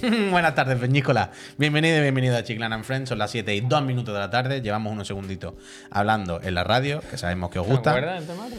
Buenas 0.30 0.54
tardes, 0.54 0.78
Peñícola. 0.78 1.30
Bienvenido 1.56 1.98
y 1.98 2.00
bienvenido 2.02 2.36
a 2.36 2.44
Chiclana 2.44 2.76
and 2.76 2.84
Friends. 2.84 3.08
Son 3.08 3.18
las 3.18 3.30
7 3.30 3.54
y 3.54 3.60
2 3.62 3.82
minutos 3.82 4.14
de 4.14 4.20
la 4.20 4.30
tarde. 4.30 4.60
Llevamos 4.60 4.92
unos 4.92 5.06
segunditos 5.06 5.54
hablando 5.90 6.40
en 6.42 6.54
la 6.54 6.64
radio, 6.64 7.00
que 7.10 7.18
sabemos 7.18 7.50
que 7.50 7.58
os 7.58 7.66
¿Te 7.66 7.72
gusta. 7.72 7.94
del 7.94 8.26
tomato? 8.26 8.56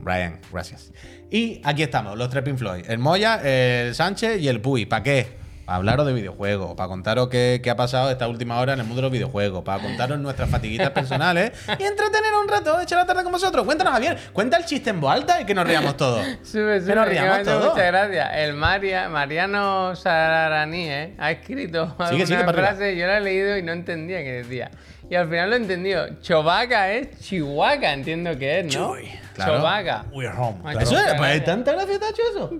Brian, 0.00 0.40
gracias. 0.52 0.92
Y 1.30 1.60
aquí 1.64 1.82
estamos, 1.82 2.16
los 2.16 2.30
tres 2.30 2.44
Pink 2.44 2.56
Floyd. 2.58 2.84
El 2.88 2.98
Moya, 2.98 3.40
el 3.42 3.94
Sánchez 3.94 4.40
y 4.40 4.48
el 4.48 4.60
Puy. 4.60 4.86
¿Para 4.86 5.02
qué? 5.02 5.26
Para 5.68 5.76
hablaros 5.76 6.06
de 6.06 6.14
videojuegos, 6.14 6.74
para 6.76 6.88
contaros 6.88 7.28
qué, 7.28 7.60
qué 7.62 7.68
ha 7.68 7.76
pasado 7.76 8.10
esta 8.10 8.26
última 8.26 8.58
hora 8.58 8.72
en 8.72 8.80
el 8.80 8.86
mundo 8.86 9.02
de 9.02 9.02
los 9.02 9.12
videojuegos, 9.12 9.62
para 9.64 9.82
contaros 9.82 10.18
nuestras 10.18 10.48
fatiguitas 10.48 10.88
personales 10.92 11.52
y 11.78 11.82
entretener 11.82 12.32
un 12.42 12.48
rato, 12.48 12.80
echar 12.80 12.96
la 12.96 13.04
tarde 13.04 13.22
con 13.22 13.32
vosotros. 13.32 13.66
Cuéntanos, 13.66 13.92
Javier, 13.92 14.16
cuenta 14.32 14.56
el 14.56 14.64
chiste 14.64 14.88
en 14.88 14.98
voz 14.98 15.12
alta 15.12 15.42
y 15.42 15.44
que 15.44 15.52
nos 15.52 15.66
riamos 15.66 15.94
todos. 15.98 16.24
Sube, 16.42 16.80
sube, 16.80 16.86
Que 16.86 16.94
nos 16.94 17.06
riamos 17.06 17.42
todos. 17.42 17.74
muchas 17.74 17.86
gracias. 17.86 18.30
El 18.36 18.54
Maria, 18.54 19.10
Mariano 19.10 19.94
Sararaní 19.94 20.88
¿eh? 20.88 21.14
ha 21.18 21.32
escrito 21.32 21.94
Sigue, 22.08 22.26
sigue, 22.26 22.42
una 22.42 22.54
frase, 22.54 22.96
yo 22.96 23.06
la 23.06 23.18
he 23.18 23.20
leído 23.20 23.58
y 23.58 23.62
no 23.62 23.72
entendía 23.72 24.22
qué 24.22 24.42
decía. 24.42 24.70
Y 25.10 25.16
al 25.16 25.28
final 25.28 25.50
lo 25.50 25.56
he 25.56 25.58
entendido. 25.58 26.06
Chovaca 26.22 26.90
es 26.92 27.20
Chihuahua, 27.20 27.92
entiendo 27.92 28.38
que 28.38 28.60
es, 28.60 28.74
¿no? 28.74 28.94
Chuy, 28.94 29.10
claro. 29.44 30.06
We're 30.12 30.32
home. 30.36 30.58
Ay. 30.64 30.76
Eso 30.80 30.96
es, 30.98 31.14
pues 31.14 31.44
tanta 31.44 31.72
gracia 31.72 31.98
te 31.98 32.04
ha 32.04 32.08
hecho 32.10 32.22
eso. 32.30 32.50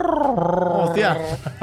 Hostia. 0.73 1.16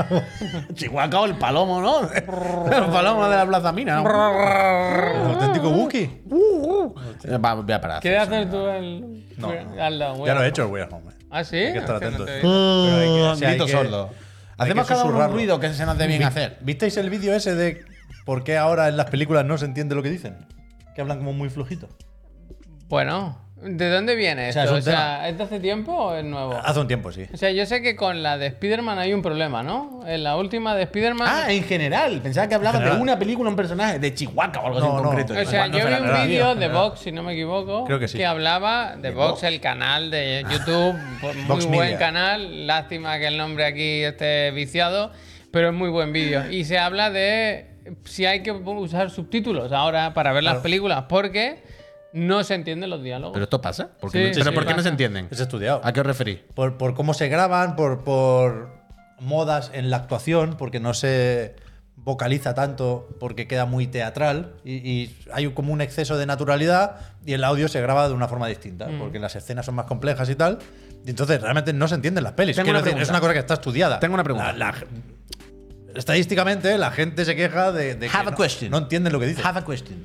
Chihuahua 0.74 1.20
o 1.22 1.26
el 1.26 1.36
palomo, 1.38 1.82
¿no? 1.82 2.02
El 2.10 2.86
palomo 2.92 3.28
de 3.28 3.36
la 3.36 3.46
Plaza 3.46 3.72
Mina. 3.72 4.02
El 4.02 5.28
auténtico 5.32 5.70
Wookiee. 5.70 6.24
Eh, 7.24 7.38
Va, 7.38 7.54
voy 7.56 7.72
a 7.72 7.82
parar. 7.82 8.02
¿Quieres 8.02 8.22
hacer 8.22 8.50
tú 8.50 8.68
el. 8.68 9.26
No, 9.38 9.52
Ya 10.26 10.34
lo 10.36 10.44
he 10.44 10.48
hecho 10.48 10.64
el 10.64 10.72
We're 10.72 10.90
home. 10.92 11.12
¿Ah, 11.32 11.44
sí? 11.44 11.58
Hay 11.58 11.74
que 11.74 11.80
estar 11.80 11.96
Es 11.96 12.00
que 12.02 12.06
no 12.18 12.24
atentos. 12.24 12.26
te 12.28 12.38
he 12.38 12.42
Pero 12.42 12.84
visto. 12.84 12.96
hay 12.98 13.08
que- 13.08 13.22
o 13.24 13.36
sea, 13.36 13.48
hay 13.50 13.54
Grito 13.56 13.66
que- 13.66 13.72
sordo. 13.72 14.10
Hacemos 14.58 14.88
que 14.88 14.94
cada 14.94 15.04
uno 15.06 15.20
un 15.26 15.32
ruido 15.34 15.60
que 15.60 15.74
se 15.74 15.86
nos 15.86 15.98
dé 15.98 16.08
bien 16.08 16.24
hacer. 16.24 16.58
¿Visteis 16.62 16.96
el 16.98 17.10
vídeo 17.10 17.34
ese 17.36 17.56
de 17.56 17.84
por 18.26 18.44
qué 18.46 18.58
ahora 18.58 18.88
en 18.88 18.96
las 18.96 19.08
películas 19.10 19.44
no 19.46 19.58
se 19.58 19.66
entiende 19.66 19.96
lo 19.96 20.04
que 20.04 20.10
dicen? 20.10 20.48
Que 20.96 21.02
hablan 21.02 21.18
como 21.18 21.34
muy 21.34 21.50
flojito. 21.50 21.90
Bueno, 22.88 23.38
¿de 23.66 23.90
dónde 23.90 24.16
viene 24.16 24.54
sea, 24.54 24.64
esto? 24.64 24.78
es 24.78 24.86
O 24.88 24.90
un 24.90 24.94
sea, 24.96 25.28
¿es 25.28 25.38
de 25.38 25.44
hace 25.44 25.60
tiempo 25.60 25.92
o 25.92 26.16
es 26.16 26.24
nuevo? 26.24 26.54
Hace 26.64 26.80
un 26.80 26.88
tiempo, 26.88 27.12
sí. 27.12 27.26
O 27.34 27.38
sea, 27.38 27.52
yo 27.52 27.66
sé 27.66 27.82
que 27.82 27.96
con 27.96 28.24
la 28.24 28.38
de 28.38 28.48
Spider-Man 28.48 29.00
hay 29.00 29.14
un 29.14 29.22
problema, 29.22 29.64
¿no? 29.64 30.02
En 30.08 30.24
la 30.24 30.38
última 30.38 30.76
de 30.76 30.84
Spider-Man. 30.84 31.28
Ah, 31.30 31.52
en 31.52 31.64
general. 31.64 32.22
Pensaba 32.22 32.48
que 32.48 32.56
hablabas 32.56 32.84
de 32.84 32.92
una 32.92 33.18
película, 33.20 33.50
un 33.50 33.56
personaje, 33.56 34.00
de 34.00 34.14
Chihuahua 34.14 34.52
o 34.62 34.66
algo 34.68 34.78
así 34.78 34.88
No, 34.88 34.98
en 34.98 35.04
no. 35.04 35.10
concreto. 35.10 35.34
O 35.34 35.46
sea, 35.46 35.68
no 35.68 35.78
yo 35.78 35.88
vi 35.88 35.94
un 35.94 36.28
vídeo 36.28 36.56
de. 36.56 36.68
Vox, 36.68 37.00
si 37.00 37.12
no 37.12 37.24
me 37.24 37.34
equivoco, 37.34 37.86
Creo 37.86 38.00
que 38.00 38.08
sí. 38.08 38.22
hablaba 38.24 38.96
de 38.96 39.12
Vox, 39.12 39.44
el 39.44 39.60
canal 39.62 40.12
de 40.12 40.46
YouTube, 40.52 40.94
muy 41.22 41.34
Vox 41.48 41.66
buen 41.66 41.80
Media. 41.80 41.98
canal, 41.98 42.68
lástima 42.68 43.18
que 43.20 43.28
el 43.28 43.38
nombre 43.38 43.66
aquí 43.66 44.04
esté 44.04 44.52
viciado, 44.52 45.12
pero 45.52 45.70
es 45.70 45.74
muy 45.74 45.90
buen 45.90 46.14
vídeo. 46.14 46.52
Y 46.52 46.66
se 46.66 46.78
habla 46.78 47.10
de 47.10 47.68
si 48.04 48.26
hay 48.26 48.42
que 48.44 48.52
usar 48.52 49.10
subtítulos 49.12 49.72
ahora 49.72 50.14
para 50.14 50.34
ver 50.34 50.44
las 50.44 50.58
películas, 50.58 51.06
porque 51.08 51.64
no 52.16 52.44
se 52.44 52.56
entienden 52.56 52.90
los 52.90 53.04
diálogos. 53.04 53.34
¿Pero 53.34 53.44
esto 53.44 53.62
pasa? 53.62 53.90
¿Por 54.00 54.10
Sí, 54.12 54.18
qué 54.18 54.28
no- 54.30 54.34
sí, 54.34 54.40
¿Pero 54.40 54.52
sí, 54.52 54.56
por 54.56 54.66
qué 54.66 54.74
no 54.74 54.82
se 54.82 54.90
entienden? 54.90 55.28
Es 55.30 55.40
estudiado. 55.40 55.82
¿A 55.84 55.94
qué 55.94 56.00
os 56.00 56.06
referís? 56.06 56.40
Por, 56.56 56.78
por 56.78 56.94
cómo 56.96 57.14
se 57.14 57.28
graban, 57.28 57.76
por, 57.76 58.04
por 58.04 58.70
modas 59.20 59.70
en 59.74 59.90
la 59.90 59.98
actuación, 59.98 60.56
porque 60.58 60.80
no 60.80 60.94
se 60.94 61.56
vocaliza 61.98 62.54
tanto, 62.54 63.08
porque 63.20 63.48
queda 63.48 63.66
muy 63.66 63.88
teatral 63.88 64.54
y, 64.64 64.74
y 64.90 65.18
hay 65.34 65.48
como 65.52 65.74
un 65.74 65.82
exceso 65.82 66.18
de 66.18 66.26
naturalidad 66.26 66.98
y 67.26 67.34
el 67.34 67.44
audio 67.44 67.68
se 67.68 67.82
graba 67.82 68.08
de 68.08 68.14
una 68.14 68.28
forma 68.28 68.48
distinta, 68.48 68.88
Mm. 68.88 69.00
porque 69.00 69.18
las 69.20 69.36
escenas 69.36 69.66
son 69.66 69.76
más 69.76 69.86
complejas 69.86 70.30
y 70.30 70.36
tal. 70.36 70.60
Y 71.06 71.10
entonces 71.10 71.42
realmente 71.42 71.72
no 71.74 71.88
se 71.88 71.96
entienden 71.96 72.24
las 72.24 72.34
pelis. 72.34 72.56
Tengo 72.56 72.66
Quiero 72.66 72.80
una 72.80 72.84
decir, 72.84 72.94
pregunta. 72.96 73.04
es 73.04 73.10
una 73.10 73.20
cosa 73.20 73.34
que 73.34 73.40
está 73.40 73.54
estudiada. 73.56 74.00
Tengo 74.00 74.14
una 74.14 74.24
pregunta. 74.24 74.54
La- 74.54 74.72
la- 74.72 74.86
estadísticamente, 75.96 76.78
la 76.78 76.92
gente 76.92 77.26
se 77.26 77.36
queja 77.36 77.72
de, 77.72 77.96
de 77.96 78.08
que 78.10 78.16
Have 78.18 78.28
a 78.30 78.32
no, 78.32 78.38
question. 78.38 78.72
no 78.72 78.78
entienden 78.80 79.14
lo 79.14 79.20
que 79.20 79.28
dicen. 79.28 79.46
Have 79.46 79.60
a 79.60 79.66
question. 79.66 80.04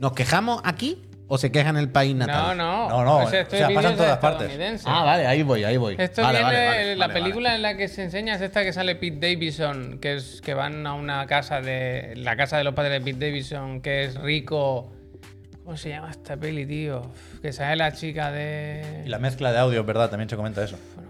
¿Nos 0.00 0.12
quejamos 0.12 0.60
aquí 0.64 1.02
o 1.30 1.36
se 1.38 1.52
quejan 1.52 1.76
en 1.76 1.82
el 1.82 1.90
país 1.90 2.14
no, 2.16 2.26
natal? 2.26 2.56
no. 2.56 2.88
No, 2.88 3.04
no, 3.04 3.20
Pues 3.22 3.34
este 3.34 3.56
o 3.56 3.58
sea, 3.58 3.68
vídeo 3.68 3.76
pasa 3.78 3.88
en 3.88 3.94
es 3.94 3.98
todas 4.00 4.18
partes. 4.18 4.82
Ah, 4.86 5.04
vale, 5.04 5.26
ahí 5.26 5.42
voy, 5.42 5.62
ahí 5.64 5.76
voy. 5.76 5.94
Esto 5.98 6.22
Vale, 6.22 6.38
viene, 6.38 6.52
vale, 6.54 6.66
vale, 6.66 6.96
la 6.96 7.06
vale, 7.06 7.20
película 7.20 7.48
vale. 7.50 7.56
en 7.56 7.62
la 7.62 7.76
que 7.76 7.88
se 7.88 8.02
enseña 8.04 8.34
es 8.34 8.40
esta 8.40 8.64
que 8.64 8.72
sale 8.72 8.96
Pete 8.96 9.18
Davidson, 9.32 9.98
que 10.00 10.14
es 10.16 10.40
que 10.40 10.54
van 10.54 10.86
a 10.86 10.94
una 10.94 11.26
casa 11.26 11.60
de 11.60 12.14
la 12.16 12.34
casa 12.36 12.56
de 12.56 12.64
los 12.64 12.74
padres 12.74 12.92
de 12.92 13.00
Pete 13.12 13.26
Davidson, 13.26 13.80
que 13.82 14.04
es 14.04 14.14
rico. 14.16 14.90
¿Cómo 15.64 15.76
se 15.76 15.90
llama 15.90 16.10
esta 16.10 16.34
peli, 16.34 16.64
tío? 16.64 17.02
Que 17.42 17.52
sale 17.52 17.76
la 17.76 17.92
chica 17.92 18.30
de 18.30 19.02
Y 19.04 19.08
la 19.10 19.18
mezcla 19.18 19.52
de 19.52 19.58
audio, 19.58 19.84
¿verdad? 19.84 20.08
También 20.08 20.30
se 20.30 20.36
comenta 20.36 20.64
eso. 20.64 20.78
no. 20.96 21.07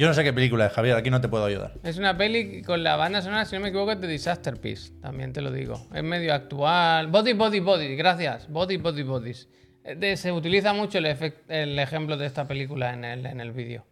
Yo 0.00 0.06
no 0.06 0.14
sé 0.14 0.24
qué 0.24 0.32
película 0.32 0.64
es, 0.64 0.72
Javier, 0.72 0.96
aquí 0.96 1.10
no 1.10 1.20
te 1.20 1.28
puedo 1.28 1.44
ayudar. 1.44 1.74
Es 1.82 1.98
una 1.98 2.16
peli 2.16 2.62
con 2.62 2.82
la 2.82 2.96
banda 2.96 3.20
sonora, 3.20 3.44
si 3.44 3.54
no 3.54 3.60
me 3.60 3.68
equivoco, 3.68 3.92
es 3.92 4.00
de 4.00 4.08
Disaster 4.08 4.58
Piece, 4.58 4.92
también 5.02 5.34
te 5.34 5.42
lo 5.42 5.52
digo. 5.52 5.86
Es 5.94 6.02
medio 6.02 6.32
actual. 6.32 7.08
Body, 7.08 7.34
body, 7.34 7.60
body, 7.60 7.96
gracias. 7.96 8.48
Body, 8.48 8.78
body, 8.78 9.02
bodies. 9.02 9.46
Eh, 9.84 9.96
de- 9.96 10.16
se 10.16 10.32
utiliza 10.32 10.72
mucho 10.72 10.96
el, 10.96 11.04
efect- 11.04 11.42
el 11.48 11.78
ejemplo 11.78 12.16
de 12.16 12.24
esta 12.24 12.48
película 12.48 12.94
en 12.94 13.04
el, 13.04 13.26
en 13.26 13.42
el 13.42 13.52
vídeo. 13.52 13.84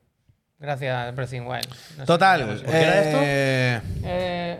Gracias, 0.58 1.14
Breathing 1.14 1.46
Wild. 1.46 1.68
No 1.68 1.74
sé 2.00 2.06
Total. 2.06 2.40
se- 2.58 2.64
¿Por 2.64 2.72
qué 2.72 2.80
era 2.80 3.00
esto? 3.02 3.18
eh, 3.20 3.80
Eh, 4.06 4.58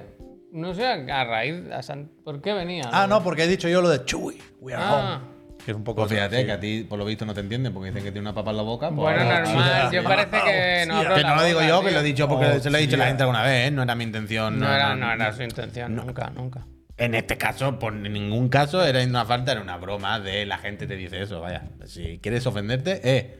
no 0.52 0.74
sé 0.74 0.84
a 0.86 1.24
raíz. 1.24 1.54
a 1.72 1.82
San- 1.82 2.10
¿Por 2.24 2.42
qué 2.42 2.52
venía? 2.52 2.90
Ah, 2.92 3.06
no, 3.06 3.22
porque 3.24 3.44
he 3.44 3.48
dicho 3.48 3.70
yo 3.70 3.80
lo 3.80 3.88
de 3.88 4.04
Chewy, 4.04 4.36
we 4.60 4.74
are 4.74 4.82
Ah. 4.86 5.20
home. 5.22 5.37
Que 5.68 5.72
es 5.72 5.76
un 5.76 5.84
poco. 5.84 6.00
Pues 6.00 6.12
fíjate 6.12 6.40
sí. 6.40 6.46
que 6.46 6.52
a 6.52 6.58
ti, 6.58 6.86
por 6.88 6.98
lo 6.98 7.04
visto, 7.04 7.26
no 7.26 7.34
te 7.34 7.40
entienden 7.40 7.74
porque 7.74 7.90
dicen 7.90 8.02
que 8.02 8.10
tiene 8.10 8.26
una 8.26 8.34
papa 8.34 8.52
en 8.52 8.56
la 8.56 8.62
boca. 8.62 8.88
pues 8.88 8.96
Bueno, 9.00 9.20
ahora- 9.20 9.40
normal. 9.44 9.90
Yo 9.92 10.02
parece 10.02 10.30
que 10.30 10.84
no 10.88 10.96
abro 10.96 11.14
Que 11.14 11.22
no 11.24 11.34
lo 11.36 11.44
digo 11.44 11.58
boca, 11.58 11.68
yo, 11.68 11.80
que 11.82 11.88
tío. 11.88 11.94
lo 11.94 12.00
he 12.00 12.04
dicho 12.04 12.26
porque 12.26 12.60
se 12.60 12.70
lo 12.70 12.78
he 12.78 12.80
dicho 12.80 12.94
a 12.96 12.98
la 13.00 13.06
gente 13.08 13.22
alguna 13.24 13.42
vez, 13.42 13.68
¿eh? 13.68 13.70
No 13.70 13.82
era 13.82 13.94
mi 13.94 14.04
intención. 14.04 14.58
No, 14.58 14.74
era, 14.74 14.96
no 14.96 15.12
era 15.12 15.30
su 15.34 15.42
intención, 15.42 15.94
No. 15.94 16.04
nunca, 16.04 16.30
nunca. 16.34 16.64
En 16.96 17.14
este 17.14 17.36
caso, 17.36 17.78
por 17.78 17.92
ningún 17.92 18.48
caso, 18.48 18.82
era 18.82 19.04
una 19.04 19.26
falta, 19.26 19.52
era 19.52 19.60
una 19.60 19.76
broma 19.76 20.20
de 20.20 20.46
la 20.46 20.56
gente 20.56 20.86
te 20.86 20.96
dice 20.96 21.20
eso. 21.20 21.42
Vaya, 21.42 21.64
si 21.84 22.18
quieres 22.22 22.46
ofenderte, 22.46 23.02
eh. 23.04 23.38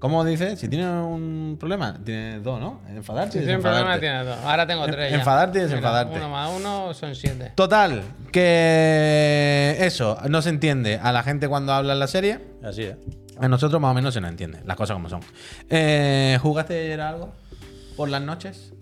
¿Cómo 0.00 0.24
dice? 0.24 0.56
Si 0.56 0.66
tienes 0.68 0.88
un 0.88 1.56
problema, 1.60 1.96
tienes 2.02 2.42
dos, 2.42 2.58
¿no? 2.58 2.80
Enfadarte 2.88 3.36
y 3.36 3.40
Si 3.42 3.46
siempre 3.46 3.70
problema 3.70 3.96
desenfadarte. 3.96 4.00
tiene 4.00 4.24
dos. 4.24 4.50
Ahora 4.50 4.66
tengo 4.66 4.84
En- 4.86 4.90
tres. 4.90 5.10
ya. 5.12 5.18
enfadarte 5.18 5.58
y 5.58 5.60
Mira, 5.60 5.68
desenfadarte. 5.68 6.16
uno 6.16 6.28
más 6.30 6.50
uno 6.56 6.94
son 6.94 7.14
siete. 7.14 7.52
Total, 7.54 8.02
que 8.32 9.76
eso, 9.80 10.16
no 10.28 10.40
se 10.42 10.48
entiende 10.48 10.98
a 11.02 11.12
la 11.12 11.22
gente 11.22 11.48
cuando 11.48 11.72
habla 11.74 11.92
en 11.92 11.98
la 11.98 12.06
serie. 12.06 12.40
Así, 12.64 12.82
¿eh? 12.84 12.96
A 13.38 13.46
nosotros 13.48 13.80
más 13.80 13.90
o 13.90 13.94
menos 13.94 14.14
se 14.14 14.20
nos 14.20 14.30
entiende, 14.30 14.60
las 14.64 14.76
cosas 14.76 14.94
como 14.94 15.08
son. 15.10 15.20
Eh, 15.68 16.38
¿Jugaste 16.40 16.78
ayer 16.80 17.00
algo? 17.00 17.32
¿Por 17.96 18.08
las 18.08 18.22
noches? 18.22 18.72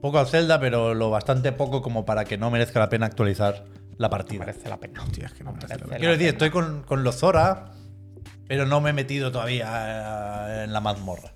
Poco 0.00 0.18
al 0.18 0.26
Zelda, 0.26 0.58
pero 0.60 0.94
lo 0.94 1.10
bastante 1.10 1.52
poco 1.52 1.82
como 1.82 2.04
para 2.06 2.24
que 2.24 2.36
no 2.38 2.50
merezca 2.50 2.78
la 2.80 2.88
pena 2.88 3.06
actualizar 3.06 3.64
la 3.96 4.08
partida. 4.10 4.40
Merece 4.46 4.68
la 4.68 4.78
pena. 4.78 5.02
Tío, 5.12 5.26
es 5.26 5.32
que 5.32 5.44
no 5.44 5.52
me 5.52 5.58
Merece 5.58 5.76
Quiero 5.76 5.90
la 5.90 5.98
decir, 6.00 6.16
pena. 6.18 6.30
estoy 6.30 6.50
con, 6.50 6.82
con 6.84 7.04
los 7.04 7.16
Zora, 7.16 7.70
pero 8.48 8.66
no 8.66 8.80
me 8.80 8.90
he 8.90 8.92
metido 8.92 9.30
todavía 9.32 10.60
eh, 10.60 10.64
en 10.64 10.72
la 10.72 10.80
mazmorra. 10.80 11.30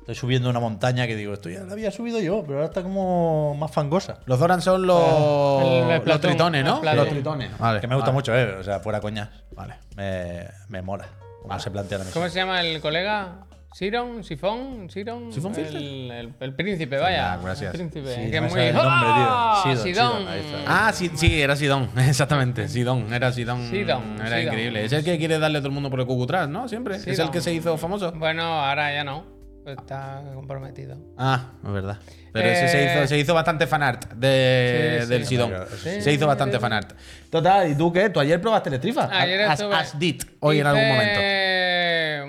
Estoy 0.00 0.14
subiendo 0.14 0.48
una 0.50 0.60
montaña 0.60 1.06
que 1.06 1.14
digo, 1.14 1.34
esto 1.34 1.50
ya 1.50 1.60
la 1.60 1.72
había 1.74 1.90
subido 1.90 2.20
yo, 2.20 2.42
pero 2.42 2.54
ahora 2.56 2.66
está 2.66 2.82
como 2.82 3.54
más 3.54 3.70
fangosa. 3.70 4.18
Los 4.26 4.38
Zoran 4.38 4.60
son 4.62 4.86
los, 4.86 5.62
El- 5.62 5.90
el 5.90 6.02
los 6.04 6.20
tritones, 6.20 6.64
¿no? 6.64 6.82
Los 6.82 7.08
tritones. 7.08 7.56
Vale. 7.58 7.80
Que 7.80 7.86
me 7.86 7.94
gusta 7.94 8.10
vale. 8.10 8.14
mucho, 8.16 8.34
¿eh? 8.36 8.54
O 8.58 8.64
sea, 8.64 8.80
fuera 8.80 9.00
coñas. 9.00 9.28
Vale. 9.52 9.74
Me, 9.96 10.46
me 10.68 10.82
mola 10.82 11.06
cómo 11.42 11.58
se 11.60 11.70
plantea 11.70 11.98
la 11.98 12.04
¿Cómo 12.04 12.24
misión. 12.24 12.30
se 12.30 12.38
llama 12.38 12.60
el 12.62 12.80
colega? 12.80 13.46
¿Siron? 13.72 14.24
¿Sifón? 14.24 14.90
¿Siron? 14.90 15.32
¿Sifón 15.32 15.54
el, 15.56 16.10
el, 16.10 16.34
el 16.40 16.54
príncipe, 16.54 16.98
vaya. 16.98 17.34
Ah, 17.34 17.38
gracias. 17.42 17.72
El 17.74 17.88
príncipe. 17.88 18.14
Sí, 18.14 18.30
que 18.30 18.36
es 18.38 18.42
muy. 18.52 18.60
el 18.60 18.74
nombre, 18.74 19.08
tío. 19.14 19.26
¡Ah! 19.30 19.60
Sidon, 19.62 19.78
Sidón. 19.84 20.12
Sidon, 20.18 20.28
ahí 20.28 20.40
está. 20.40 20.58
Ah, 20.88 20.92
sí, 20.92 21.10
sí, 21.14 21.40
era 21.40 21.54
Sidón, 21.54 21.88
exactamente. 21.96 22.68
Sidón, 22.68 23.12
era 23.12 23.30
Sidón. 23.32 23.68
Sidón, 23.70 24.20
Era 24.20 24.42
increíble. 24.42 24.84
Es 24.84 24.92
el 24.92 25.04
que 25.04 25.16
quiere 25.18 25.38
darle 25.38 25.58
a 25.58 25.60
todo 25.60 25.68
el 25.68 25.74
mundo 25.74 25.88
por 25.88 26.00
el 26.00 26.06
cucu 26.06 26.24
atrás, 26.24 26.48
¿no? 26.48 26.68
Siempre. 26.68 26.96
Es 26.96 27.06
el 27.18 27.30
que 27.30 27.40
se 27.40 27.52
hizo 27.54 27.76
famoso. 27.78 28.10
Bueno, 28.12 28.42
ahora 28.42 28.92
ya 28.92 29.04
no. 29.04 29.38
Está 29.66 30.22
comprometido. 30.34 30.96
Ah, 31.16 31.50
es 31.64 31.70
verdad. 31.70 31.98
Pero 32.32 32.48
ese 32.48 32.66
se 32.68 32.82
Eh, 32.82 32.96
hizo, 32.98 33.06
se 33.06 33.18
hizo 33.18 33.34
bastante 33.34 33.66
fanart 33.66 34.12
de, 34.14 34.96
Sí, 35.00 35.04
sí. 35.04 35.10
del 35.10 35.26
Sidón. 35.26 35.52
Sí, 35.82 36.00
se 36.00 36.12
hizo 36.12 36.26
bastante 36.26 36.56
sí. 36.56 36.60
fanart. 36.60 36.92
Total, 37.30 37.70
¿y 37.70 37.74
tú 37.76 37.92
qué? 37.92 38.08
¿Tú 38.10 38.18
ayer 38.18 38.40
probaste 38.40 38.70
el 38.70 38.76
Strifa? 38.76 39.08
Ayer 39.12 39.42
As, 39.42 39.60
estuve- 39.60 39.74
as 39.76 39.98
did, 39.98 40.22
hoy 40.40 40.58
en 40.60 40.66
algún 40.66 40.88
momento. 40.88 41.20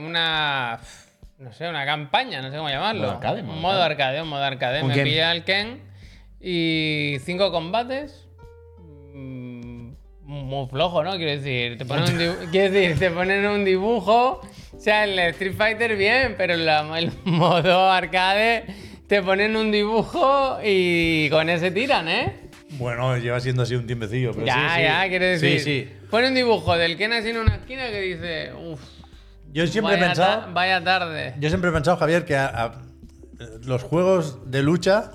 Una. 0.06 0.80
No 1.42 1.52
sé, 1.54 1.68
una 1.68 1.86
campaña, 1.86 2.42
no 2.42 2.52
sé 2.52 2.58
cómo 2.58 2.70
llamarlo. 2.70 3.02
Modo 3.02 3.12
arcade, 3.14 3.42
modo 3.44 3.58
modo 3.60 3.82
arcade, 3.84 4.22
un 4.22 4.28
modo 4.30 4.44
arcade. 4.44 4.80
¿Con 4.80 4.90
Me 4.90 4.94
quién? 4.94 5.06
pillé 5.06 5.24
al 5.24 5.44
Ken 5.44 5.82
y 6.40 7.18
cinco 7.26 7.52
combates. 7.52 8.28
Mm, 9.14 9.94
Muy 10.24 10.68
flojo, 10.68 11.04
¿no? 11.04 11.16
Quiero 11.18 11.32
decir, 11.32 11.78
te 11.80 11.86
ponen 11.86 12.04
un 12.12 12.18
dibujo, 12.20 12.40
quiero 12.52 12.72
decir, 12.74 13.00
te 13.00 13.10
ponen 13.10 13.46
un 13.48 13.66
dibujo. 13.66 14.42
O 14.76 14.80
sea, 14.80 15.04
el 15.04 15.18
Street 15.18 15.54
Fighter 15.58 15.96
bien, 15.98 16.36
pero 16.38 16.56
la- 16.56 16.98
el 17.00 17.12
modo 17.26 17.90
arcade 17.90 18.66
te 19.08 19.22
ponen 19.24 19.56
un 19.56 19.72
dibujo 19.72 20.60
y 20.64 21.28
con 21.32 21.50
ese 21.50 21.72
tiran, 21.72 22.08
¿eh? 22.08 22.36
Bueno, 22.78 23.18
lleva 23.18 23.40
siendo 23.40 23.64
así 23.64 23.76
un 23.76 23.86
tiempecillo, 23.88 24.32
pero 24.32 24.46
ya, 24.46 24.54
sí, 24.70 24.76
sí. 24.78 24.82
ya, 24.84 25.10
quiero 25.10 25.26
decir. 25.26 25.60
Sí, 25.60 25.64
sí. 25.86 25.90
Pone 26.10 26.28
un 26.28 26.36
dibujo 26.36 26.78
del 26.78 26.98
Ken 26.98 27.12
así 27.14 27.30
en 27.32 27.38
una 27.38 27.56
esquina 27.56 27.88
que 27.90 28.00
dice, 28.02 28.52
uff, 28.54 28.80
Yo 29.54 29.68
siempre 29.68 29.94
he 29.96 29.98
vaya, 29.98 30.08
pensado. 30.08 30.42
ta- 30.46 30.48
vaya 30.52 30.84
tarde. 30.84 31.36
Yo 31.40 31.50
siempre 31.50 31.70
he 31.70 31.74
pensado, 31.74 31.98
Javier, 31.98 32.26
que 32.26 32.36
a- 32.38 32.48
a- 32.48 32.72
los 33.66 33.84
juegos 33.84 34.40
de 34.50 34.62
lucha 34.64 35.12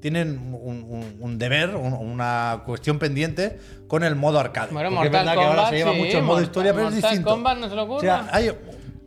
tienen 0.00 0.38
un, 0.54 0.82
un- 0.84 1.16
un 1.20 1.38
deber, 1.38 1.74
un- 1.76 1.92
una 1.92 2.62
cuestión 2.64 2.98
pendiente 2.98 3.58
con 3.86 4.02
el 4.04 4.16
modo 4.16 4.38
arcade. 4.40 4.72
Bueno, 4.72 4.88
Porque 4.90 5.06
es 5.08 5.12
Mortal 5.12 5.26
verdad 5.26 5.40
que 5.42 5.46
ahora 5.46 5.68
se 5.68 5.76
lleva 5.76 5.92
sí, 5.92 5.98
mucho 5.98 6.16
el 6.16 6.22
modo 6.22 6.26
Mortal- 6.36 6.44
historia, 6.44 6.72
pero 6.72 6.88
es 6.88 6.94
Mortal 6.94 7.10
distinto. 7.10 7.30
Kombat 7.30 7.58
no 7.58 7.68
se 7.68 7.74
le 7.74 7.80
O 7.80 7.84
ocurra. 7.84 8.00
sea, 8.00 8.28
hay- 8.32 8.52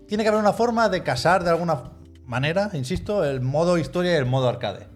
tiene 0.07 0.23
que 0.23 0.29
haber 0.29 0.41
una 0.41 0.53
forma 0.53 0.89
de 0.89 1.01
casar 1.01 1.43
de 1.43 1.49
alguna 1.49 1.83
manera, 2.25 2.69
insisto, 2.73 3.23
el 3.25 3.41
modo 3.41 3.77
historia 3.77 4.13
y 4.13 4.15
el 4.17 4.25
modo 4.25 4.49
arcade. 4.49 4.87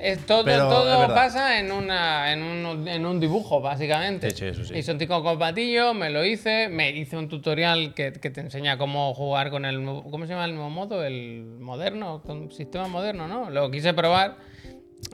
Es 0.00 0.26
todo 0.26 0.44
Pero 0.44 0.68
todo 0.68 1.08
pasa 1.08 1.58
en, 1.58 1.72
una, 1.72 2.32
en, 2.32 2.42
un, 2.42 2.86
en 2.86 3.06
un 3.06 3.18
dibujo, 3.18 3.60
básicamente. 3.60 4.30
Sí, 4.30 4.36
sí, 4.36 4.44
eso 4.46 4.64
sí. 4.64 4.74
Y 4.76 4.82
son 4.82 4.98
cinco 4.98 5.22
combatillos, 5.22 5.94
me 5.94 6.10
lo 6.10 6.24
hice, 6.24 6.68
me 6.68 6.90
hice 6.90 7.16
un 7.16 7.28
tutorial 7.28 7.94
que, 7.94 8.12
que 8.12 8.30
te 8.30 8.42
enseña 8.42 8.76
cómo 8.76 9.14
jugar 9.14 9.50
con 9.50 9.64
el 9.64 9.82
¿cómo 9.84 10.26
se 10.26 10.32
llama 10.32 10.44
el 10.44 10.54
nuevo 10.54 10.70
modo? 10.70 11.02
El 11.02 11.44
moderno, 11.58 12.22
con 12.22 12.52
sistema 12.52 12.88
moderno, 12.88 13.26
¿no? 13.26 13.50
Lo 13.50 13.70
quise 13.70 13.94
probar. 13.94 14.36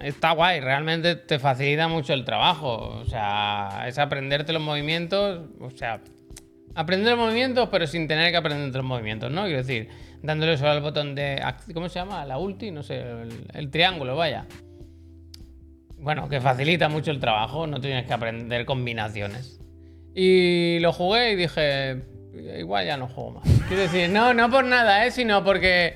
Está 0.00 0.32
guay, 0.32 0.60
realmente 0.60 1.16
te 1.16 1.38
facilita 1.38 1.86
mucho 1.86 2.12
el 2.12 2.24
trabajo. 2.24 3.00
O 3.00 3.04
sea, 3.04 3.84
es 3.86 3.98
aprenderte 3.98 4.52
los 4.52 4.62
movimientos. 4.62 5.42
O 5.60 5.70
sea, 5.70 6.00
aprender 6.74 7.16
los 7.16 7.20
movimientos, 7.20 7.68
pero 7.70 7.86
sin 7.86 8.08
tener 8.08 8.32
que 8.32 8.36
aprender 8.36 8.74
los 8.74 8.84
movimientos, 8.84 9.30
¿no? 9.30 9.44
Quiero 9.44 9.58
decir, 9.58 9.88
dándole 10.22 10.56
solo 10.56 10.70
al 10.70 10.80
botón 10.80 11.14
de. 11.14 11.40
¿Cómo 11.72 11.88
se 11.88 12.00
llama? 12.00 12.24
La 12.24 12.38
ulti, 12.38 12.70
no 12.72 12.82
sé, 12.82 13.00
el, 13.00 13.46
el 13.54 13.70
triángulo, 13.70 14.16
vaya. 14.16 14.46
Bueno, 16.02 16.28
que 16.28 16.40
facilita 16.40 16.88
mucho 16.88 17.10
el 17.10 17.20
trabajo, 17.20 17.66
no 17.66 17.80
tienes 17.80 18.06
que 18.06 18.12
aprender 18.12 18.64
combinaciones. 18.64 19.60
Y 20.14 20.78
lo 20.80 20.92
jugué 20.92 21.32
y 21.32 21.36
dije, 21.36 22.02
igual 22.58 22.86
ya 22.86 22.96
no 22.96 23.08
juego 23.08 23.30
más. 23.40 23.44
Quiero 23.68 23.82
decir, 23.84 24.10
no, 24.10 24.34
no 24.34 24.50
por 24.50 24.64
nada, 24.64 25.06
¿eh? 25.06 25.10
sino 25.10 25.42
porque 25.44 25.94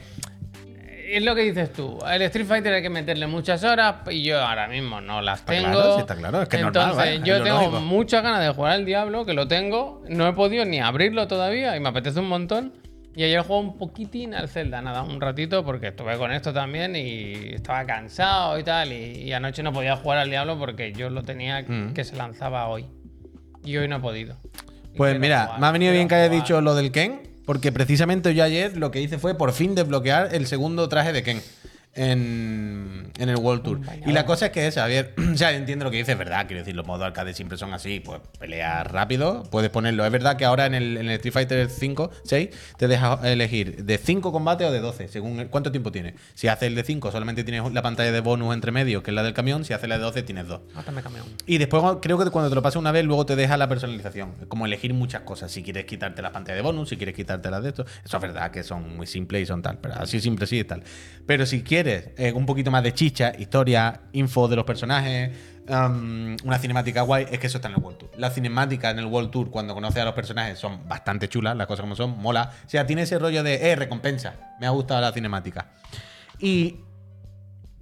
es 1.08 1.22
lo 1.24 1.34
que 1.34 1.42
dices 1.42 1.72
tú. 1.72 1.98
El 2.08 2.22
Street 2.22 2.46
Fighter 2.46 2.72
hay 2.72 2.82
que 2.82 2.90
meterle 2.90 3.26
muchas 3.26 3.62
horas 3.64 3.96
y 4.10 4.22
yo 4.22 4.40
ahora 4.40 4.68
mismo 4.68 5.00
no 5.00 5.20
las 5.22 5.40
Está 5.40 5.52
tengo. 5.52 5.70
claro, 5.72 5.94
sí, 5.94 6.00
está 6.00 6.14
claro, 6.16 6.42
es 6.42 6.48
que 6.48 6.56
es 6.56 6.62
normal, 6.62 6.84
Entonces, 6.90 7.14
es 7.18 7.22
yo 7.24 7.42
tengo 7.42 7.58
lógico. 7.60 7.80
muchas 7.80 8.22
ganas 8.22 8.40
de 8.42 8.48
jugar 8.50 8.72
al 8.72 8.84
Diablo, 8.84 9.24
que 9.26 9.34
lo 9.34 9.46
tengo. 9.48 10.02
No 10.08 10.26
he 10.28 10.32
podido 10.32 10.64
ni 10.64 10.80
abrirlo 10.80 11.26
todavía 11.28 11.76
y 11.76 11.80
me 11.80 11.88
apetece 11.88 12.20
un 12.20 12.28
montón. 12.28 12.72
Y 13.16 13.24
ayer 13.24 13.40
jugué 13.40 13.60
un 13.60 13.78
poquitín 13.78 14.34
al 14.34 14.46
Zelda, 14.48 14.82
nada, 14.82 15.02
un 15.02 15.20
ratito, 15.20 15.64
porque 15.64 15.88
estuve 15.88 16.18
con 16.18 16.30
esto 16.32 16.52
también 16.52 16.94
y 16.94 17.54
estaba 17.54 17.84
cansado 17.86 18.58
y 18.58 18.62
tal. 18.62 18.92
Y, 18.92 19.22
y 19.22 19.32
anoche 19.32 19.62
no 19.62 19.72
podía 19.72 19.96
jugar 19.96 20.18
al 20.18 20.28
Diablo 20.28 20.58
porque 20.58 20.92
yo 20.92 21.08
lo 21.08 21.22
tenía 21.22 21.62
Mm. 21.62 21.94
que 21.94 22.04
se 22.04 22.14
lanzaba 22.14 22.68
hoy. 22.68 22.84
Y 23.64 23.76
hoy 23.78 23.88
no 23.88 23.96
he 23.96 24.00
podido. 24.00 24.36
Y 24.92 24.98
Pues 24.98 25.18
mira, 25.18 25.44
jugar, 25.46 25.60
me 25.60 25.66
ha 25.66 25.70
venido 25.72 25.92
bien 25.92 26.08
que 26.08 26.14
hayas 26.14 26.30
dicho 26.30 26.60
lo 26.60 26.74
del 26.74 26.92
Ken, 26.92 27.22
porque 27.46 27.72
precisamente 27.72 28.34
yo 28.34 28.44
ayer 28.44 28.76
lo 28.76 28.90
que 28.90 29.00
hice 29.00 29.16
fue 29.18 29.34
por 29.34 29.52
fin 29.52 29.74
desbloquear 29.74 30.34
el 30.34 30.46
segundo 30.46 30.86
traje 30.90 31.12
de 31.14 31.22
Ken 31.22 31.40
en, 31.96 33.10
en 33.19 33.28
el 33.28 33.37
World 33.37 33.62
Tour. 33.62 33.81
Y 34.06 34.12
la 34.12 34.25
cosa 34.26 34.46
es 34.46 34.52
que, 34.52 34.70
Xavier, 34.70 35.14
o 35.34 35.37
sea, 35.37 35.52
entiendo 35.52 35.84
lo 35.84 35.90
que 35.90 35.98
dices, 35.98 36.12
es 36.12 36.19
verdad, 36.19 36.46
quiero 36.46 36.60
decir, 36.60 36.75
los 36.76 36.87
modos 36.87 37.04
arcade 37.04 37.34
siempre 37.34 37.56
son 37.58 37.72
así, 37.72 38.00
pues 38.00 38.20
peleas 38.38 38.87
rápido, 38.87 39.43
puedes 39.50 39.70
ponerlo. 39.70 40.04
Es 40.04 40.12
verdad 40.12 40.37
que 40.37 40.44
ahora 40.44 40.66
en 40.66 40.75
el, 40.75 40.96
en 40.96 41.06
el 41.06 41.12
Street 41.12 41.32
Fighter 41.32 41.69
5, 41.70 42.10
6, 42.25 42.48
te 42.78 42.88
deja 42.88 43.19
elegir 43.25 43.84
de 43.84 43.98
5 43.98 44.32
combates 44.32 44.66
o 44.69 44.72
de 44.72 44.81
12, 44.81 45.08
según 45.08 45.40
el- 45.40 45.48
cuánto 45.48 45.70
tiempo 45.70 45.93
tienes. 45.93 46.14
Si 46.34 46.48
haces 46.48 46.69
el 46.69 46.75
de 46.75 46.84
5, 46.84 47.10
solamente 47.12 47.44
tienes 47.44 47.70
la 47.72 47.82
pantalla 47.82 48.12
de 48.12 48.20
bonus 48.20 48.54
entre 48.54 48.72
medio, 48.72 49.02
que 49.02 49.10
es 49.10 49.14
la 49.14 49.22
del 49.22 49.34
camión, 49.34 49.64
si 49.64 49.72
haces 49.72 49.88
la 49.88 49.96
de 49.99 50.04
12, 50.04 50.22
tienes 50.22 50.46
dos. 50.46 50.60
Ah. 50.75 50.82
Y 51.46 51.58
después 51.58 51.82
creo 52.02 52.19
que 52.19 52.31
cuando 52.31 52.49
te 52.49 52.54
lo 52.54 52.62
pasas 52.62 52.76
una 52.76 52.92
vez, 52.92 53.04
luego 53.04 53.26
te 53.26 53.37
deja 53.37 53.56
la 53.56 53.69
personalización. 53.69 54.34
Es 54.40 54.46
como 54.46 54.66
elegir 54.66 54.94
muchas 54.94 55.22
cosas. 55.22 55.50
Si 55.52 55.62
quieres 55.62 55.84
quitarte 55.84 56.22
las 56.22 56.32
pantallas 56.32 56.58
de 56.58 56.62
bonus, 56.62 56.88
si 56.88 56.96
quieres 56.96 57.14
quitarte 57.14 57.50
las 57.50 57.62
de 57.62 57.70
esto. 57.70 57.84
Eso 58.04 58.16
es 58.16 58.20
verdad 58.22 58.50
que 58.50 58.62
son 58.62 58.96
muy 58.96 59.06
simples 59.06 59.42
y 59.42 59.46
son 59.46 59.62
tal. 59.62 59.78
Pero 59.78 59.94
así 59.96 60.20
simple 60.20 60.46
sí 60.46 60.58
y 60.60 60.64
tal. 60.64 60.82
Pero 61.26 61.46
si 61.46 61.62
quieres 61.62 61.85
eh, 61.88 62.32
un 62.32 62.46
poquito 62.46 62.70
más 62.70 62.82
de 62.82 62.92
chicha, 62.94 63.32
historia, 63.38 64.00
info 64.12 64.48
de 64.48 64.56
los 64.56 64.64
personajes, 64.64 65.30
um, 65.68 66.36
una 66.44 66.58
cinemática 66.58 67.02
guay, 67.02 67.26
es 67.30 67.38
que 67.38 67.46
eso 67.46 67.58
está 67.58 67.68
en 67.68 67.74
el 67.74 67.80
World 67.80 67.98
Tour. 67.98 68.10
Las 68.16 68.34
cinemáticas 68.34 68.92
en 68.92 68.98
el 68.98 69.06
World 69.06 69.30
Tour, 69.30 69.50
cuando 69.50 69.74
conoces 69.74 70.02
a 70.02 70.04
los 70.04 70.14
personajes, 70.14 70.58
son 70.58 70.88
bastante 70.88 71.28
chulas, 71.28 71.56
las 71.56 71.66
cosas 71.66 71.82
como 71.82 71.96
son, 71.96 72.18
mola. 72.18 72.50
O 72.66 72.68
sea, 72.68 72.86
tiene 72.86 73.02
ese 73.02 73.18
rollo 73.18 73.42
de, 73.42 73.70
eh, 73.70 73.76
recompensa. 73.76 74.34
Me 74.60 74.66
ha 74.66 74.70
gustado 74.70 75.00
la 75.00 75.12
cinemática. 75.12 75.68
Y. 76.38 76.80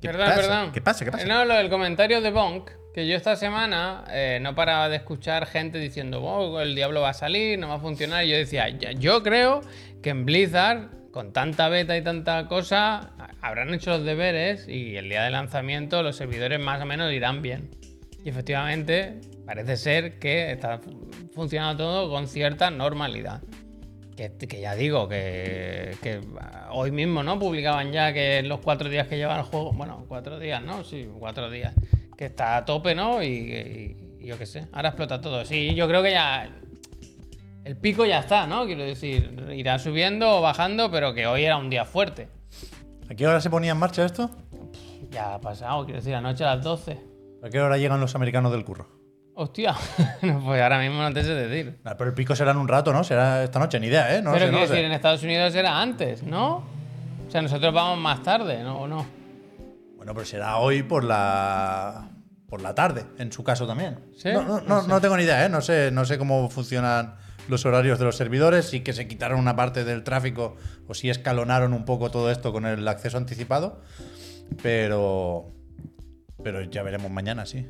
¿Qué 0.00 0.08
Perdón, 0.10 0.26
pasa? 0.26 0.40
perdón. 0.40 0.72
¿Qué 0.72 0.80
pasa? 0.82 1.04
¿Qué 1.04 1.10
pasa? 1.12 1.26
No, 1.26 1.44
lo 1.46 1.54
del 1.54 1.70
comentario 1.70 2.20
de 2.20 2.30
Bonk, 2.30 2.70
que 2.94 3.06
yo 3.08 3.16
esta 3.16 3.36
semana 3.36 4.04
eh, 4.10 4.38
no 4.42 4.54
paraba 4.54 4.88
de 4.90 4.96
escuchar 4.96 5.46
gente 5.46 5.78
diciendo, 5.78 6.20
oh, 6.22 6.60
el 6.60 6.74
diablo 6.74 7.00
va 7.00 7.08
a 7.10 7.14
salir, 7.14 7.58
no 7.58 7.68
va 7.68 7.76
a 7.76 7.80
funcionar. 7.80 8.24
Y 8.24 8.30
yo 8.30 8.36
decía, 8.36 8.68
"Ya- 8.68 8.92
yo 8.92 9.22
creo 9.22 9.62
que 10.02 10.10
en 10.10 10.26
Blizzard, 10.26 10.90
con 11.14 11.32
tanta 11.32 11.68
beta 11.68 11.96
y 11.96 12.02
tanta 12.02 12.48
cosa, 12.48 13.12
habrán 13.40 13.72
hecho 13.72 13.90
los 13.90 14.04
deberes 14.04 14.66
y 14.66 14.96
el 14.96 15.08
día 15.08 15.22
de 15.22 15.30
lanzamiento 15.30 16.02
los 16.02 16.16
servidores 16.16 16.58
más 16.58 16.82
o 16.82 16.86
menos 16.86 17.12
irán 17.12 17.40
bien. 17.40 17.70
Y 18.24 18.30
efectivamente, 18.30 19.20
parece 19.46 19.76
ser 19.76 20.18
que 20.18 20.50
está 20.50 20.78
fu- 20.78 21.08
funcionando 21.32 21.84
todo 21.84 22.10
con 22.10 22.26
cierta 22.26 22.68
normalidad. 22.72 23.42
Que, 24.16 24.32
ya 24.60 24.74
digo, 24.74 25.08
que, 25.08 25.96
ah, 26.40 26.70
hoy 26.72 26.90
mismo, 26.90 27.22
¿no? 27.22 27.38
Publicaban 27.38 27.92
ya 27.92 28.12
que 28.12 28.42
los 28.42 28.58
cuatro 28.58 28.88
días 28.88 29.06
que 29.06 29.16
lleva 29.16 29.36
el 29.36 29.44
juego, 29.44 29.72
bueno, 29.72 30.04
cuatro 30.08 30.40
días, 30.40 30.64
¿no? 30.64 30.82
Sí, 30.82 31.08
cuatro 31.20 31.48
días. 31.48 31.74
Que 32.18 32.24
está 32.24 32.56
a 32.56 32.64
tope, 32.64 32.96
¿no? 32.96 33.22
Y- 33.22 33.96
y 34.18 34.26
yo 34.26 34.36
qué 34.36 34.46
sé, 34.46 34.66
ahora 34.72 34.88
explota 34.88 35.20
todo. 35.20 35.44
Sí, 35.44 35.76
yo 35.76 35.86
creo 35.86 36.02
que 36.02 36.10
ya 36.10 36.50
el 37.64 37.76
pico 37.76 38.04
ya 38.04 38.20
está, 38.20 38.46
¿no? 38.46 38.66
Quiero 38.66 38.82
decir, 38.82 39.44
irá 39.54 39.78
subiendo 39.78 40.38
o 40.38 40.40
bajando, 40.42 40.90
pero 40.90 41.14
que 41.14 41.26
hoy 41.26 41.44
era 41.44 41.56
un 41.56 41.70
día 41.70 41.84
fuerte. 41.84 42.28
¿A 43.10 43.14
qué 43.14 43.26
hora 43.26 43.40
se 43.40 43.50
ponía 43.50 43.72
en 43.72 43.78
marcha 43.78 44.04
esto? 44.04 44.30
Ya 45.10 45.34
ha 45.34 45.40
pasado, 45.40 45.84
quiero 45.84 46.00
decir, 46.00 46.14
anoche 46.14 46.44
a 46.44 46.56
las 46.56 46.64
12. 46.64 46.98
¿A 47.42 47.48
qué 47.50 47.60
hora 47.60 47.76
llegan 47.76 48.00
los 48.00 48.14
americanos 48.14 48.52
del 48.52 48.64
curro? 48.64 48.88
Hostia, 49.34 49.74
no, 50.22 50.40
pues 50.44 50.62
ahora 50.62 50.78
mismo 50.78 51.02
no 51.02 51.12
te 51.12 51.22
sé 51.24 51.34
decir. 51.34 51.78
Ah, 51.84 51.94
Pero 51.96 52.10
el 52.10 52.14
pico 52.14 52.36
será 52.36 52.52
en 52.52 52.56
un 52.58 52.68
rato, 52.68 52.92
¿no? 52.92 53.02
Será 53.04 53.42
esta 53.44 53.58
noche, 53.58 53.80
ni 53.80 53.88
idea, 53.88 54.16
¿eh? 54.16 54.22
No 54.22 54.32
pero 54.32 54.46
sé, 54.46 54.52
no 54.52 54.58
quiero 54.58 54.66
sé. 54.68 54.72
decir, 54.74 54.86
en 54.86 54.92
Estados 54.92 55.22
Unidos 55.22 55.54
era 55.54 55.80
antes, 55.80 56.22
¿no? 56.22 56.64
O 57.26 57.30
sea, 57.30 57.42
nosotros 57.42 57.74
vamos 57.74 57.98
más 57.98 58.22
tarde, 58.22 58.62
¿no? 58.62 58.78
¿O 58.82 58.86
no? 58.88 59.04
Bueno, 59.96 60.14
pero 60.14 60.24
será 60.24 60.58
hoy 60.58 60.82
por 60.82 61.02
la 61.04 62.10
por 62.48 62.60
la 62.62 62.74
tarde, 62.74 63.04
en 63.18 63.32
su 63.32 63.42
caso 63.42 63.66
también. 63.66 63.98
¿Sí? 64.16 64.28
No, 64.32 64.42
no, 64.42 64.60
No 64.60 64.82
no- 64.82 64.86
no 64.86 65.00
tengo 65.00 65.16
ni 65.16 65.24
idea, 65.24 65.44
¿eh? 65.44 65.48
No 65.48 65.60
sé, 65.60 65.90
no 65.90 66.04
sé 66.04 66.16
cómo 66.18 66.48
funcionan 66.48 67.16
los 67.48 67.66
horarios 67.66 67.98
de 67.98 68.04
los 68.04 68.16
servidores, 68.16 68.66
si 68.66 68.80
que 68.80 68.92
se 68.92 69.08
quitaron 69.08 69.40
una 69.40 69.56
parte 69.56 69.84
del 69.84 70.02
tráfico 70.04 70.56
o 70.86 70.94
si 70.94 71.10
escalonaron 71.10 71.72
un 71.72 71.84
poco 71.84 72.10
todo 72.10 72.30
esto 72.30 72.52
con 72.52 72.66
el 72.66 72.86
acceso 72.88 73.16
anticipado. 73.16 73.80
Pero. 74.62 75.52
Pero 76.42 76.62
ya 76.62 76.82
veremos 76.82 77.10
mañana, 77.10 77.46
sí. 77.46 77.66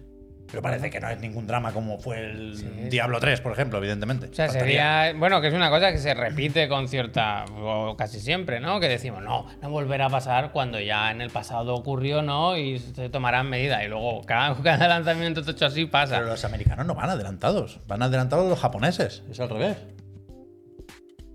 Pero 0.54 0.62
parece 0.62 0.88
que 0.88 1.00
no 1.00 1.08
es 1.11 1.18
ningún 1.18 1.49
drama 1.49 1.73
como 1.73 1.99
fue 1.99 2.30
el 2.30 2.56
Sí. 2.56 2.64
Diablo 2.88 3.18
3, 3.18 3.40
por 3.40 3.50
ejemplo, 3.50 3.78
evidentemente. 3.78 4.28
O 4.28 4.34
sea, 4.34 4.49
sería. 4.49 5.12
Bueno, 5.16 5.40
que 5.40 5.49
es 5.49 5.52
una 5.52 5.68
cosa 5.68 5.90
que 5.90 5.99
se 5.99 6.14
repite 6.14 6.68
con 6.68 6.87
cierta. 6.87 7.44
o 7.58 7.96
casi 7.96 8.20
siempre, 8.20 8.61
¿no? 8.61 8.78
Que 8.78 8.88
decimos, 8.88 9.20
no, 9.20 9.46
no 9.61 9.68
volverá 9.68 10.06
a 10.06 10.11
pasar 10.11 10.52
cuando 10.52 10.78
ya 10.78 11.11
en 11.11 11.20
el 11.20 11.30
pasado 11.30 11.75
ocurrió, 11.75 12.23
¿no? 12.23 12.56
Y 12.56 12.78
se 12.78 13.08
tomarán 13.08 13.50
medidas. 13.50 13.82
Y 13.82 13.88
luego 13.88 14.23
cada, 14.23 14.54
cada 14.62 14.87
lanzamiento 14.87 15.40
hecho 15.40 15.66
así 15.66 15.87
pasa. 15.87 16.18
Pero 16.18 16.28
los 16.28 16.44
americanos 16.44 16.87
no 16.87 16.94
van 16.94 17.11
adelantados, 17.11 17.80
van 17.88 18.02
adelantados 18.02 18.49
los 18.49 18.61
japoneses, 18.61 19.25
es 19.28 19.40
al 19.40 19.49
revés. 19.49 19.76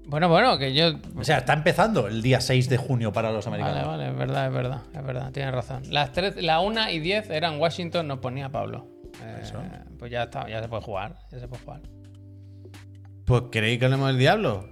Bueno, 0.06 0.30
bueno, 0.30 0.58
que 0.58 0.74
yo. 0.74 0.94
O 1.18 1.26
sea, 1.26 1.40
está 1.40 1.52
empezando 1.52 2.08
el 2.08 2.22
día 2.22 2.40
6 2.40 2.70
de 2.70 2.78
junio 2.78 3.12
para 3.12 3.34
los 3.34 3.46
americanos. 3.48 3.86
Vale, 3.86 4.06
vale, 4.06 4.12
es 4.12 4.18
verdad, 4.18 4.48
es 4.48 4.54
verdad, 4.54 4.82
es 4.94 5.04
verdad, 5.04 5.32
tienes 5.34 5.54
razón. 5.54 5.84
Las 5.90 6.14
tres, 6.14 6.38
la 6.38 6.62
1 6.62 6.90
y 6.92 7.00
10 7.00 7.30
eran 7.30 7.60
Washington, 7.60 8.08
nos 8.08 8.20
ponía 8.20 8.50
Pablo. 8.50 8.88
Eh, 9.22 9.44
pues 9.98 10.12
ya 10.12 10.24
está, 10.24 10.48
ya 10.48 10.62
se 10.62 10.68
puede 10.68 10.82
jugar, 10.84 11.16
ya 11.32 11.40
se 11.40 11.48
puede 11.48 11.64
jugar. 11.64 11.82
Pues 13.26 13.44
queréis 13.52 13.80
que 13.80 13.86
hablemos 13.86 14.08
del 14.08 14.18
diablo. 14.18 14.70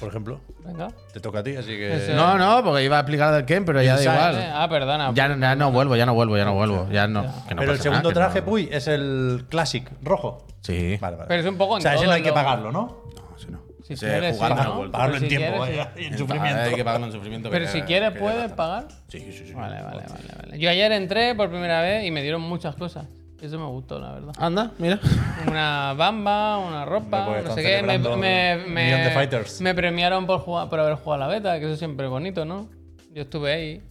Por 0.00 0.08
ejemplo, 0.08 0.40
Venga. 0.64 0.88
te 1.12 1.20
toca 1.20 1.38
a 1.38 1.42
ti, 1.44 1.56
así 1.56 1.68
que. 1.68 1.94
Ese- 1.96 2.14
No, 2.14 2.36
no, 2.36 2.64
porque 2.64 2.82
iba 2.84 2.96
a 2.96 3.00
explicar 3.00 3.32
del 3.32 3.44
Ken, 3.44 3.64
pero 3.64 3.80
ya 3.80 3.94
da 3.96 4.02
igual. 4.02 4.34
Eh, 4.38 4.50
ah, 4.52 4.68
perdona. 4.68 5.12
Ya, 5.14 5.28
ya 5.36 5.54
no 5.54 5.70
vuelvo, 5.70 5.94
ya 5.94 6.04
no 6.04 6.14
vuelvo, 6.14 6.36
ya 6.36 6.44
no 6.44 6.54
vuelvo. 6.54 6.88
Ya 6.90 7.06
no, 7.06 7.22
que 7.48 7.54
no 7.54 7.60
Pero 7.60 7.72
el 7.72 7.78
segundo 7.80 8.10
nada, 8.10 8.14
traje, 8.26 8.40
no- 8.40 8.46
Puy, 8.46 8.68
es 8.72 8.88
el 8.88 9.46
Classic 9.48 9.88
rojo. 10.02 10.46
Sí. 10.62 10.98
Vale, 11.00 11.16
vale. 11.16 11.28
Pero 11.28 11.40
es 11.42 11.46
un 11.48 11.56
poco 11.56 11.74
en 11.76 11.78
O 11.78 11.82
sea, 11.82 11.94
ese 11.94 12.06
no 12.06 12.10
hay 12.12 12.22
que 12.22 12.28
lo- 12.30 12.34
pagarlo, 12.34 12.72
¿no? 12.72 13.04
No, 13.14 13.38
sí, 13.38 13.46
no. 13.50 13.60
Si 13.84 13.92
Ese 13.92 14.06
quieres, 14.06 14.34
jugando 14.36 14.62
sí, 14.62 14.68
¿no? 14.68 14.90
Pagarlo 14.90 14.90
Pero 15.14 15.14
en 15.14 15.20
si 15.30 15.36
tiempo, 15.36 15.64
quieres, 15.64 15.86
y 15.96 16.04
en 16.06 16.18
sufrimiento. 16.18 16.60
Hay 16.60 16.74
que 16.74 16.84
pagarlo 16.84 17.06
en 17.06 17.12
sufrimiento. 17.12 17.50
Pero 17.50 17.64
que- 17.66 17.70
si 17.72 17.82
quieres, 17.82 18.10
puedes 18.18 18.52
pagar. 18.52 18.88
Sí, 19.08 19.20
sí, 19.20 19.44
sí. 19.46 19.52
Vale, 19.54 19.80
vale, 19.82 20.02
vale, 20.10 20.28
vale. 20.42 20.58
Yo 20.58 20.70
ayer 20.70 20.90
entré 20.92 21.34
por 21.36 21.50
primera 21.50 21.82
vez 21.82 22.04
y 22.04 22.10
me 22.10 22.22
dieron 22.22 22.40
muchas 22.42 22.74
cosas. 22.74 23.06
Eso 23.44 23.58
me 23.58 23.66
gustó, 23.66 23.98
la 24.00 24.12
verdad. 24.12 24.32
Anda, 24.38 24.72
mira. 24.78 24.98
Una 25.46 25.92
bamba, 25.92 26.56
una 26.56 26.86
ropa, 26.86 27.42
no 27.44 27.54
sé 27.54 27.62
qué. 27.62 27.82
Me, 29.60 29.74
premiaron 29.74 30.26
por, 30.26 30.40
jugar, 30.40 30.70
por 30.70 30.80
haber 30.80 30.94
jugado 30.94 31.24
a 31.24 31.26
la 31.26 31.34
beta, 31.34 31.60
que 31.60 31.66
eso 31.66 31.76
siempre 31.76 32.06
es 32.06 32.10
bonito, 32.10 32.46
¿no? 32.46 32.70
Yo 33.12 33.22
estuve 33.22 33.52
ahí. 33.52 33.82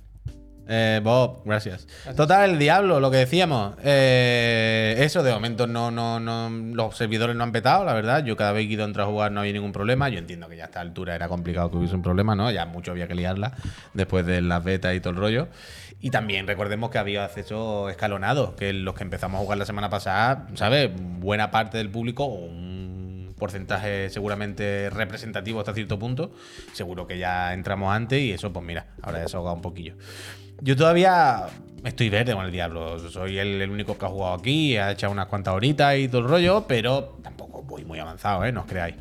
Eh, 0.67 1.01
Bob, 1.03 1.43
gracias. 1.45 1.87
Total, 2.15 2.49
el 2.49 2.57
diablo, 2.57 2.99
lo 2.99 3.11
que 3.11 3.17
decíamos. 3.17 3.75
eh, 3.83 4.95
eso 4.97 5.21
de 5.21 5.31
momento 5.31 5.67
no, 5.67 5.91
no, 5.91 6.19
no. 6.19 6.49
Los 6.49 6.97
servidores 6.97 7.35
no 7.35 7.43
han 7.43 7.51
petado, 7.51 7.85
la 7.85 7.93
verdad. 7.93 8.23
Yo 8.25 8.35
cada 8.35 8.53
vez 8.53 8.65
que 8.65 8.71
he 8.71 8.73
ido 8.73 8.83
a 8.83 8.87
entrar 8.87 9.05
a 9.05 9.09
jugar 9.09 9.31
no 9.31 9.41
había 9.41 9.53
ningún 9.53 9.71
problema. 9.71 10.09
Yo 10.09 10.17
entiendo 10.17 10.47
que 10.47 10.57
ya 10.57 10.63
a 10.63 10.67
esta 10.67 10.81
altura 10.81 11.13
era 11.13 11.27
complicado 11.27 11.69
que 11.69 11.77
hubiese 11.77 11.93
un 11.93 12.01
problema, 12.01 12.33
¿no? 12.33 12.49
Ya 12.49 12.65
mucho 12.65 12.89
había 12.89 13.07
que 13.07 13.13
liarla 13.13 13.53
después 13.93 14.25
de 14.25 14.41
las 14.41 14.63
betas 14.63 14.95
y 14.95 14.99
todo 14.99 15.11
el 15.11 15.17
rollo. 15.17 15.47
Y 16.03 16.09
también 16.09 16.47
recordemos 16.47 16.89
que 16.89 16.97
había 16.97 17.23
acceso 17.23 17.87
escalonado, 17.87 18.57
que 18.57 18.73
los 18.73 18.93
que 18.93 19.03
empezamos 19.03 19.39
a 19.39 19.41
jugar 19.41 19.57
la 19.57 19.65
semana 19.65 19.89
pasada, 19.89 20.49
¿sabes? 20.53 20.91
Buena 20.93 21.49
parte 21.49 21.77
del 21.77 21.89
público, 21.89 22.25
un 22.25 23.33
porcentaje 23.39 24.09
seguramente 24.09 24.89
representativo 24.89 25.61
hasta 25.61 25.73
cierto 25.73 25.97
punto, 25.97 26.33
seguro 26.73 27.07
que 27.07 27.19
ya 27.19 27.53
entramos 27.53 27.95
antes 27.95 28.19
y 28.19 28.33
eso, 28.33 28.51
pues 28.51 28.65
mira, 28.65 28.87
ahora 29.01 29.19
ya 29.19 29.29
se 29.29 29.37
ha 29.37 29.39
ahogado 29.39 29.55
un 29.55 29.61
poquillo. 29.61 29.95
Yo 30.59 30.75
todavía 30.75 31.45
estoy 31.85 32.09
verde 32.09 32.33
con 32.33 32.43
el 32.43 32.51
Diablo. 32.51 32.99
Soy 33.09 33.39
el, 33.39 33.61
el 33.61 33.69
único 33.69 33.97
que 33.97 34.05
ha 34.05 34.09
jugado 34.09 34.33
aquí, 34.33 34.75
ha 34.75 34.91
echado 34.91 35.13
unas 35.13 35.27
cuantas 35.27 35.53
horitas 35.53 35.95
y 35.95 36.09
todo 36.09 36.19
el 36.19 36.27
rollo, 36.27 36.65
pero 36.67 37.17
tampoco 37.23 37.63
voy 37.63 37.85
muy 37.85 37.99
avanzado, 37.99 38.43
¿eh? 38.43 38.51
No 38.51 38.59
os 38.59 38.67
creáis. 38.67 38.95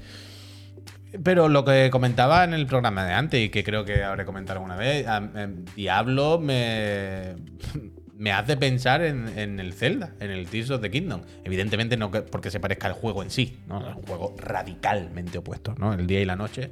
Pero 1.23 1.49
lo 1.49 1.65
que 1.65 1.91
comentaba 1.91 2.45
en 2.45 2.55
el 2.55 2.67
programa 2.67 3.05
de 3.05 3.13
antes 3.13 3.41
y 3.41 3.49
que 3.51 3.63
creo 3.65 3.85
que 3.85 4.03
habré 4.03 4.25
comentado 4.25 4.59
alguna 4.59 4.77
vez, 4.77 5.07
em, 5.07 5.65
Diablo 5.77 6.39
me, 6.39 7.35
me 8.17 8.33
hace 8.33 8.57
pensar 8.57 9.03
en, 9.03 9.61
el 9.61 9.73
Zelda, 9.75 10.15
en 10.21 10.31
el 10.31 10.47
Tears 10.49 10.71
of 10.71 10.81
the 10.81 10.91
Kingdom. 10.91 11.23
Evidentemente 11.45 11.97
no 11.97 12.11
que- 12.11 12.23
porque 12.23 12.51
se 12.51 12.61
parezca 12.61 12.87
al 12.89 12.95
juego 12.95 13.23
en 13.23 13.31
sí, 13.31 13.59
¿no? 13.69 13.89
Es 13.89 13.97
un 13.97 14.03
juego 14.03 14.35
radicalmente 14.39 15.39
opuesto, 15.39 15.75
¿no? 15.79 15.93
El 15.93 16.07
día 16.07 16.21
y 16.21 16.25
la 16.25 16.37
noche, 16.37 16.71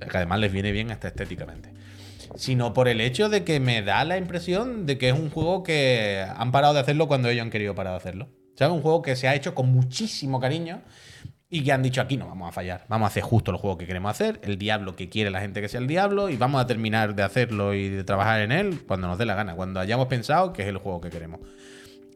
que 0.00 0.16
además 0.16 0.38
les 0.40 0.52
viene 0.52 0.72
bien 0.72 0.90
hasta 0.90 1.08
estéticamente 1.08 1.70
sino 2.36 2.72
por 2.72 2.86
el 2.86 3.00
hecho 3.00 3.28
de 3.28 3.42
que 3.42 3.58
me 3.58 3.82
da 3.82 4.04
la 4.04 4.16
impresión 4.16 4.86
de 4.86 4.98
que 4.98 5.08
es 5.08 5.14
un 5.18 5.30
juego 5.30 5.64
que 5.64 6.24
han 6.36 6.52
parado 6.52 6.74
de 6.74 6.78
hacerlo 6.80 7.08
cuando 7.08 7.28
ellos 7.28 7.42
han 7.42 7.50
querido 7.50 7.74
parar 7.74 7.94
de 7.94 7.96
hacerlo. 7.96 8.28
¿Sabes? 8.54 8.72
Un 8.72 8.82
juego 8.82 9.02
que 9.02 9.16
se 9.16 9.26
ha 9.26 9.34
hecho 9.34 9.52
con 9.54 9.72
muchísimo 9.72 10.38
cariño 10.38 10.82
y 11.50 11.64
que 11.64 11.72
han 11.72 11.82
dicho 11.82 12.00
aquí 12.00 12.16
no 12.16 12.28
vamos 12.28 12.48
a 12.48 12.52
fallar. 12.52 12.86
Vamos 12.88 13.06
a 13.06 13.08
hacer 13.08 13.24
justo 13.24 13.50
el 13.50 13.56
juego 13.56 13.76
que 13.76 13.86
queremos 13.86 14.10
hacer, 14.10 14.40
el 14.42 14.56
diablo 14.56 14.94
que 14.94 15.08
quiere 15.08 15.30
la 15.30 15.40
gente 15.40 15.60
que 15.60 15.68
sea 15.68 15.80
el 15.80 15.88
diablo 15.88 16.30
y 16.30 16.36
vamos 16.36 16.62
a 16.62 16.66
terminar 16.66 17.14
de 17.16 17.24
hacerlo 17.24 17.74
y 17.74 17.88
de 17.88 18.04
trabajar 18.04 18.40
en 18.40 18.52
él 18.52 18.82
cuando 18.86 19.08
nos 19.08 19.18
dé 19.18 19.26
la 19.26 19.34
gana, 19.34 19.56
cuando 19.56 19.80
hayamos 19.80 20.06
pensado 20.06 20.52
que 20.52 20.62
es 20.62 20.68
el 20.68 20.78
juego 20.78 21.00
que 21.00 21.10
queremos. 21.10 21.40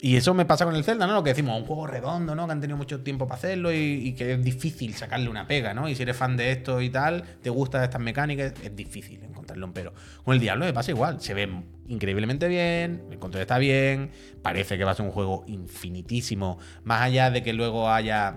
Y 0.00 0.16
eso 0.16 0.34
me 0.34 0.44
pasa 0.44 0.66
con 0.66 0.76
el 0.76 0.84
Zelda, 0.84 1.06
¿no? 1.06 1.14
Lo 1.14 1.22
que 1.24 1.30
decimos, 1.30 1.58
un 1.58 1.64
juego 1.64 1.86
redondo, 1.86 2.34
¿no? 2.34 2.44
Que 2.46 2.52
han 2.52 2.60
tenido 2.60 2.76
mucho 2.76 3.00
tiempo 3.00 3.26
para 3.26 3.38
hacerlo 3.38 3.72
y, 3.72 4.12
que 4.12 4.34
es 4.34 4.44
difícil 4.44 4.92
sacarle 4.92 5.30
una 5.30 5.46
pega, 5.46 5.72
¿no? 5.72 5.88
Y 5.88 5.94
si 5.94 6.02
eres 6.02 6.14
fan 6.14 6.36
de 6.36 6.52
esto 6.52 6.82
y 6.82 6.90
tal, 6.90 7.22
te 7.42 7.48
gustan 7.48 7.82
estas 7.82 8.02
mecánicas, 8.02 8.52
es 8.62 8.76
difícil 8.76 9.24
encontrarle 9.24 9.64
un 9.64 9.72
pero. 9.72 9.94
Con 10.22 10.34
el 10.34 10.40
Diablo 10.40 10.66
me 10.66 10.74
pasa 10.74 10.90
igual, 10.90 11.22
se 11.22 11.32
ve 11.32 11.48
increíblemente 11.88 12.48
bien, 12.48 13.04
el 13.10 13.18
control 13.18 13.42
está 13.42 13.56
bien, 13.56 14.10
parece 14.42 14.76
que 14.76 14.84
va 14.84 14.90
a 14.90 14.94
ser 14.94 15.06
un 15.06 15.12
juego 15.12 15.42
infinitísimo, 15.46 16.58
más 16.82 17.00
allá 17.00 17.30
de 17.30 17.42
que 17.42 17.54
luego 17.54 17.88
haya 17.88 18.36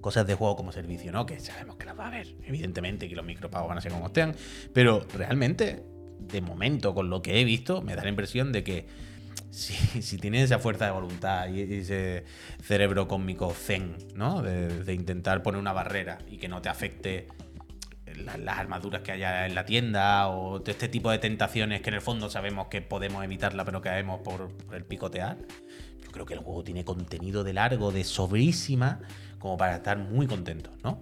cosas 0.00 0.26
de 0.26 0.34
juego 0.34 0.56
como 0.56 0.72
servicio, 0.72 1.12
¿no? 1.12 1.26
Que 1.26 1.40
sabemos 1.40 1.76
que 1.76 1.86
las 1.86 1.98
va 1.98 2.04
a 2.04 2.08
haber, 2.08 2.28
evidentemente, 2.44 3.08
que 3.08 3.16
los 3.16 3.24
micropagos 3.24 3.68
van 3.68 3.78
a 3.78 3.80
ser 3.80 3.92
como 3.92 4.06
estén, 4.06 4.34
pero 4.72 5.06
realmente, 5.14 5.82
de 6.20 6.40
momento, 6.40 6.94
con 6.94 7.10
lo 7.10 7.22
que 7.22 7.40
he 7.40 7.44
visto, 7.44 7.82
me 7.82 7.94
da 7.94 8.02
la 8.02 8.08
impresión 8.08 8.52
de 8.52 8.64
que 8.64 8.86
si, 9.50 9.72
si 10.02 10.18
tienes 10.18 10.44
esa 10.44 10.58
fuerza 10.58 10.86
de 10.86 10.90
voluntad 10.92 11.48
y 11.48 11.62
ese 11.80 12.24
cerebro 12.62 13.08
cósmico 13.08 13.50
zen, 13.52 13.96
¿no? 14.14 14.42
De, 14.42 14.92
intentar 14.94 15.42
poner 15.42 15.60
una 15.60 15.72
barrera 15.72 16.18
y 16.28 16.38
que 16.38 16.48
no 16.48 16.60
te 16.62 16.68
afecte 16.68 17.26
la- 18.24 18.36
las 18.36 18.58
armaduras 18.58 19.02
que 19.02 19.12
haya 19.12 19.46
en 19.46 19.54
la 19.54 19.64
tienda 19.64 20.28
o 20.28 20.62
este 20.66 20.88
tipo 20.88 21.10
de 21.10 21.18
tentaciones 21.18 21.82
que 21.82 21.90
en 21.90 21.94
el 21.94 22.00
fondo 22.00 22.30
sabemos 22.30 22.66
que 22.68 22.82
podemos 22.82 23.22
evitarla 23.24 23.64
pero 23.64 23.80
caemos 23.80 24.20
por 24.20 24.50
el 24.72 24.84
picotear. 24.84 25.38
Yo 26.04 26.10
creo 26.10 26.26
que 26.26 26.34
el 26.34 26.40
juego 26.40 26.62
tiene 26.64 26.84
contenido 26.84 27.44
de 27.44 27.52
largo, 27.52 27.92
de 27.92 28.04
sobrísima, 28.04 29.00
como 29.38 29.56
para 29.56 29.76
estar 29.76 29.98
muy 29.98 30.26
contentos, 30.26 30.72
¿no? 30.82 31.00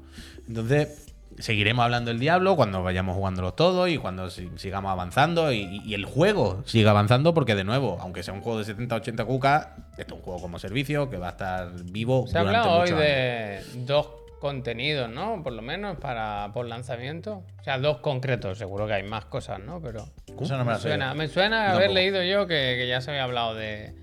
Entonces, 0.48 1.06
seguiremos 1.38 1.84
hablando 1.84 2.10
del 2.10 2.18
Diablo 2.18 2.56
cuando 2.56 2.82
vayamos 2.82 3.14
jugándolo 3.16 3.52
todo 3.54 3.88
y 3.88 3.98
cuando 3.98 4.30
si- 4.30 4.50
sigamos 4.56 4.90
avanzando 4.90 5.52
y, 5.52 5.82
y 5.84 5.94
el 5.94 6.04
juego 6.06 6.62
siga 6.66 6.90
avanzando 6.92 7.34
porque 7.34 7.54
de 7.54 7.64
nuevo, 7.64 7.98
aunque 8.00 8.22
sea 8.22 8.32
un 8.34 8.40
juego 8.40 8.62
de 8.62 8.64
70-80 8.76 9.24
cucas, 9.26 9.68
esto 9.98 10.14
es 10.14 10.20
un 10.20 10.24
juego 10.24 10.40
como 10.40 10.58
servicio 10.58 11.10
que 11.10 11.18
va 11.18 11.28
a 11.28 11.30
estar 11.30 11.70
vivo. 11.84 12.26
Se 12.26 12.38
ha 12.38 12.42
durante 12.42 12.68
hablado 12.68 12.82
hoy 12.82 12.88
años. 12.88 13.00
de 13.00 13.84
dos 13.86 14.08
contenidos, 14.40 15.08
¿no? 15.10 15.42
Por 15.42 15.52
lo 15.54 15.62
menos 15.62 15.96
para 15.98 16.50
por 16.54 16.66
lanzamiento. 16.66 17.42
O 17.60 17.64
sea, 17.64 17.78
dos 17.78 17.98
concretos. 17.98 18.58
Seguro 18.58 18.86
que 18.86 18.92
hay 18.94 19.02
más 19.02 19.24
cosas, 19.26 19.60
¿no? 19.60 19.80
Pero 19.80 20.06
Eso 20.40 20.56
no 20.56 20.64
me 20.64 20.72
me 20.74 20.78
suena, 20.78 21.14
me 21.14 21.28
suena 21.28 21.72
haber 21.72 21.90
leído 21.90 22.22
yo 22.22 22.46
que, 22.46 22.76
que 22.78 22.86
ya 22.88 23.00
se 23.00 23.10
había 23.10 23.24
hablado 23.24 23.54
de 23.54 23.94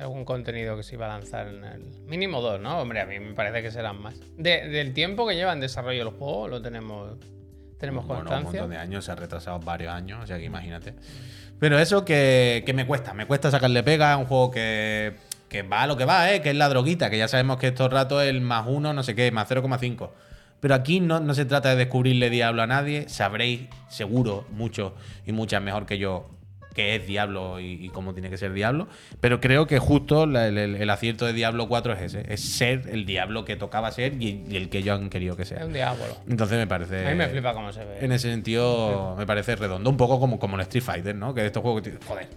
algún 0.00 0.24
contenido 0.24 0.76
que 0.76 0.82
se 0.82 0.94
iba 0.96 1.06
a 1.06 1.18
lanzar 1.18 1.48
en 1.48 1.64
el 1.64 1.82
mínimo 2.06 2.40
dos, 2.40 2.60
¿no? 2.60 2.78
Hombre, 2.80 3.00
a 3.00 3.06
mí 3.06 3.18
me 3.20 3.34
parece 3.34 3.62
que 3.62 3.70
serán 3.70 4.00
más. 4.00 4.14
De- 4.36 4.68
del 4.68 4.92
tiempo 4.94 5.26
que 5.26 5.34
lleva 5.34 5.52
en 5.52 5.60
desarrollo 5.60 6.02
el 6.02 6.08
juego, 6.10 6.48
lo 6.48 6.62
tenemos 6.62 7.18
tenemos 7.78 8.04
Bueno, 8.06 8.20
un 8.22 8.26
constancia. 8.26 8.60
montón 8.60 8.70
de 8.70 8.76
años, 8.76 9.04
se 9.06 9.12
ha 9.12 9.14
retrasado 9.14 9.58
varios 9.60 9.92
años, 9.94 10.22
o 10.22 10.26
sea 10.26 10.36
que 10.36 10.44
imagínate. 10.44 10.94
Pero 11.58 11.78
eso 11.78 12.04
que, 12.04 12.62
que 12.66 12.74
me 12.74 12.86
cuesta, 12.86 13.14
me 13.14 13.24
cuesta 13.26 13.50
sacarle 13.50 13.82
pega 13.82 14.12
a 14.12 14.16
un 14.18 14.26
juego 14.26 14.50
que, 14.50 15.14
que 15.48 15.62
va 15.62 15.82
a 15.82 15.86
lo 15.86 15.96
que 15.96 16.04
va, 16.04 16.30
¿eh? 16.32 16.42
que 16.42 16.50
es 16.50 16.56
la 16.56 16.68
droguita, 16.68 17.08
que 17.08 17.16
ya 17.16 17.26
sabemos 17.26 17.56
que 17.58 17.68
estos 17.68 17.90
ratos 17.90 18.22
el 18.22 18.42
más 18.42 18.66
uno, 18.68 18.92
no 18.92 19.02
sé 19.02 19.14
qué, 19.14 19.30
más 19.32 19.48
0,5. 19.50 20.10
Pero 20.60 20.74
aquí 20.74 21.00
no, 21.00 21.20
no 21.20 21.32
se 21.32 21.46
trata 21.46 21.70
de 21.70 21.76
descubrirle 21.76 22.28
diablo 22.28 22.60
a 22.60 22.66
nadie, 22.66 23.08
sabréis 23.08 23.62
seguro, 23.88 24.44
mucho 24.50 24.94
y 25.26 25.32
muchas 25.32 25.62
mejor 25.62 25.86
que 25.86 25.96
yo, 25.96 26.28
qué 26.74 26.96
es 26.96 27.06
Diablo 27.06 27.58
y, 27.60 27.84
y 27.84 27.88
cómo 27.90 28.12
tiene 28.14 28.30
que 28.30 28.36
ser 28.38 28.52
Diablo. 28.52 28.88
Pero 29.20 29.40
creo 29.40 29.66
que 29.66 29.78
justo 29.78 30.26
la- 30.26 30.46
el, 30.48 30.90
acierto 30.90 31.26
de 31.26 31.32
Diablo 31.32 31.68
4 31.68 31.92
es 31.94 32.00
ese, 32.14 32.32
es 32.32 32.40
ser 32.40 32.88
el 32.92 33.06
Diablo 33.06 33.44
que 33.44 33.56
tocaba 33.56 33.90
ser 33.92 34.14
y, 34.22 34.44
y 34.48 34.56
el 34.56 34.68
que 34.68 34.78
ellos 34.78 34.98
han 35.00 35.10
querido 35.10 35.36
que 35.36 35.42
Es 35.42 35.48
sea. 35.48 35.64
un 35.66 35.72
diablo. 35.72 36.04
Entonces 36.28 36.58
me 36.58 36.66
parece... 36.66 37.06
A 37.06 37.10
mí 37.10 37.16
me 37.16 37.28
flipa 37.28 37.52
cómo 37.54 37.72
se 37.72 37.84
ve. 37.84 37.98
En 38.04 38.12
ese 38.12 38.30
sentido, 38.30 39.14
me 39.18 39.26
parece 39.26 39.56
redondo. 39.56 39.90
Un 39.90 39.96
poco 39.96 40.20
como, 40.20 40.38
como 40.38 40.56
el 40.56 40.62
Street 40.62 40.84
Fighter, 40.84 41.14
¿no? 41.16 41.34
Que 41.34 41.40
de 41.42 41.46
estos 41.48 41.62
juegos 41.62 41.82
que. 41.82 41.92
Joder, 42.06 42.28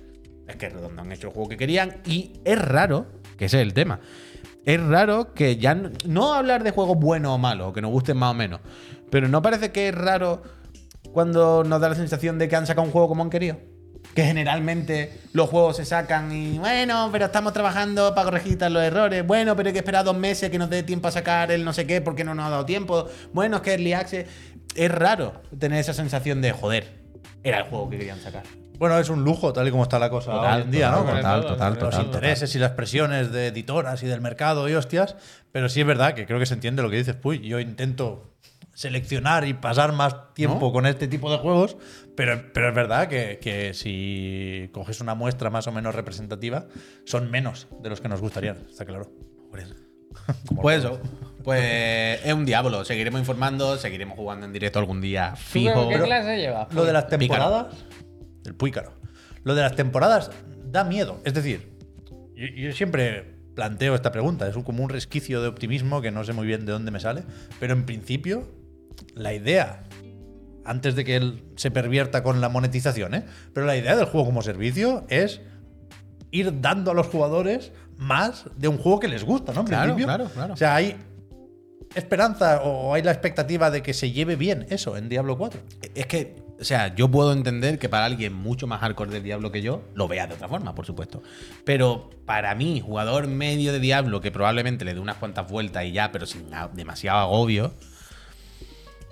es 0.47 0.55
que 0.55 0.65
es 0.67 0.73
redondo. 0.73 1.01
Han 1.01 1.11
hecho 1.11 1.27
el 1.27 1.33
juego 1.33 1.49
que 1.49 1.57
querían. 1.57 1.97
Y 2.05 2.33
es 2.45 2.59
raro, 2.59 3.05
que 3.37 3.45
ese 3.45 3.57
es 3.61 3.63
el 3.67 3.73
tema. 3.73 3.99
Es 4.65 4.81
raro 4.81 5.33
que 5.33 5.57
ya. 5.57 5.75
No, 5.75 5.89
no 6.05 6.33
hablar 6.33 6.63
de 6.63 6.71
juegos 6.71 6.97
buenos 6.97 7.31
o 7.33 7.37
malos, 7.37 7.73
que 7.73 7.81
nos 7.81 7.91
gusten 7.91 8.17
más 8.17 8.31
o 8.31 8.33
menos. 8.33 8.61
Pero 9.09 9.27
no 9.27 9.41
parece 9.41 9.71
que 9.71 9.89
es 9.89 9.95
raro 9.95 10.41
cuando 11.11 11.63
nos 11.63 11.79
da 11.81 11.89
la 11.89 11.95
sensación 11.95 12.39
de 12.39 12.47
que 12.47 12.55
han 12.55 12.65
sacado 12.65 12.85
un 12.87 12.91
juego 12.91 13.07
como 13.07 13.23
han 13.23 13.29
querido. 13.29 13.57
Que 14.13 14.25
generalmente 14.25 15.22
los 15.34 15.50
juegos 15.50 15.77
se 15.77 15.86
sacan 15.86 16.32
y 16.32 16.60
bueno, 16.60 17.10
pero 17.12 17.25
estamos 17.25 17.51
trabajando 17.51 18.13
para 18.13 18.25
corregir 18.25 18.62
los 18.70 18.84
errores. 18.84 19.25
Bueno, 19.25 19.55
pero 19.55 19.70
hay 19.70 19.74
que 19.74 19.79
esperar 19.79 20.05
dos 20.05 20.15
meses 20.15 20.50
que 20.51 20.60
nos 20.60 20.70
dé 20.70 20.84
tiempo 20.84 21.08
a 21.08 21.12
sacar 21.12 21.51
el 21.51 21.65
no 21.65 21.74
sé 21.74 21.88
qué 21.88 22.00
porque 22.01 22.24
no 22.24 22.36
nos 22.36 22.46
ha 22.46 22.50
dado 22.50 22.65
tiempo. 22.65 23.08
Bueno, 23.34 23.58
es 23.58 23.62
que 23.63 23.72
Early 23.72 23.93
Access. 23.93 24.27
Es 24.75 24.91
raro 24.91 25.34
tener 25.60 25.79
esa 25.79 25.93
sensación 25.93 26.41
de 26.41 26.51
joder, 26.51 26.88
era 27.43 27.60
el 27.60 27.63
juego 27.65 27.89
que 27.89 27.98
querían 27.98 28.20
sacar. 28.20 28.43
Bueno, 28.77 28.98
es 28.98 29.10
un 29.10 29.24
lujo, 29.24 29.53
tal 29.53 29.67
y 29.67 29.72
como 29.72 29.84
está 29.84 30.00
la 30.00 30.10
cosa 30.10 30.32
Total, 30.32 30.58
hoy 30.58 30.62
en 30.63 30.72
día, 30.72 30.89
total, 30.89 31.00
¿no? 31.00 31.05
Con 31.05 31.15
total, 31.15 31.41
total, 31.41 31.74
los 31.74 31.79
total, 31.79 32.05
intereses 32.05 32.55
y 32.55 32.60
las 32.60 32.72
presiones 32.72 33.32
de 33.32 33.48
editoras 33.48 34.01
y 34.03 34.08
del 34.08 34.20
mercado 34.20 34.67
y 34.67 34.74
hostias. 34.74 35.15
Pero 35.51 35.70
sí 35.70 35.82
es 35.82 35.88
verdad 35.88 36.15
que 36.15 36.25
creo 36.25 36.39
que 36.39 36.46
se 36.46 36.55
entiende 36.55 36.82
lo 36.82 36.89
que 36.89 36.98
dices, 36.98 37.15
Puy. 37.15 37.39
Yo 37.48 37.60
intento 37.60 38.32
seleccionar 38.73 39.45
y 39.47 39.53
pasar 39.53 39.93
más 39.93 40.33
tiempo 40.33 40.67
¿No? 40.67 40.71
con 40.73 40.85
este 40.85 41.07
tipo 41.07 41.31
de 41.31 41.37
juegos, 41.37 41.77
pero, 42.15 42.41
pero 42.53 42.69
es 42.69 42.75
verdad 42.75 43.07
que, 43.07 43.39
que 43.41 43.73
si 43.73 44.69
coges 44.73 44.99
una 45.01 45.13
muestra 45.15 45.49
más 45.49 45.67
o 45.67 45.71
menos 45.71 45.93
representativa, 45.95 46.67
son 47.05 47.29
menos 47.31 47.67
de 47.81 47.89
los 47.89 48.01
que 48.01 48.09
nos 48.09 48.19
gustarían, 48.21 48.57
está 48.69 48.85
claro. 48.85 49.11
Pues 50.61 50.79
eso. 50.79 50.99
Pues 51.43 52.19
es 52.23 52.33
un 52.33 52.45
diablo. 52.45 52.85
Seguiremos 52.85 53.19
informando, 53.19 53.77
seguiremos 53.77 54.15
jugando 54.15 54.45
en 54.45 54.53
directo 54.53 54.79
algún 54.79 55.01
día 55.01 55.33
¿Tú 55.35 55.41
fijo. 55.41 55.89
qué, 55.89 55.99
clase 55.99 56.37
llevas? 56.37 56.71
Lo 56.73 56.85
de 56.85 56.93
las 56.93 57.05
Pícaro. 57.05 57.19
temporadas. 57.19 57.75
El 58.45 58.55
púicaro. 58.55 58.93
Lo 59.43 59.55
de 59.55 59.61
las 59.63 59.75
temporadas 59.75 60.31
da 60.71 60.83
miedo. 60.83 61.19
Es 61.25 61.33
decir, 61.33 61.73
yo, 62.35 62.45
yo 62.55 62.71
siempre 62.73 63.35
planteo 63.55 63.95
esta 63.95 64.11
pregunta. 64.11 64.47
Es 64.47 64.55
un- 64.55 64.63
como 64.63 64.83
un 64.83 64.89
resquicio 64.89 65.41
de 65.41 65.47
optimismo 65.47 66.01
que 66.01 66.11
no 66.11 66.23
sé 66.23 66.31
muy 66.33 66.45
bien 66.47 66.65
de 66.65 66.71
dónde 66.71 66.91
me 66.91 66.99
sale. 66.99 67.23
Pero 67.59 67.73
en 67.73 67.85
principio, 67.85 68.47
la 69.15 69.33
idea, 69.33 69.83
antes 70.65 70.95
de 70.95 71.03
que 71.03 71.15
él 71.15 71.43
se 71.55 71.71
pervierta 71.71 72.23
con 72.23 72.41
la 72.41 72.50
monetización, 72.50 73.13
¿eh? 73.15 73.25
pero 73.53 73.65
la 73.65 73.75
idea 73.77 73.95
del 73.95 74.05
juego 74.05 74.25
como 74.27 74.41
servicio 74.41 75.03
es 75.09 75.41
ir 76.31 76.62
dando 76.62 76.91
a 76.91 76.93
los 76.93 77.07
jugadores 77.07 77.71
más 77.97 78.45
de 78.57 78.67
un 78.67 78.77
juego 78.77 79.00
que 79.00 79.07
les 79.07 79.23
gusta, 79.23 79.53
¿no? 79.53 79.62
En 79.62 79.67
Claro, 79.67 79.83
principio. 79.93 80.05
claro, 80.05 80.29
claro. 80.33 80.53
O 80.53 80.57
sea, 80.57 80.75
hay 80.75 80.95
esperanza 81.95 82.62
o 82.63 82.93
hay 82.93 83.03
la 83.03 83.12
expectativa 83.12 83.69
de 83.69 83.81
que 83.83 83.93
se 83.93 84.12
lleve 84.12 84.35
bien 84.35 84.65
eso 84.69 84.97
en 84.97 85.09
Diablo 85.09 85.38
4. 85.38 85.59
Es 85.93 86.07
que, 86.07 86.35
o 86.59 86.63
sea, 86.63 86.95
yo 86.95 87.09
puedo 87.12 87.33
entender 87.33 87.77
que 87.77 87.88
para 87.89 88.05
alguien 88.05 88.33
mucho 88.33 88.65
más 88.65 88.79
hardcore 88.81 89.12
del 89.12 89.21
Diablo 89.23 89.51
que 89.51 89.62
yo, 89.62 89.83
lo 89.93 90.07
vea 90.07 90.25
de 90.25 90.33
otra 90.33 90.47
forma, 90.47 90.73
por 90.73 90.85
supuesto. 90.88 91.21
Pero 91.65 92.09
para 92.25 92.55
mí, 92.55 92.81
jugador 92.81 93.27
medio 93.27 93.71
de 93.71 93.79
Diablo, 93.79 94.21
que 94.21 94.31
probablemente 94.31 94.85
le 94.85 94.95
dé 94.95 95.00
unas 95.00 95.17
cuantas 95.17 95.47
vueltas 95.50 95.85
y 95.85 95.91
ya, 95.91 96.12
pero 96.12 96.25
sin 96.25 96.45
demasiado 96.73 97.19
agobio, 97.19 97.73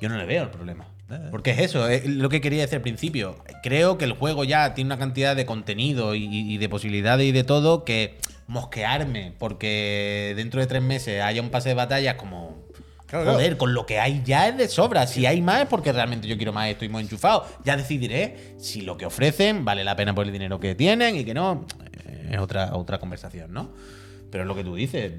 yo 0.01 0.09
no 0.09 0.17
le 0.17 0.25
veo 0.25 0.43
el 0.43 0.49
problema. 0.49 0.87
Porque 1.29 1.51
es 1.51 1.59
eso, 1.59 1.89
es 1.89 2.05
lo 2.05 2.29
que 2.29 2.39
quería 2.39 2.61
decir 2.61 2.77
al 2.77 2.81
principio. 2.81 3.35
Creo 3.63 3.97
que 3.97 4.05
el 4.05 4.13
juego 4.13 4.45
ya 4.45 4.73
tiene 4.73 4.87
una 4.87 4.97
cantidad 4.97 5.35
de 5.35 5.45
contenido 5.45 6.15
y, 6.15 6.23
y 6.25 6.57
de 6.57 6.69
posibilidades 6.69 7.27
y 7.27 7.33
de 7.33 7.43
todo 7.43 7.83
que 7.83 8.17
mosquearme 8.47 9.33
porque 9.37 10.33
dentro 10.37 10.61
de 10.61 10.67
tres 10.67 10.81
meses 10.81 11.21
haya 11.21 11.41
un 11.41 11.49
pase 11.49 11.69
de 11.69 11.75
batalla 11.75 12.17
como... 12.17 12.61
Claro, 13.07 13.33
Joder, 13.33 13.57
con 13.57 13.73
lo 13.73 13.85
que 13.85 13.99
hay 13.99 14.21
ya 14.23 14.47
es 14.47 14.57
de 14.57 14.69
sobra. 14.69 15.05
Si 15.05 15.25
hay 15.25 15.41
más 15.41 15.63
es 15.63 15.67
porque 15.67 15.91
realmente 15.91 16.29
yo 16.29 16.37
quiero 16.37 16.53
más 16.53 16.69
estoy 16.69 16.87
muy 16.87 17.03
enchufado. 17.03 17.45
Ya 17.65 17.75
decidiré 17.75 18.55
si 18.57 18.79
lo 18.81 18.95
que 18.95 19.05
ofrecen 19.05 19.65
vale 19.65 19.83
la 19.83 19.97
pena 19.97 20.15
por 20.15 20.25
el 20.25 20.31
dinero 20.31 20.61
que 20.61 20.75
tienen 20.75 21.17
y 21.17 21.25
que 21.25 21.33
no. 21.33 21.65
eh, 22.05 22.29
Es 22.31 22.39
otra, 22.39 22.73
otra 22.73 22.99
conversación, 22.99 23.51
¿no? 23.51 23.69
Pero 24.31 24.45
es 24.45 24.47
lo 24.47 24.55
que 24.55 24.63
tú 24.63 24.75
dices. 24.75 25.11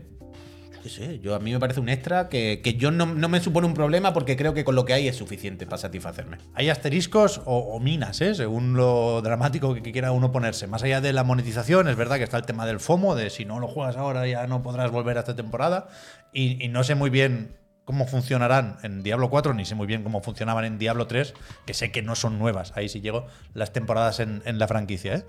Qué 0.83 0.89
sé, 0.89 1.21
yo, 1.21 1.37
a 1.37 1.39
mí 1.39 1.53
me 1.53 1.61
parece 1.61 1.79
un 1.79 1.89
extra 1.89 2.29
que, 2.29 2.61
que 2.61 2.75
yo 2.75 2.91
no, 2.91 3.07
no 3.07 3.29
me 3.29 3.41
supone 3.41 3.69
un 3.69 3.75
problema 3.75 4.13
porque 4.13 4.37
creo 4.37 4.53
que 4.53 4.65
con 4.65 4.75
lo 4.75 4.85
que 4.85 4.93
hay 4.93 5.07
es 5.07 5.15
suficiente 5.15 5.65
para 5.65 5.79
satisfacerme. 5.79 6.39
Hay 6.55 6.71
asteriscos 6.71 7.41
o, 7.45 7.79
minas, 7.79 8.21
¿eh? 8.21 8.35
según 8.35 8.75
lo 8.75 9.23
dramático 9.23 9.75
que, 9.75 9.93
quiera 9.93 10.11
uno 10.11 10.33
ponerse. 10.33 10.67
Más 10.67 10.83
allá 10.83 11.01
de 11.01 11.13
la 11.13 11.23
monetización, 11.23 11.87
es 11.87 11.95
verdad 11.95 12.17
que 12.17 12.25
está 12.25 12.37
el 12.37 12.47
tema 12.47 12.67
del 12.67 12.81
FOMO, 12.81 13.15
de 13.15 13.31
si 13.31 13.45
no 13.45 13.61
lo 13.61 13.69
juegas 13.69 13.97
ahora 13.97 14.27
ya 14.27 14.45
no 14.49 14.63
podrás 14.63 14.91
volver 14.91 15.19
a 15.19 15.21
esta 15.21 15.37
temporada. 15.37 15.89
Y, 16.33 16.65
y 16.65 16.67
no 16.67 16.83
sé 16.83 16.97
muy 16.97 17.11
bien 17.11 17.57
cómo 17.85 18.09
funcionarán 18.09 18.79
en 18.83 19.05
Diablo 19.05 19.31
4, 19.31 19.55
ni 19.55 19.65
sé 19.65 19.77
muy 19.77 19.87
bien 19.87 20.03
cómo 20.03 20.21
funcionaban 20.21 20.65
en 20.65 20.79
Diablo 20.79 21.07
3, 21.07 21.33
que 21.65 21.75
sé 21.75 21.93
que 21.93 22.03
no 22.03 22.17
son 22.17 22.41
nuevas. 22.41 22.73
Ahí 22.75 22.89
sí 22.89 23.01
llego 23.01 23.29
las 23.55 23.73
temporadas 23.73 24.19
en, 24.19 24.43
en 24.47 24.59
la 24.59 24.67
franquicia. 24.67 25.15
¿eh? 25.15 25.25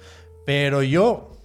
Pero 0.47 0.81
yo 0.81 1.42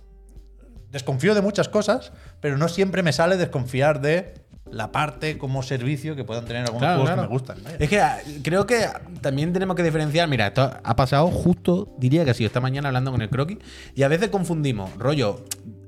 desconfío 0.90 1.34
de 1.34 1.42
muchas 1.42 1.68
cosas, 1.68 2.12
pero 2.40 2.56
no 2.58 2.68
siempre 2.68 3.02
me 3.02 3.12
sale 3.12 3.36
desconfiar 3.36 4.00
de 4.00 4.34
la 4.70 4.92
parte 4.92 5.38
como 5.38 5.62
servicio 5.62 6.14
que 6.14 6.24
puedan 6.24 6.44
tener 6.44 6.62
algunos 6.64 6.80
Claro, 6.82 7.00
juegos 7.00 7.08
claro. 7.14 7.22
que 7.22 7.28
me 7.28 7.32
gustan. 7.32 7.64
vaya. 7.64 7.76
Es 7.80 7.88
que 7.88 8.00
ah, 8.00 8.18
creo 8.42 8.66
que 8.66 8.86
también 9.22 9.52
tenemos 9.52 9.74
que 9.76 9.82
diferenciar. 9.82 10.28
Mira, 10.28 10.48
esto 10.48 10.70
ha 10.82 10.96
pasado 10.96 11.26
justo, 11.28 11.94
diría 11.98 12.24
que 12.24 12.32
ha 12.32 12.34
sido 12.34 12.48
esta 12.48 12.60
mañana 12.60 12.88
hablando 12.88 13.10
con 13.10 13.22
el 13.22 13.30
croquis. 13.30 13.58
Y 13.94 14.02
a 14.02 14.08
veces 14.08 14.28
confundimos 14.28 14.94
rollo 14.98 15.44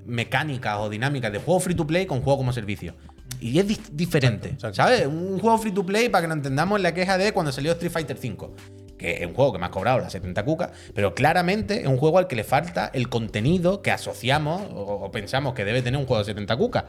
mecánicas 0.06 0.78
o 0.78 0.88
dinámicas 0.88 1.30
de 1.30 1.38
juego 1.38 1.60
free 1.60 1.74
to 1.74 1.86
play 1.86 2.06
con 2.06 2.22
juego 2.22 2.38
como 2.38 2.52
servicio. 2.52 2.94
Y 3.38 3.58
es 3.58 3.66
diferente. 3.96 4.48
Exacto, 4.48 4.68
exacto. 4.68 4.76
¿Sabes? 4.76 5.06
Un 5.06 5.38
juego 5.38 5.56
free 5.58 5.72
to 5.72 5.84
play, 5.84 6.08
para 6.08 6.22
que 6.22 6.28
lo 6.28 6.34
entendamos, 6.34 6.80
la 6.80 6.92
queja 6.94 7.16
de 7.18 7.32
cuando 7.32 7.52
salió 7.52 7.72
Street 7.72 7.92
Fighter 7.92 8.16
V. 8.16 8.50
Que 9.00 9.22
es 9.22 9.26
un 9.26 9.32
juego 9.32 9.54
que 9.54 9.58
me 9.58 9.64
ha 9.64 9.70
cobrado 9.70 9.98
las 9.98 10.12
70 10.12 10.44
cucas, 10.44 10.70
pero 10.94 11.14
claramente 11.14 11.80
es 11.80 11.86
un 11.86 11.96
juego 11.96 12.18
al 12.18 12.26
que 12.26 12.36
le 12.36 12.44
falta 12.44 12.90
el 12.92 13.08
contenido 13.08 13.80
que 13.80 13.90
asociamos 13.90 14.60
o, 14.74 15.10
pensamos 15.10 15.54
que 15.54 15.64
debe 15.64 15.80
tener 15.80 15.98
un 15.98 16.06
juego 16.06 16.22
de 16.22 16.26
70 16.26 16.56
cucas 16.56 16.84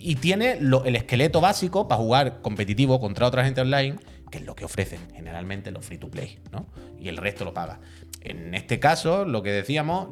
y 0.00 0.16
tiene 0.16 0.52
el 0.52 0.96
esqueleto 0.96 1.40
básico 1.40 1.86
para 1.86 2.00
jugar 2.00 2.40
competitivo 2.42 3.00
contra 3.00 3.26
otra 3.26 3.44
gente 3.44 3.60
online, 3.60 3.96
que 4.30 4.38
es 4.38 4.44
lo 4.44 4.54
que 4.54 4.64
ofrecen 4.64 5.00
generalmente 5.14 5.70
los 5.70 5.84
free 5.84 5.98
to 5.98 6.08
play, 6.08 6.38
¿no? 6.52 6.66
Y 6.98 7.08
el 7.08 7.16
resto 7.16 7.44
lo 7.44 7.54
paga. 7.54 7.80
En 8.20 8.54
este 8.54 8.80
caso, 8.80 9.24
lo 9.24 9.42
que 9.42 9.50
decíamos, 9.50 10.08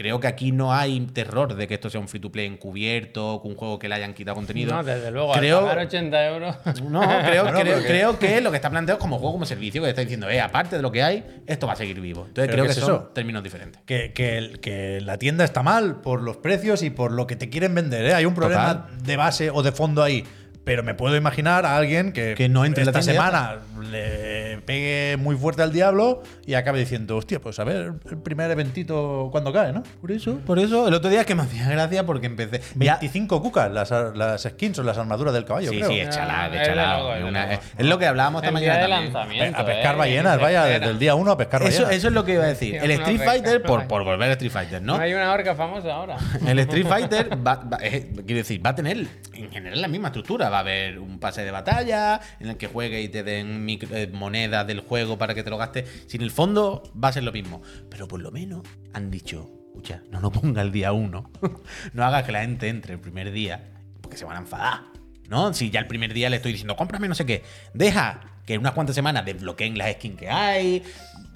creo 0.00 0.18
que 0.18 0.26
aquí 0.28 0.50
no 0.50 0.72
hay 0.72 0.98
terror 1.12 1.54
de 1.54 1.68
que 1.68 1.74
esto 1.74 1.90
sea 1.90 2.00
un 2.00 2.08
free 2.08 2.20
to 2.20 2.32
play 2.32 2.46
encubierto, 2.46 3.40
con 3.42 3.50
un 3.50 3.56
juego 3.58 3.78
que 3.78 3.86
le 3.86 3.96
hayan 3.96 4.14
quitado 4.14 4.34
contenido. 4.34 4.74
No, 4.74 4.82
desde 4.82 5.10
luego, 5.10 5.32
creo, 5.34 5.58
al 5.58 5.64
pagar 5.64 5.78
80 5.86 6.26
euros. 6.28 6.56
no, 6.88 7.00
creo, 7.26 7.42
Bueno, 7.42 7.60
creo, 7.60 7.74
porque- 7.74 7.86
creo 7.88 8.18
que 8.18 8.40
lo 8.40 8.50
que 8.50 8.56
está 8.56 8.70
planteado 8.70 8.96
es 8.98 9.02
como 9.02 9.18
juego 9.18 9.32
como 9.34 9.44
servicio, 9.44 9.82
que 9.82 9.90
está 9.90 10.00
diciendo, 10.00 10.30
eh, 10.30 10.40
aparte 10.40 10.76
de 10.76 10.82
lo 10.82 10.90
que 10.90 11.02
hay, 11.02 11.42
esto 11.46 11.66
va 11.66 11.74
a 11.74 11.76
seguir 11.76 12.00
vivo. 12.00 12.20
Entonces 12.28 12.46
¿Pero 12.50 12.52
creo 12.52 12.64
que 12.64 12.70
es 12.70 12.76
son 12.78 12.94
eso? 12.94 13.10
términos 13.14 13.42
diferentes. 13.42 13.82
que, 13.84 14.12
que 14.14 15.00
la 15.02 15.18
tienda 15.18 15.44
está 15.44 15.62
mal 15.62 16.00
por 16.00 16.22
los 16.22 16.38
precios 16.38 16.82
y 16.82 16.88
por 16.88 17.12
lo 17.12 17.26
que 17.26 17.36
te 17.36 17.50
quieren 17.50 17.74
vender. 17.74 18.06
¿eh? 18.06 18.14
Hay 18.14 18.24
un 18.24 18.34
problema 18.34 18.84
Total. 18.86 19.02
de 19.04 19.16
base 19.16 19.50
o 19.50 19.62
de 19.62 19.72
fondo 19.72 20.02
ahí. 20.02 20.24
Pero 20.64 20.82
me 20.82 20.94
puedo 20.94 21.16
imaginar 21.16 21.64
a 21.64 21.76
alguien 21.76 22.12
que, 22.12 22.34
Que 22.36 22.48
no 22.48 22.64
entre 22.64 22.84
la 22.84 22.90
esta 22.90 23.02
semana 23.02 23.56
le 23.90 24.58
pegue 24.66 25.16
muy 25.16 25.34
fuerte 25.34 25.62
al 25.62 25.72
diablo 25.72 26.22
y 26.46 26.52
acabe 26.54 26.78
diciendo, 26.78 27.16
hostia, 27.16 27.40
pues 27.40 27.58
a 27.58 27.64
ver 27.64 27.92
el 28.10 28.18
primer 28.18 28.50
eventito 28.50 29.28
cuando 29.32 29.52
cae, 29.52 29.72
¿no? 29.72 29.82
Por 30.00 30.12
eso, 30.12 30.36
por 30.46 30.58
eso, 30.58 30.86
el 30.86 30.94
otro 30.94 31.08
día 31.10 31.20
es 31.20 31.26
que 31.26 31.34
me 31.34 31.42
hacía 31.42 31.68
gracia 31.68 32.04
porque 32.04 32.26
empecé. 32.26 32.60
ya- 32.76 32.98
25 32.98 33.40
cucas 33.42 33.70
las, 33.72 33.90
las 34.14 34.42
skins 34.42 34.78
o 34.78 34.82
las 34.82 34.98
armaduras 34.98 35.32
del 35.32 35.44
caballo, 35.46 35.70
Sí, 35.70 35.78
creo. 35.78 35.88
sí, 35.90 36.00
échala, 36.00 36.42
Ah, 36.44 36.50
échala. 36.54 37.60
es 37.78 37.86
lo 37.86 37.98
que 37.98 38.06
hablábamos 38.06 38.40
esta 38.42 38.48
El 38.48 38.54
mañana. 38.54 38.74
día 38.74 38.82
de 38.82 38.88
también. 38.90 39.12
lanzamiento. 39.14 39.60
a 39.60 39.66
pescar 39.66 39.94
eh, 39.94 39.98
ballenas, 39.98 40.40
vaya, 40.40 40.64
desde 40.64 40.86
el 40.90 40.98
día 40.98 41.14
1 41.14 41.30
a 41.32 41.36
pescar 41.38 41.62
Eso, 41.62 41.70
ballenas. 41.84 41.92
eso 41.96 42.08
es 42.08 42.14
lo 42.14 42.24
que 42.24 42.34
iba 42.34 42.44
a 42.44 42.48
decir. 42.48 42.76
El 42.76 42.90
Street 42.92 43.20
Fighter, 43.24 43.62
por, 43.62 43.86
por 43.88 44.04
volver 44.04 44.24
al 44.26 44.32
Street 44.32 44.52
Fighter, 44.52 44.82
¿no? 44.82 44.98
No 44.98 45.02
hay 45.02 45.14
una 45.14 45.32
orca 45.32 45.54
famosa 45.54 45.92
ahora. 45.94 46.16
El 46.46 46.58
Street 46.60 46.86
Fighter 46.86 47.30
va, 47.46 47.56
va- 47.56 47.78
es- 47.78 48.04
quiero 48.26 48.36
decir, 48.38 48.64
va 48.64 48.70
a 48.70 48.74
tener 48.74 49.06
en 49.34 49.50
general 49.50 49.80
la 49.80 49.88
misma 49.88 50.08
estructura. 50.08 50.49
Va 50.50 50.58
a 50.58 50.60
haber 50.60 50.98
un 50.98 51.18
pase 51.18 51.42
de 51.42 51.50
batalla 51.50 52.20
en 52.38 52.48
el 52.50 52.56
que 52.56 52.66
juegues 52.66 53.04
y 53.04 53.08
te 53.08 53.22
den 53.22 53.66
eh, 53.68 54.10
monedas 54.12 54.66
del 54.66 54.80
juego 54.80 55.18
para 55.18 55.34
que 55.34 55.42
te 55.42 55.50
lo 55.50 55.58
gastes. 55.58 56.04
Si 56.06 56.16
en 56.16 56.22
el 56.22 56.30
fondo 56.30 56.82
va 57.02 57.08
a 57.08 57.12
ser 57.12 57.22
lo 57.22 57.32
mismo. 57.32 57.62
Pero 57.88 58.08
por 58.08 58.20
lo 58.20 58.30
menos 58.30 58.62
han 58.92 59.10
dicho, 59.10 59.50
escucha, 59.66 60.02
no 60.10 60.20
lo 60.20 60.30
ponga 60.30 60.62
el 60.62 60.72
día 60.72 60.92
uno. 60.92 61.30
no 61.92 62.04
haga 62.04 62.24
que 62.24 62.32
la 62.32 62.40
gente 62.42 62.68
entre 62.68 62.94
el 62.94 63.00
primer 63.00 63.30
día 63.32 63.70
porque 64.00 64.16
se 64.16 64.24
van 64.24 64.36
a 64.36 64.40
enfadar. 64.40 64.82
¿No? 65.28 65.54
Si 65.54 65.70
ya 65.70 65.78
el 65.78 65.86
primer 65.86 66.12
día 66.12 66.28
le 66.28 66.36
estoy 66.36 66.50
diciendo, 66.50 66.74
cómprame 66.74 67.06
no 67.06 67.14
sé 67.14 67.24
qué. 67.24 67.44
Deja 67.72 68.20
que 68.44 68.54
en 68.54 68.60
unas 68.60 68.72
cuantas 68.72 68.96
semanas 68.96 69.24
desbloqueen 69.24 69.78
las 69.78 69.92
skins 69.92 70.18
que 70.18 70.28
hay, 70.28 70.82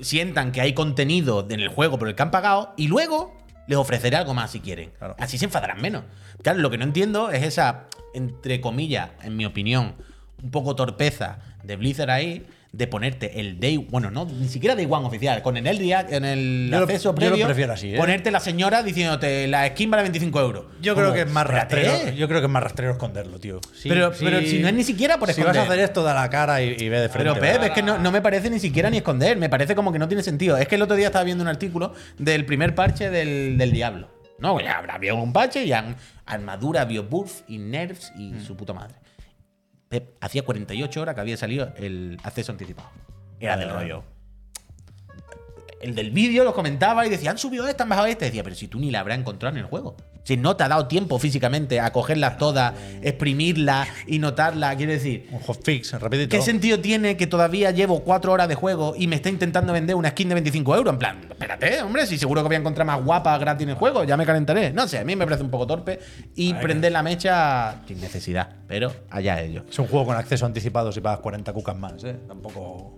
sientan 0.01 0.51
que 0.51 0.61
hay 0.61 0.73
contenido 0.73 1.47
en 1.49 1.61
el 1.61 1.69
juego 1.69 1.97
por 1.97 2.09
el 2.09 2.17
que 2.17 2.23
han 2.23 2.33
pagado 2.33 2.75
y 2.77 2.89
luego 2.89 3.44
les 3.67 3.79
ofreceré 3.79 4.17
algo 4.17 4.35
más 4.35 4.51
si 4.51 4.61
quieren. 4.61 4.91
Claro. 4.99 5.17
Así 5.19 5.39
se 5.39 5.47
enfadarán 5.47 5.81
menos. 5.81 6.05
Claro, 6.43 6.59
lo 6.59 6.71
que 6.71 6.79
no 6.79 6.85
entiendo 6.85 7.31
es 7.31 7.43
esa, 7.43 7.87
entre 8.15 8.61
comillas, 8.61 9.11
en 9.23 9.37
mi 9.37 9.47
opinión, 9.47 9.95
un 10.43 10.51
poco 10.51 10.77
torpeza 10.77 11.39
de 11.63 11.77
Blizzard 11.77 12.11
ahí 12.11 12.47
de 12.77 12.87
ponerte 12.89 13.39
el 13.41 13.61
day, 13.61 13.77
bueno, 13.77 14.11
no, 14.11 14.25
ni 14.27 14.49
siquiera 14.49 14.75
day 14.75 14.87
one 14.91 15.07
oficial, 15.07 15.41
con 15.43 15.57
en 15.57 15.67
el 15.69 15.79
día, 15.79 16.05
en 16.11 16.25
el 16.25 16.69
Yo 16.73 16.79
lo- 16.79 16.85
acceso 16.85 17.05
yo 17.05 17.13
lo 17.13 17.15
previo, 17.15 17.47
prefiero 17.47 17.73
así, 17.73 17.95
¿eh? 17.95 17.97
ponerte 17.97 18.31
la 18.33 18.41
señora 18.41 18.83
diciéndote 18.83 19.47
la 19.47 19.69
skin 19.69 19.91
vale 19.91 20.03
25 20.03 20.41
euros. 20.41 20.65
Yo 20.83 20.95
creo 20.97 21.13
que 21.13 21.21
es 21.23 21.31
más 21.31 21.45
espérate. 21.47 21.77
rastrero. 21.83 22.17
Yo 22.17 22.27
creo 22.27 22.41
que 22.41 22.47
es 22.47 22.51
más 22.53 22.63
rastrero 22.65 22.93
esconderlo, 22.93 23.39
tío. 23.39 23.61
Sí, 23.73 23.89
Pero- 23.89 24.13
sí. 24.13 24.25
pero 24.25 24.41
si 24.41 24.59
no 24.59 24.67
es 24.69 24.75
ni 24.75 24.83
siquiera 24.83 25.19
por 25.19 25.33
Si 25.33 25.41
vas 25.41 25.49
a 25.49 25.51
esconder. 25.53 25.73
hacer 25.73 25.85
esto, 25.85 26.03
da 26.03 26.15
la 26.15 26.29
cara 26.31 26.63
y, 26.63 26.71
y 26.79 26.89
ve 26.89 27.01
de 27.01 27.09
frente. 27.09 27.31
Pero 27.33 27.41
Pep, 27.41 27.63
es 27.63 27.71
que 27.71 27.83
no, 27.83 27.99
no 27.99 28.11
me 28.11 28.21
parece 28.21 28.51
ni 28.51 28.59
siquiera 28.59 28.91
ni 28.91 28.97
esconder, 28.97 29.37
me 29.37 29.49
parece 29.49 29.75
como 29.77 29.93
que 29.93 29.99
no 30.01 30.09
tiene 30.09 30.23
sentido. 30.25 30.57
Es 30.57 30.67
que 30.67 30.75
el 30.75 30.83
otro 30.83 30.97
día 30.97 31.07
estaba 31.07 31.25
viendo 31.25 31.43
un 31.43 31.49
artículo 31.49 31.93
del 32.19 32.45
primer 32.45 32.75
parche 32.75 33.09
del, 33.09 33.57
del 33.57 33.71
Diablo. 33.71 34.09
No, 34.41 34.59
ya 34.61 34.79
habrá 34.79 34.95
habido 34.97 35.15
un 35.15 35.33
parche 35.33 35.65
y 35.65 35.73
han 35.73 35.95
armadura, 36.27 36.85
biobuff 36.87 37.43
y 37.47 37.59
nerfs 37.59 38.13
y 38.19 38.33
Mm. 38.33 38.45
su 38.45 38.57
puta 38.57 38.73
madre. 38.73 38.97
Hacía 40.21 40.43
48 40.43 41.01
horas 41.01 41.15
que 41.15 41.21
había 41.21 41.37
salido 41.37 41.73
el 41.77 42.19
acceso 42.23 42.53
anticipado. 42.53 42.89
Era 43.41 43.57
del 43.57 43.71
rollo. 43.71 44.05
El 45.81 45.95
del 45.95 46.11
vídeo 46.11 46.45
lo 46.45 46.55
comentaba 46.55 47.07
y 47.07 47.11
decía, 47.11 47.31
han 47.31 47.39
subido 47.39 47.69
esta, 47.69 47.83
han 47.83 47.91
bajado 47.91 48.07
esta. 48.07 48.25
Y 48.25 48.29
decía, 48.29 48.43
pero 48.43 48.57
si 48.57 48.69
tú 48.69 48.79
ni 48.79 48.91
la 48.91 49.01
habrás 49.01 49.19
encontrado 49.19 49.55
en 49.57 49.65
el 49.65 49.69
juego. 49.69 49.97
Si 50.25 50.37
no 50.37 50.57
te 50.57 50.65
ha 50.65 50.69
dado 50.69 50.87
tiempo 50.87 51.19
físicamente 51.19 51.81
a 51.81 51.93
cogerlas 51.93 52.39
todas, 52.39 52.75
exprimirlas 53.03 53.89
y 54.07 54.19
notarlas, 54.19 54.77
quiero 54.77 54.93
decir, 54.93 55.29
Un 55.31 55.41
hotfix, 55.41 55.93
rapidito. 56.01 56.35
¿Qué 56.35 56.43
sentido 56.43 56.81
tiene 56.81 57.17
que 57.17 57.27
todavía 57.27 57.71
llevo 57.71 58.01
cuatro 58.01 58.33
horas 58.33 58.49
de 58.49 58.55
juego 58.55 58.95
y 58.97 59.07
me 59.07 59.17
está 59.17 59.29
intentando 59.29 59.73
vender 59.73 59.97
una 59.97 60.11
skin 60.11 60.29
de 60.29 60.35
25 60.35 60.77
euros? 60.77 60.93
En 60.95 60.99
plan, 60.99 61.21
espérate, 61.29 61.83
hombre, 61.83 62.07
si 62.07 62.19
seguro 62.19 62.43
que 62.43 62.49
voy 62.49 62.57
a 62.57 62.61
encontrar 62.61 62.87
más 62.87 63.05
guapas 63.05 63.39
gratis 63.39 63.65
en 63.65 63.71
el 63.71 63.77
juego, 63.77 64.05
ya 64.05 64.17
me 64.17 64.25
calentaré. 64.25 64.73
No 64.73 64.89
sé, 64.89 64.99
a 64.99 65.05
mí 65.05 65.15
me 65.15 65.25
parece 65.25 65.43
un 65.43 65.51
poco 65.51 65.67
torpe 65.67 66.01
y 66.35 66.55
prender 66.55 66.93
la 66.93 67.03
mecha 67.03 67.83
sin 67.87 68.01
necesidad, 68.01 68.49
pero 68.67 68.93
allá 69.11 69.41
ellos. 69.43 69.65
Es 69.69 69.79
un 69.79 69.87
juego 69.87 70.07
con 70.07 70.17
acceso 70.17 70.47
anticipado 70.47 70.91
si 70.91 71.01
pagas 71.01 71.21
40 71.21 71.53
cucas 71.53 71.77
más, 71.77 72.03
¿eh? 72.05 72.17
Tampoco, 72.27 72.97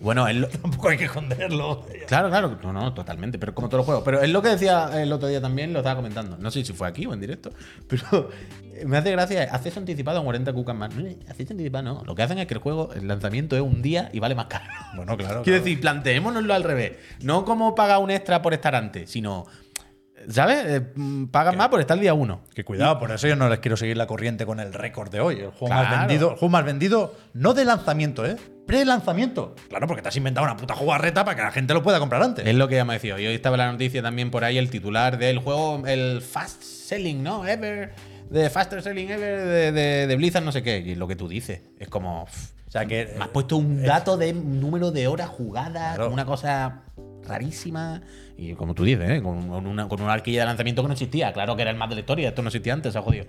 Bueno, 0.00 0.30
lo- 0.32 0.48
tampoco 0.62 0.88
hay 0.88 0.98
que 0.98 1.04
esconderlo. 1.04 1.86
claro, 2.06 2.28
claro, 2.28 2.58
no, 2.62 2.72
no, 2.72 2.92
totalmente, 2.94 3.38
pero 3.38 3.54
como 3.54 3.68
todos 3.68 3.78
los 3.80 3.86
juegos. 3.86 4.04
Pero 4.04 4.20
es 4.22 4.30
lo 4.30 4.42
que 4.42 4.50
decía 4.50 4.90
el 5.02 5.12
otro 5.12 5.28
día 5.28 5.40
también, 5.40 5.72
lo 5.72 5.78
estaba 5.80 5.96
comentando. 5.96 6.36
No 6.38 6.50
sé 6.50 6.64
si 6.64 6.72
fue 6.72 6.86
aquí 6.88 7.06
o 7.06 7.14
en 7.14 7.20
directo, 7.20 7.50
pero 7.88 8.28
me 8.86 8.98
hace 8.98 9.10
gracia, 9.12 9.42
acceso 9.50 9.80
anticipado 9.80 10.20
a 10.20 10.24
40 10.24 10.52
cucas 10.52 10.76
más. 10.76 10.90
Acceso 11.28 11.52
anticipado 11.54 11.84
no, 11.84 12.02
lo 12.04 12.14
que 12.14 12.22
hacen 12.22 12.38
es 12.38 12.46
que 12.46 12.54
el 12.54 12.60
juego, 12.60 12.92
el 12.94 13.08
lanzamiento 13.08 13.56
es 13.56 13.62
un 13.62 13.80
día 13.82 14.10
y 14.12 14.18
vale 14.20 14.34
más 14.34 14.46
caro. 14.46 14.64
Bueno, 14.94 15.16
claro. 15.16 15.42
Quiero 15.44 15.58
claro. 15.58 15.64
decir, 15.64 15.80
planteémonoslo 15.80 16.54
al 16.54 16.62
revés. 16.64 16.92
No 17.22 17.44
como 17.44 17.74
paga 17.74 17.98
un 17.98 18.10
extra 18.10 18.42
por 18.42 18.52
estar 18.54 18.74
antes, 18.74 19.10
sino. 19.10 19.46
¿Sabes? 20.28 20.64
Eh, 20.66 20.80
pagan 21.30 21.56
más 21.56 21.68
por 21.68 21.80
estar 21.80 21.96
el 21.96 22.00
día 22.00 22.14
uno. 22.14 22.40
Que 22.54 22.64
cuidado, 22.64 22.98
por 22.98 23.10
eso 23.12 23.28
yo 23.28 23.36
no 23.36 23.48
les 23.48 23.60
quiero 23.60 23.76
seguir 23.76 23.96
la 23.96 24.06
corriente 24.06 24.44
con 24.46 24.58
el 24.60 24.72
récord 24.72 25.10
de 25.10 25.20
hoy. 25.20 25.40
El 25.40 25.50
juego, 25.50 25.74
más 25.74 25.98
vendido, 26.00 26.30
el 26.32 26.36
juego 26.36 26.48
más 26.50 26.64
vendido, 26.64 27.14
no 27.34 27.54
de 27.54 27.64
lanzamiento, 27.64 28.26
¿eh? 28.26 28.36
Pre-lanzamiento. 28.66 29.54
Claro, 29.68 29.86
porque 29.86 30.02
te 30.02 30.08
has 30.08 30.16
inventado 30.16 30.44
una 30.44 30.56
puta 30.56 30.74
jugarreta 30.74 31.24
para 31.24 31.36
que 31.36 31.42
la 31.42 31.52
gente 31.52 31.72
lo 31.74 31.82
pueda 31.82 31.98
comprar 32.00 32.22
antes. 32.22 32.44
Es 32.46 32.54
lo 32.56 32.66
que 32.66 32.74
ya 32.74 32.84
me 32.84 32.94
decía. 32.94 33.18
Y 33.20 33.26
hoy 33.26 33.34
estaba 33.34 33.56
la 33.56 33.70
noticia 33.70 34.02
también 34.02 34.30
por 34.30 34.42
ahí, 34.44 34.58
el 34.58 34.68
titular 34.70 35.18
del 35.18 35.38
juego, 35.38 35.86
el 35.86 36.20
fast 36.22 36.62
selling, 36.62 37.22
¿no? 37.22 37.46
Ever. 37.46 37.92
De 38.28 38.50
faster 38.50 38.82
selling 38.82 39.08
ever 39.10 39.40
de, 39.46 39.70
de- 39.72 40.06
de 40.08 40.16
Blizzard, 40.16 40.42
no 40.42 40.50
sé 40.50 40.62
qué. 40.64 40.78
Y 40.78 40.96
lo 40.96 41.06
que 41.06 41.14
tú 41.14 41.28
dices. 41.28 41.60
Es 41.78 41.88
como. 41.88 42.24
pff, 42.24 42.50
o 42.66 42.70
sea 42.72 42.84
que. 42.86 43.14
me 43.16 43.22
has 43.22 43.30
puesto 43.30 43.56
un 43.56 43.84
dato 43.84 44.16
de 44.16 44.32
número 44.32 44.90
de 44.90 45.06
horas 45.06 45.28
jugadas, 45.28 45.94
Claro. 45.94 46.10
una 46.12 46.24
cosa 46.26 46.82
rarísima. 47.26 48.00
Y 48.36 48.54
como 48.54 48.74
tú 48.74 48.84
dices, 48.84 49.08
¿eh? 49.10 49.22
con, 49.22 49.50
una, 49.50 49.88
con 49.88 50.00
una 50.02 50.12
arquilla 50.12 50.40
de 50.40 50.46
lanzamiento 50.46 50.82
que 50.82 50.88
no 50.88 50.92
existía. 50.94 51.32
Claro 51.32 51.56
que 51.56 51.62
era 51.62 51.70
el 51.70 51.76
más 51.76 51.88
de 51.88 51.94
la 51.96 52.00
historia. 52.00 52.28
Esto 52.28 52.42
no 52.42 52.48
existía 52.48 52.72
antes, 52.72 52.92
se 52.92 52.98
ha 52.98 53.02
jodido. 53.02 53.26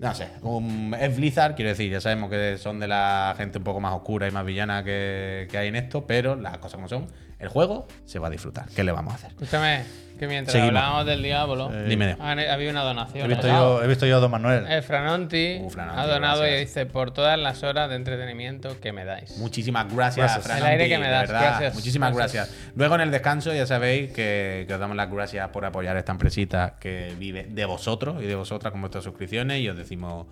No 0.00 0.14
sé, 0.14 0.28
un- 0.42 0.94
es 1.00 1.16
Blizzard, 1.16 1.56
quiero 1.56 1.70
decir, 1.70 1.90
ya 1.90 2.00
sabemos 2.00 2.30
que 2.30 2.56
son 2.56 2.78
de 2.78 2.86
la 2.86 3.34
gente 3.36 3.58
un 3.58 3.64
poco 3.64 3.80
más 3.80 3.92
oscura 3.94 4.28
y 4.28 4.30
más 4.30 4.46
villana 4.46 4.84
que, 4.84 5.48
que 5.50 5.58
hay 5.58 5.66
en 5.68 5.74
esto, 5.74 6.06
pero 6.06 6.36
las 6.36 6.58
cosas 6.58 6.74
como 6.74 6.86
son, 6.88 7.06
el 7.40 7.48
juego 7.48 7.88
se 8.04 8.20
va 8.20 8.28
a 8.28 8.30
disfrutar. 8.30 8.68
¿Qué 8.76 8.84
le 8.84 8.92
vamos 8.92 9.12
a 9.14 9.16
hacer? 9.16 9.30
Escúchame, 9.30 9.82
que 10.18 10.26
mientras 10.26 10.52
Seguimos. 10.52 10.68
hablábamos 10.76 11.06
del 11.06 11.22
diablo, 11.22 11.68
Dime. 11.86 12.16
han- 12.20 12.38
había 12.40 12.70
una 12.70 12.82
He 12.82 12.84
donación. 12.84 13.28
visto, 13.28 13.46
¿no? 13.46 13.78
yo, 13.78 13.84
he 13.84 13.86
visto 13.86 14.06
yo 14.06 14.16
a 14.16 14.20
Don 14.20 14.30
Manuel. 14.30 14.66
El 14.66 14.82
Franonti 14.82 15.58
Uh, 15.62 15.70
Franonti, 15.70 16.00
ha 16.00 16.06
donado 16.06 16.46
y 16.46 16.54
dice 16.60 16.86
por 16.86 17.12
todas 17.12 17.38
las 17.38 17.62
horas 17.62 17.88
de 17.88 17.96
entretenimiento 17.96 18.80
que 18.80 18.92
me 18.92 19.04
dais. 19.04 19.38
Muchísimas 19.38 19.86
gracias, 19.94 20.26
Gracias. 20.26 20.44
Fran 20.44 20.58
El 20.58 20.64
aire 20.64 20.88
que 20.88 20.98
me 20.98 21.06
de 21.06 21.12
das, 21.12 21.28
verdad. 21.28 21.40
gracias. 21.50 21.74
Muchísimas 21.74 22.14
Gracias. 22.16 22.48
gracias. 22.48 22.72
Luego 22.76 22.94
en 22.96 23.00
el 23.02 23.10
descanso 23.10 23.54
ya 23.54 23.66
sabéis 23.66 24.10
que, 24.12 24.64
que 24.66 24.74
os 24.74 24.80
damos 24.80 24.96
las 24.96 25.10
gracias 25.10 25.48
por 25.50 25.64
apoyar 25.64 25.96
esta 25.96 26.12
empresita 26.12 26.74
que 26.80 27.14
vive 27.18 27.46
de 27.48 27.64
vosotros 27.64 28.22
y 28.22 28.26
de 28.26 28.34
vosotras 28.34 28.72
con 28.72 28.80
vuestras 28.80 29.04
suscripciones 29.04 29.60
y 29.60 29.68
os 29.68 29.76
decimos 29.76 30.26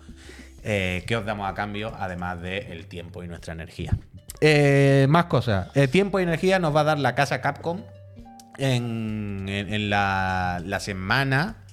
eh, 0.63 1.03
qué 1.07 1.15
os 1.15 1.25
damos 1.25 1.49
a 1.49 1.53
cambio, 1.53 1.93
además 1.97 2.41
del 2.41 2.87
tiempo 2.87 3.23
y 3.23 3.27
nuestra 3.27 3.53
energía. 3.53 3.91
Eh, 4.41 5.07
más 5.09 5.25
cosas. 5.25 5.69
Eh, 5.75 5.87
tiempo 5.87 6.19
y 6.19 6.23
energía 6.23 6.59
nos 6.59 6.75
va 6.75 6.81
a 6.81 6.83
dar 6.83 6.99
la 6.99 7.15
casa 7.15 7.41
Capcom 7.41 7.81
en, 8.57 9.45
en- 9.47 9.73
en 9.73 9.89
la, 9.89 10.61
la 10.65 10.79
semana 10.79 11.63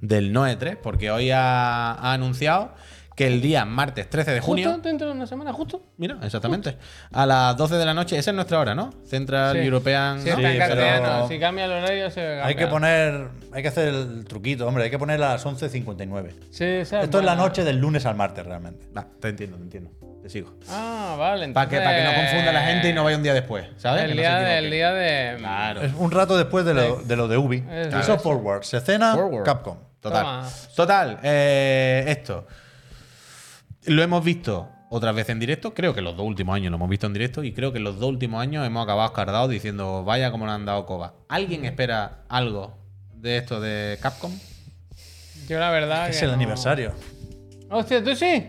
del 0.00 0.32
Noe 0.32 0.56
3, 0.56 0.76
porque 0.82 1.10
hoy 1.10 1.30
ha, 1.30 1.92
ha 1.92 2.12
anunciado 2.12 2.74
que 3.16 3.26
el 3.26 3.42
día 3.42 3.66
martes 3.66 4.08
13 4.08 4.30
de 4.32 4.40
junio... 4.40 4.70
¿Justo 4.72 4.88
dentro 4.88 5.06
de 5.08 5.12
una 5.12 5.26
semana, 5.26 5.52
justo? 5.52 5.82
Mira, 5.98 6.16
exactamente. 6.22 6.78
A 7.12 7.26
las 7.26 7.54
12 7.54 7.74
de 7.74 7.84
la 7.84 7.92
noche, 7.92 8.16
esa 8.16 8.30
es 8.30 8.34
nuestra 8.34 8.58
hora, 8.60 8.74
¿no? 8.74 8.94
Central 9.04 9.56
Sí. 9.56 9.62
European. 9.62 10.22
Si 10.22 10.30
¿no? 10.30 10.36
Sí, 10.36 10.42
pero- 10.42 11.28
si 11.28 11.38
cambia 11.38 11.66
el 11.66 11.72
horario 11.72 12.08
se 12.10 12.20
cambia. 12.22 12.46
Hay 12.46 12.54
que 12.54 12.66
poner, 12.66 13.28
hay 13.52 13.60
que 13.62 13.68
hacer 13.68 13.88
el 13.88 14.24
truquito, 14.24 14.66
hombre, 14.66 14.84
hay 14.84 14.90
que 14.90 14.98
poner 14.98 15.22
a 15.22 15.32
las 15.32 15.44
11.59. 15.44 16.30
Sí, 16.50 16.64
Esto 16.64 17.18
es 17.18 17.24
la 17.24 17.34
noche 17.36 17.62
del 17.62 17.76
lunes 17.76 18.06
al 18.06 18.14
martes, 18.14 18.46
realmente. 18.46 18.86
Va, 18.96 19.06
te 19.20 19.28
entiendo, 19.28 19.58
te 19.58 19.64
entiendo. 19.64 19.90
Sigo. 20.30 20.54
Ah, 20.68 21.16
vale. 21.18 21.48
Para 21.48 21.68
que, 21.68 21.76
para 21.78 21.96
que 21.96 22.04
no 22.04 22.14
confunda 22.14 22.52
la 22.52 22.62
gente 22.62 22.88
y 22.88 22.92
no 22.92 23.02
vaya 23.02 23.16
un 23.16 23.22
día 23.24 23.34
después, 23.34 23.66
¿sabes? 23.78 24.04
El 24.04 24.10
Que 24.12 24.18
día, 24.18 24.38
de, 24.38 24.58
el 24.58 24.70
día 24.70 24.92
de. 24.92 25.36
Claro. 25.38 25.82
Es 25.82 25.92
un 25.96 26.10
rato 26.12 26.38
después 26.38 26.64
de 26.64 26.72
lo 26.74 26.96
de, 26.96 27.16
lo 27.16 27.26
de 27.26 27.36
Ubi. 27.36 27.64
Es 27.68 27.88
Eso 27.88 27.98
eso. 27.98 28.18
Forward. 28.20 28.62
Se 28.62 28.80
cena 28.80 29.14
Forward. 29.14 29.44
Capcom. 29.44 29.78
Total. 29.98 30.22
Toma. 30.22 30.48
Total, 30.76 31.18
eh, 31.24 32.04
esto. 32.06 32.46
Lo 33.86 34.02
hemos 34.04 34.22
visto 34.24 34.68
otra 34.88 35.10
vez 35.10 35.28
en 35.30 35.40
directo. 35.40 35.74
Creo 35.74 35.94
que 35.94 36.00
los 36.00 36.16
dos 36.16 36.24
últimos 36.26 36.54
años 36.54 36.70
lo 36.70 36.76
hemos 36.76 36.88
visto 36.88 37.08
en 37.08 37.12
directo. 37.12 37.42
Y 37.42 37.52
creo 37.52 37.72
que 37.72 37.80
los 37.80 37.98
dos 37.98 38.08
últimos 38.08 38.40
años 38.40 38.64
hemos 38.64 38.84
acabado 38.84 39.08
escardados 39.08 39.50
diciendo, 39.50 40.04
vaya 40.04 40.30
como 40.30 40.46
le 40.46 40.52
han 40.52 40.64
dado 40.64 40.86
coba. 40.86 41.14
¿Alguien 41.28 41.64
espera 41.64 42.20
algo 42.28 42.78
de 43.14 43.36
esto 43.38 43.60
de 43.60 43.98
Capcom? 44.00 44.32
Yo 45.48 45.58
la 45.58 45.70
verdad. 45.70 46.08
Es 46.08 46.18
que 46.18 46.24
el 46.26 46.30
no. 46.30 46.36
aniversario. 46.36 46.92
Hostia, 47.68 48.02
¿tú 48.04 48.14
sí? 48.14 48.46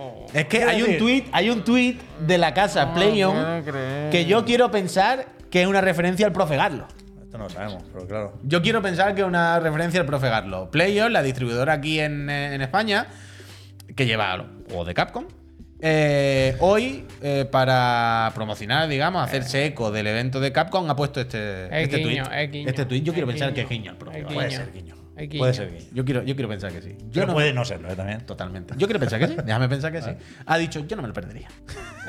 Oh. 0.00 0.26
Es 0.32 0.46
que 0.46 0.62
hay 0.62 0.80
un 0.80 0.96
tweet, 0.96 1.24
hay 1.32 1.50
un 1.50 1.64
tweet 1.64 1.96
de 2.20 2.38
la 2.38 2.54
casa 2.54 2.94
PlayOn 2.94 3.64
que 4.12 4.26
yo 4.26 4.44
quiero 4.44 4.70
pensar 4.70 5.26
que 5.50 5.62
es 5.62 5.66
una 5.66 5.80
referencia 5.80 6.24
al 6.24 6.32
profe 6.32 6.54
Garlo. 6.56 6.86
Esto 7.20 7.36
no 7.36 7.44
lo 7.44 7.50
sabemos, 7.50 7.82
pero 7.92 8.06
claro. 8.06 8.38
Yo 8.44 8.62
quiero 8.62 8.80
pensar 8.80 9.14
que 9.16 9.22
es 9.22 9.26
una 9.26 9.58
referencia 9.58 9.98
al 10.00 10.06
profe 10.06 10.28
Garlo. 10.28 10.70
PlayOn, 10.70 11.12
la 11.12 11.22
distribuidora 11.22 11.72
aquí 11.72 11.98
en, 11.98 12.30
eh, 12.30 12.54
en 12.54 12.62
España, 12.62 13.08
que 13.96 14.06
lleva 14.06 14.46
juegos 14.68 14.86
de 14.86 14.94
Capcom. 14.94 15.26
eh, 15.80 16.56
hoy, 16.60 17.04
eh, 17.20 17.44
para 17.50 18.30
promocionar, 18.36 18.88
digamos, 18.88 19.22
hacerse 19.22 19.66
eco 19.66 19.90
del 19.90 20.06
evento 20.06 20.38
de 20.38 20.52
Capcom, 20.52 20.88
ha 20.88 20.94
puesto 20.96 21.20
este, 21.20 21.66
Es 21.66 21.84
este 21.84 21.98
guiño, 21.98 22.24
tweet. 22.24 22.44
es 22.44 22.50
guiño, 22.52 22.68
Este 22.68 22.84
tweet 22.84 23.00
yo 23.02 23.12
quiero 23.12 23.26
pensar 23.26 23.48
guiño, 23.48 23.54
que 23.54 23.60
es 23.62 23.68
guiño 23.68 23.90
al 23.90 23.96
profe. 23.96 24.22
Puede 24.22 24.50
ser 24.50 24.72
guiño. 24.72 24.94
Puede 25.38 25.54
ser 25.54 25.70
guiño. 25.72 25.90
Yo 25.92 26.04
quiero, 26.04 26.22
yo 26.22 26.34
quiero 26.34 26.48
pensar 26.48 26.72
que 26.72 26.82
sí. 26.82 26.94
Yo 26.98 27.08
Pero 27.14 27.26
no- 27.28 27.32
puede 27.34 27.52
no 27.52 27.64
serlo, 27.64 27.90
¿eh? 27.90 27.96
También. 27.96 28.20
Totalmente. 28.26 28.74
Yo 28.76 28.86
quiero 28.86 29.00
pensar 29.00 29.18
que 29.18 29.26
sí. 29.28 29.36
Déjame 29.44 29.68
pensar 29.68 29.90
que 29.92 30.02
sí. 30.02 30.10
Ha 30.46 30.58
dicho, 30.58 30.80
yo 30.86 30.96
no 30.96 31.02
me 31.02 31.08
lo 31.08 31.14
perdería. 31.14 31.48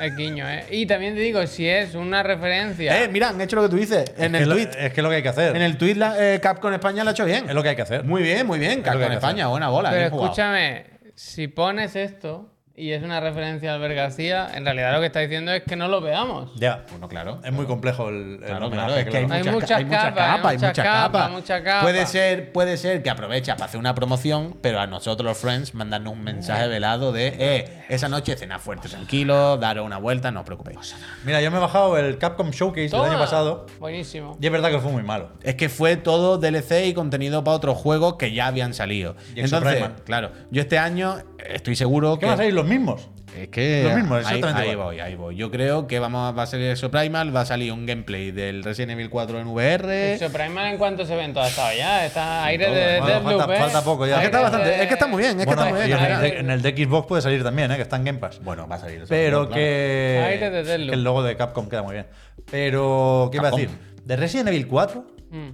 Es 0.00 0.16
guiño, 0.16 0.48
¿eh? 0.48 0.64
Y 0.70 0.86
también 0.86 1.14
te 1.14 1.20
digo, 1.20 1.44
si 1.46 1.66
es 1.68 1.94
una 1.94 2.22
referencia. 2.22 3.02
Eh, 3.02 3.08
mira, 3.08 3.30
han 3.30 3.40
hecho 3.40 3.56
lo 3.56 3.62
que 3.62 3.68
tú 3.68 3.76
dices. 3.76 4.12
En 4.16 4.34
Es 4.34 4.42
el 4.42 4.48
tweet. 4.48 4.68
Es 4.78 4.92
que 4.92 5.00
es 5.00 5.02
lo 5.04 5.10
que 5.10 5.16
hay 5.16 5.22
que 5.22 5.28
hacer. 5.28 5.56
En 5.56 5.62
el 5.62 5.76
tweet 5.76 5.94
la, 5.96 6.34
eh, 6.34 6.40
Capcom 6.40 6.72
España 6.72 7.02
lo 7.04 7.10
ha 7.10 7.12
hecho 7.12 7.24
bien. 7.24 7.48
Es 7.48 7.54
lo 7.54 7.62
que 7.62 7.70
hay 7.70 7.76
que 7.76 7.82
hacer. 7.82 8.04
Muy 8.04 8.22
bien, 8.22 8.46
muy 8.46 8.58
bien. 8.58 8.76
que 8.78 8.82
Capcom 8.90 9.10
España, 9.12 9.44
hacer. 9.44 9.50
buena 9.50 9.68
bola. 9.68 9.90
pero 9.90 10.04
escúchame, 10.06 10.84
si 11.14 11.48
pones 11.48 11.96
esto 11.96 12.52
y 12.76 12.92
es 12.92 13.02
una 13.02 13.20
referencia 13.20 13.72
a 13.72 13.74
Albert 13.74 13.94
García, 13.94 14.48
en 14.54 14.64
realidad 14.64 14.92
lo 14.94 15.00
que 15.00 15.06
está 15.06 15.20
diciendo 15.20 15.52
es 15.52 15.62
que 15.64 15.76
no 15.76 15.88
lo 15.88 16.00
veamos. 16.00 16.50
Ya. 16.56 16.84
Bueno, 16.90 17.08
claro. 17.08 17.40
Es 17.44 17.52
muy 17.52 17.66
complejo 17.66 18.08
el, 18.08 18.34
el 18.34 18.38
Claro, 18.40 18.66
homenaje, 18.68 18.86
claro, 18.88 19.00
es 19.00 19.08
que 19.10 19.16
hay, 19.18 19.26
claro. 19.26 19.44
Hay 19.48 19.52
muchas, 19.54 19.70
hay 19.78 19.84
muchas 19.84 20.04
capas, 20.04 20.14
capas, 20.36 20.44
hay 20.44 20.50
hay 20.50 20.56
mucha 20.56 20.66
muchas 20.68 20.84
capa, 20.84 21.12
capas. 21.18 21.30
mucha 21.30 21.62
capa. 21.62 21.82
Puede 21.82 22.06
ser, 22.06 22.52
puede 22.52 22.76
ser 22.76 23.02
que 23.02 23.10
aprovecha 23.10 23.54
para 23.56 23.66
hacer 23.66 23.80
una 23.80 23.94
promoción, 23.94 24.56
pero 24.62 24.80
a 24.80 24.86
nosotros 24.86 25.24
los 25.26 25.38
friends 25.38 25.74
mandarnos 25.74 26.12
un 26.14 26.22
mensaje 26.22 26.68
velado 26.68 27.12
de 27.12 27.34
eh, 27.38 27.79
esa 27.90 28.08
noche 28.08 28.36
cena 28.36 28.58
fuerte, 28.58 28.88
tranquilo, 28.88 29.56
daros 29.58 29.84
una 29.84 29.98
vuelta, 29.98 30.30
no 30.30 30.40
os 30.40 30.46
preocupéis. 30.46 30.94
Mira, 31.24 31.42
yo 31.42 31.50
me 31.50 31.56
he 31.56 31.60
bajado 31.60 31.98
el 31.98 32.18
Capcom 32.18 32.50
Showcase 32.50 32.88
del 32.88 33.00
año 33.00 33.18
pasado 33.18 33.66
Buenísimo. 33.78 34.38
y 34.40 34.46
es 34.46 34.52
verdad 34.52 34.70
que 34.70 34.78
fue 34.78 34.92
muy 34.92 35.02
malo. 35.02 35.30
Es 35.42 35.56
que 35.56 35.68
fue 35.68 35.96
todo 35.96 36.38
DLC 36.38 36.86
y 36.86 36.94
contenido 36.94 37.42
para 37.42 37.56
otros 37.56 37.76
juegos 37.76 38.14
que 38.14 38.32
ya 38.32 38.46
habían 38.46 38.74
salido. 38.74 39.16
Y 39.34 39.40
Entonces, 39.40 39.84
claro, 40.04 40.30
yo 40.50 40.62
este 40.62 40.78
año 40.78 41.18
estoy 41.38 41.74
seguro 41.76 42.14
¿Qué 42.14 42.20
que 42.20 42.26
van 42.26 42.34
a 42.34 42.36
salir 42.38 42.54
los 42.54 42.66
mismos? 42.66 43.08
Es 43.36 43.48
que 43.48 43.84
Lo 43.88 43.96
mismo, 43.96 44.14
ahí, 44.16 44.20
exactamente 44.22 44.70
ahí 44.70 44.74
voy, 44.74 45.00
ahí 45.00 45.14
voy. 45.14 45.36
Yo 45.36 45.50
creo 45.50 45.86
que 45.86 45.98
vamos 46.00 46.28
a, 46.28 46.32
va 46.32 46.42
a 46.42 46.46
salir 46.46 46.68
Exo 46.70 46.90
Primal, 46.90 47.34
va 47.34 47.42
a 47.42 47.46
salir 47.46 47.72
un 47.72 47.86
gameplay 47.86 48.32
del 48.32 48.64
Resident 48.64 48.92
Evil 48.92 49.08
4 49.08 49.38
en 49.40 49.46
VR. 49.46 50.14
Exo 50.14 50.30
Primal 50.32 50.72
en 50.72 50.78
cuántos 50.78 51.08
eventos 51.10 51.44
ha 51.44 51.48
estado 51.48 51.76
ya. 51.76 52.06
Está 52.06 52.44
aire 52.46 52.64
todo, 52.66 52.74
de 52.74 53.00
bueno, 53.00 53.38
falta- 53.38 53.54
¿eh? 53.54 53.58
falta 53.58 53.84
poco 53.84 54.06
ya. 54.06 54.14
Es 54.16 54.20
que 54.20 54.26
está 54.26 54.40
bastante, 54.40 54.68
de- 54.68 54.82
es 54.82 54.86
que 54.88 54.94
está 54.94 55.06
muy 55.06 55.22
bien, 55.22 55.38
es 55.40 55.46
bueno, 55.46 55.62
que 55.62 55.68
está 55.68 55.74
muy 55.78 55.84
y 55.84 55.86
bien. 55.86 55.98
en, 56.04 56.12
el 56.12 56.20
de, 56.20 56.38
en 56.40 56.50
el 56.50 56.62
de 56.62 56.70
Xbox 56.84 57.06
puede 57.06 57.22
salir 57.22 57.42
también, 57.44 57.70
¿eh? 57.70 57.76
que 57.76 57.82
está 57.82 57.96
en 57.96 58.04
Game 58.04 58.18
Pass. 58.18 58.40
Bueno, 58.42 58.66
va 58.66 58.76
a 58.76 58.78
salir. 58.80 58.96
eso, 58.98 59.06
Pero 59.08 59.38
claro. 59.46 59.54
que, 59.54 60.22
Aire 60.26 60.50
de 60.50 60.64
que 60.64 60.74
el 60.94 61.04
logo 61.04 61.22
de 61.22 61.36
Capcom 61.36 61.68
queda 61.68 61.82
muy 61.84 61.94
bien. 61.94 62.06
Pero, 62.50 63.28
¿qué 63.30 63.38
iba 63.38 63.48
a 63.48 63.50
decir? 63.52 63.70
De 64.04 64.16
Resident 64.16 64.48
Evil 64.48 64.66
4, 64.66 65.06
Mm. 65.30 65.50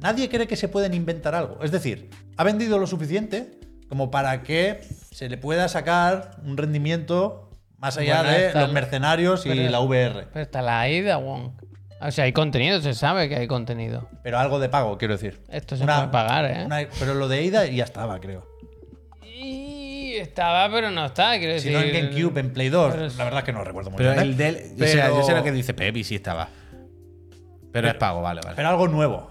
nadie 0.00 0.28
cree 0.28 0.46
que 0.46 0.56
se 0.56 0.68
pueden 0.68 0.94
inventar 0.94 1.34
algo. 1.34 1.58
Es 1.62 1.70
decir, 1.72 2.08
ha 2.36 2.44
vendido 2.44 2.78
lo 2.78 2.86
suficiente 2.86 3.58
como 3.88 4.10
para 4.10 4.42
que 4.42 4.80
se 5.14 5.28
le 5.28 5.38
pueda 5.38 5.68
sacar 5.68 6.32
un 6.44 6.56
rendimiento 6.56 7.48
más 7.78 7.96
allá 7.98 8.22
Bueno, 8.22 8.36
de 8.36 8.46
está 8.48 8.60
los 8.62 8.68
el- 8.70 8.74
mercenarios 8.74 9.46
y 9.46 9.48
pero- 9.50 9.70
la 9.70 9.78
VR. 9.80 10.26
Pero 10.32 10.42
está 10.42 10.60
la 10.60 10.80
AIDA, 10.80 11.18
Wong. 11.18 11.50
O 12.00 12.10
sea, 12.10 12.24
hay 12.24 12.32
contenido, 12.32 12.80
se 12.80 12.94
sabe 12.94 13.28
que 13.28 13.36
hay 13.36 13.46
contenido. 13.46 14.08
Pero 14.24 14.38
algo 14.40 14.58
de 14.58 14.68
pago, 14.68 14.98
quiero 14.98 15.14
decir. 15.14 15.40
Esto 15.48 15.76
se 15.76 15.84
puede 15.84 16.08
pagar, 16.08 16.44
¿eh? 16.46 16.64
una- 16.66 16.80
pero 16.98 17.14
lo 17.14 17.28
de 17.28 17.42
Ida 17.44 17.64
ya 17.66 17.84
estaba, 17.84 18.18
creo. 18.20 18.44
Y 19.22 20.14
estaba, 20.16 20.68
pero 20.70 20.90
no 20.90 21.06
está, 21.06 21.38
quiero 21.38 21.58
Si 21.60 21.68
decir. 21.70 21.72
no 21.72 21.80
en 21.98 22.10
GameCube, 22.10 22.40
en 22.40 22.52
Play 22.52 22.68
2. 22.68 22.92
Pero 22.92 23.06
es- 23.06 23.16
La 23.16 23.24
verdad 23.24 23.40
es 23.40 23.44
que 23.44 23.52
no 23.52 23.62
recuerdo 23.64 23.90
muy 23.90 23.98
Pero 23.98 24.10
bien. 24.10 24.20
¿eh? 24.20 24.26
el 24.26 24.36
del. 24.36 24.54
o 24.56 24.86
sea, 24.86 25.04
Pero- 25.06 25.16
yo 25.16 25.22
sé 25.22 25.34
lo 25.34 25.42
que 25.44 25.52
dice 25.52 25.74
Pepi, 25.74 26.02
sí 26.04 26.16
estaba. 26.16 26.48
Pero, 27.72 27.88
es 27.88 27.94
pago, 27.94 28.20
vale, 28.20 28.40
vale. 28.42 28.56
Pero 28.56 28.68
algo 28.68 28.88
nuevo. 28.88 29.30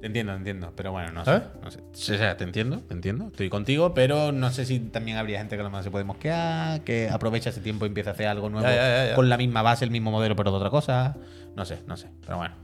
Te 0.00 0.06
entiendo, 0.08 0.32
te 0.32 0.38
entiendo. 0.38 0.72
Pero 0.76 0.92
bueno, 0.92 1.10
no 1.12 1.24
¿Sabes? 1.24 1.42
sé. 1.42 1.48
No 1.62 1.70
sé. 1.70 1.80
O 2.14 2.18
sea, 2.18 2.36
te 2.36 2.44
entiendo, 2.44 2.80
te 2.80 2.94
entiendo. 2.94 3.26
Estoy 3.28 3.48
contigo, 3.48 3.94
pero 3.94 4.30
no 4.32 4.50
sé 4.50 4.64
si 4.66 4.78
también 4.78 5.16
habría 5.16 5.38
gente 5.38 5.56
que 5.56 5.60
a 5.60 5.64
lo 5.64 5.70
mejor 5.70 5.84
se 5.84 5.90
puede 5.90 6.04
mosquear, 6.04 6.82
que 6.82 7.08
aprovecha 7.10 7.50
ese 7.50 7.60
tiempo 7.60 7.86
y 7.86 7.88
empieza 7.88 8.10
a 8.10 8.12
hacer 8.12 8.26
algo 8.28 8.48
nuevo 8.50 8.66
Ya, 8.68 8.74
ya, 8.74 8.82
ya, 9.04 9.06
ya. 9.10 9.14
con 9.14 9.28
la 9.28 9.36
misma 9.36 9.62
base, 9.62 9.84
el 9.84 9.90
mismo 9.90 10.10
modelo, 10.10 10.36
pero 10.36 10.50
de 10.50 10.56
otra 10.58 10.70
cosa. 10.70 11.16
No 11.54 11.64
sé, 11.64 11.80
no 11.86 11.96
sé. 11.96 12.08
Pero 12.24 12.36
bueno. 12.38 12.54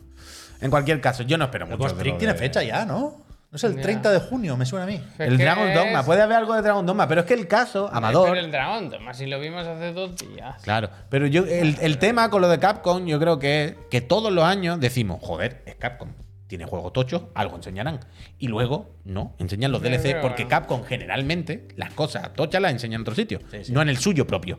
En 0.61 0.71
cualquier 0.71 1.01
caso, 1.01 1.23
yo 1.25 1.39
no 1.39 1.47
espero 1.47 1.65
El 1.67 1.73
mucho. 1.77 1.89
De 1.95 2.01
Trick 2.01 2.13
lo 2.13 2.19
tiene 2.19 2.35
fecha 2.35 2.63
ya, 2.63 2.85
¿no? 2.85 3.23
No 3.51 3.57
es 3.57 3.65
el 3.65 3.77
Ya. 3.77 3.83
30 3.83 4.13
de 4.13 4.21
junio, 4.21 4.57
me 4.57 4.65
suena 4.65 4.85
a 4.85 4.87
mí. 4.87 4.99
El 5.19 5.37
Dragon 5.37 5.69
es- 5.69 5.75
Dogma. 5.77 6.05
Puede 6.05 6.23
haber 6.23 6.37
algo 6.39 6.55
de 6.55 6.63
Dragon 6.63 6.87
Dogma, 6.87 7.09
pero 7.09 7.23
es 7.23 7.27
que 7.27 7.35
el 7.35 7.49
caso, 7.49 7.91
Amador. 7.93 8.29
Pero 8.31 8.41
el 8.41 8.51
Dragon 8.51 8.89
Dogma, 8.89 9.13
si 9.13 9.27
lo 9.27 9.41
vimos 9.41 9.67
hace 9.67 9.93
dos 9.93 10.17
días. 10.17 10.63
Claro, 10.63 10.89
pero 11.11 11.27
yo 11.27 11.45
el, 11.45 11.77
el 11.81 11.99
tema 11.99 12.31
con 12.31 12.41
lo 12.41 12.49
de 12.49 12.59
Capcom, 12.59 13.05
yo 13.07 13.19
creo 13.19 13.39
que 13.39 13.77
que 13.91 14.01
todos 14.01 14.33
los 14.33 14.45
años 14.45 14.79
decimos, 14.81 15.19
joder, 15.21 15.63
es 15.67 15.75
Capcom. 15.75 16.11
Tiene 16.53 16.67
juegos 16.67 16.93
tochos, 16.93 17.23
algo 17.33 17.57
enseñarán. 17.57 17.99
Y 18.39 18.49
luego, 18.49 18.91
no, 19.07 19.35
enseñan 19.39 19.73
los 19.73 19.81
DLC, 19.81 20.21
porque 20.21 20.47
Capcom 20.47 20.85
generalmente 20.85 21.67
las 21.77 21.95
cosas 21.95 22.35
tochas 22.35 22.61
las 22.61 22.73
enseña 22.73 22.97
en 22.97 23.01
otro 23.01 23.15
sitio, 23.15 23.39
Sí, 23.51 23.65
sí. 23.65 23.73
no 23.73 23.81
en 23.81 23.89
el 23.89 23.97
suyo 23.97 24.27
propio. 24.27 24.59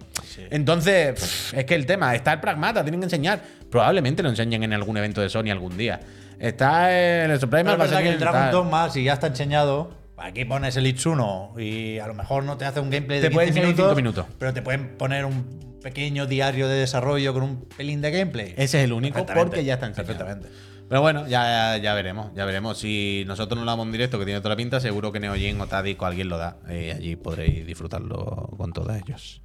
Entonces, 0.49 1.13
pff, 1.13 1.53
es 1.53 1.65
que 1.65 1.75
el 1.75 1.85
tema, 1.85 2.15
está 2.15 2.33
el 2.33 2.39
Pragmata, 2.39 2.81
tienen 2.81 2.99
que 2.99 3.05
enseñar. 3.05 3.43
Probablemente 3.69 4.23
lo 4.23 4.29
enseñen 4.29 4.63
en 4.63 4.73
algún 4.73 4.97
evento 4.97 5.21
de 5.21 5.29
Sony 5.29 5.51
algún 5.51 5.77
día. 5.77 5.99
Está 6.39 6.91
el 7.25 7.39
Supreme, 7.39 7.75
Pero 7.77 7.87
que 7.99 8.09
el 8.09 8.19
Dragon 8.19 8.49
Dogma, 8.49 8.89
si 8.89 9.03
ya 9.03 9.13
está 9.13 9.27
enseñado, 9.27 9.95
aquí 10.17 10.45
pones 10.45 10.75
el 10.75 10.87
Itsuno 10.87 11.53
y 11.59 11.99
a 11.99 12.07
lo 12.07 12.15
mejor 12.15 12.43
no 12.43 12.57
te 12.57 12.65
hace 12.65 12.79
un 12.79 12.89
gameplay 12.89 13.19
de 13.19 13.27
Te 13.29 13.31
puede 13.35 13.49
15 13.49 13.59
enseñar 13.59 13.75
minutos, 13.77 13.95
minutos. 13.95 14.25
pero 14.39 14.51
te 14.51 14.63
pueden 14.63 14.97
poner 14.97 15.25
un 15.25 15.77
pequeño 15.83 16.25
diario 16.25 16.67
de 16.67 16.77
desarrollo 16.77 17.33
con 17.35 17.43
un 17.43 17.65
pelín 17.77 18.01
de 18.01 18.09
gameplay. 18.09 18.55
Ese 18.57 18.79
es 18.79 18.85
el 18.85 18.93
único, 18.93 19.23
porque 19.27 19.63
ya 19.63 19.75
está 19.75 19.85
enseñado. 19.85 20.07
Perfectamente. 20.17 20.72
Pero 20.89 21.01
bueno, 21.01 21.27
ya, 21.27 21.77
ya 21.77 21.93
veremos, 21.93 22.33
ya 22.35 22.45
veremos. 22.45 22.77
Si 22.77 23.23
nosotros 23.25 23.57
no 23.57 23.65
lo 23.65 23.71
damos 23.71 23.85
en 23.85 23.91
directo, 23.91 24.19
que 24.19 24.25
tiene 24.25 24.39
toda 24.39 24.51
la 24.51 24.57
pinta, 24.57 24.79
seguro 24.79 25.11
que 25.11 25.19
Neojin 25.19 25.59
o 25.59 25.67
Tadic 25.67 26.01
o 26.01 26.05
alguien 26.05 26.29
lo 26.29 26.37
da. 26.37 26.57
Y 26.69 26.91
allí 26.91 27.15
podréis 27.15 27.65
disfrutarlo 27.65 28.49
con 28.57 28.73
todos 28.73 28.95
ellos. 28.95 29.41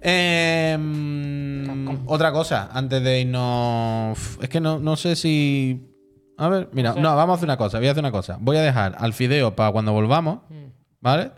Em, 0.00 1.88
otra 2.06 2.32
cosa, 2.32 2.70
antes 2.72 3.02
de 3.02 3.20
irnos. 3.20 4.38
Es 4.40 4.48
que 4.48 4.60
no, 4.60 4.78
no 4.78 4.96
sé 4.96 5.16
si. 5.16 5.92
A 6.38 6.48
ver, 6.48 6.68
mira, 6.72 6.94
no, 6.94 7.16
vamos 7.16 7.34
a 7.34 7.36
hacer 7.36 7.46
una 7.46 7.56
cosa, 7.56 7.78
voy 7.78 7.88
a 7.88 7.90
hacer 7.92 8.02
una 8.02 8.12
cosa. 8.12 8.38
Voy 8.40 8.56
a 8.56 8.62
dejar 8.62 8.96
al 8.98 9.12
fideo 9.12 9.56
para 9.56 9.72
cuando 9.72 9.92
volvamos, 9.92 10.40
¿vale? 11.00 11.32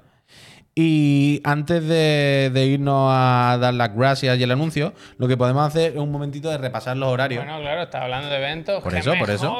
Y 0.81 1.41
antes 1.43 1.83
de, 1.89 2.53
de 2.55 2.67
irnos 2.67 3.11
a 3.13 3.59
dar 3.61 3.75
las 3.75 3.93
gracias 3.97 4.39
y 4.39 4.43
el 4.45 4.51
anuncio, 4.53 4.93
lo 5.17 5.27
que 5.27 5.37
podemos 5.37 5.67
hacer 5.67 5.95
es 5.95 5.99
un 5.99 6.13
momentito 6.13 6.49
de 6.51 6.57
repasar 6.57 6.97
los 6.97 7.09
horarios. 7.09 7.43
Bueno, 7.45 7.59
claro, 7.61 7.83
está 7.83 8.03
hablando 8.05 8.29
de 8.29 8.37
eventos. 8.37 8.81
Por 8.85 8.95
eso, 8.95 9.13
por 9.19 9.29
eso. 9.29 9.53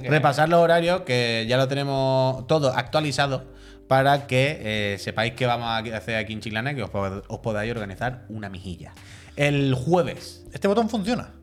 que- 0.00 0.08
Repasar 0.08 0.48
los 0.48 0.60
horarios 0.60 1.02
que 1.02 1.44
ya 1.46 1.58
lo 1.58 1.68
tenemos 1.68 2.46
todo 2.46 2.72
actualizado 2.74 3.44
para 3.86 4.26
que 4.26 4.60
eh, 4.94 4.98
sepáis 4.98 5.34
qué 5.34 5.44
vamos 5.44 5.66
a 5.68 5.76
hacer 5.94 6.16
aquí 6.16 6.32
en 6.32 6.40
Chiclana, 6.40 6.74
que 6.74 6.82
os, 6.84 6.90
pod- 6.90 7.22
os 7.28 7.38
podáis 7.40 7.70
organizar 7.70 8.24
una 8.30 8.48
mijilla. 8.48 8.92
El 9.36 9.74
jueves. 9.74 10.46
Este 10.54 10.68
botón 10.68 10.88
funciona. 10.88 11.34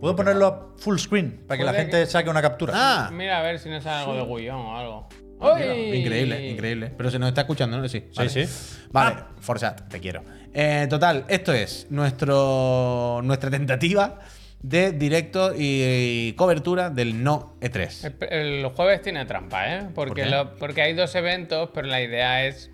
Puedo 0.00 0.14
ponerlo 0.14 0.46
a 0.46 0.78
full 0.80 0.98
screen 0.98 1.42
para 1.48 1.58
que 1.58 1.64
la 1.64 1.72
gente 1.72 1.98
que- 1.98 2.06
saque 2.06 2.30
una 2.30 2.42
captura. 2.42 2.74
Ah, 2.76 3.10
Mira 3.12 3.40
a 3.40 3.42
ver 3.42 3.58
si 3.58 3.68
no 3.70 3.80
sale 3.80 4.02
algo 4.02 4.14
de 4.14 4.22
Gullón 4.22 4.54
o 4.66 4.76
algo. 4.78 5.08
Increíble, 5.40 6.48
increíble. 6.50 6.92
Pero 6.96 7.10
se 7.10 7.18
nos 7.18 7.28
está 7.28 7.42
escuchando, 7.42 7.78
¿no? 7.78 7.88
Sí, 7.88 8.04
vale. 8.16 8.28
sí. 8.30 8.44
Vale, 8.90 9.16
Forsat, 9.40 9.88
te 9.88 10.00
quiero. 10.00 10.22
Eh, 10.54 10.86
total, 10.88 11.24
esto 11.28 11.52
es 11.52 11.86
nuestro, 11.90 13.20
nuestra 13.22 13.50
tentativa 13.50 14.18
de 14.62 14.92
directo 14.92 15.52
y, 15.56 16.32
cobertura 16.32 16.88
del 16.90 17.22
no 17.22 17.56
E 17.60 17.70
E3. 17.70 18.14
El, 18.30 18.38
el 18.38 18.66
jueves 18.70 19.02
tiene 19.02 19.24
trampa, 19.26 19.74
¿eh? 19.76 19.88
Porque, 19.94 20.26
lo- 20.26 20.54
porque 20.56 20.82
hay 20.82 20.94
dos 20.94 21.14
eventos, 21.14 21.70
pero 21.74 21.86
la 21.88 22.00
idea 22.00 22.46
es. 22.46 22.70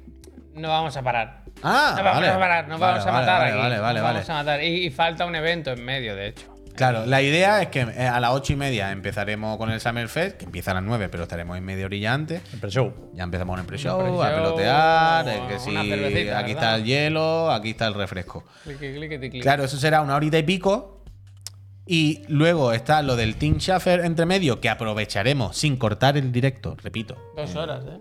No 0.54 0.68
vamos 0.68 0.96
a 0.96 1.02
parar. 1.02 1.42
Ah, 1.62 1.94
no 1.96 2.04
vamos 2.04 2.20
vale. 2.20 2.28
a 2.28 2.38
parar, 2.38 2.68
no 2.68 2.78
Vale, 2.78 2.92
vamos 2.92 3.06
a 3.06 3.10
vale, 3.10 3.26
matar 3.26 3.38
vale, 3.40 3.50
aquí. 3.52 3.58
Vale, 3.60 3.78
vale, 3.80 3.98
no 3.98 4.04
vale. 4.04 4.14
vamos 4.18 4.30
a 4.30 4.34
matar. 4.34 4.62
Y, 4.62 4.86
y 4.86 4.90
falta 4.90 5.24
un 5.26 5.34
evento 5.34 5.72
en 5.72 5.84
medio, 5.84 6.14
de 6.14 6.28
hecho. 6.28 6.51
Claro, 6.74 7.04
la 7.06 7.20
idea 7.20 7.62
es 7.62 7.68
que 7.68 7.80
eh, 7.80 8.06
a 8.06 8.18
las 8.18 8.32
ocho 8.32 8.52
y 8.54 8.56
media 8.56 8.92
empezaremos 8.92 9.58
con 9.58 9.70
el 9.70 9.80
Summer 9.80 10.08
Fest, 10.08 10.38
que 10.38 10.44
empieza 10.46 10.70
a 10.70 10.74
las 10.74 10.82
9, 10.82 11.08
pero 11.10 11.24
estaremos 11.24 11.56
en 11.58 11.64
media 11.64 11.84
horilla 11.86 12.14
antes. 12.14 12.42
El 12.52 12.60
pre-show. 12.60 13.10
Ya 13.14 13.24
empezamos 13.24 13.54
en 13.56 13.60
el 13.60 13.66
pre-show, 13.66 14.22
a 14.22 14.30
pelotear, 14.30 15.24
que 15.48 15.58
cervecita, 15.58 15.92
aquí 15.94 16.24
¿verdad? 16.26 16.48
está 16.48 16.76
el 16.76 16.84
hielo, 16.84 17.50
aquí 17.50 17.70
está 17.70 17.86
el 17.86 17.94
refresco. 17.94 18.44
Clique, 18.64 18.94
clique, 18.94 19.18
clique. 19.18 19.40
Claro, 19.40 19.64
eso 19.64 19.76
será 19.76 20.00
una 20.00 20.16
horita 20.16 20.38
y 20.38 20.42
pico. 20.42 21.02
Y 21.84 22.22
luego 22.28 22.72
está 22.72 23.02
lo 23.02 23.16
del 23.16 23.36
Team 23.36 23.58
Shaffer 23.58 24.00
entre 24.04 24.24
medio, 24.24 24.60
que 24.60 24.68
aprovecharemos 24.70 25.56
sin 25.56 25.76
cortar 25.76 26.16
el 26.16 26.30
directo, 26.30 26.76
repito. 26.80 27.16
Dos 27.36 27.54
horas, 27.56 27.84
¿eh? 27.86 28.00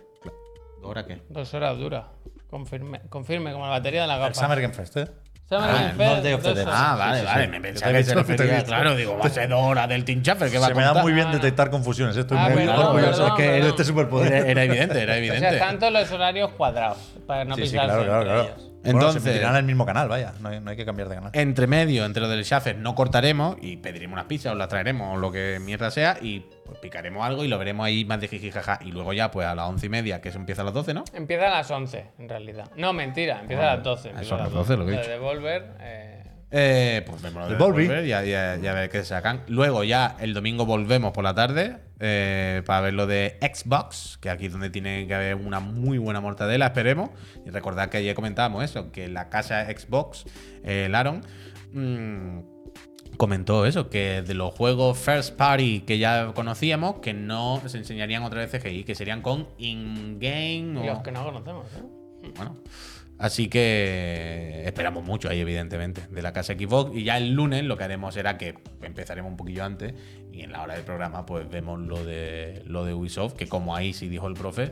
¿Ahora 0.84 1.05
qué? 1.05 1.21
Dos 1.29 1.53
horas 1.53 1.77
dura. 1.77 2.10
Confirme, 2.49 3.01
confirme 3.10 3.51
como 3.51 3.65
la 3.65 3.71
batería 3.71 4.01
de 4.03 4.07
la 4.07 4.15
El 4.15 4.19
gafas. 4.21 4.38
Summer 4.38 4.62
Game 4.62 4.73
Fest, 4.73 4.97
¿eh? 4.97 5.07
Summer 5.51 5.69
Ah, 5.69 5.73
Game 5.73 5.87
no 5.91 5.97
Fest, 5.97 6.15
el 6.17 6.23
Day 6.23 6.33
of 6.33 6.41
the 6.41 6.47
dos 6.47 6.55
Dead. 6.57 6.67
horas. 6.67 6.79
Ah, 6.81 6.95
vale, 6.95 7.19
sí, 7.19 7.25
vale. 7.25 7.43
sí. 7.43 7.49
Me 7.51 7.59
pensaba 7.61 7.91
que 7.91 8.03
se 8.05 8.15
refería, 8.15 8.53
visto. 8.55 8.67
claro, 8.69 8.95
digo, 8.95 9.17
va 9.17 9.25
a 9.25 9.29
ser 9.29 9.49
dos 9.49 9.59
horas 9.61 9.89
del 9.89 10.05
Team 10.05 10.21
Shaffer, 10.21 10.49
que 10.49 10.57
va 10.57 10.65
Se 10.67 10.71
a 10.71 10.75
me 10.75 10.83
da 10.83 10.93
muy 10.93 11.11
bien 11.11 11.29
detectar 11.29 11.69
confusiones. 11.69 12.15
Estoy 12.15 12.37
Ah, 12.39 12.47
muy 12.49 12.63
perdón, 12.65 12.85
orgulloso. 12.85 13.11
perdón, 13.11 13.27
es 13.27 13.33
que 13.45 13.51
perdón. 13.51 13.69
este 13.69 13.83
superpoder. 13.83 14.31
Era, 14.33 14.47
era 14.49 14.63
evidente, 14.63 15.01
era 15.03 15.13
O 15.13 15.15
evidente. 15.17 15.49
sea, 15.49 15.59
tanto 15.59 15.89
los 15.91 16.09
horarios 16.11 16.51
cuadrados, 16.51 16.97
para 17.27 17.43
no 17.43 17.55
Sí, 17.55 17.65
sí, 17.65 17.71
pisarse 17.71 17.87
claro, 17.87 18.03
claro, 18.05 18.21
entre 18.21 18.33
claro. 18.33 18.49
ellos. 18.55 18.70
Bueno, 18.83 18.99
Entonces- 18.99 19.23
se 19.23 19.29
emitirán 19.29 19.51
en 19.53 19.57
el 19.59 19.65
mismo 19.65 19.85
canal, 19.85 20.07
vaya. 20.09 20.33
No 20.41 20.49
hay, 20.49 20.59
no 20.59 20.71
hay 20.71 20.75
que 20.77 20.85
cambiar 20.85 21.07
de 21.09 21.15
canal. 21.15 21.31
Entre 21.33 21.67
medio, 21.67 22.03
entre 22.05 22.21
lo 22.21 22.27
del 22.29 22.43
Shaffer, 22.43 22.77
no 22.77 22.95
cortaremos 22.95 23.57
y 23.61 23.77
pediremos 23.77 24.13
unas 24.13 24.25
pizzas, 24.25 24.53
os 24.53 24.57
las 24.57 24.69
traeremos, 24.69 25.15
o 25.15 25.19
lo 25.19 25.31
que 25.31 25.59
mierda 25.61 25.91
sea, 25.91 26.17
y 26.21 26.39
pues 26.65 26.79
picaremos 26.79 27.23
algo 27.25 27.43
y 27.43 27.47
lo 27.47 27.57
veremos 27.59 27.85
ahí 27.85 28.05
más 28.05 28.19
de 28.21 28.27
jiji 28.27 28.49
jaja. 28.51 28.79
Y 28.83 28.91
luego 28.91 29.13
ya, 29.13 29.29
pues 29.31 29.45
a 29.47 29.53
las 29.55 29.67
once 29.69 29.85
y 29.85 29.89
media, 29.89 30.19
que 30.21 30.29
eso 30.29 30.39
empieza 30.39 30.61
a 30.63 30.65
las 30.65 30.73
12, 30.73 30.93
¿no? 30.93 31.03
Empieza 31.13 31.47
a 31.47 31.51
las 31.51 31.69
11, 31.69 32.05
en 32.17 32.29
realidad. 32.29 32.71
No, 32.75 32.91
mentira, 32.93 33.39
empieza 33.41 33.71
a 33.71 33.75
las 33.75 33.83
12. 33.83 34.09
empieza 34.09 34.29
son 34.29 34.39
a 34.39 34.43
las 34.45 34.51
12, 34.53 34.77
lo 34.77 34.85
que 34.85 34.91
he 34.91 34.95
De 34.95 35.01
dicho. 35.01 35.11
Devolver, 35.11 35.71
eh, 35.81 36.11
Eh, 36.51 37.03
pues 37.05 37.21
vemos 37.21 37.43
lo 37.43 37.47
de 37.47 37.53
El 37.53 37.57
Volvi. 37.57 37.83
Devolver, 37.83 38.05
ya, 38.05 38.23
ya, 38.23 38.57
ya 38.57 38.73
ver 38.73 38.89
qué 38.89 39.03
sacan. 39.03 39.43
Luego 39.47 39.83
ya 39.83 40.17
el 40.19 40.33
domingo 40.33 40.65
volvemos 40.65 41.13
por 41.13 41.23
la 41.23 41.33
tarde 41.33 41.77
eh, 41.99 42.61
para 42.65 42.81
ver 42.81 42.93
lo 42.93 43.07
de 43.07 43.37
Xbox, 43.41 44.17
que 44.19 44.29
aquí 44.29 44.47
es 44.47 44.51
donde 44.51 44.69
tiene 44.69 45.07
que 45.07 45.13
haber 45.13 45.35
una 45.35 45.61
muy 45.61 45.97
buena 45.97 46.19
mortadela, 46.19 46.67
esperemos. 46.67 47.11
Y 47.45 47.51
recordad 47.51 47.89
que 47.89 47.97
ayer 47.97 48.15
comentábamos 48.15 48.63
eso, 48.63 48.91
que 48.91 49.07
la 49.07 49.29
casa 49.29 49.65
Xbox, 49.65 50.25
eh, 50.63 50.85
el 50.87 50.95
Aaron, 50.95 51.21
mm, 51.73 52.39
comentó 53.17 53.65
eso, 53.65 53.89
que 53.89 54.21
de 54.21 54.33
los 54.33 54.53
juegos 54.53 54.97
First 54.97 55.35
Party 55.35 55.81
que 55.81 55.99
ya 55.99 56.33
conocíamos, 56.33 56.95
que 57.01 57.13
no 57.13 57.61
se 57.65 57.77
enseñarían 57.77 58.23
otra 58.23 58.39
vez 58.39 58.51
CGI, 58.51 58.83
que 58.83 58.95
serían 58.95 59.21
con 59.21 59.47
in-game 59.57 60.79
o... 60.79 60.85
los 60.85 60.99
que 60.99 61.11
no 61.11 61.23
conocemos, 61.23 61.65
¿eh? 61.77 62.31
Bueno, 62.35 62.57
así 63.21 63.47
que 63.47 64.63
esperamos 64.65 65.03
mucho 65.03 65.29
ahí, 65.29 65.39
evidentemente, 65.39 66.01
de 66.10 66.21
la 66.21 66.34
casa 66.34 66.53
Xbox. 66.53 66.95
Y 66.95 67.03
ya 67.03 67.17
el 67.17 67.31
lunes 67.31 67.63
lo 67.63 67.77
que 67.77 67.84
haremos 67.84 68.13
será 68.13 68.38
que 68.38 68.55
empezaremos 68.81 69.31
un 69.31 69.38
poquillo 69.38 69.63
antes 69.63 69.93
y 70.31 70.41
en 70.41 70.51
la 70.51 70.63
hora 70.63 70.75
del 70.75 70.84
programa, 70.84 71.25
pues 71.25 71.49
vemos 71.49 71.79
lo 71.79 72.03
de, 72.03 72.63
lo 72.65 72.86
de 72.86 72.93
Ubisoft, 72.93 73.34
que 73.34 73.47
como 73.47 73.75
ahí 73.75 73.93
sí 73.93 74.07
dijo 74.07 74.27
el 74.27 74.34
profe, 74.34 74.71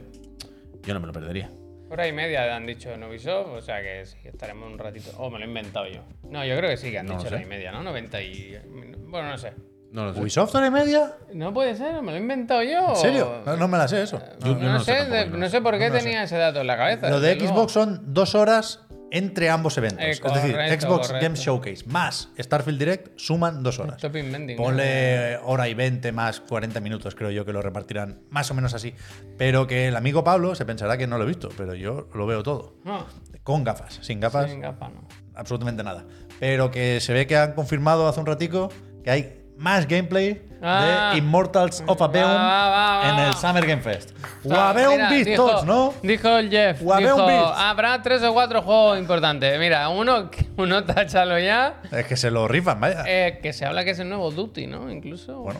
yo 0.83 0.93
no 0.93 0.99
me 0.99 1.07
lo 1.07 1.13
perdería. 1.13 1.49
Hora 1.91 2.07
y 2.07 2.13
media 2.13 2.55
han 2.55 2.67
dicho 2.67 2.91
en 2.91 3.03
Ubisoft, 3.03 3.47
o 3.47 3.62
sea 3.62 3.81
que 3.81 4.05
sí, 4.05 4.17
estaremos 4.23 4.71
un 4.71 4.77
ratito. 4.77 5.12
Oh, 5.17 5.29
me 5.29 5.39
lo 5.39 5.45
he 5.45 5.47
inventado 5.47 5.88
yo. 5.88 6.03
No, 6.23 6.45
yo 6.45 6.55
creo 6.55 6.69
que 6.69 6.77
sí 6.77 6.91
que 6.91 6.99
han 6.99 7.07
No 7.07 7.17
dicho 7.17 7.27
hora 7.27 7.41
y 7.41 7.45
media, 7.45 7.71
¿no? 7.71 7.81
90 7.81 8.21
y. 8.21 8.59
Bueno, 9.07 9.29
no 9.29 9.38
sé. 9.38 9.53
No 9.91 10.06
lo 10.06 10.13
sé. 10.13 10.19
¿Ubisoft 10.21 10.54
hora 10.56 10.67
y 10.67 10.71
media? 10.71 11.13
No 11.34 11.54
puede 11.54 11.75
ser, 11.75 12.02
me 12.02 12.12
lo 12.12 12.17
he 12.17 12.21
inventado 12.21 12.62
yo. 12.63 12.89
¿En 12.89 12.95
serio? 12.95 13.41
No, 13.45 13.58
no 13.58 13.67
me 13.67 13.78
la 13.78 13.88
sé 13.88 14.04
eso. 14.04 14.19
Yo- 14.43 14.54
No, 14.54 14.60
yo 14.60 14.65
no 14.67 14.73
lo 14.73 14.80
sé 14.80 14.86
sé, 14.86 14.97
tampoco, 14.97 15.15
de- 15.15 15.23
yo 15.23 15.30
no 15.32 15.38
no 15.38 15.43
lo 15.45 15.49
sé 15.49 15.62
por 15.62 15.78
qué 15.80 15.89
tenía 15.91 16.23
ese 16.23 16.38
dato 16.38 16.62
en 16.62 16.67
la 16.67 16.78
cabeza. 16.78 17.10
Lo 17.10 17.19
de 17.19 17.30
desde 17.30 17.41
luego. 17.43 17.56
Xbox 17.58 17.71
son 17.73 18.13
dos 18.13 18.36
horas 18.36 18.82
entre 19.12 19.49
ambos 19.49 19.75
eventos. 19.80 20.04
Eh, 20.06 20.12
es 20.12 20.21
decir, 20.21 20.52
correcto, 20.52 20.86
Xbox 20.88 21.08
correcto. 21.08 21.25
Game 21.25 21.36
Showcase 21.36 21.84
más 21.88 22.30
Starfield 22.38 22.78
Direct 22.78 23.19
suman 23.19 23.63
dos 23.63 23.80
horas. 23.80 23.95
Stop. 23.95 24.13
Ponle 24.56 25.38
hora 25.43 25.67
y 25.67 25.73
20 25.73 26.12
más 26.12 26.39
40 26.41 26.80
minutos, 26.80 27.15
creo 27.15 27.32
yo 27.32 27.43
que 27.43 27.52
lo 27.52 27.63
repartirán 27.63 28.21
más 28.30 28.52
o 28.52 28.54
menos 28.54 28.75
así. 28.75 28.93
Pero 29.39 29.65
que 29.65 29.88
el 29.88 29.95
amigo 29.95 30.23
Pablo 30.23 30.54
se 30.54 30.63
pensará 30.65 30.95
que 30.97 31.08
no 31.08 31.17
lo 31.17 31.23
he 31.23 31.28
visto, 31.28 31.49
pero 31.58 31.73
yo 31.73 32.08
lo 32.13 32.28
veo 32.28 32.43
todo. 32.43 32.75
No, 32.84 33.06
Con 33.41 33.63
gafas, 33.63 33.97
sin 34.04 34.19
gafas, 34.19 34.52
sin 34.52 34.62
gafa, 34.62 34.89
no. 34.89 35.08
absolutamente 35.34 35.84
nada. 35.84 36.06
Pero 36.39 36.69
que 36.69 36.99
se 37.02 37.12
ve 37.13 37.25
que 37.25 37.36
han 37.36 37.54
confirmado 37.54 38.08
hace 38.08 38.19
un 38.19 38.28
ratico 38.28 38.69
que 39.04 39.10
hay 39.10 39.38
más 39.59 39.87
gameplay 39.87 40.45
Ah. 40.61 41.11
de 41.13 41.19
Immortals 41.19 41.81
of 41.87 42.01
Abeum 42.01 42.29
va, 42.29 42.69
va. 42.69 43.09
en 43.09 43.19
el 43.27 43.33
Summer 43.35 43.65
Game 43.65 43.81
Fest. 43.81 44.11
O 44.43 44.49
sea, 44.49 44.69
Abeum 44.71 44.93
mira, 44.95 45.09
Beast 45.09 45.25
dijo- 45.29 45.45
Tots, 45.51 45.63
¿no? 45.63 45.93
Dijo 46.03 46.27
el 46.37 46.49
Jeff. 46.49 46.81
Wabeum 46.81 47.15
Dijo, 47.15 47.25
Beast. 47.27 47.53
habrá 47.57 48.01
tres 48.01 48.21
o 48.23 48.33
cuatro 48.33 48.61
juegos 48.61 48.99
importantes. 48.99 49.57
Mira, 49.57 49.87
uno, 49.87 50.29
uno 50.57 50.83
táchalo 50.85 51.39
ya. 51.39 51.75
Es 51.91 52.05
que 52.07 52.17
se 52.17 52.29
lo 52.29 52.45
rifan, 52.49 52.77
vaya. 52.81 53.03
eh, 53.07 53.39
que 53.41 53.53
se 53.53 53.65
habla 53.65 53.85
que 53.85 53.91
es 53.91 53.99
el 53.99 54.09
nuevo 54.09 54.31
Duty, 54.31 54.67
¿no? 54.67 54.91
Incluso. 54.91 55.39
Bueno. 55.39 55.59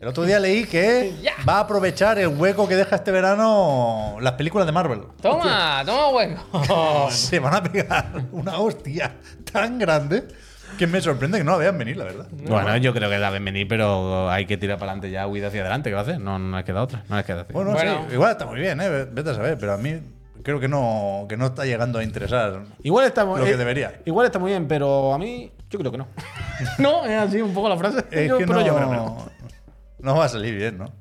El 0.00 0.06
otro 0.06 0.22
día 0.22 0.38
leí 0.38 0.64
que 0.64 1.12
va 1.48 1.54
a 1.56 1.60
aprovechar 1.62 2.20
el 2.20 2.28
hueco 2.28 2.68
que 2.68 2.76
deja 2.76 2.94
este 2.94 3.10
verano 3.10 4.18
las 4.20 4.34
películas 4.34 4.64
de 4.64 4.70
Marvel. 4.72 5.02
Toma, 5.20 5.82
toma 5.84 6.08
hueco. 6.10 7.08
Se 7.10 7.40
van 7.40 7.54
a 7.54 7.62
pegar 7.64 8.06
una 8.30 8.58
hostia 8.58 9.16
tan 9.52 9.76
grande 9.80 10.28
que 10.76 10.86
me 10.86 11.00
sorprende 11.00 11.38
que 11.38 11.44
no 11.44 11.52
la 11.52 11.58
vean 11.58 11.78
venir, 11.78 11.96
la 11.96 12.04
verdad. 12.04 12.26
Bueno, 12.30 12.76
yo 12.76 12.92
creo 12.92 13.08
que 13.10 13.18
la 13.18 13.30
ven 13.30 13.44
venir, 13.44 13.66
pero 13.68 14.28
hay 14.30 14.46
que 14.46 14.56
tirar 14.56 14.78
para 14.78 14.92
adelante 14.92 15.10
ya, 15.10 15.26
huida 15.26 15.48
hacia 15.48 15.60
adelante. 15.62 15.90
¿Qué 15.90 15.94
va 15.94 16.00
a 16.00 16.02
hacer? 16.02 16.20
No, 16.20 16.38
no 16.38 16.56
les 16.56 16.64
queda 16.64 16.82
otra. 16.82 17.04
No 17.08 17.16
les 17.16 17.24
queda 17.24 17.42
otra. 17.42 17.52
Bueno, 17.52 17.72
Bueno. 17.72 18.04
sí, 18.08 18.14
igual 18.14 18.32
está 18.32 18.46
muy 18.46 18.60
bien, 18.60 18.80
¿eh? 18.80 19.06
Vete 19.10 19.30
a 19.30 19.34
saber, 19.34 19.56
pero 19.58 19.72
a 19.72 19.78
mí 19.78 20.00
creo 20.42 20.60
que 20.60 20.68
no, 20.68 21.26
que 21.28 21.36
no 21.36 21.46
está 21.46 21.64
llegando 21.64 21.98
a 21.98 22.04
interesar. 22.04 22.62
Igual 22.82 23.06
está 23.06 23.24
muy 23.24 23.38
Lo 23.40 23.44
que 23.44 23.52
eh, 23.52 23.56
debería. 23.56 24.00
Igual 24.04 24.26
está 24.26 24.38
muy 24.38 24.50
bien, 24.50 24.66
pero 24.68 25.12
a 25.14 25.18
mí, 25.18 25.50
yo 25.70 25.78
creo 25.78 25.90
que 25.92 25.98
no. 25.98 26.08
no, 26.78 27.04
es 27.06 27.18
así 27.18 27.40
un 27.40 27.52
poco 27.54 27.68
la 27.68 27.76
frase. 27.76 28.04
Es 28.10 28.28
Yo- 28.28 28.38
que 28.38 28.46
pero 28.46 28.60
no, 28.60 28.66
yo 28.66 28.74
creo 28.76 28.90
que 28.90 28.96
no. 28.96 29.30
no 30.00 30.16
va 30.16 30.24
a 30.26 30.28
salir 30.28 30.54
bien, 30.56 30.78
¿no? 30.78 30.92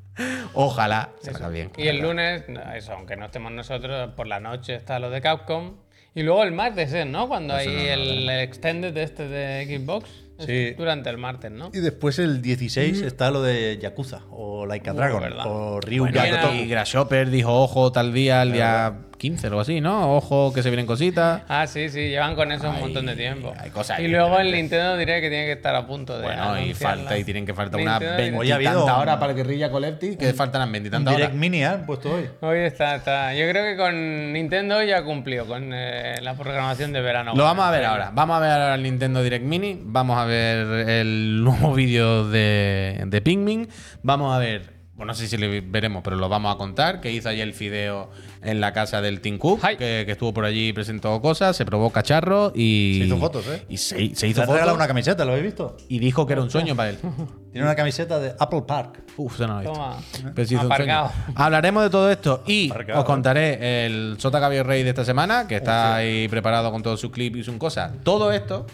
Ojalá 0.54 1.10
salga 1.22 1.50
bien. 1.50 1.72
Y 1.78 1.88
el 1.88 2.00
lunes, 2.00 2.44
eso, 2.76 2.94
aunque 2.94 3.16
no 3.16 3.26
estemos 3.26 3.52
nosotros, 3.52 4.10
por 4.16 4.26
la 4.26 4.40
noche 4.40 4.74
está 4.76 4.98
lo 4.98 5.12
de 5.12 5.22
Capcom. 5.22 5.76
Y 6.18 6.24
luego 6.24 6.42
el 6.44 6.52
martes, 6.52 6.92
¿eh? 6.94 7.06
¿no? 7.06 7.28
Cuando 7.28 7.54
hay 7.54 7.68
el, 7.68 8.28
el 8.28 8.40
extended 8.40 8.98
este 8.98 9.28
de 9.28 9.78
Xbox. 9.80 10.10
Es 10.40 10.46
Sí. 10.48 10.74
Durante 10.76 11.10
el 11.12 11.18
martes, 11.18 11.52
¿no? 11.52 11.70
Y 11.74 11.80
después 11.80 12.18
el 12.18 12.42
16 12.42 13.02
está 13.02 13.30
lo 13.30 13.42
de 13.44 13.78
Yakuza, 13.80 14.22
o 14.32 14.66
Like 14.66 14.90
a 14.90 14.94
Uh, 14.94 14.96
Dragon, 14.96 15.22
verdad. 15.22 15.46
o 15.48 15.80
Ryu 15.80 16.04
Bueno, 16.06 16.54
y 16.56 16.68
Grasshopper 16.68 17.30
dijo 17.30 17.54
ojo 17.54 17.92
tal 17.92 18.14
día, 18.14 18.42
el 18.42 18.52
día 18.54 19.00
15 19.18 19.48
o 19.48 19.50
algo 19.50 19.62
así, 19.62 19.82
¿no? 19.82 20.16
Ojo 20.16 20.54
que 20.54 20.62
se 20.64 20.70
vienen 20.70 20.86
cositas. 20.86 21.42
Ah, 21.48 21.66
sí, 21.68 21.90
sí, 21.90 22.10
llevan 22.10 22.36
con 22.36 22.52
eso 22.52 22.70
un 22.70 22.80
montón 22.80 23.06
de 23.08 23.16
tiempo. 23.16 23.54
hay 23.60 23.70
cosas 23.72 24.00
y 24.00 24.08
luego 24.08 24.40
el. 24.40 24.52
Nintendo 24.52 24.96
diré 24.98 25.22
que 25.22 25.30
tiene 25.30 25.46
que 25.46 25.52
estar 25.54 25.76
a 25.76 25.86
punto 25.88 26.18
de. 26.18 26.24
Bueno, 26.26 26.60
y 26.60 26.74
falta, 26.74 27.18
y 27.18 27.24
tienen 27.24 27.46
que 27.46 27.54
faltar 27.54 27.82
unas 27.82 28.00
Nintendo 28.00 28.18
Direct. 28.24 28.40
Hoy 28.40 28.52
ha 28.52 28.56
habido 28.56 28.72
veintitantas 28.72 28.96
un- 28.96 29.02
horas 29.02 29.18
para 29.18 29.32
el 29.32 29.38
Guerrilla 29.38 29.72
Collective, 29.72 30.18
que 30.18 30.34
faltan 30.34 30.60
las 30.60 30.68
Un 30.68 30.72
veintitantas 30.74 31.14
Direct 31.16 31.32
horas. 31.32 31.40
Mini 31.40 31.64
han 31.64 31.86
puesto 31.86 32.14
hoy. 32.14 32.30
Hoy 32.42 32.60
está, 32.60 32.96
está. 32.96 33.34
Yo 33.34 33.50
creo 33.50 33.64
que 33.66 33.78
con 33.78 34.34
Nintendo 34.34 34.82
ya 34.84 35.04
cumplió 35.04 35.46
con 35.46 35.72
eh, 35.74 36.16
la 36.22 36.36
programación 36.36 36.94
de 36.94 37.02
verano. 37.02 37.34
Lo 37.36 37.44
vamos 37.44 37.66
a 37.66 37.72
ver 37.72 37.86
ahora. 37.86 38.12
Vamos 38.14 38.38
a 38.38 38.40
ver 38.40 38.52
ahora 38.52 38.76
el 38.76 38.84
Nintendo 38.84 39.24
Direct 39.24 39.44
Mini. 39.46 39.80
Vamos 39.84 40.18
a 40.18 40.26
ver 40.26 40.90
el 40.90 41.44
nuevo 41.44 41.74
vídeo 41.76 42.30
de, 42.30 43.04
de 43.08 43.22
Pikmin. 43.22 43.68
Vamos 44.04 44.36
a 44.36 44.40
ver 44.40 44.77
bueno, 44.98 45.12
no 45.12 45.14
sé 45.14 45.28
si 45.28 45.38
le 45.38 45.62
veremos, 45.62 46.02
pero 46.04 46.16
lo 46.16 46.28
vamos 46.28 46.54
a 46.54 46.58
contar, 46.58 47.00
que 47.02 47.12
hizo 47.12 47.30
ayer 47.30 47.48
el 47.48 47.54
fideo 47.54 48.10
en 48.42 48.60
la 48.60 48.74
casa 48.74 49.00
del 49.00 49.22
Tim 49.22 49.38
Cook, 49.38 49.62
que, 49.78 50.04
que 50.06 50.12
estuvo 50.12 50.34
por 50.34 50.44
allí, 50.44 50.74
presentó 50.74 51.22
cosas, 51.22 51.56
se 51.56 51.66
probó 51.66 51.92
cacharro 51.92 52.52
y... 52.56 52.98
Se 53.02 53.06
hizo 53.06 53.18
fotos, 53.18 53.48
¿eh? 53.48 53.64
Y 53.70 53.78
se, 53.78 54.16
se 54.16 54.28
hizo 54.28 54.44
fotos 54.44 54.74
una 54.74 54.88
camiseta, 54.88 55.24
¿lo 55.24 55.34
habéis 55.34 55.46
visto? 55.46 55.78
y 55.88 56.00
dijo 56.00 56.26
que 56.26 56.34
era 56.34 56.42
un 56.42 56.50
sueño 56.50 56.76
para 56.76 56.90
él. 56.90 56.98
Tiene 57.52 57.66
una 57.68 57.76
camiseta 57.76 58.18
de 58.20 58.34
Apple 58.40 58.64
Park. 58.68 59.04
Uf, 59.18 59.36
eso 59.36 59.46
no 59.48 59.54
lo 59.54 59.60
he 59.60 59.64
visto. 59.64 59.74
Toma. 59.74 59.98
Pero 60.34 60.48
sí 60.48 60.56
hizo 60.56 60.66
un 60.66 60.72
Aparcado. 60.72 61.10
sueño. 61.12 61.34
Hablaremos 61.36 61.84
de 61.84 61.90
todo 61.92 62.12
esto 62.12 62.44
y 62.48 62.72
Aparcado. 62.72 63.00
os 63.00 63.06
contaré 63.06 63.86
el 63.86 64.16
Sota 64.18 64.40
Caballero 64.40 64.64
Rey 64.64 64.82
de 64.82 64.90
esta 64.90 65.06
semana, 65.06 65.48
que 65.48 65.58
está 65.58 65.96
ahí 65.96 66.28
preparado 66.28 66.72
con 66.72 66.82
todo 66.82 66.98
su 66.98 67.12
clip 67.12 67.36
y 67.36 67.44
sus 67.44 67.56
cosas. 67.58 67.92
Todo 68.04 68.32
esto 68.32 68.66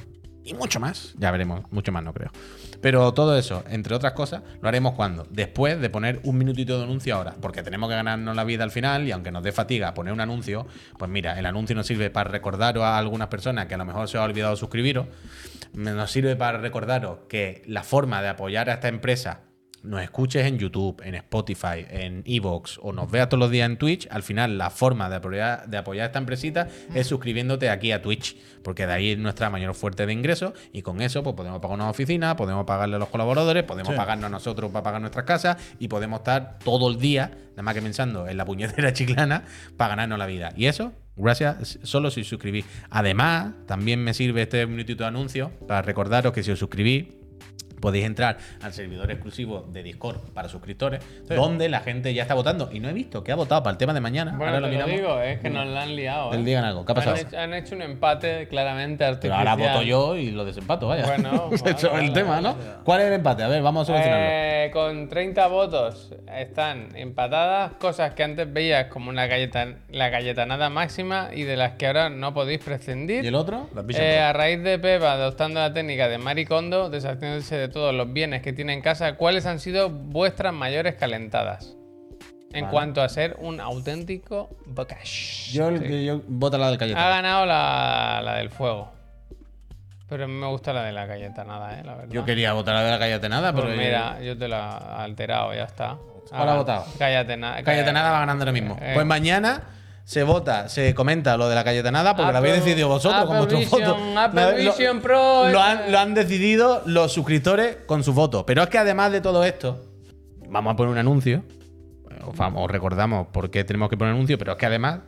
y 0.45 0.53
mucho 0.53 0.79
más. 0.79 1.13
Ya 1.17 1.31
veremos, 1.31 1.61
mucho 1.71 1.91
más 1.91 2.03
no 2.03 2.13
creo. 2.13 2.31
Pero 2.83 3.13
todo 3.13 3.37
eso, 3.37 3.63
entre 3.69 3.95
otras 3.95 4.11
cosas, 4.11 4.41
lo 4.61 4.67
haremos 4.67 4.91
cuando? 4.91 5.25
Después 5.29 5.79
de 5.79 5.89
poner 5.89 6.19
un 6.23 6.37
minutito 6.37 6.77
de 6.77 6.83
anuncio 6.83 7.15
ahora, 7.15 7.33
porque 7.39 7.63
tenemos 7.63 7.87
que 7.87 7.95
ganarnos 7.95 8.35
la 8.35 8.43
vida 8.43 8.65
al 8.65 8.71
final 8.71 9.07
y 9.07 9.13
aunque 9.13 9.31
nos 9.31 9.41
dé 9.41 9.53
fatiga 9.53 9.93
poner 9.93 10.11
un 10.11 10.19
anuncio, 10.19 10.67
pues 10.99 11.09
mira, 11.09 11.39
el 11.39 11.45
anuncio 11.45 11.77
nos 11.77 11.87
sirve 11.87 12.09
para 12.09 12.29
recordaros 12.29 12.83
a 12.83 12.97
algunas 12.97 13.29
personas 13.29 13.67
que 13.67 13.75
a 13.75 13.77
lo 13.77 13.85
mejor 13.85 14.09
se 14.09 14.17
ha 14.17 14.23
olvidado 14.23 14.57
suscribiros, 14.57 15.07
nos 15.71 16.11
sirve 16.11 16.35
para 16.35 16.57
recordaros 16.57 17.19
que 17.29 17.61
la 17.67 17.83
forma 17.83 18.21
de 18.21 18.27
apoyar 18.27 18.69
a 18.69 18.73
esta 18.73 18.89
empresa 18.89 19.39
nos 19.83 20.01
escuches 20.01 20.45
en 20.45 20.57
YouTube, 20.57 21.01
en 21.03 21.15
Spotify, 21.15 21.85
en 21.89 22.23
Evox 22.25 22.79
o 22.81 22.93
nos 22.93 23.11
veas 23.11 23.27
todos 23.29 23.39
los 23.39 23.51
días 23.51 23.65
en 23.69 23.77
Twitch, 23.77 24.07
al 24.09 24.23
final 24.23 24.57
la 24.57 24.69
forma 24.69 25.09
de 25.09 25.17
apoyar, 25.17 25.67
de 25.67 25.77
apoyar 25.77 26.03
a 26.03 26.05
esta 26.07 26.19
empresita 26.19 26.67
es 26.93 27.07
suscribiéndote 27.07 27.69
aquí 27.69 27.91
a 27.91 28.01
Twitch, 28.01 28.37
porque 28.63 28.87
de 28.87 28.93
ahí 28.93 29.11
es 29.11 29.17
nuestra 29.17 29.49
mayor 29.49 29.73
fuerte 29.75 30.05
de 30.05 30.13
ingresos 30.13 30.53
y 30.71 30.81
con 30.81 31.01
eso 31.01 31.21
pues 31.23 31.35
podemos 31.35 31.59
pagar 31.59 31.75
una 31.75 31.89
oficina, 31.89 32.35
podemos 32.35 32.65
pagarle 32.65 32.95
a 32.95 32.99
los 32.99 33.09
colaboradores, 33.09 33.63
podemos 33.63 33.91
Sí. 33.93 33.97
pagarnos 33.97 34.25
a 34.25 34.29
nosotros 34.29 34.71
para 34.71 34.83
pagar 34.83 35.01
nuestras 35.01 35.25
casas 35.25 35.57
y 35.79 35.87
podemos 35.89 36.19
estar 36.21 36.59
todo 36.63 36.89
el 36.89 36.97
día, 36.97 37.31
nada 37.51 37.63
más 37.63 37.73
que 37.73 37.81
pensando 37.81 38.27
en 38.27 38.37
la 38.37 38.45
puñetera 38.45 38.93
chiclana, 38.93 39.43
para 39.75 39.89
ganarnos 39.89 40.17
la 40.17 40.25
vida. 40.27 40.53
Y 40.55 40.67
eso, 40.67 40.93
gracias, 41.17 41.79
solo 41.83 42.09
si 42.09 42.23
suscribís. 42.23 42.65
Además, 42.89 43.53
también 43.67 44.03
me 44.03 44.13
sirve 44.13 44.43
este 44.43 44.65
minutito 44.65 45.03
de 45.03 45.09
anuncio 45.09 45.51
para 45.67 45.81
recordaros 45.81 46.31
que 46.31 46.41
si 46.41 46.51
os 46.51 46.59
suscribís, 46.59 47.07
podéis 47.83 48.05
entrar 48.05 48.37
al 48.61 48.71
servidor 48.71 49.11
exclusivo 49.11 49.67
de 49.73 49.83
Discord 49.83 50.17
para 50.33 50.47
suscriptores, 50.47 51.03
donde 51.27 51.67
la 51.67 51.81
gente 51.81 52.13
ya 52.13 52.21
está 52.21 52.33
votando. 52.33 52.69
Y 52.71 52.79
no 52.79 52.87
he 52.87 52.93
visto 52.93 53.25
que 53.25 53.33
ha 53.33 53.35
votado 53.35 53.61
para 53.61 53.73
el 53.73 53.77
tema 53.77 53.93
de 53.93 53.99
mañana. 53.99 54.31
Bueno, 54.37 54.45
ahora 54.53 54.59
lo 54.61 54.67
te 54.67 54.77
lo 54.77 54.87
miramos. 54.87 55.01
digo, 55.01 55.21
es 55.21 55.39
que 55.41 55.49
nos 55.49 55.67
la 55.67 55.81
han 55.83 55.95
liado. 55.97 56.31
Él 56.33 56.39
¿eh? 56.39 56.43
digan 56.45 56.63
algo. 56.63 56.85
¿Qué 56.85 56.93
ha 56.93 56.95
Han 56.95 56.95
pasado? 56.95 57.15
hecho, 57.17 57.37
han 57.37 57.53
hecho 57.53 57.75
un 57.75 57.81
empate 57.81 58.47
claramente 58.47 58.99
Pero 58.99 59.09
artificial. 59.35 59.47
ahora 59.47 59.55
voto 59.73 59.81
yo 59.83 60.15
y 60.15 60.31
lo 60.31 60.45
desempato, 60.45 60.87
vaya. 60.87 61.05
Bueno, 61.05 61.49
Eso 61.51 61.65
es 61.67 61.83
vale, 61.83 62.05
el 62.05 62.11
vale, 62.11 62.11
tema, 62.13 62.39
¿no? 62.39 62.53
vale. 62.55 62.69
¿Cuál 62.85 63.01
es 63.01 63.07
el 63.07 63.13
empate? 63.13 63.43
A 63.43 63.47
ver, 63.49 63.61
vamos 63.61 63.83
a 63.83 63.85
solucionarlo. 63.93 64.25
Eh, 64.29 64.69
con 64.71 65.09
30 65.09 65.47
votos 65.47 66.13
están 66.33 66.95
empatadas 66.95 67.73
cosas 67.73 68.13
que 68.13 68.23
antes 68.23 68.51
veías 68.51 68.85
como 68.85 69.09
una 69.09 69.27
galleta, 69.27 69.67
la 69.89 70.07
galletanada 70.09 70.69
máxima 70.69 71.29
y 71.33 71.43
de 71.43 71.57
las 71.57 71.73
que 71.73 71.87
ahora 71.87 72.09
no 72.09 72.33
podéis 72.33 72.63
prescindir. 72.63 73.25
¿Y 73.25 73.27
el 73.27 73.35
otro? 73.35 73.69
Eh, 73.89 74.19
a 74.19 74.31
raíz 74.31 74.63
de 74.63 74.79
Pepa 74.79 75.11
adoptando 75.13 75.59
la 75.59 75.73
técnica 75.73 76.07
de 76.07 76.17
Maricondo, 76.17 76.89
deshaciéndose 76.89 77.57
de 77.57 77.67
todos 77.73 77.93
los 77.93 78.13
bienes 78.13 78.41
que 78.41 78.53
tiene 78.53 78.71
en 78.73 78.81
casa, 78.81 79.15
¿cuáles 79.15 79.45
han 79.45 79.59
sido 79.59 79.89
vuestras 79.89 80.53
mayores 80.53 80.95
calentadas? 80.95 81.75
En 82.53 82.61
Vale. 82.65 82.71
cuanto 82.71 83.01
a 83.01 83.09
ser 83.09 83.35
un 83.39 83.59
auténtico 83.59 84.49
bocash. 84.67 85.51
Yo, 85.51 85.69
el 85.69 85.79
Sí. 85.79 85.85
que 85.85 86.05
yo 86.05 86.21
voto 86.27 86.57
la 86.59 86.67
del 86.67 86.75
Ha 86.75 86.77
Cayetano. 86.77 87.09
ganado 87.09 87.45
la, 87.47 88.21
la 88.23 88.35
del 88.35 88.49
fuego. 88.51 88.91
Pero 90.07 90.27
me 90.27 90.45
gusta 90.47 90.71
la 90.73 90.83
de 90.83 90.91
la 90.91 91.07
galleta 91.07 91.43
nada, 91.43 91.79
eh, 91.79 91.83
la 91.83 91.95
verdad. 91.95 92.13
Yo 92.13 92.23
quería 92.23 92.53
votar 92.53 92.75
la 92.75 92.83
de 92.83 92.91
la 92.91 92.99
Cayetanada, 92.99 93.51
Pues 93.53 93.65
pero. 93.65 93.77
mira, 93.77 94.21
yo 94.21 94.37
te 94.37 94.47
la 94.47 94.97
he 94.99 95.01
alterado, 95.01 95.53
ya 95.55 95.63
está. 95.63 95.97
¿Cuál 96.29 96.49
ha 96.49 96.55
votado? 96.55 96.85
Cállate 96.99 97.35
nada. 97.37 97.63
Cayetanada 97.63 98.11
va 98.11 98.19
ganando 98.19 98.43
ahora 98.43 98.51
mismo. 98.51 98.77
Eh. 98.79 98.91
Pues 98.93 99.05
mañana 99.07 99.63
se 100.05 100.23
vota, 100.23 100.67
se 100.69 100.93
comenta 100.93 101.37
lo 101.37 101.47
de 101.47 101.55
la 101.55 101.63
Cayetanada 101.63 102.15
porque 102.15 102.31
lo 102.31 102.37
habéis 102.39 102.55
decidido 102.63 102.87
vosotros 102.89 103.25
con 103.25 103.37
vuestros 103.37 103.69
votos. 103.69 103.97
Apple 104.17 104.63
Lo- 104.63 104.71
Vision 104.73 104.99
Pro, 105.01 105.49
Lo 105.49 105.59
eh. 105.59 105.61
han, 105.61 105.91
lo 105.91 105.99
han 105.99 106.13
decidido 106.13 106.81
los 106.85 107.11
suscriptores 107.13 107.77
con 107.85 108.03
sus 108.03 108.13
votos. 108.13 108.43
Pero 108.45 108.63
es 108.63 108.69
que 108.69 108.77
además 108.77 109.11
de 109.11 109.21
todo 109.21 109.43
esto, 109.45 109.83
vamos 110.49 110.73
a 110.73 110.75
poner 110.75 110.91
un 110.91 110.97
anuncio. 110.97 111.43
Os, 112.25 112.35
vamos- 112.37 112.63
os 112.65 112.71
recordamos 112.71 113.27
por 113.27 113.49
qué 113.49 113.63
tenemos 113.63 113.89
que 113.89 113.97
poner 113.97 114.13
anuncio, 114.13 114.37
pero 114.37 114.51
es 114.53 114.57
que 114.57 114.65
además, 114.65 114.99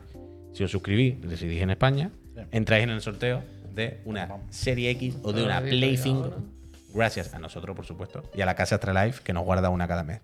si 0.52 0.64
os 0.64 0.70
suscribís, 0.70 1.16
residís 1.22 1.62
en 1.62 1.70
España, 1.70 2.10
entráis 2.50 2.84
en 2.84 2.90
el 2.90 3.00
sorteo 3.02 3.42
de 3.72 4.00
una 4.06 4.28
Serie 4.50 4.90
X 4.90 5.16
o 5.22 5.32
de 5.32 5.42
una 5.44 5.60
Play 5.60 5.96
ya 5.96 6.02
5. 6.02 6.24
ahora. 6.24 6.36
Gracias 6.94 7.34
a 7.34 7.38
nosotros, 7.38 7.76
por 7.76 7.84
supuesto, 7.84 8.22
y 8.34 8.40
a 8.40 8.46
la 8.46 8.54
Casa 8.54 8.76
Astralife, 8.76 9.22
que 9.22 9.34
nos 9.34 9.44
guarda 9.44 9.68
una 9.68 9.86
cada 9.86 10.02
mes. 10.02 10.20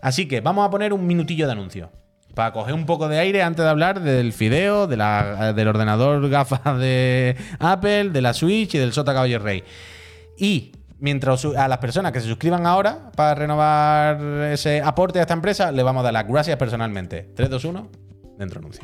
Así 0.00 0.26
que 0.26 0.40
vamos 0.40 0.66
a 0.66 0.70
poner 0.70 0.92
un 0.92 1.06
minutillo 1.06 1.46
de 1.46 1.52
anuncio. 1.52 1.90
Para 2.36 2.52
coger 2.52 2.74
un 2.74 2.84
poco 2.84 3.08
de 3.08 3.18
aire 3.18 3.42
antes 3.42 3.64
de 3.64 3.70
hablar 3.70 4.00
del 4.02 4.34
fideo, 4.34 4.86
de 4.86 4.98
la- 4.98 5.54
del 5.54 5.68
ordenador 5.68 6.28
gafas 6.28 6.78
de 6.78 7.34
Apple, 7.58 8.10
de 8.10 8.20
la 8.20 8.34
Switch 8.34 8.74
y 8.74 8.78
del 8.78 8.92
Sota 8.92 9.14
Caballo 9.14 9.38
Rey. 9.38 9.64
Y 10.36 10.72
mientras 10.98 11.46
a 11.46 11.66
las 11.66 11.78
personas 11.78 12.12
que 12.12 12.20
se 12.20 12.26
suscriban 12.28 12.66
ahora 12.66 13.10
para 13.16 13.34
renovar 13.34 14.20
ese 14.52 14.82
aporte 14.82 15.18
a 15.18 15.22
esta 15.22 15.32
empresa, 15.32 15.72
le 15.72 15.82
vamos 15.82 16.00
a 16.02 16.04
dar 16.04 16.12
las 16.12 16.28
gracias 16.28 16.58
personalmente. 16.58 17.32
3, 17.34 17.48
2, 17.48 17.64
1, 17.64 17.90
dentro 18.36 18.58
anuncio. 18.60 18.82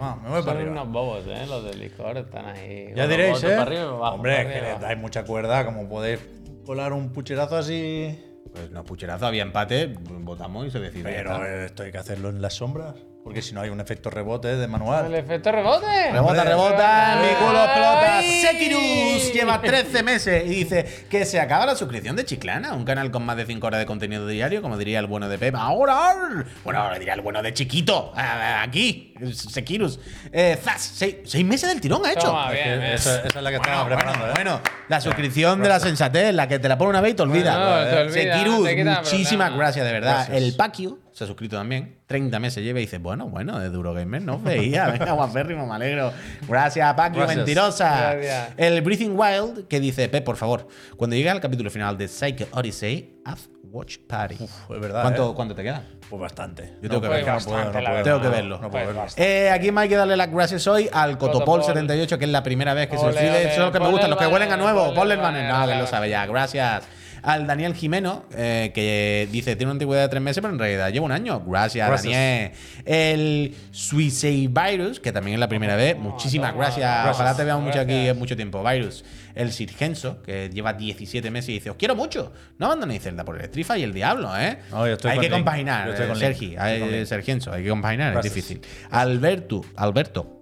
Ah, 0.00 0.16
me 0.22 0.30
voy 0.30 0.40
para 0.40 0.52
Son 0.52 0.56
arriba. 0.56 0.70
unos 0.72 0.88
bobos, 0.90 1.24
¿eh? 1.26 1.44
Los 1.46 1.64
del 1.64 1.80
Discord 1.80 2.16
están 2.16 2.46
ahí. 2.46 2.92
Ya 2.96 3.06
diréis, 3.06 3.42
¿eh? 3.44 3.48
para 3.48 3.62
arriba, 3.62 4.10
Hombre, 4.12 4.36
para 4.36 4.42
es 4.48 4.54
que 4.54 4.62
le 4.62 4.78
dais 4.78 4.98
mucha 4.98 5.24
cuerda, 5.24 5.66
como 5.66 5.86
podéis 5.86 6.20
colar 6.64 6.94
un 6.94 7.12
pucherazo 7.12 7.58
así. 7.58 8.18
Pues 8.58 8.72
no, 8.72 8.84
pucherazo, 8.84 9.26
había 9.26 9.42
empate, 9.42 9.86
votamos 9.86 10.66
y 10.66 10.70
se 10.72 10.80
decidió. 10.80 11.04
Pero 11.04 11.46
esto 11.46 11.84
hay 11.84 11.92
que 11.92 11.98
hacerlo 11.98 12.28
en 12.28 12.42
las 12.42 12.54
sombras, 12.54 12.96
porque 13.28 13.42
si 13.42 13.52
no 13.52 13.60
hay 13.60 13.68
un 13.68 13.78
efecto 13.78 14.08
rebote 14.08 14.56
de 14.56 14.66
manual. 14.68 15.04
El 15.04 15.14
efecto 15.16 15.52
rebote. 15.52 16.10
Rebota, 16.10 16.44
rebota, 16.44 17.18
mi 17.20 17.28
culo 17.44 17.62
explota. 17.62 18.22
Sekirus 18.22 19.34
lleva 19.34 19.60
13 19.60 20.02
meses 20.02 20.44
y 20.46 20.48
dice 20.48 21.04
que 21.10 21.26
se 21.26 21.38
acaba 21.38 21.66
la 21.66 21.76
suscripción 21.76 22.16
de 22.16 22.24
Chiclana, 22.24 22.72
un 22.72 22.86
canal 22.86 23.10
con 23.10 23.26
más 23.26 23.36
de 23.36 23.44
5 23.44 23.66
horas 23.66 23.80
de 23.80 23.84
contenido 23.84 24.26
diario, 24.26 24.62
como 24.62 24.78
diría 24.78 24.98
el 24.98 25.06
bueno 25.06 25.28
de 25.28 25.36
Pep. 25.36 25.54
¡Ahora! 25.56 26.46
Bueno, 26.64 26.80
ahora 26.80 26.98
diría 26.98 27.12
el 27.12 27.20
bueno 27.20 27.42
de 27.42 27.52
Chiquito. 27.52 28.14
Aquí, 28.16 29.12
Sekirus. 29.34 30.00
Eh, 30.32 30.58
Zas, 30.62 30.80
seis, 30.94 31.16
seis 31.26 31.44
meses 31.44 31.68
del 31.68 31.82
tirón 31.82 32.00
ha 32.06 32.12
hecho. 32.12 32.28
Toma, 32.28 32.50
bien, 32.50 32.64
Que 32.64 32.78
bien. 32.78 32.92
esa, 32.94 33.18
esa 33.26 33.26
es 33.38 33.42
la 33.42 33.50
que 33.50 33.56
estaba 33.56 33.82
Bueno, 33.82 33.96
preparando, 33.96 34.18
bueno, 34.26 34.32
¿eh? 34.40 34.44
bueno, 34.56 34.60
la 34.88 35.00
suscripción 35.02 35.60
de 35.62 35.68
la 35.68 35.80
sensatez, 35.80 36.32
la 36.32 36.48
que 36.48 36.58
te 36.58 36.66
la 36.66 36.78
pone 36.78 36.88
una 36.90 37.02
vez 37.02 37.12
y 37.12 37.16
te 37.16 37.22
olvida. 37.24 37.58
Bueno, 37.58 37.90
te 37.90 38.00
olvida, 38.00 38.36
Sekirus, 38.38 38.64
te 38.64 38.84
muchísimas 38.84 39.48
problema. 39.48 39.56
gracias, 39.58 39.84
de 39.84 39.92
verdad. 39.92 40.14
Gracias. 40.14 40.36
El 40.38 40.56
Paquio 40.56 40.98
se 41.18 41.24
ha 41.24 41.26
suscrito 41.26 41.56
también. 41.56 41.98
30 42.06 42.38
meses 42.38 42.62
lleva 42.62 42.78
y 42.78 42.82
dice, 42.82 42.98
bueno, 42.98 43.28
bueno, 43.28 43.58
de 43.58 43.68
Duro 43.70 43.92
Gamer 43.92 44.22
no 44.22 44.36
os 44.36 44.42
veía. 44.42 44.86
Venga, 44.98 45.12
guapérrimo, 45.12 45.66
me 45.66 45.74
alegro. 45.74 46.12
Gracias, 46.48 46.94
Gracias. 46.96 47.36
mentirosa. 47.36 48.14
Gracias. 48.14 48.50
El 48.56 48.80
Breathing 48.82 49.18
Wild 49.18 49.66
que 49.66 49.80
dice, 49.80 50.08
Pep, 50.08 50.24
por 50.24 50.36
favor, 50.36 50.68
cuando 50.96 51.16
llegue 51.16 51.28
al 51.30 51.40
capítulo 51.40 51.70
final 51.70 51.98
de 51.98 52.06
Psycho 52.08 52.46
Odyssey, 52.52 53.20
haz 53.24 53.48
Watch 53.64 53.98
Party. 54.08 54.36
Uf, 54.40 54.70
es 54.70 54.80
verdad, 54.80 55.02
¿Cuánto, 55.02 55.30
¿eh? 55.30 55.34
¿Cuánto 55.34 55.54
te 55.54 55.62
queda? 55.62 55.82
Pues 56.08 56.22
bastante. 56.22 56.74
Yo 56.80 56.88
tengo 56.88 57.02
que 57.02 57.08
verlo. 57.08 57.32
no 57.32 57.40
puedo. 57.44 58.02
Tengo 58.02 58.20
que 58.22 58.28
verlo. 58.28 58.58
No 58.62 58.70
puedo 58.70 58.86
verlo. 58.86 59.04
Eh, 59.16 59.50
aquí 59.50 59.70
me 59.72 59.82
hay 59.82 59.88
que 59.90 59.96
darle 59.96 60.16
las 60.16 60.30
gracias 60.30 60.66
hoy 60.66 60.88
al 60.90 61.18
Cotopol. 61.18 61.60
Cotopol78, 61.60 62.16
que 62.16 62.24
es 62.24 62.30
la 62.30 62.42
primera 62.42 62.72
vez 62.72 62.88
que 62.88 62.96
se 62.96 63.04
Ole, 63.04 63.12
suscribe. 63.12 63.36
ole, 63.36 63.42
Eso 63.52 63.60
es 63.60 63.66
lo 63.66 63.72
que 63.72 63.80
me 63.80 63.88
gustan, 63.90 64.08
los 64.10 64.18
que 64.18 64.26
huelen 64.26 64.50
a 64.52 64.56
nuevo. 64.56 64.94
ponle 64.94 65.14
el 65.14 65.20
banner. 65.20 65.52
No, 65.52 65.58
que 65.60 65.64
claro. 65.66 65.80
lo 65.82 65.86
sabe 65.86 66.08
ya. 66.08 66.24
Gracias. 66.26 66.84
Al 67.22 67.46
Daniel 67.46 67.74
Jimeno, 67.74 68.24
eh, 68.36 68.70
que 68.74 69.28
dice, 69.30 69.56
tiene 69.56 69.66
una 69.70 69.72
antigüedad 69.76 70.02
de 70.02 70.08
tres 70.08 70.22
meses, 70.22 70.40
pero 70.40 70.52
en 70.54 70.58
realidad 70.58 70.90
lleva 70.90 71.06
un 71.06 71.12
año. 71.12 71.40
Gracias, 71.40 71.88
Gracias. 71.88 72.12
Daniel. 72.14 72.52
El 72.84 73.54
Suicide 73.70 74.48
Virus, 74.48 75.00
que 75.00 75.12
también 75.12 75.34
es 75.34 75.40
la 75.40 75.48
primera 75.48 75.76
vez. 75.76 75.96
Muchísimas 75.96 76.52
toma, 76.52 76.64
gracias. 76.64 76.90
gracias. 76.90 77.14
Ojalá 77.16 77.36
te 77.36 77.44
veamos 77.44 77.64
mucho 77.64 77.80
aquí 77.80 78.08
en 78.08 78.18
mucho 78.18 78.36
tiempo. 78.36 78.62
Virus. 78.62 79.04
El 79.34 79.52
Sirgenso, 79.52 80.20
que 80.22 80.50
lleva 80.52 80.72
17 80.72 81.30
meses 81.30 81.50
y 81.50 81.52
dice, 81.54 81.70
os 81.70 81.76
quiero 81.76 81.94
mucho. 81.94 82.32
No 82.58 82.66
abandonéis 82.66 83.02
Zelda 83.02 83.24
por 83.24 83.36
el 83.40 83.46
Strifa 83.46 83.78
y 83.78 83.84
el 83.84 83.92
Diablo, 83.92 84.36
¿eh? 84.36 84.58
No, 84.70 84.82
hay 84.82 84.96
que 85.20 85.30
compaginar, 85.30 85.90
eh. 85.90 86.14
Sergi. 86.16 86.56
Hay- 86.56 86.80
Link. 86.80 87.06
Sergienso, 87.06 87.52
hay 87.52 87.62
que 87.62 87.68
compaginar, 87.68 88.16
es 88.16 88.22
difícil. 88.22 88.60
Alberto, 88.90 89.64
Alberto 89.76 90.40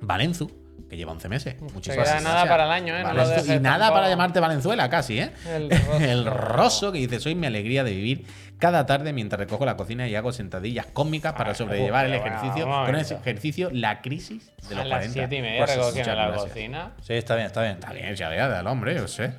Valenzu, 0.00 0.50
que 0.94 0.98
lleva 0.98 1.12
11 1.12 1.28
meses. 1.28 1.60
Muchísimas 1.60 1.96
gracias. 2.08 2.22
nada 2.22 2.46
para 2.48 2.64
el 2.64 2.70
año, 2.70 2.96
¿eh? 2.96 3.02
No 3.02 3.08
lo 3.12 3.14
Valenzu. 3.16 3.34
dejes 3.42 3.56
y 3.56 3.60
nada 3.60 3.78
tampoco. 3.78 3.94
para 3.96 4.08
llamarte 4.08 4.40
Valenzuela, 4.40 4.88
casi, 4.88 5.18
¿eh? 5.20 5.30
El 5.54 5.70
roso. 5.86 5.96
El 6.04 6.24
roso 6.26 6.92
que 6.92 6.98
dice: 6.98 7.20
Soy 7.20 7.34
mi 7.34 7.46
alegría 7.46 7.84
de 7.84 7.90
vivir 7.92 8.26
cada 8.58 8.86
tarde 8.86 9.12
mientras 9.12 9.38
recojo 9.38 9.66
la 9.66 9.76
cocina 9.76 10.06
y 10.08 10.14
hago 10.14 10.32
sentadillas 10.32 10.86
cómicas 10.86 11.32
para 11.34 11.50
Ay, 11.50 11.56
sobrellevar 11.56 12.06
el 12.06 12.12
bueno, 12.18 12.26
ejercicio. 12.36 12.66
un 12.66 12.86
Con 12.86 12.96
ese 12.96 13.14
ejercicio, 13.14 13.68
la 13.72 14.00
crisis 14.00 14.50
de 14.68 14.74
los 14.76 14.84
a 14.84 14.88
las 14.88 14.98
40. 15.00 15.12
7 15.12 15.36
y 15.36 15.42
media 15.42 15.56
Gracias, 15.58 15.78
recogiendo 15.78 16.14
la 16.14 16.26
gracias. 16.28 16.48
cocina. 16.52 16.90
Sí, 17.02 17.12
está 17.14 17.34
bien, 17.34 17.46
está 17.46 17.62
bien. 17.62 17.74
Está 17.74 17.92
bien, 17.92 18.14
ya 18.14 18.28
vea, 18.28 18.58
al 18.58 18.66
hombre, 18.66 18.94
yo 18.94 19.08
sé. 19.08 19.32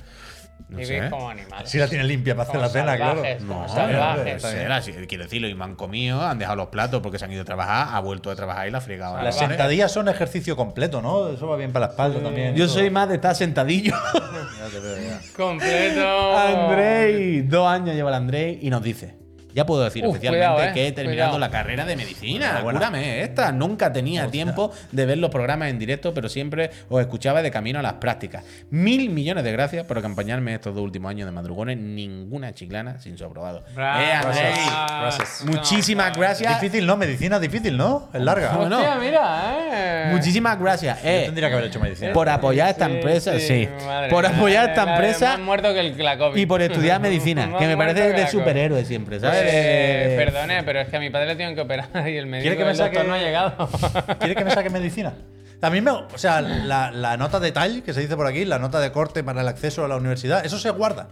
No 0.67 0.77
veis 0.77 1.03
como 1.11 1.29
animales. 1.29 1.69
Si 1.69 1.77
la 1.77 1.87
tiene 1.87 2.03
limpia 2.05 2.35
para 2.35 2.49
hacer 2.49 2.59
la 2.59 2.69
cena, 2.69 2.95
claro. 2.97 3.21
No, 3.41 3.69
salvajes. 3.69 4.43
no 4.43 4.49
sé, 4.49 4.67
la- 4.97 5.07
quiero 5.07 5.23
decirlo, 5.25 5.47
y 5.47 5.53
me 5.53 5.63
han 5.63 5.75
comido, 5.75 6.21
han 6.25 6.39
dejado 6.39 6.55
los 6.57 6.67
platos 6.69 7.01
porque 7.01 7.19
se 7.19 7.25
han 7.25 7.31
ido 7.31 7.43
a 7.43 7.45
trabajar, 7.45 7.89
ha 7.91 7.99
vuelto 7.99 8.31
a 8.31 8.35
trabajar 8.35 8.67
y 8.67 8.71
la 8.71 8.79
ha 8.79 8.81
fregado. 8.81 9.21
Las 9.21 9.37
sentadillas 9.37 9.91
son 9.91 10.07
ejercicio 10.09 10.55
completo, 10.55 11.01
¿no? 11.03 11.29
Eso 11.29 11.47
va 11.47 11.55
bien 11.55 11.71
para 11.71 11.85
la 11.85 11.91
espalda 11.91 12.19
también. 12.21 12.55
Yo 12.55 12.67
soy 12.67 12.89
más 12.89 13.07
de 13.09 13.15
estar 13.15 13.35
sentadillo. 13.35 13.93
Ya 13.93 14.69
te 14.71 14.79
veo, 14.79 14.97
ya. 14.97 15.19
Completo. 15.35 16.37
Andrei, 16.37 17.41
dos 17.41 17.67
años 17.67 17.95
lleva 17.95 18.09
el 18.09 18.15
Andrei 18.15 18.59
y 18.61 18.69
nos 18.69 18.81
dice: 18.81 19.15
Ya 19.55 19.65
puedo 19.65 19.83
decir 19.85 20.03
Uf, 20.05 20.11
oficialmente 20.11 20.45
cuidado, 20.47 20.69
eh, 20.69 20.73
que 20.73 20.87
he 20.87 20.91
terminado 20.91 21.31
cuidado. 21.31 21.39
la 21.39 21.49
carrera 21.49 21.85
de 21.85 21.95
medicina. 21.95 22.59
Cúrame 22.61 23.21
esta. 23.23 23.51
Nunca 23.53 23.91
tenía 23.93 24.27
tiempo 24.27 24.71
de 24.91 25.05
ver 25.05 25.17
los 25.17 25.31
programas 25.31 25.69
en 25.69 25.79
directo, 25.79 26.13
pero 26.13 26.27
siempre 26.29 26.69
os 26.89 26.99
escuchaba 27.01 27.41
de 27.41 27.49
camino 27.51 27.79
a 27.79 27.81
las 27.81 27.93
prácticas. 27.93 28.43
Mil 28.69 29.09
millones 29.09 29.43
de 29.45 29.51
gracias 29.53 29.85
por 29.85 29.97
acompañarme 29.97 30.53
estos 30.53 30.75
dos 30.75 30.83
últimos 30.83 31.09
años 31.09 31.25
de 31.25 31.31
madrugones. 31.31 31.77
Ninguna 31.77 32.53
chiclana 32.53 32.99
sin 32.99 33.17
su 33.17 33.23
aprobado. 33.25 33.63
Bravo. 33.73 34.01
Eh, 34.03 34.13
Gracias. 34.21 35.43
Muchísimas 35.45 36.17
gracias. 36.17 36.59
Difícil, 36.61 36.85
¿no? 36.85 36.97
Medicina 36.97 37.39
difícil, 37.39 37.77
¿no? 37.77 38.09
Es 38.13 38.21
larga. 38.21 38.51
No. 38.69 38.99
Mira, 38.99 39.55
eh. 39.71 40.09
Muchísimas 40.11 40.59
gracias. 40.59 41.01
Yo 41.01 41.09
eh, 41.09 41.21
tendría 41.25 41.47
que 41.47 41.53
haber 41.55 41.67
hecho 41.67 41.79
medicina. 41.79 42.11
por 42.13 42.27
apoyar 42.29 42.69
esta 42.69 42.85
empresa, 42.87 43.39
sí. 43.39 43.69
madre 43.85 44.09
Por 44.09 44.25
apoyar 44.25 44.65
la- 44.65 44.69
esta 44.71 44.85
la 44.85 44.91
de 44.91 44.97
empresa 44.97 45.29
Más 45.31 45.39
muerto 45.39 45.73
que 45.73 45.79
el, 45.79 45.97
la 46.03 46.17
COVID. 46.17 46.41
y 46.41 46.45
por 46.45 46.61
estudiar 46.61 46.99
medicina, 47.05 47.51
que 47.57 47.67
me 47.67 47.77
parece 47.77 48.01
que 48.01 48.21
de 48.21 48.27
superhéroe 48.27 48.83
siempre, 48.85 49.19
¿sabes? 49.19 49.44
Eh, 49.47 50.13
Eh, 50.13 50.15
perdone, 50.17 50.63
pero 50.63 50.79
es 50.81 50.87
que 50.89 50.97
a 50.97 50.99
mi 50.99 51.09
padre 51.09 51.27
le 51.27 51.35
tienen 51.35 51.55
que 51.55 51.61
operar 51.61 51.87
y 52.09 52.17
el 52.17 52.25
médico 52.27 52.43
¿Quiere 52.43 52.57
que 52.57 52.65
me 52.65 52.75
saque- 52.75 53.03
no 53.03 53.13
ha 53.13 53.17
llegado. 53.19 53.69
¿Quieres 54.19 54.37
que 54.37 54.45
me 54.45 54.51
saque 54.51 54.69
medicina? 54.69 55.13
A 55.61 55.69
mí 55.69 55.81
me. 55.81 55.89
O 55.91 56.07
sea, 56.17 56.41
la, 56.41 56.91
la 56.91 57.17
nota 57.17 57.39
de 57.39 57.51
TAL, 57.51 57.81
que 57.83 57.93
se 57.93 58.01
dice 58.01 58.15
por 58.15 58.27
aquí, 58.27 58.45
la 58.45 58.59
nota 58.59 58.79
de 58.79 58.91
corte 58.91 59.23
para 59.23 59.41
el 59.41 59.47
acceso 59.47 59.83
a 59.83 59.87
la 59.87 59.95
universidad, 59.95 60.45
eso 60.45 60.59
se 60.59 60.69
guarda. 60.69 61.07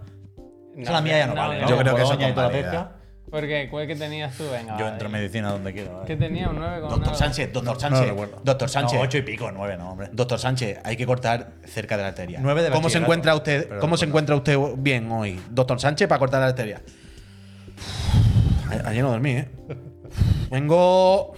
Esa 0.77 0.91
la 0.91 1.01
mía 1.01 1.19
ya 1.19 1.27
no, 1.27 1.35
vale. 1.35 1.61
¿no? 1.61 1.69
Yo 1.69 1.77
creo 1.77 1.95
que 1.95 2.01
eso 2.03 2.17
toda 2.17 2.49
la. 2.51 2.91
Porque, 3.31 3.67
¿cuál 3.71 3.87
que 3.87 3.95
tenías 3.95 4.35
tú? 4.37 4.43
Venga, 4.51 4.77
Yo 4.77 4.87
entro 4.87 5.07
en 5.07 5.11
medicina 5.13 5.49
donde 5.49 5.73
quiero. 5.73 5.93
vale. 5.93 6.05
¿Qué 6.05 6.15
tenía? 6.15 6.49
¿Un 6.49 6.57
9 6.59 6.81
con 6.81 6.89
Doctor? 6.91 7.15
Sánchez, 7.15 7.51
doctor 7.51 7.73
No 7.73 7.79
Sánchez. 7.79 7.99
lo 8.01 8.07
recuerdo. 8.09 8.41
doctor 8.43 8.69
Sánchez. 8.69 8.93
No, 8.99 9.01
ocho 9.01 9.17
y 9.17 9.21
pico, 9.23 9.51
nueve, 9.51 9.75
no, 9.75 9.89
hombre. 9.91 10.09
Doctor 10.11 10.37
Sánchez, 10.37 10.79
hay 10.83 10.95
que 10.95 11.05
cortar 11.07 11.47
cerca 11.65 11.97
de 11.97 12.03
la 12.03 12.09
arteria. 12.09 12.39
Nueve 12.43 12.61
de 12.61 12.69
¿Cómo 12.69 12.91
se 12.91 12.99
encuentra 12.99 13.33
usted? 13.33 13.67
Pero 13.69 13.79
¿Cómo 13.79 13.93
no 13.93 13.97
se 13.97 14.05
encuentra 14.05 14.35
usted 14.35 14.55
bien 14.77 15.11
hoy, 15.11 15.41
doctor 15.49 15.79
Sánchez, 15.79 16.07
para 16.07 16.19
cortar 16.19 16.41
la 16.41 16.47
arteria? 16.47 16.81
Ayer 18.85 19.03
no 19.03 19.11
dormí, 19.11 19.31
¿eh? 19.31 19.47
Vengo. 20.51 21.33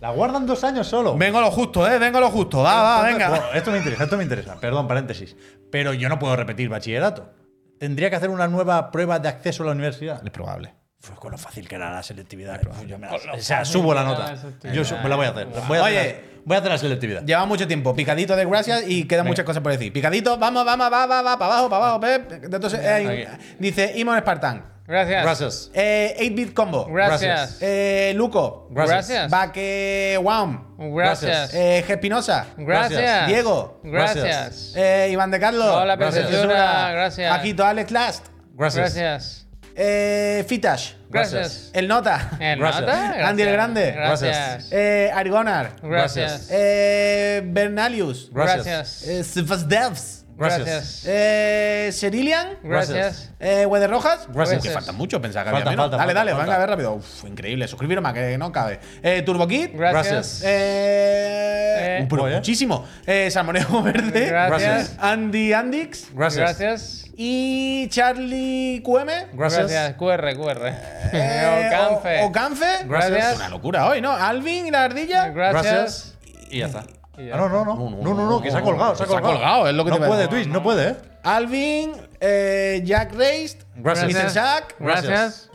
La 0.00 0.10
guardan 0.10 0.46
dos 0.46 0.64
años 0.64 0.86
solo. 0.88 1.16
Vengo 1.16 1.38
a 1.38 1.42
lo 1.42 1.50
justo, 1.50 1.88
¿eh? 1.88 1.98
Vengo 1.98 2.18
a 2.18 2.22
lo 2.22 2.30
justo. 2.30 2.58
Va, 2.62 2.82
va, 2.82 3.02
venga. 3.04 3.28
bueno, 3.28 3.44
esto 3.54 3.70
me 3.70 3.78
interesa, 3.78 4.04
esto 4.04 4.16
me 4.16 4.24
interesa. 4.24 4.58
Perdón, 4.60 4.88
paréntesis. 4.88 5.36
Pero 5.70 5.92
yo 5.94 6.08
no 6.08 6.18
puedo 6.18 6.34
repetir 6.34 6.68
bachillerato. 6.68 7.30
Tendría 7.78 8.10
que 8.10 8.16
hacer 8.16 8.28
una 8.30 8.48
nueva 8.48 8.90
prueba 8.90 9.18
de 9.20 9.28
acceso 9.28 9.62
a 9.62 9.66
la 9.66 9.72
universidad. 9.72 10.20
Es 10.24 10.30
probable. 10.30 10.74
Fue 10.98 11.16
con 11.16 11.32
lo 11.32 11.38
fácil 11.38 11.68
que 11.68 11.76
era 11.76 11.90
la 11.92 12.02
selectividad. 12.02 12.60
Yo 12.86 12.98
me 12.98 13.06
la- 13.08 13.14
o 13.14 13.38
sea, 13.38 13.64
subo 13.64 13.92
la 13.94 14.02
nota. 14.04 14.32
la 14.32 14.36
selectividad. 14.36 14.74
Yo 14.74 14.84
su- 14.84 14.94
la 15.08 15.16
voy 15.16 15.26
a 15.26 15.30
hacer. 15.30 15.46
Voy 15.46 15.56
a 15.56 15.60
hacer, 15.60 15.80
Oye. 15.82 16.12
la- 16.12 16.40
voy 16.44 16.54
a 16.56 16.58
hacer 16.58 16.70
la 16.72 16.78
selectividad. 16.78 17.24
Lleva 17.24 17.46
mucho 17.46 17.66
tiempo. 17.68 17.94
Picadito 17.94 18.34
de 18.36 18.44
gracias 18.44 18.84
y 18.88 19.04
quedan 19.06 19.26
muchas 19.26 19.44
cosas 19.44 19.62
por 19.62 19.70
decir. 19.72 19.92
Picadito, 19.92 20.36
vamos, 20.36 20.64
vamos, 20.64 20.92
va, 20.92 21.06
va, 21.06 21.22
va, 21.22 21.38
para 21.38 21.52
abajo, 21.54 21.68
para 21.70 21.84
abajo, 21.84 22.00
Pep. 22.00 22.44
Entonces, 22.44 22.80
eh, 22.82 23.28
dice 23.58 23.92
Imon 23.96 24.18
Spartan. 24.18 24.64
Gracias. 24.92 25.22
Gracias. 25.24 25.70
Eh, 25.72 26.16
8-bit 26.20 26.52
combo. 26.52 26.86
Gracias. 26.92 27.56
Eh, 27.62 28.12
Luco. 28.14 28.68
Gracias. 28.70 29.30
Baque 29.30 30.18
Wam. 30.22 30.76
Gracias. 30.76 31.54
Eh. 31.54 31.78
Espinosa. 31.88 32.44
Gracias. 32.58 33.26
Diego. 33.26 33.80
Gracias. 33.84 34.74
Eh, 34.76 35.08
Iván 35.10 35.30
de 35.30 35.40
Carlos. 35.40 35.64
Hola, 35.66 35.96
Gracias. 35.96 36.26
profesora. 36.26 36.90
Gracias. 36.92 37.34
Paquito 37.36 37.64
Alex 37.64 37.90
Last. 37.90 38.26
Gracias. 38.52 38.94
Gracias. 38.94 39.46
Eh, 39.74 40.44
Fitash. 40.46 40.92
Gracias. 41.08 41.70
El 41.72 41.88
Nota. 41.88 42.28
¿El 42.38 42.58
Gracias. 42.58 42.82
nota? 42.82 43.28
Andy 43.28 43.42
el 43.44 43.52
Grande. 43.52 43.92
Gracias. 43.92 44.68
Eh, 44.72 45.10
Arigonar. 45.14 45.76
Gracias. 45.82 46.48
Eh, 46.50 47.40
Bernalius. 47.46 48.30
Gracias. 48.30 49.04
Eh, 49.08 49.24
Sefasdevs. 49.24 50.21
Gracias. 50.42 51.02
Eh, 51.06 51.90
Serilian. 51.92 52.58
Gracias. 52.62 53.30
Eh, 53.40 53.66
Weather 53.66 53.90
Rojas. 53.90 54.26
Gracias. 54.28 54.62
Que 54.62 54.70
faltan 54.70 54.94
mucho, 54.96 55.20
pensaba 55.20 55.44
que 55.44 55.50
Falta, 55.50 55.68
había 55.68 55.76
menos. 55.76 55.90
falta, 55.90 55.96
dale, 55.96 56.06
falta, 56.12 56.18
dale, 56.20 56.30
falta. 56.32 56.44
venga 56.44 56.56
a 56.56 56.58
ver 56.60 56.68
rápido. 56.70 56.92
Uf, 56.94 57.24
increíble. 57.24 57.68
Suscribiros 57.68 58.02
más 58.02 58.12
que 58.14 58.36
no 58.38 58.52
cabe. 58.52 58.80
Eh, 59.02 59.22
Turbo 59.22 59.46
Kid. 59.48 59.70
Gracias. 59.74 60.42
Eh, 60.44 61.98
Eh, 62.02 62.06
pero 62.08 62.26
muchísimo. 62.26 62.86
Eh, 63.06 63.30
Salmonejo 63.30 63.82
Verde. 63.82 64.26
Gracias. 64.28 64.96
Andy 65.00 65.52
Andix. 65.52 66.06
Gracias. 66.14 66.58
Gracias. 66.58 66.98
Y 67.16 67.88
Charlie 67.88 68.82
QM. 68.84 69.08
Gracias. 69.34 69.70
Gracias. 69.70 69.94
QR, 69.96 70.34
QR. 70.34 70.72
Eh, 71.12 71.68
Ocanfe. 71.68 72.20
O- 72.22 72.26
Ocanfe. 72.26 72.84
Gracias. 72.86 73.30
Es 73.32 73.36
una 73.36 73.48
locura 73.48 73.86
hoy, 73.88 74.00
¿no? 74.00 74.12
Alvin 74.12 74.66
y 74.66 74.70
la 74.70 74.84
ardilla. 74.84 75.28
Gracias. 75.28 76.14
Y 76.50 76.58
ya 76.60 76.66
está. 76.66 76.84
Ah, 77.14 77.36
no, 77.36 77.48
no, 77.48 77.64
no. 77.64 77.74
No, 77.76 77.90
No, 77.90 77.96
no, 78.02 78.14
no, 78.14 78.30
no, 78.30 78.42
que 78.42 78.50
se 78.50 78.56
ha 78.56 78.62
colgado. 78.62 78.94
Se 78.94 79.02
ha 79.02 79.06
Se 79.06 79.12
ha 79.12 79.20
colgado, 79.20 79.34
colgado, 79.38 79.68
es 79.68 79.74
lo 79.74 79.84
que 79.84 79.90
no 79.90 79.96
te 79.96 80.00
iba 80.00 80.06
a 80.06 80.08
puede, 80.10 80.22
decir. 80.22 80.38
Twitch, 80.44 80.48
no 80.52 80.62
puede, 80.62 80.88
¿eh? 80.90 80.96
Alvin, 81.22 81.92
eh, 82.20 82.80
Jack 82.84 83.12
Raced, 83.14 83.58
Gracias. 83.76 84.12
Mr. 84.12 84.28
Jack. 84.32 84.74
Gracias. 84.78 85.50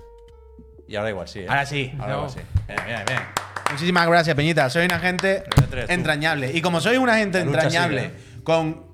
Y 0.87 0.95
ahora 0.95 1.09
igual 1.09 1.27
sí. 1.27 1.39
¿eh? 1.39 1.45
Ahora 1.49 1.65
sí. 1.65 1.91
Ahora 1.99 2.13
No. 2.13 2.17
igual 2.19 2.31
sí. 2.31 2.39
Bien, 2.67 2.79
bien, 2.85 3.03
bien. 3.07 3.19
Muchísimas 3.71 4.07
gracias, 4.07 4.35
Peñita. 4.35 4.69
Soy 4.69 4.85
una 4.85 4.99
gente 4.99 5.43
tres, 5.69 5.87
tú. 5.87 5.91
entrañable. 5.93 6.51
Y 6.53 6.61
como 6.61 6.79
soy 6.79 6.97
una 6.97 7.17
gente 7.17 7.39
La 7.39 7.45
lucha 7.45 7.57
entrañable, 7.63 8.01
sigue, 8.01 8.43
con 8.43 8.85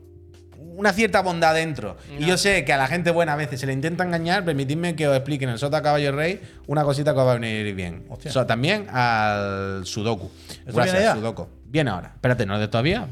una 0.58 0.92
cierta 0.94 1.22
bondad 1.22 1.54
dentro, 1.54 1.98
y 2.18 2.26
yo 2.26 2.36
sé 2.36 2.66
que 2.66 2.74
a 2.74 2.78
la 2.78 2.88
gente 2.88 3.12
buena 3.12 3.34
a 3.34 3.36
veces 3.36 3.60
se 3.60 3.68
le 3.68 3.74
intenta 3.74 4.04
engañar, 4.04 4.44
permitidme 4.44 4.96
que 4.96 5.08
os 5.08 5.16
explique 5.16 5.44
en 5.44 5.52
el 5.52 5.60
Sota 5.60 5.84
Caballo 5.84 6.12
Rey 6.14 6.42
una 6.66 6.84
cosita 6.84 7.14
que 7.14 7.20
os 7.20 7.28
va 7.28 7.34
a 7.34 7.36
venir 7.36 7.76
bien. 7.76 8.08
Hostia. 8.10 8.32
So, 8.32 8.48
también 8.48 8.88
al 8.90 9.86
Sudoku. 9.86 10.32
¿Eso 10.66 10.76
Gracias, 10.76 11.04
ya? 11.04 11.14
Sudoku. 11.14 11.48
Viene 11.74 11.90
ahora. 11.90 12.12
Espérate, 12.14 12.46
no 12.46 12.60
de 12.60 12.68
todavía. 12.68 13.08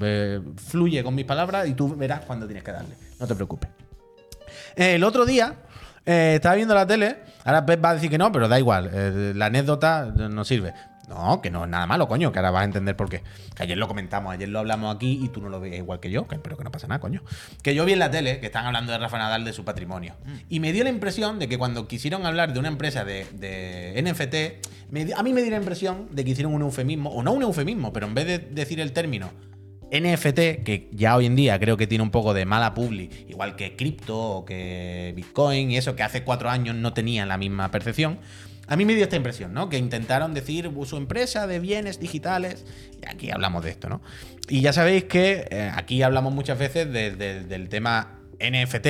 Fluye 0.56 1.04
con 1.04 1.16
mis 1.16 1.26
palabras 1.26 1.68
y 1.68 1.74
tú 1.74 1.96
verás 1.96 2.22
cuándo 2.22 2.46
tienes 2.46 2.64
que 2.64 2.72
darle. 2.72 2.96
No 3.20 3.26
te 3.26 3.34
preocupes. 3.34 3.72
Eh, 4.76 4.96
el 4.96 5.04
otro 5.04 5.26
día 5.26 5.56
eh, 6.06 6.34
estaba 6.36 6.54
viendo 6.54 6.76
la 6.76 6.86
tele. 6.86 7.18
Ahora 7.44 7.66
Pep 7.66 7.84
va 7.84 7.90
a 7.90 7.94
decir 7.96 8.12
que 8.12 8.20
no, 8.20 8.32
pero 8.32 8.48
da 8.48 8.60
igual. 8.60 8.92
eh, 8.94 9.34
la 9.36 9.48
anécdota 9.48 10.06
no 10.06 10.46
sirve. 10.46 10.76
No, 11.08 11.42
que 11.42 11.52
no 11.52 11.66
es 11.66 11.70
nada 11.70 11.86
malo, 11.88 12.08
coño, 12.08 12.32
que 12.32 12.40
ahora 12.40 12.52
vas 12.52 12.62
a 12.62 12.66
entender 12.66 12.96
por 12.96 13.10
qué. 13.10 13.22
Que 13.56 13.64
ayer 13.64 13.78
lo 13.78 13.88
comentamos, 13.88 14.34
ayer 14.34 14.48
lo 14.48 14.60
hablamos 14.60 14.96
aquí 14.96 15.20
y 15.22 15.30
tú 15.30 15.42
no 15.42 15.50
lo 15.50 15.60
veías 15.60 15.80
igual 15.80 16.00
que 16.00 16.10
yo, 16.10 16.28
que, 16.28 16.40
pero 16.40 16.58
que 16.58 16.64
no 16.64 16.72
pasa 16.72 16.88
nada, 16.88 17.02
coño. 17.02 17.22
Que 17.62 17.76
yo 17.76 17.86
vi 17.86 17.94
en 17.94 18.00
la 18.00 18.12
tele 18.12 18.40
que 18.40 18.46
están 18.46 18.66
hablando 18.66 18.92
de 18.92 18.98
Rafa 18.98 19.18
Nadal 19.18 19.44
de 19.44 19.54
su 19.54 19.66
patrimonio. 19.66 20.16
Y 20.50 20.60
me 20.60 20.72
dio 20.72 20.84
la 20.84 20.90
impresión 20.90 21.40
de 21.40 21.50
que 21.50 21.58
cuando 21.58 21.88
quisieron 21.88 22.26
hablar 22.26 22.54
de 22.54 22.60
una 22.60 22.70
empresa 22.70 23.04
de, 23.04 23.26
de 23.34 24.02
NFT, 24.02 24.68
me 24.92 25.08
a 25.14 25.24
mí 25.24 25.34
me 25.34 25.42
dio 25.42 25.52
la 25.52 25.58
impresión 25.58 26.08
de 26.12 26.24
que 26.24 26.32
hicieron 26.32 26.54
un 26.54 26.62
eufemismo, 26.62 27.10
o 27.10 27.24
no 27.24 27.34
un 27.34 27.42
eufemismo, 27.42 27.92
pero 27.92 28.08
en 28.08 28.14
vez 28.14 28.28
de 28.28 28.40
decir 28.40 28.80
el 28.80 28.94
término 28.94 29.32
NFT, 29.92 30.64
que 30.64 30.90
ya 30.94 31.18
hoy 31.18 31.26
en 31.26 31.36
día 31.36 31.60
creo 31.60 31.76
que 31.76 31.86
tiene 31.86 32.04
un 32.04 32.12
poco 32.12 32.34
de 32.34 32.46
mala 32.46 32.74
publi, 32.74 33.10
igual 33.28 33.58
que 33.58 33.76
cripto 33.76 34.18
o 34.18 34.46
que 34.46 35.12
Bitcoin 35.16 35.70
y 35.70 35.78
eso, 35.78 35.98
que 35.98 36.04
hace 36.04 36.24
cuatro 36.24 36.50
años 36.50 36.76
no 36.76 36.94
tenían 36.94 37.28
la 37.28 37.38
misma 37.38 37.70
percepción. 37.72 38.20
A 38.72 38.78
mí 38.78 38.86
me 38.86 38.94
dio 38.96 39.04
esta 39.04 39.18
impresión, 39.18 39.54
¿no? 39.54 39.68
Que 39.68 39.78
intentaron 39.78 40.34
decir 40.34 40.72
su 40.86 40.96
empresa 40.98 41.46
de 41.46 41.60
bienes 41.60 42.00
digitales. 42.00 42.66
Y 43.02 43.08
aquí 43.10 43.30
hablamos 43.30 43.64
de 43.66 43.72
esto, 43.72 43.90
¿no? 43.90 44.02
Y 44.48 44.62
ya 44.62 44.72
sabéis 44.72 45.04
que 45.04 45.46
eh, 45.52 45.70
aquí 45.76 46.02
hablamos 46.04 46.34
muchas 46.34 46.58
veces 46.58 46.92
de- 46.92 47.16
de- 47.16 47.44
del 47.44 47.68
tema 47.68 48.20
NFT, 48.40 48.88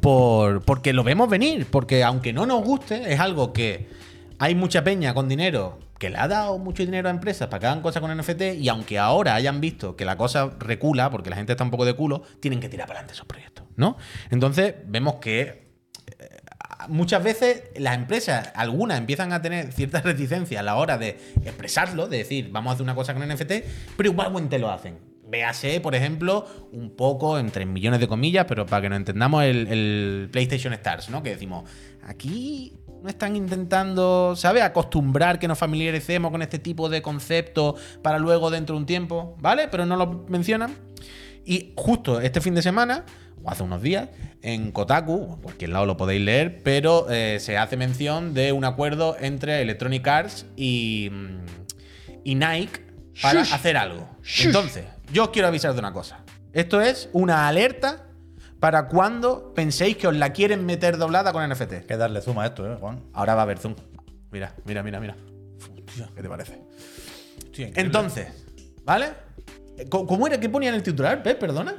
por, 0.00 0.62
porque 0.64 0.92
lo 0.92 1.02
vemos 1.04 1.28
venir, 1.28 1.66
porque 1.70 2.04
aunque 2.04 2.32
no 2.32 2.46
nos 2.46 2.62
guste, 2.62 3.12
es 3.12 3.20
algo 3.20 3.52
que 3.52 3.88
hay 4.38 4.54
mucha 4.54 4.84
peña 4.84 5.12
con 5.14 5.28
dinero 5.28 5.78
que 5.98 6.08
le 6.08 6.16
ha 6.16 6.28
dado 6.28 6.56
mucho 6.58 6.82
dinero 6.84 7.08
a 7.08 7.10
empresas 7.10 7.48
para 7.48 7.60
que 7.60 7.66
hagan 7.66 7.82
cosas 7.82 8.00
con 8.00 8.16
NFT 8.16 8.42
y 8.58 8.68
aunque 8.70 8.98
ahora 8.98 9.34
hayan 9.34 9.60
visto 9.60 9.96
que 9.96 10.04
la 10.06 10.16
cosa 10.16 10.50
recula, 10.58 11.10
porque 11.10 11.28
la 11.28 11.36
gente 11.36 11.52
está 11.52 11.64
un 11.64 11.70
poco 11.70 11.84
de 11.84 11.92
culo, 11.94 12.22
tienen 12.40 12.58
que 12.60 12.68
tirar 12.70 12.86
para 12.86 13.00
adelante 13.00 13.14
esos 13.14 13.26
proyectos, 13.26 13.66
¿no? 13.76 13.98
Entonces 14.30 14.76
vemos 14.86 15.16
que 15.16 15.69
muchas 16.88 17.22
veces 17.22 17.64
las 17.76 17.94
empresas, 17.94 18.50
algunas 18.54 18.98
empiezan 18.98 19.32
a 19.32 19.42
tener 19.42 19.72
cierta 19.72 20.00
reticencia 20.00 20.60
a 20.60 20.62
la 20.62 20.76
hora 20.76 20.98
de 20.98 21.18
expresarlo, 21.44 22.08
de 22.08 22.18
decir, 22.18 22.50
vamos 22.50 22.70
a 22.70 22.74
hacer 22.74 22.84
una 22.84 22.94
cosa 22.94 23.14
con 23.14 23.26
NFT, 23.26 23.52
pero 23.96 24.10
igualmente 24.10 24.58
lo 24.58 24.70
hacen. 24.70 24.98
Véase, 25.28 25.80
por 25.80 25.94
ejemplo, 25.94 26.44
un 26.72 26.96
poco, 26.96 27.38
entre 27.38 27.64
millones 27.64 28.00
de 28.00 28.08
comillas, 28.08 28.46
pero 28.48 28.66
para 28.66 28.82
que 28.82 28.88
nos 28.88 28.96
entendamos, 28.96 29.44
el, 29.44 29.68
el 29.68 30.28
PlayStation 30.32 30.72
Stars, 30.72 31.08
¿no? 31.08 31.22
Que 31.22 31.30
decimos, 31.30 31.70
aquí 32.02 32.74
no 33.02 33.08
están 33.08 33.36
intentando, 33.36 34.34
¿sabes? 34.36 34.62
Acostumbrar 34.62 35.38
que 35.38 35.48
nos 35.48 35.58
familiaricemos 35.58 36.30
con 36.30 36.42
este 36.42 36.58
tipo 36.58 36.88
de 36.88 37.00
conceptos 37.00 37.80
para 38.02 38.18
luego 38.18 38.50
dentro 38.50 38.74
de 38.74 38.80
un 38.80 38.86
tiempo, 38.86 39.36
¿vale? 39.40 39.68
Pero 39.68 39.86
no 39.86 39.96
lo 39.96 40.24
mencionan. 40.28 40.74
Y 41.44 41.72
justo 41.76 42.20
este 42.20 42.40
fin 42.40 42.54
de 42.54 42.62
semana, 42.62 43.04
o 43.42 43.50
hace 43.50 43.62
unos 43.62 43.82
días, 43.82 44.08
en 44.42 44.72
Kotaku, 44.72 45.14
o 45.14 45.34
en 45.34 45.42
cualquier 45.42 45.70
lado 45.70 45.86
lo 45.86 45.96
podéis 45.96 46.22
leer, 46.22 46.62
pero 46.62 47.10
eh, 47.10 47.38
se 47.40 47.56
hace 47.58 47.76
mención 47.76 48.34
de 48.34 48.52
un 48.52 48.64
acuerdo 48.64 49.16
entre 49.20 49.60
Electronic 49.62 50.06
Arts 50.06 50.46
y, 50.56 51.08
mm, 51.10 51.36
y 52.24 52.34
Nike 52.34 52.86
para 53.20 53.42
Shush. 53.42 53.52
hacer 53.52 53.76
algo. 53.76 54.08
Entonces, 54.40 54.84
yo 55.12 55.24
os 55.24 55.30
quiero 55.30 55.48
avisar 55.48 55.72
de 55.72 55.78
una 55.80 55.92
cosa. 55.92 56.24
Esto 56.52 56.80
es 56.80 57.08
una 57.12 57.48
alerta 57.48 58.06
para 58.60 58.88
cuando 58.88 59.54
penséis 59.54 59.96
que 59.96 60.06
os 60.06 60.16
la 60.16 60.32
quieren 60.32 60.66
meter 60.66 60.98
doblada 60.98 61.32
con 61.32 61.48
NFT. 61.48 61.72
Hay 61.72 61.82
que 61.84 61.96
darle 61.96 62.20
zoom 62.20 62.38
a 62.38 62.46
esto, 62.46 62.70
¿eh, 62.70 62.76
Juan? 62.78 63.02
Ahora 63.12 63.34
va 63.34 63.42
a 63.42 63.44
haber 63.44 63.58
zoom. 63.58 63.74
Mira, 64.30 64.54
mira, 64.64 64.82
mira, 64.82 65.00
mira. 65.00 65.16
¿Qué 66.14 66.22
te 66.22 66.28
parece? 66.28 66.60
Entonces, 67.56 68.28
¿vale? 68.84 69.08
¿Cómo 69.88 70.26
era? 70.26 70.38
¿Qué 70.38 70.48
ponía 70.48 70.68
en 70.68 70.74
el 70.74 70.82
titular, 70.82 71.22
Pep? 71.22 71.38
Perdona. 71.38 71.74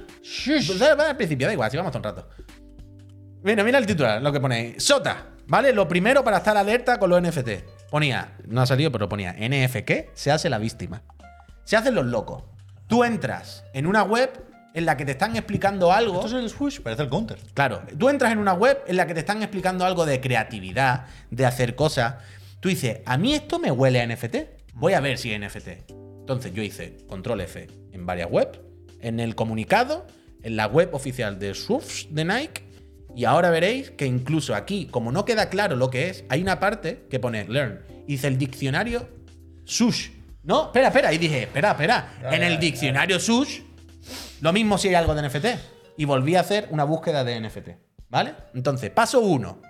Al 1.09 1.17
principio, 1.17 1.47
da 1.47 1.53
igual, 1.53 1.69
si 1.69 1.77
vamos 1.77 1.91
todo 1.91 1.99
un 1.99 2.03
rato. 2.03 2.29
Mira, 3.43 3.63
mira 3.63 3.77
el 3.77 3.85
titular, 3.85 4.21
lo 4.21 4.31
que 4.31 4.39
pone. 4.39 4.79
Sota, 4.79 5.31
¿Vale? 5.51 5.73
Lo 5.73 5.85
primero 5.85 6.23
para 6.23 6.37
estar 6.37 6.55
alerta 6.55 6.97
con 6.97 7.09
los 7.09 7.21
NFT. 7.21 7.89
Ponía, 7.89 8.37
no 8.47 8.61
ha 8.61 8.65
salido, 8.65 8.89
pero 8.89 9.09
ponía 9.09 9.33
NFQ, 9.33 10.13
se 10.13 10.31
hace 10.31 10.49
la 10.49 10.57
víctima. 10.57 11.03
Se 11.65 11.75
hacen 11.75 11.93
los 11.93 12.05
locos. 12.05 12.43
Tú 12.87 13.03
entras 13.03 13.65
en 13.73 13.85
una 13.85 14.03
web 14.03 14.31
en 14.73 14.85
la 14.85 14.95
que 14.95 15.03
te 15.03 15.11
están 15.11 15.35
explicando 15.35 15.91
algo. 15.91 16.15
Esto 16.15 16.37
es 16.37 16.43
el 16.43 16.49
swoosh, 16.49 16.79
parece 16.79 17.03
el 17.03 17.09
counter. 17.09 17.37
Claro, 17.53 17.81
tú 17.99 18.07
entras 18.07 18.31
en 18.31 18.37
una 18.37 18.53
web 18.53 18.81
en 18.87 18.95
la 18.95 19.07
que 19.07 19.13
te 19.13 19.19
están 19.19 19.41
explicando 19.43 19.83
algo 19.83 20.05
de 20.05 20.21
creatividad, 20.21 21.07
de 21.31 21.45
hacer 21.45 21.75
cosas. 21.75 22.15
Tú 22.61 22.69
dices, 22.69 22.99
a 23.05 23.17
mí 23.17 23.33
esto 23.33 23.59
me 23.59 23.71
huele 23.71 23.99
a 23.99 24.07
NFT. 24.07 24.35
Voy 24.75 24.93
a 24.93 25.01
ver 25.01 25.17
si 25.17 25.33
es 25.33 25.39
NFT. 25.41 26.00
Entonces 26.31 26.53
yo 26.53 26.63
hice 26.63 26.97
control 27.09 27.41
F 27.41 27.67
en 27.91 28.05
varias 28.05 28.31
webs, 28.31 28.57
en 29.01 29.19
el 29.19 29.35
comunicado, 29.35 30.07
en 30.43 30.55
la 30.55 30.65
web 30.65 30.93
oficial 30.93 31.39
de 31.39 31.53
Surfs 31.53 32.07
de 32.09 32.23
Nike. 32.23 32.63
Y 33.13 33.25
ahora 33.25 33.49
veréis 33.49 33.91
que 33.91 34.05
incluso 34.05 34.55
aquí, 34.55 34.87
como 34.89 35.11
no 35.11 35.25
queda 35.25 35.49
claro 35.49 35.75
lo 35.75 35.89
que 35.89 36.09
es, 36.09 36.23
hay 36.29 36.41
una 36.41 36.57
parte 36.61 37.05
que 37.09 37.19
pone 37.19 37.49
learn. 37.49 37.81
Y 38.07 38.13
dice 38.13 38.27
el 38.27 38.37
diccionario 38.37 39.09
sush. 39.65 40.11
No, 40.43 40.67
espera, 40.67 40.87
espera. 40.87 41.11
Y 41.11 41.17
dije, 41.17 41.43
espera, 41.43 41.71
espera. 41.71 42.13
En 42.31 42.43
el 42.43 42.61
diccionario 42.61 43.19
sush 43.19 43.59
lo 44.39 44.53
mismo 44.53 44.77
si 44.77 44.87
hay 44.87 44.95
algo 44.95 45.13
de 45.13 45.27
NFT. 45.27 45.45
Y 45.97 46.05
volví 46.05 46.37
a 46.37 46.39
hacer 46.39 46.69
una 46.71 46.85
búsqueda 46.85 47.25
de 47.25 47.41
NFT. 47.41 47.69
¿Vale? 48.09 48.35
Entonces, 48.53 48.89
paso 48.89 49.19
uno. 49.19 49.61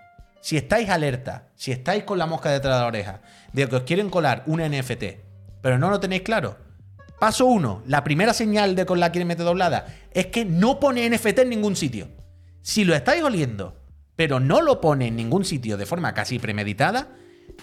Si 0.41 0.57
estáis 0.57 0.89
alerta, 0.89 1.47
si 1.55 1.71
estáis 1.71 2.03
con 2.03 2.19
la 2.19 2.27
mosca 2.27 2.51
detrás 2.51 2.75
de 2.75 2.81
la 2.81 2.87
oreja, 2.87 3.21
de 3.51 3.67
que 3.67 3.75
os 3.77 3.83
quieren 3.83 4.11
colar 4.11 4.43
un 4.45 4.61
NFT, 4.61 5.30
pero 5.61 5.77
no 5.77 5.89
lo 5.89 5.99
tenéis 5.99 6.23
claro. 6.23 6.57
Paso 7.19 7.45
uno. 7.45 7.83
La 7.85 8.03
primera 8.03 8.33
señal 8.33 8.75
de 8.75 8.85
con 8.85 8.99
la 8.99 9.11
quieren 9.11 9.27
meter 9.27 9.45
doblada 9.45 9.85
es 10.11 10.27
que 10.27 10.43
no 10.43 10.79
pone 10.79 11.07
NFT 11.09 11.39
en 11.39 11.49
ningún 11.49 11.75
sitio. 11.75 12.09
Si 12.61 12.83
lo 12.83 12.95
estáis 12.95 13.23
oliendo, 13.23 13.77
pero 14.15 14.39
no 14.39 14.61
lo 14.61 14.81
pone 14.81 15.07
en 15.07 15.15
ningún 15.15 15.45
sitio 15.45 15.77
de 15.77 15.85
forma 15.85 16.13
casi 16.13 16.39
premeditada, 16.39 17.09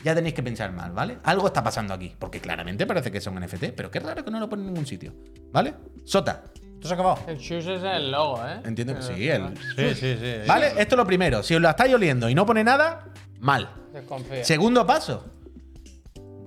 ya 0.05 0.15
tenéis 0.15 0.35
que 0.35 0.43
pensar 0.43 0.73
mal, 0.73 0.93
¿vale? 0.93 1.19
Algo 1.25 1.49
está 1.49 1.63
pasando 1.63 1.95
aquí, 1.95 2.15
porque 2.19 2.41
claramente 2.41 2.87
parece 2.87 3.11
que 3.11 3.21
son 3.21 3.35
NFT, 3.41 3.73
pero 3.77 3.91
qué 3.91 4.01
raro 4.01 4.25
que 4.25 4.31
no 4.31 4.39
lo 4.39 4.49
pone 4.49 4.63
en 4.63 4.69
ningún 4.69 4.87
sitio, 4.87 5.13
¿vale? 5.51 5.75
Sota, 6.05 6.45
¿Esto 6.79 6.87
se 6.87 6.95
ha 6.95 6.97
acabado? 6.97 7.19
El 7.27 7.39
shoes 7.39 7.67
es 7.67 7.83
el 7.83 8.13
logo, 8.13 8.41
¿eh? 8.47 8.61
entiendo 8.65 8.95
que 8.95 9.03
sí, 9.03 9.29
el, 9.29 9.49
Sí, 9.77 9.95
sí, 9.97 10.17
sí. 10.17 10.35
¿Vale? 10.47 10.69
Esto 10.69 10.95
es 10.95 10.97
lo 10.97 11.05
primero. 11.05 11.43
Si 11.43 11.57
os 11.57 11.61
lo 11.61 11.69
estáis 11.69 11.93
oliendo 11.93 12.29
y 12.29 12.37
no 12.37 12.47
pone 12.47 12.63
nada, 12.63 13.09
mal. 13.41 13.69
Desconfía. 13.93 14.45
Segundo 14.45 14.87
paso. 14.87 15.25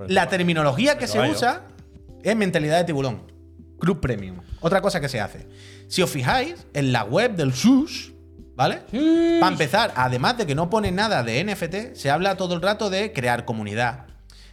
La 0.10 0.28
terminología 0.30 0.98
que 0.98 1.08
se 1.08 1.14
caballo. 1.16 1.34
usa 1.34 1.62
es 2.24 2.36
mentalidad 2.36 2.78
de 2.78 2.84
tiburón. 2.86 3.32
Club 3.80 4.00
Premium. 4.00 4.40
Otra 4.62 4.82
cosa 4.82 5.02
que 5.02 5.10
se 5.10 5.20
hace. 5.20 5.48
Si 5.88 6.02
os 6.02 6.10
fijáis, 6.10 6.56
en 6.74 6.92
la 6.92 7.04
web 7.04 7.36
del 7.36 7.54
SUS, 7.54 8.14
¿vale? 8.56 8.82
Para 9.40 9.52
empezar, 9.52 9.92
además 9.96 10.38
de 10.38 10.46
que 10.46 10.54
no 10.56 10.70
pone 10.70 10.92
nada 10.92 11.24
de 11.24 11.44
NFT, 11.44 11.96
se 11.96 12.10
habla 12.12 12.38
todo 12.38 12.54
el 12.56 12.62
rato 12.62 12.90
de 12.92 13.12
crear 13.12 13.44
comunidad, 13.46 14.06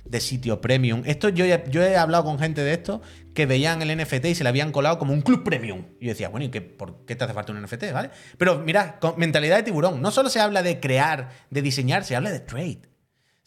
de 0.06 0.20
sitio 0.20 0.62
premium. 0.62 1.02
Esto 1.04 1.28
yo, 1.28 1.44
he- 1.44 1.64
yo 1.68 1.82
he 1.82 1.96
hablado 1.98 2.24
con 2.24 2.38
gente 2.38 2.62
de 2.62 2.72
esto 2.72 3.02
que 3.34 3.44
veían 3.44 3.82
el 3.82 3.90
NFT 3.94 4.24
y 4.30 4.34
se 4.34 4.42
le 4.42 4.48
habían 4.48 4.72
colado 4.72 4.98
como 4.98 5.12
un 5.12 5.20
club 5.20 5.44
premium. 5.44 5.84
Y 6.00 6.06
yo 6.06 6.12
decía, 6.12 6.30
bueno, 6.30 6.46
¿y 6.46 6.48
qué, 6.48 6.62
por 6.62 7.04
qué 7.04 7.14
te 7.14 7.24
hace 7.24 7.34
falta 7.34 7.52
un 7.52 7.60
NFT, 7.62 7.92
¿vale? 7.92 8.10
Pero 8.38 8.60
mirad, 8.60 8.94
con 8.98 9.18
mentalidad 9.18 9.58
de 9.58 9.64
tiburón. 9.64 10.00
No 10.00 10.10
solo 10.10 10.30
se 10.30 10.40
habla 10.40 10.62
de 10.62 10.80
crear, 10.80 11.28
de 11.50 11.60
diseñar, 11.60 12.04
se 12.04 12.16
habla 12.16 12.30
de 12.30 12.40
trade. 12.40 12.80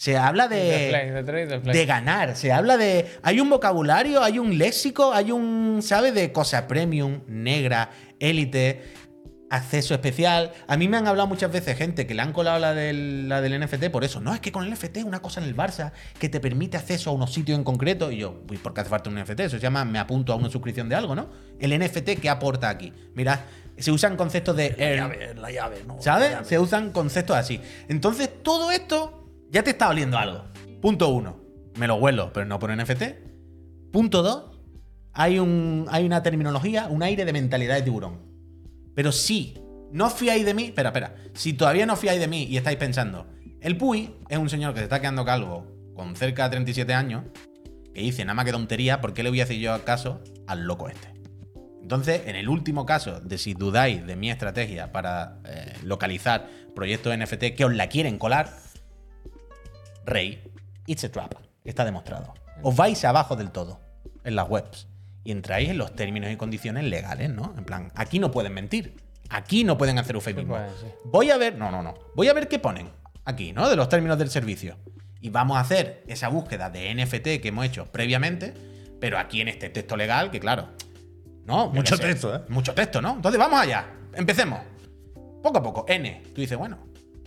Se 0.01 0.17
habla 0.17 0.47
de, 0.47 1.61
De 1.63 1.85
ganar. 1.85 2.35
Se 2.35 2.51
habla 2.51 2.75
de. 2.75 3.05
Hay 3.21 3.39
un 3.39 3.51
vocabulario, 3.51 4.23
hay 4.23 4.39
un 4.39 4.57
léxico, 4.57 5.13
hay 5.13 5.31
un. 5.31 5.81
¿Sabe? 5.83 6.11
De 6.11 6.31
cosa 6.31 6.67
premium, 6.67 7.21
negra, 7.27 7.91
élite, 8.19 8.81
acceso 9.51 9.93
especial. 9.93 10.53
A 10.65 10.75
mí 10.75 10.87
me 10.87 10.97
han 10.97 11.05
hablado 11.07 11.27
muchas 11.27 11.51
veces 11.51 11.77
gente 11.77 12.07
que 12.07 12.15
le 12.15 12.23
han 12.23 12.33
colado 12.33 12.57
la 12.57 12.73
del, 12.73 13.29
la 13.29 13.41
del 13.41 13.63
NFT 13.63 13.91
por 13.91 14.03
eso. 14.03 14.19
No, 14.21 14.33
es 14.33 14.39
que 14.39 14.51
con 14.51 14.65
el 14.65 14.73
NFT 14.73 14.97
es 14.97 15.03
una 15.03 15.21
cosa 15.21 15.39
en 15.39 15.45
el 15.45 15.55
Barça 15.55 15.91
que 16.17 16.29
te 16.29 16.39
permite 16.39 16.77
acceso 16.77 17.11
a 17.11 17.13
unos 17.13 17.31
sitios 17.31 17.55
en 17.55 17.63
concreto. 17.63 18.11
Y 18.11 18.17
yo, 18.17 18.41
uy, 18.49 18.57
¿por 18.57 18.73
qué 18.73 18.81
hace 18.81 18.89
falta 18.89 19.07
un 19.07 19.21
NFT? 19.21 19.41
Eso 19.41 19.57
se 19.57 19.61
llama 19.61 19.85
me 19.85 19.99
apunto 19.99 20.33
a 20.33 20.35
una 20.35 20.49
suscripción 20.49 20.89
de 20.89 20.95
algo, 20.95 21.13
¿no? 21.13 21.29
El 21.59 21.79
NFT, 21.79 22.19
¿qué 22.19 22.27
aporta 22.27 22.69
aquí? 22.69 22.91
Mirad, 23.13 23.41
se 23.77 23.91
usan 23.91 24.17
conceptos 24.17 24.55
de. 24.55 24.71
La 24.79 24.95
llave, 24.95 25.35
la 25.35 25.51
llave, 25.51 25.83
¿no? 25.85 26.01
¿Sabes? 26.01 26.47
Se 26.47 26.57
usan 26.57 26.91
conceptos 26.91 27.37
así. 27.37 27.61
Entonces, 27.87 28.31
todo 28.41 28.71
esto 28.71 29.20
ya 29.51 29.63
te 29.63 29.71
está 29.71 29.89
oliendo 29.89 30.17
algo. 30.17 30.45
Punto 30.81 31.09
uno. 31.09 31.41
Me 31.77 31.87
lo 31.87 31.95
huelo, 31.95 32.31
pero 32.33 32.45
no 32.45 32.57
por 32.57 32.75
NFT. 32.75 33.03
Punto 33.91 34.23
dos. 34.23 34.57
Hay, 35.13 35.39
un, 35.39 35.87
hay 35.89 36.05
una 36.05 36.23
terminología, 36.23 36.87
un 36.87 37.03
aire 37.03 37.25
de 37.25 37.33
mentalidad 37.33 37.75
de 37.75 37.81
tiburón. 37.81 38.21
Pero 38.95 39.11
si 39.11 39.57
no 39.91 40.09
fiáis 40.09 40.45
de 40.45 40.53
mí, 40.53 40.65
espera, 40.65 40.89
espera. 40.89 41.15
Si 41.33 41.53
todavía 41.53 41.85
no 41.85 41.97
fiáis 41.97 42.19
de 42.19 42.29
mí 42.29 42.43
y 42.43 42.55
estáis 42.55 42.77
pensando, 42.77 43.27
el 43.59 43.75
Puy 43.75 44.15
es 44.29 44.37
un 44.37 44.49
señor 44.49 44.73
que 44.73 44.79
se 44.79 44.85
está 44.85 45.01
quedando 45.01 45.25
calvo 45.25 45.67
con 45.93 46.15
cerca 46.15 46.45
de 46.45 46.51
37 46.51 46.93
años, 46.93 47.25
que 47.93 48.01
dice, 48.01 48.23
nada 48.23 48.35
más 48.35 48.45
que 48.45 48.53
tontería, 48.53 49.01
¿por 49.01 49.13
qué 49.13 49.21
le 49.21 49.29
voy 49.29 49.41
a 49.41 49.43
hacer 49.43 49.57
yo 49.57 49.83
caso 49.83 50.21
al 50.47 50.63
loco 50.63 50.87
este? 50.87 51.09
Entonces, 51.81 52.21
en 52.25 52.37
el 52.37 52.47
último 52.47 52.85
caso 52.85 53.19
de 53.19 53.37
si 53.37 53.53
dudáis 53.53 54.05
de 54.07 54.15
mi 54.15 54.31
estrategia 54.31 54.93
para 54.93 55.41
eh, 55.45 55.73
localizar 55.83 56.47
proyectos 56.73 57.17
NFT 57.17 57.53
que 57.57 57.65
os 57.65 57.73
la 57.73 57.87
quieren 57.87 58.17
colar, 58.17 58.49
Rey, 60.11 60.43
it's 60.87 61.05
a 61.05 61.09
trap. 61.09 61.35
Está 61.63 61.85
demostrado. 61.85 62.33
Os 62.63 62.75
vais 62.75 63.03
abajo 63.05 63.37
del 63.37 63.51
todo 63.51 63.79
en 64.25 64.35
las 64.35 64.49
webs 64.49 64.87
y 65.23 65.31
entráis 65.31 65.69
en 65.69 65.77
los 65.77 65.95
términos 65.95 66.29
y 66.29 66.35
condiciones 66.35 66.83
legales, 66.83 67.29
¿no? 67.29 67.53
En 67.57 67.63
plan, 67.63 67.91
aquí 67.95 68.19
no 68.19 68.29
pueden 68.29 68.53
mentir. 68.53 68.97
Aquí 69.29 69.63
no 69.63 69.77
pueden 69.77 69.97
hacer 69.99 70.15
eufemismo. 70.15 70.55
pueden, 70.55 70.69
sí. 70.81 70.87
Voy 71.05 71.29
a 71.29 71.37
ver, 71.37 71.57
no, 71.57 71.71
no, 71.71 71.81
no. 71.81 71.93
Voy 72.13 72.27
a 72.27 72.33
ver 72.33 72.49
qué 72.49 72.59
ponen 72.59 72.89
aquí, 73.23 73.53
¿no? 73.53 73.69
De 73.69 73.77
los 73.77 73.87
términos 73.87 74.17
del 74.17 74.29
servicio. 74.29 74.75
Y 75.21 75.29
vamos 75.29 75.55
a 75.55 75.61
hacer 75.61 76.03
esa 76.07 76.27
búsqueda 76.27 76.69
de 76.69 76.93
NFT 76.93 77.41
que 77.41 77.47
hemos 77.47 77.65
hecho 77.65 77.85
previamente, 77.85 78.53
pero 78.99 79.17
aquí 79.17 79.39
en 79.39 79.47
este 79.47 79.69
texto 79.69 79.95
legal, 79.95 80.29
que 80.29 80.41
claro, 80.41 80.67
¿no? 81.45 81.69
Mucho 81.69 81.97
texto, 81.97 82.35
¿eh? 82.35 82.41
Mucho 82.49 82.73
texto, 82.73 83.01
¿no? 83.01 83.13
Entonces 83.13 83.39
vamos 83.39 83.61
allá. 83.61 83.87
Empecemos. 84.13 84.59
Poco 85.41 85.59
a 85.59 85.63
poco. 85.63 85.85
N. 85.87 86.21
Tú 86.35 86.41
dices, 86.41 86.57
bueno, 86.57 86.79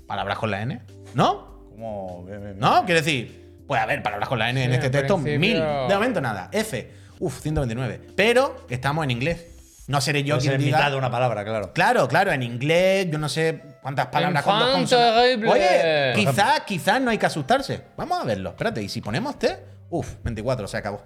palabras 0.06 0.38
con 0.38 0.50
la 0.50 0.60
N. 0.60 0.82
¿No? 1.14 1.53
¿No? 1.76 2.84
Quiero 2.84 3.00
decir, 3.00 3.64
puede 3.66 3.82
haber 3.82 4.02
palabras 4.02 4.28
con 4.28 4.38
la 4.38 4.50
N 4.50 4.62
en 4.64 4.70
Sí, 4.70 4.74
este 4.76 4.90
texto, 4.90 5.14
principio- 5.16 5.40
mil. 5.40 5.88
De 5.88 5.94
momento 5.94 6.20
nada. 6.20 6.48
F. 6.52 6.90
Uf, 7.20 7.40
129. 7.40 8.00
Pero 8.16 8.66
estamos 8.68 9.04
en 9.04 9.10
inglés. 9.10 9.46
No 9.86 10.00
seré 10.00 10.22
yo 10.24 10.40
ser 10.40 10.52
quien 10.56 10.64
mitad 10.66 10.78
diga. 10.78 10.90
de 10.90 10.96
una 10.96 11.10
palabra, 11.10 11.44
claro. 11.44 11.72
Claro, 11.74 12.08
claro, 12.08 12.32
en 12.32 12.42
inglés, 12.42 13.06
yo 13.10 13.18
no 13.18 13.28
sé 13.28 13.60
cuántas 13.82 14.06
palabras 14.06 14.42
con 14.42 14.58
dos. 14.58 14.92
Oye, 14.94 16.12
quizás, 16.14 16.60
quizás 16.66 17.00
no 17.02 17.10
hay 17.10 17.18
que 17.18 17.26
asustarse. 17.26 17.82
Vamos 17.96 18.18
a 18.20 18.24
verlo. 18.24 18.50
Espérate, 18.50 18.82
y 18.82 18.88
si 18.88 19.02
ponemos 19.02 19.38
T, 19.38 19.54
uf, 19.90 20.14
24, 20.22 20.66
se 20.68 20.78
acabó. 20.78 21.02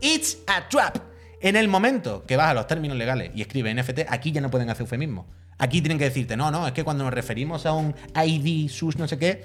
It's 0.00 0.38
a 0.48 0.68
trap. 0.68 0.96
En 1.40 1.54
el 1.56 1.68
momento 1.68 2.24
que 2.26 2.36
vas 2.36 2.48
a 2.48 2.54
los 2.54 2.66
términos 2.66 2.96
legales 2.96 3.30
y 3.34 3.42
escribes 3.42 3.74
NFT, 3.76 4.06
aquí 4.08 4.32
ya 4.32 4.40
no 4.40 4.50
pueden 4.50 4.70
hacer 4.70 4.82
eufemismo. 4.82 5.26
Aquí 5.58 5.80
tienen 5.80 5.98
que 5.98 6.04
decirte, 6.04 6.36
no, 6.36 6.50
no, 6.50 6.66
es 6.66 6.72
que 6.72 6.82
cuando 6.82 7.04
nos 7.04 7.12
referimos 7.14 7.64
a 7.64 7.74
un 7.74 7.94
ID, 8.24 8.68
sus 8.70 8.98
no 8.98 9.06
sé 9.06 9.18
qué, 9.18 9.44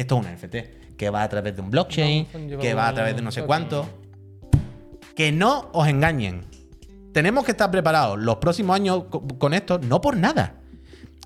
esto 0.00 0.18
es 0.20 0.26
un 0.26 0.32
NFT, 0.34 0.96
que 0.96 1.10
va 1.10 1.22
a 1.22 1.28
través 1.28 1.54
de 1.54 1.62
un 1.62 1.70
blockchain, 1.70 2.26
No, 2.50 2.58
que 2.58 2.74
va 2.74 2.88
a 2.88 2.94
través 2.94 3.14
de 3.16 3.22
no 3.22 3.30
sé 3.32 3.42
cuánto. 3.42 3.86
Que 5.14 5.32
no 5.32 5.68
os 5.72 5.88
engañen. 5.88 6.42
Tenemos 7.12 7.44
que 7.44 7.50
estar 7.52 7.70
preparados 7.70 8.18
los 8.18 8.36
próximos 8.36 8.76
años 8.76 9.04
co- 9.10 9.26
con 9.38 9.52
esto, 9.54 9.78
no 9.80 10.00
por 10.00 10.16
nada, 10.16 10.54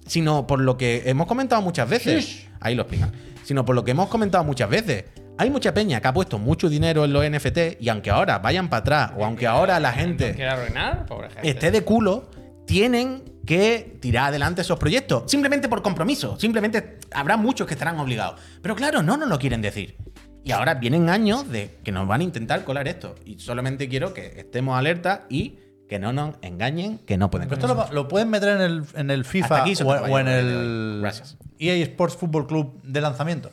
sino 0.06 0.46
por 0.46 0.60
lo 0.60 0.76
que 0.76 1.02
hemos 1.06 1.26
comentado 1.26 1.60
muchas 1.60 1.88
veces. 1.88 2.46
Ahí 2.60 2.74
lo 2.74 2.82
explican. 2.82 3.12
Sino 3.44 3.64
por 3.64 3.74
lo 3.74 3.84
que 3.84 3.90
hemos 3.90 4.08
comentado 4.08 4.44
muchas 4.44 4.70
veces. 4.70 5.04
Hay 5.38 5.50
mucha 5.50 5.74
peña 5.74 6.00
que 6.00 6.08
ha 6.08 6.14
puesto 6.14 6.38
mucho 6.38 6.68
dinero 6.68 7.04
en 7.04 7.12
los 7.12 7.24
NFT 7.28 7.80
y 7.80 7.88
aunque 7.88 8.10
ahora 8.10 8.38
vayan 8.38 8.68
para 8.70 8.80
atrás 8.80 9.12
o 9.18 9.24
aunque 9.24 9.46
ahora 9.46 9.80
la 9.80 9.92
gente 9.92 10.34
¿Quiere 10.34 10.50
arruinar? 10.50 11.06
Pobre 11.06 11.28
gente. 11.30 11.48
esté 11.50 11.70
de 11.70 11.82
culo, 11.82 12.30
tienen 12.66 13.24
que 13.47 13.99
tirar 14.01 14.28
adelante 14.28 14.62
esos 14.62 14.78
proyectos. 14.78 15.24
Simplemente 15.30 15.68
por 15.68 15.82
compromiso. 15.82 16.38
Simplemente 16.38 16.99
habrá 17.12 17.36
muchos 17.36 17.66
que 17.66 17.74
estarán 17.74 17.99
obligados. 17.99 18.40
Pero 18.62 18.76
claro, 18.76 19.03
no 19.03 19.16
nos 19.16 19.28
lo 19.28 19.38
quieren 19.38 19.62
decir. 19.62 19.97
Y 20.45 20.53
ahora 20.53 20.74
vienen 20.74 21.09
años 21.09 21.49
de 21.49 21.78
que 21.84 21.93
nos 21.93 22.07
van 22.09 22.20
a 22.20 22.24
intentar 22.24 22.64
colar 22.64 22.88
esto. 22.88 23.14
Y 23.24 23.38
solamente 23.38 23.88
quiero 23.88 24.12
que 24.12 24.40
estemos 24.40 24.76
alerta 24.76 25.26
y 25.28 25.59
que 25.88 25.99
no 25.99 26.12
nos 26.12 26.36
engañen, 26.43 26.99
que 26.99 27.16
no 27.16 27.30
pueden. 27.30 27.49
Pero 27.49 27.61
esto 27.61 27.88
lo, 27.93 28.09
pueden 28.09 28.30
meter 28.30 28.57
en 28.57 28.61
el, 28.62 28.84
en 28.95 29.11
el 29.11 29.24
FIFA 29.24 29.62
aquí, 29.62 29.74
o, 29.84 30.18
en 30.18 30.26
el 30.26 30.99
Gracias. 31.03 31.36
EA 31.59 31.74
Sports 31.84 32.16
Football 32.16 32.47
Club 32.47 32.82
de 32.82 33.01
lanzamiento. 33.01 33.53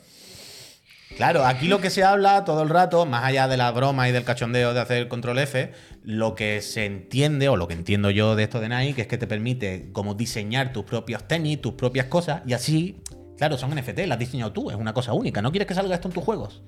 Claro, 1.16 1.44
aquí 1.44 1.68
lo 1.68 1.80
que 1.80 1.90
se 1.90 2.02
habla 2.02 2.44
todo 2.44 2.62
el 2.62 2.70
rato, 2.70 3.04
más 3.04 3.24
allá 3.24 3.46
de 3.46 3.56
la 3.56 3.70
broma 3.72 4.08
y 4.08 4.12
del 4.12 4.24
cachondeo 4.24 4.72
de 4.72 4.80
hacer 4.80 5.08
control 5.08 5.38
F, 5.40 5.72
lo 6.02 6.34
que 6.34 6.60
se 6.62 6.86
entiende, 6.86 7.48
o 7.48 7.56
lo 7.56 7.68
que 7.68 7.74
entiendo 7.74 8.10
yo 8.10 8.34
de 8.36 8.44
esto 8.44 8.60
de 8.60 8.68
Nike, 8.68 9.02
es 9.02 9.06
que 9.06 9.18
te 9.18 9.26
permite 9.26 9.90
como 9.92 10.14
diseñar 10.14 10.72
tus 10.72 10.84
propios 10.84 11.26
tenis, 11.28 11.60
tus 11.60 11.74
propias 11.74 12.06
cosas, 12.06 12.42
y 12.46 12.52
así, 12.54 13.00
claro, 13.36 13.58
son 13.58 13.70
NFT, 13.74 13.98
las 14.06 14.12
has 14.12 14.18
diseñado 14.18 14.52
tú, 14.52 14.70
es 14.70 14.76
una 14.76 14.92
cosa 14.94 15.12
única. 15.12 15.42
No 15.42 15.50
quieres 15.50 15.66
que 15.68 15.74
salga 15.74 15.94
esto 15.94 16.08
en 16.08 16.14
tus 16.14 16.24
juegos. 16.24 16.62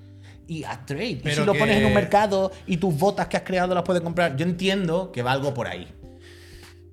Y 0.46 0.64
haz 0.64 0.84
trade. 0.86 1.20
y 1.24 1.30
si 1.30 1.44
lo 1.44 1.54
pones 1.54 1.76
en 1.78 1.86
un 1.86 1.94
mercado 1.94 2.50
y 2.66 2.76
tus 2.76 2.98
botas 2.98 3.28
que 3.28 3.36
has 3.36 3.42
creado 3.44 3.74
las 3.74 3.84
puedes 3.84 4.02
comprar, 4.02 4.36
yo 4.36 4.44
entiendo 4.44 5.12
que 5.12 5.22
va 5.22 5.32
algo 5.32 5.54
por 5.54 5.66
ahí. 5.68 5.86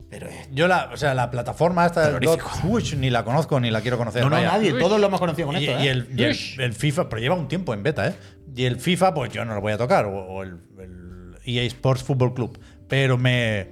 Pero 0.10 0.28
es. 0.28 0.50
Yo 0.52 0.68
la, 0.68 0.90
o 0.94 0.98
sea, 0.98 1.14
la 1.14 1.30
plataforma 1.30 1.86
esta 1.86 2.12
del. 2.12 2.30
Switch 2.62 2.96
ni 2.96 3.10
la 3.10 3.24
conozco 3.24 3.60
ni 3.60 3.70
la 3.70 3.82
quiero 3.82 3.98
conocer. 3.98 4.24
No, 4.24 4.30
no, 4.30 4.38
vaya. 4.38 4.52
nadie. 4.54 4.74
Todos 4.74 5.00
lo 5.00 5.06
hemos 5.08 5.20
conocido 5.20 5.48
con 5.48 5.58
Y, 5.58 5.66
esto. 5.66 5.84
y 5.84 5.88
¿eh? 5.88 5.92
el, 5.92 6.08
y 6.16 6.24
el- 6.24 6.32
Ush. 6.32 6.60
el 6.60 6.74
FIFA, 6.74 7.10
pero 7.10 7.22
lleva 7.22 7.36
un 7.36 7.48
tiempo 7.48 7.74
en 7.76 7.84
beta, 7.84 8.08
¿eh? 8.08 8.14
Y 8.56 8.66
el 8.66 8.78
FIFA, 8.80 9.14
pues 9.14 9.32
yo 9.32 9.46
no 9.46 9.54
lo 9.54 9.62
voy 9.62 9.74
a 9.74 9.78
tocar, 9.78 10.06
o, 10.06 10.12
o 10.18 10.44
el, 10.44 10.58
el 10.80 11.09
EA 11.58 11.64
Sports 11.64 12.04
Football 12.04 12.34
Club. 12.34 12.60
Pero 12.88 13.18
me. 13.18 13.68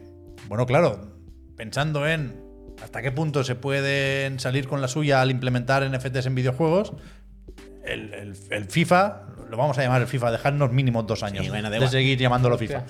Bueno, 0.48 0.66
claro, 0.66 1.18
pensando 1.56 2.08
en 2.08 2.40
hasta 2.82 3.02
qué 3.02 3.12
punto 3.12 3.44
se 3.44 3.56
pueden 3.56 4.40
salir 4.40 4.68
con 4.68 4.82
la 4.82 4.88
suya 4.88 5.22
al 5.22 5.32
implementar 5.32 5.84
NFTs 5.90 6.28
en 6.28 6.36
videojuegos, 6.36 6.94
el, 7.86 8.14
el- 8.14 8.36
el 8.52 8.66
FIFA, 8.66 9.24
lo 9.50 9.58
vamos 9.58 9.78
a 9.78 9.82
llamar 9.82 10.02
el 10.02 10.08
FIFA, 10.08 10.32
dejarnos 10.32 10.72
mínimo 10.72 11.04
dos 11.04 11.24
años 11.24 11.46
da 11.64 11.70
de 11.80 11.80
seguir 11.92 12.18
llamándolo 12.20 12.58
FIFA. 12.58 12.86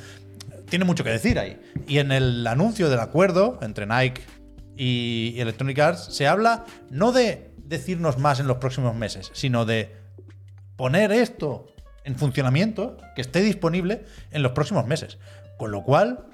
Tiene 0.69 0.83
mucho 0.85 1.03
que 1.05 1.11
decir 1.11 1.39
ahí. 1.39 1.57
Y 1.87 1.99
en 1.99 2.11
el 2.11 2.45
anuncio 2.45 2.89
del 2.89 2.99
acuerdo 2.99 3.57
entre 3.61 3.85
Nike 3.85 4.21
y 4.75 5.35
Electronic 5.39 5.79
Arts 5.79 6.09
se 6.13 6.27
habla 6.27 6.65
no 6.89 7.11
de 7.13 7.51
decirnos 7.57 8.17
más 8.17 8.39
en 8.41 8.47
los 8.47 8.57
próximos 8.57 8.93
meses, 8.95 9.29
sino 9.33 9.65
de 9.65 9.95
poner 10.75 11.11
esto 11.13 11.67
en 12.07 12.15
funcionamiento, 12.15 12.97
que 13.15 13.21
esté 13.21 13.41
disponible 13.41 14.05
en 14.31 14.41
los 14.41 14.53
próximos 14.53 14.87
meses. 14.87 15.17
Con 15.57 15.71
lo 15.71 15.83
cual, 15.83 16.25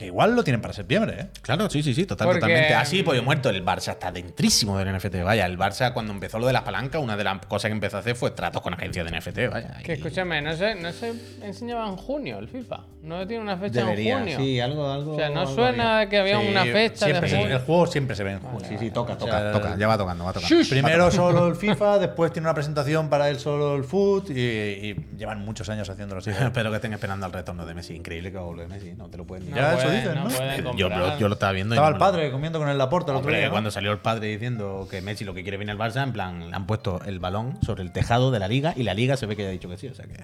que 0.00 0.06
igual 0.06 0.34
lo 0.34 0.42
tienen 0.42 0.62
para 0.62 0.72
septiembre, 0.72 1.14
¿eh? 1.20 1.26
Claro, 1.42 1.68
sí, 1.68 1.82
sí, 1.82 1.92
sí, 1.92 2.06
total, 2.06 2.28
Porque- 2.28 2.40
totalmente. 2.40 2.72
Así, 2.72 3.02
pollo 3.02 3.22
muerto. 3.22 3.50
El 3.50 3.62
Barça 3.62 3.90
está 3.92 4.10
dentrísimo 4.10 4.78
del 4.78 4.88
NFT. 4.96 5.22
Vaya, 5.22 5.44
el 5.44 5.58
Barça 5.58 5.92
cuando 5.92 6.10
empezó 6.14 6.38
lo 6.38 6.46
de 6.46 6.54
las 6.54 6.62
palancas, 6.62 7.02
una 7.02 7.18
de 7.18 7.24
las 7.24 7.44
cosas 7.44 7.68
que 7.68 7.74
empezó 7.74 7.98
a 7.98 8.00
hacer 8.00 8.16
fue 8.16 8.30
tratos 8.30 8.62
con 8.62 8.72
agencias 8.72 9.04
de 9.04 9.10
NFT. 9.10 9.48
Vaya. 9.50 9.76
Que 9.84 9.92
y- 9.92 9.96
escúchame, 9.96 10.40
no 10.40 10.56
se, 10.56 10.74
no 10.76 10.90
se 10.90 11.12
enseñaba 11.42 11.86
en 11.86 11.96
junio 11.96 12.38
el 12.38 12.48
FIFA. 12.48 12.80
No 13.02 13.26
tiene 13.26 13.42
una 13.42 13.58
fecha 13.58 13.80
Debería, 13.80 14.14
en 14.14 14.18
junio. 14.20 14.38
sí, 14.38 14.58
algo, 14.60 14.90
algo. 14.90 15.12
O 15.12 15.16
sea, 15.16 15.28
no 15.28 15.40
algo 15.40 15.54
suena 15.54 16.08
que 16.08 16.18
había 16.18 16.40
Sí, 16.40 16.48
una 16.48 16.64
fecha 16.64 17.04
siempre 17.06 17.28
de 17.28 17.28
se- 17.36 17.40
junio. 17.42 17.56
El 17.56 17.62
juego 17.62 17.86
siempre 17.86 18.16
se 18.16 18.24
ve 18.24 18.32
en 18.32 18.40
junio. 18.40 18.66
Sí, 18.68 18.76
sí, 18.78 18.90
toca, 18.90 19.12
O 19.12 19.16
toca, 19.18 19.32
sea, 19.38 19.52
toca. 19.52 19.76
Ya 19.76 19.86
va 19.86 19.98
tocando, 19.98 20.24
va 20.24 20.32
tocando. 20.32 20.64
Primero 20.68 21.10
solo 21.10 21.46
el 21.46 21.56
FIFA, 21.56 21.98
después 22.00 22.32
tiene 22.32 22.46
una 22.48 22.54
presentación 22.54 23.10
para 23.10 23.28
él 23.28 23.38
solo 23.38 23.76
el 23.76 23.84
foot 23.84 24.30
y, 24.30 24.32
y 24.40 24.96
llevan 25.18 25.44
muchos 25.44 25.68
años 25.68 25.90
haciéndolo 25.90 26.20
así. 26.20 26.30
Espero 26.30 26.70
que 26.70 26.76
estén 26.76 26.94
esperando 26.94 27.26
al 27.26 27.32
retorno 27.32 27.66
de 27.66 27.74
Messi. 27.74 27.94
Increíble 27.96 28.30
que 28.30 28.36
va 28.38 28.42
a 28.44 28.46
volver 28.46 28.68
Messi. 28.68 28.92
No 28.96 29.08
te 29.10 29.18
lo 29.18 29.26
pueden 29.26 29.48
eso 29.50 29.89
pueden- 29.90 30.02
dicen, 30.04 30.14
¿no? 30.24 30.28
pueden 30.30 30.76
Yo, 30.76 30.88
comprar. 30.88 31.12
lo- 31.14 31.18
yo 31.18 31.28
lo 31.28 31.34
estaba 31.34 31.52
viendo. 31.52 31.74
y 31.74 31.76
Estaba 31.76 31.90
no 31.90 31.96
el 31.96 32.00
lo- 32.00 32.06
padre 32.06 32.30
comiendo 32.32 32.58
con 32.58 32.68
el 32.68 32.78
Laporta 32.78 33.12
el 33.12 33.18
otro 33.18 33.30
día. 33.32 33.46
¿no? 33.46 33.50
cuando 33.52 33.70
salió 33.70 33.92
el 33.92 33.98
padre 33.98 34.28
diciendo 34.28 34.86
que 34.90 35.02
Messi 35.02 35.24
lo 35.24 35.34
que 35.34 35.42
quiere 35.42 35.56
viene 35.56 35.72
al 35.72 35.78
Barça, 35.78 36.02
en 36.02 36.12
plan, 36.12 36.50
le 36.50 36.56
han 36.56 36.66
puesto 36.66 37.00
el 37.04 37.18
balón 37.20 37.58
sobre 37.62 37.82
el 37.82 37.92
tejado 37.92 38.30
de 38.30 38.38
la 38.38 38.48
liga 38.48 38.72
y 38.76 38.82
la 38.84 38.94
liga 38.94 39.16
se 39.16 39.26
ve 39.26 39.36
que 39.36 39.42
ya 39.42 39.48
ha 39.48 39.52
dicho 39.52 39.68
que 39.68 39.76
sí. 39.76 39.88
O 39.88 39.94
sea 39.94 40.06
que. 40.06 40.14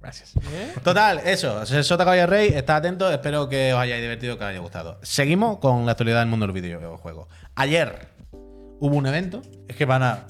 Gracias. 0.00 0.34
¿Eh? 0.52 0.74
Total, 0.82 1.20
eso. 1.24 1.64
Sota 1.64 2.04
Caballo 2.04 2.26
Rey, 2.26 2.48
está 2.48 2.74
atento. 2.76 3.08
Espero 3.12 3.48
que 3.48 3.72
os 3.72 3.78
hayáis 3.78 4.02
divertido, 4.02 4.36
que 4.36 4.42
os 4.44 4.50
haya 4.50 4.58
gustado. 4.58 4.98
Seguimos 5.02 5.58
con 5.58 5.86
la 5.86 5.92
actualidad 5.92 6.18
del 6.18 6.28
mundo 6.28 6.44
del 6.46 6.52
videojuego. 6.52 7.28
Ayer 7.54 8.08
hubo 8.80 8.96
un 8.96 9.06
evento. 9.06 9.42
Es 9.68 9.76
que 9.76 9.84
van 9.84 10.02
a, 10.02 10.24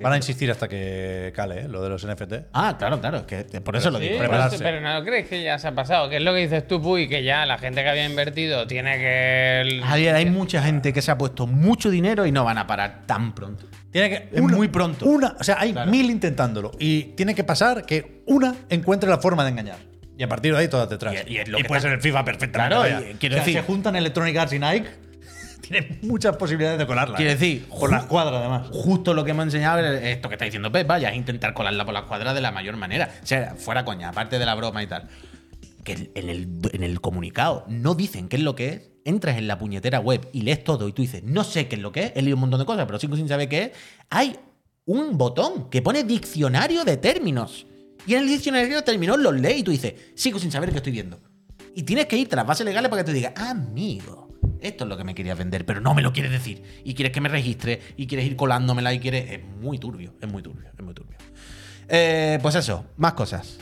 van 0.00 0.12
a 0.14 0.16
insistir 0.16 0.50
hasta 0.50 0.68
que 0.68 1.32
cale, 1.34 1.60
¿eh? 1.62 1.68
Lo 1.68 1.82
de 1.82 1.88
los 1.88 2.04
NFT. 2.06 2.32
Ah, 2.52 2.76
claro, 2.78 3.00
claro. 3.00 3.18
Es 3.28 3.44
que 3.44 3.60
por 3.60 3.76
eso 3.76 3.90
lo 3.90 3.98
Sí, 3.98 4.04
digo. 4.04 4.16
pero, 4.18 4.30
prepararse. 4.30 4.58
pero 4.62 4.80
no 4.80 5.04
crees 5.04 5.28
que 5.28 5.42
ya 5.42 5.58
se 5.58 5.68
ha 5.68 5.74
pasado. 5.74 6.08
Que 6.08 6.16
es 6.16 6.22
lo 6.22 6.32
que 6.32 6.40
dices 6.40 6.66
tú, 6.66 6.80
Puy, 6.80 7.08
que 7.08 7.22
ya 7.22 7.46
la 7.46 7.58
gente 7.58 7.82
que 7.82 7.88
había 7.88 8.04
invertido 8.06 8.66
tiene 8.66 8.96
que. 8.98 9.80
Ayer 9.84 10.14
hay 10.14 10.26
mucha 10.26 10.62
gente 10.62 10.92
que 10.92 11.02
se 11.02 11.10
ha 11.10 11.18
puesto 11.18 11.46
mucho 11.46 11.90
dinero 11.90 12.26
y 12.26 12.32
no 12.32 12.44
van 12.44 12.58
a 12.58 12.66
parar 12.66 13.02
tan 13.06 13.34
pronto. 13.34 13.66
Tiene 13.90 14.08
que. 14.10 14.28
Es 14.32 14.42
muy 14.42 14.68
pronto. 14.68 15.04
Una, 15.06 15.36
o 15.38 15.44
sea, 15.44 15.56
hay 15.60 15.72
Claro. 15.72 15.90
mil 15.90 16.10
intentándolo. 16.10 16.72
Y 16.78 17.02
tiene 17.14 17.34
que 17.34 17.44
pasar 17.44 17.84
que 17.84 18.22
una 18.26 18.54
encuentre 18.70 19.08
la 19.10 19.18
forma 19.18 19.44
de 19.44 19.50
engañar. 19.50 19.76
Y 20.16 20.22
a 20.22 20.28
partir 20.28 20.52
de 20.52 20.58
ahí 20.58 20.68
todas 20.68 20.88
detrás. 20.88 21.14
Y- 21.26 21.38
y 21.38 21.44
que 21.44 21.64
puede 21.64 21.80
ser 21.80 21.92
el 21.92 22.00
FIFA 22.00 22.24
perfectamente. 22.24 22.76
Claro, 22.76 23.10
y 23.10 23.14
quiero 23.14 23.34
O 23.34 23.38
sea, 23.38 23.44
decir- 23.46 23.60
Se 23.60 23.66
juntan 23.66 23.96
Electronic 23.96 24.36
Arts 24.36 24.52
y 24.52 24.58
Nike. 24.58 24.88
Tienen 25.62 26.00
muchas 26.02 26.36
posibilidades 26.36 26.78
de 26.78 26.86
colarla. 26.86 27.16
Quiero 27.16 27.30
¿eh? 27.30 27.34
decir, 27.34 27.66
por 27.68 27.90
la 27.90 27.98
escuadra 27.98 28.38
además. 28.38 28.68
Justo 28.72 29.14
lo 29.14 29.24
que 29.24 29.30
hemos 29.30 29.44
enseñado 29.44 29.80
es 29.80 30.02
esto 30.02 30.28
que 30.28 30.34
está 30.34 30.44
diciendo 30.44 30.70
Pep, 30.70 30.86
vaya, 30.86 31.10
es 31.10 31.16
intentar 31.16 31.54
colarla 31.54 31.84
por 31.84 31.94
la 31.94 32.02
cuadra 32.02 32.34
de 32.34 32.40
la 32.40 32.50
mayor 32.50 32.76
manera. 32.76 33.10
O 33.22 33.26
sea, 33.26 33.54
fuera 33.54 33.84
coña, 33.84 34.08
aparte 34.08 34.38
de 34.38 34.44
la 34.44 34.54
broma 34.54 34.82
y 34.82 34.86
tal. 34.88 35.08
Que 35.84 36.10
en 36.14 36.28
el, 36.28 36.48
en 36.72 36.82
el 36.82 37.00
comunicado 37.00 37.64
no 37.68 37.94
dicen 37.94 38.28
qué 38.28 38.36
es 38.36 38.42
lo 38.42 38.54
que 38.54 38.68
es. 38.68 38.88
Entras 39.04 39.36
en 39.36 39.48
la 39.48 39.58
puñetera 39.58 39.98
web 39.98 40.28
y 40.32 40.42
lees 40.42 40.62
todo 40.62 40.86
y 40.86 40.92
tú 40.92 41.02
dices, 41.02 41.24
no 41.24 41.42
sé 41.42 41.66
qué 41.66 41.74
es 41.74 41.82
lo 41.82 41.90
que 41.90 42.04
es, 42.04 42.12
he 42.14 42.22
leído 42.22 42.36
un 42.36 42.42
montón 42.42 42.60
de 42.60 42.66
cosas, 42.66 42.86
pero 42.86 43.00
sigo 43.00 43.16
sin 43.16 43.28
saber 43.28 43.48
qué 43.48 43.62
es. 43.64 43.70
Hay 44.10 44.36
un 44.84 45.18
botón 45.18 45.70
que 45.70 45.82
pone 45.82 46.04
diccionario 46.04 46.84
de 46.84 46.96
términos. 46.96 47.66
Y 48.06 48.14
en 48.14 48.20
el 48.20 48.28
diccionario 48.28 48.76
de 48.76 48.82
términos 48.82 49.18
los 49.18 49.34
lees 49.34 49.58
y 49.58 49.62
tú 49.62 49.70
dices, 49.70 49.94
sigo 50.14 50.38
sin 50.38 50.52
saber 50.52 50.70
qué 50.70 50.76
estoy 50.76 50.92
viendo. 50.92 51.20
Y 51.74 51.82
tienes 51.84 52.06
que 52.06 52.16
irte 52.16 52.34
a 52.34 52.36
las 52.36 52.46
bases 52.46 52.66
legales 52.66 52.90
para 52.90 53.02
que 53.02 53.10
te 53.10 53.12
diga, 53.12 53.32
amigo, 53.36 54.31
esto 54.62 54.84
es 54.84 54.90
lo 54.90 54.96
que 54.96 55.04
me 55.04 55.14
querías 55.14 55.36
vender, 55.36 55.66
pero 55.66 55.80
no 55.80 55.94
me 55.94 56.02
lo 56.02 56.12
quieres 56.12 56.32
decir. 56.32 56.62
Y 56.84 56.94
quieres 56.94 57.12
que 57.12 57.20
me 57.20 57.28
registre 57.28 57.80
y 57.96 58.06
quieres 58.06 58.26
ir 58.26 58.36
colándomela 58.36 58.92
y 58.94 58.98
quieres. 58.98 59.30
Es 59.30 59.44
muy 59.60 59.78
turbio, 59.78 60.14
es 60.20 60.30
muy 60.30 60.42
turbio, 60.42 60.70
es 60.76 60.84
muy 60.84 60.94
turbio. 60.94 61.16
Eh, 61.88 62.38
pues 62.40 62.54
eso, 62.54 62.86
más 62.96 63.14
cosas. 63.14 63.58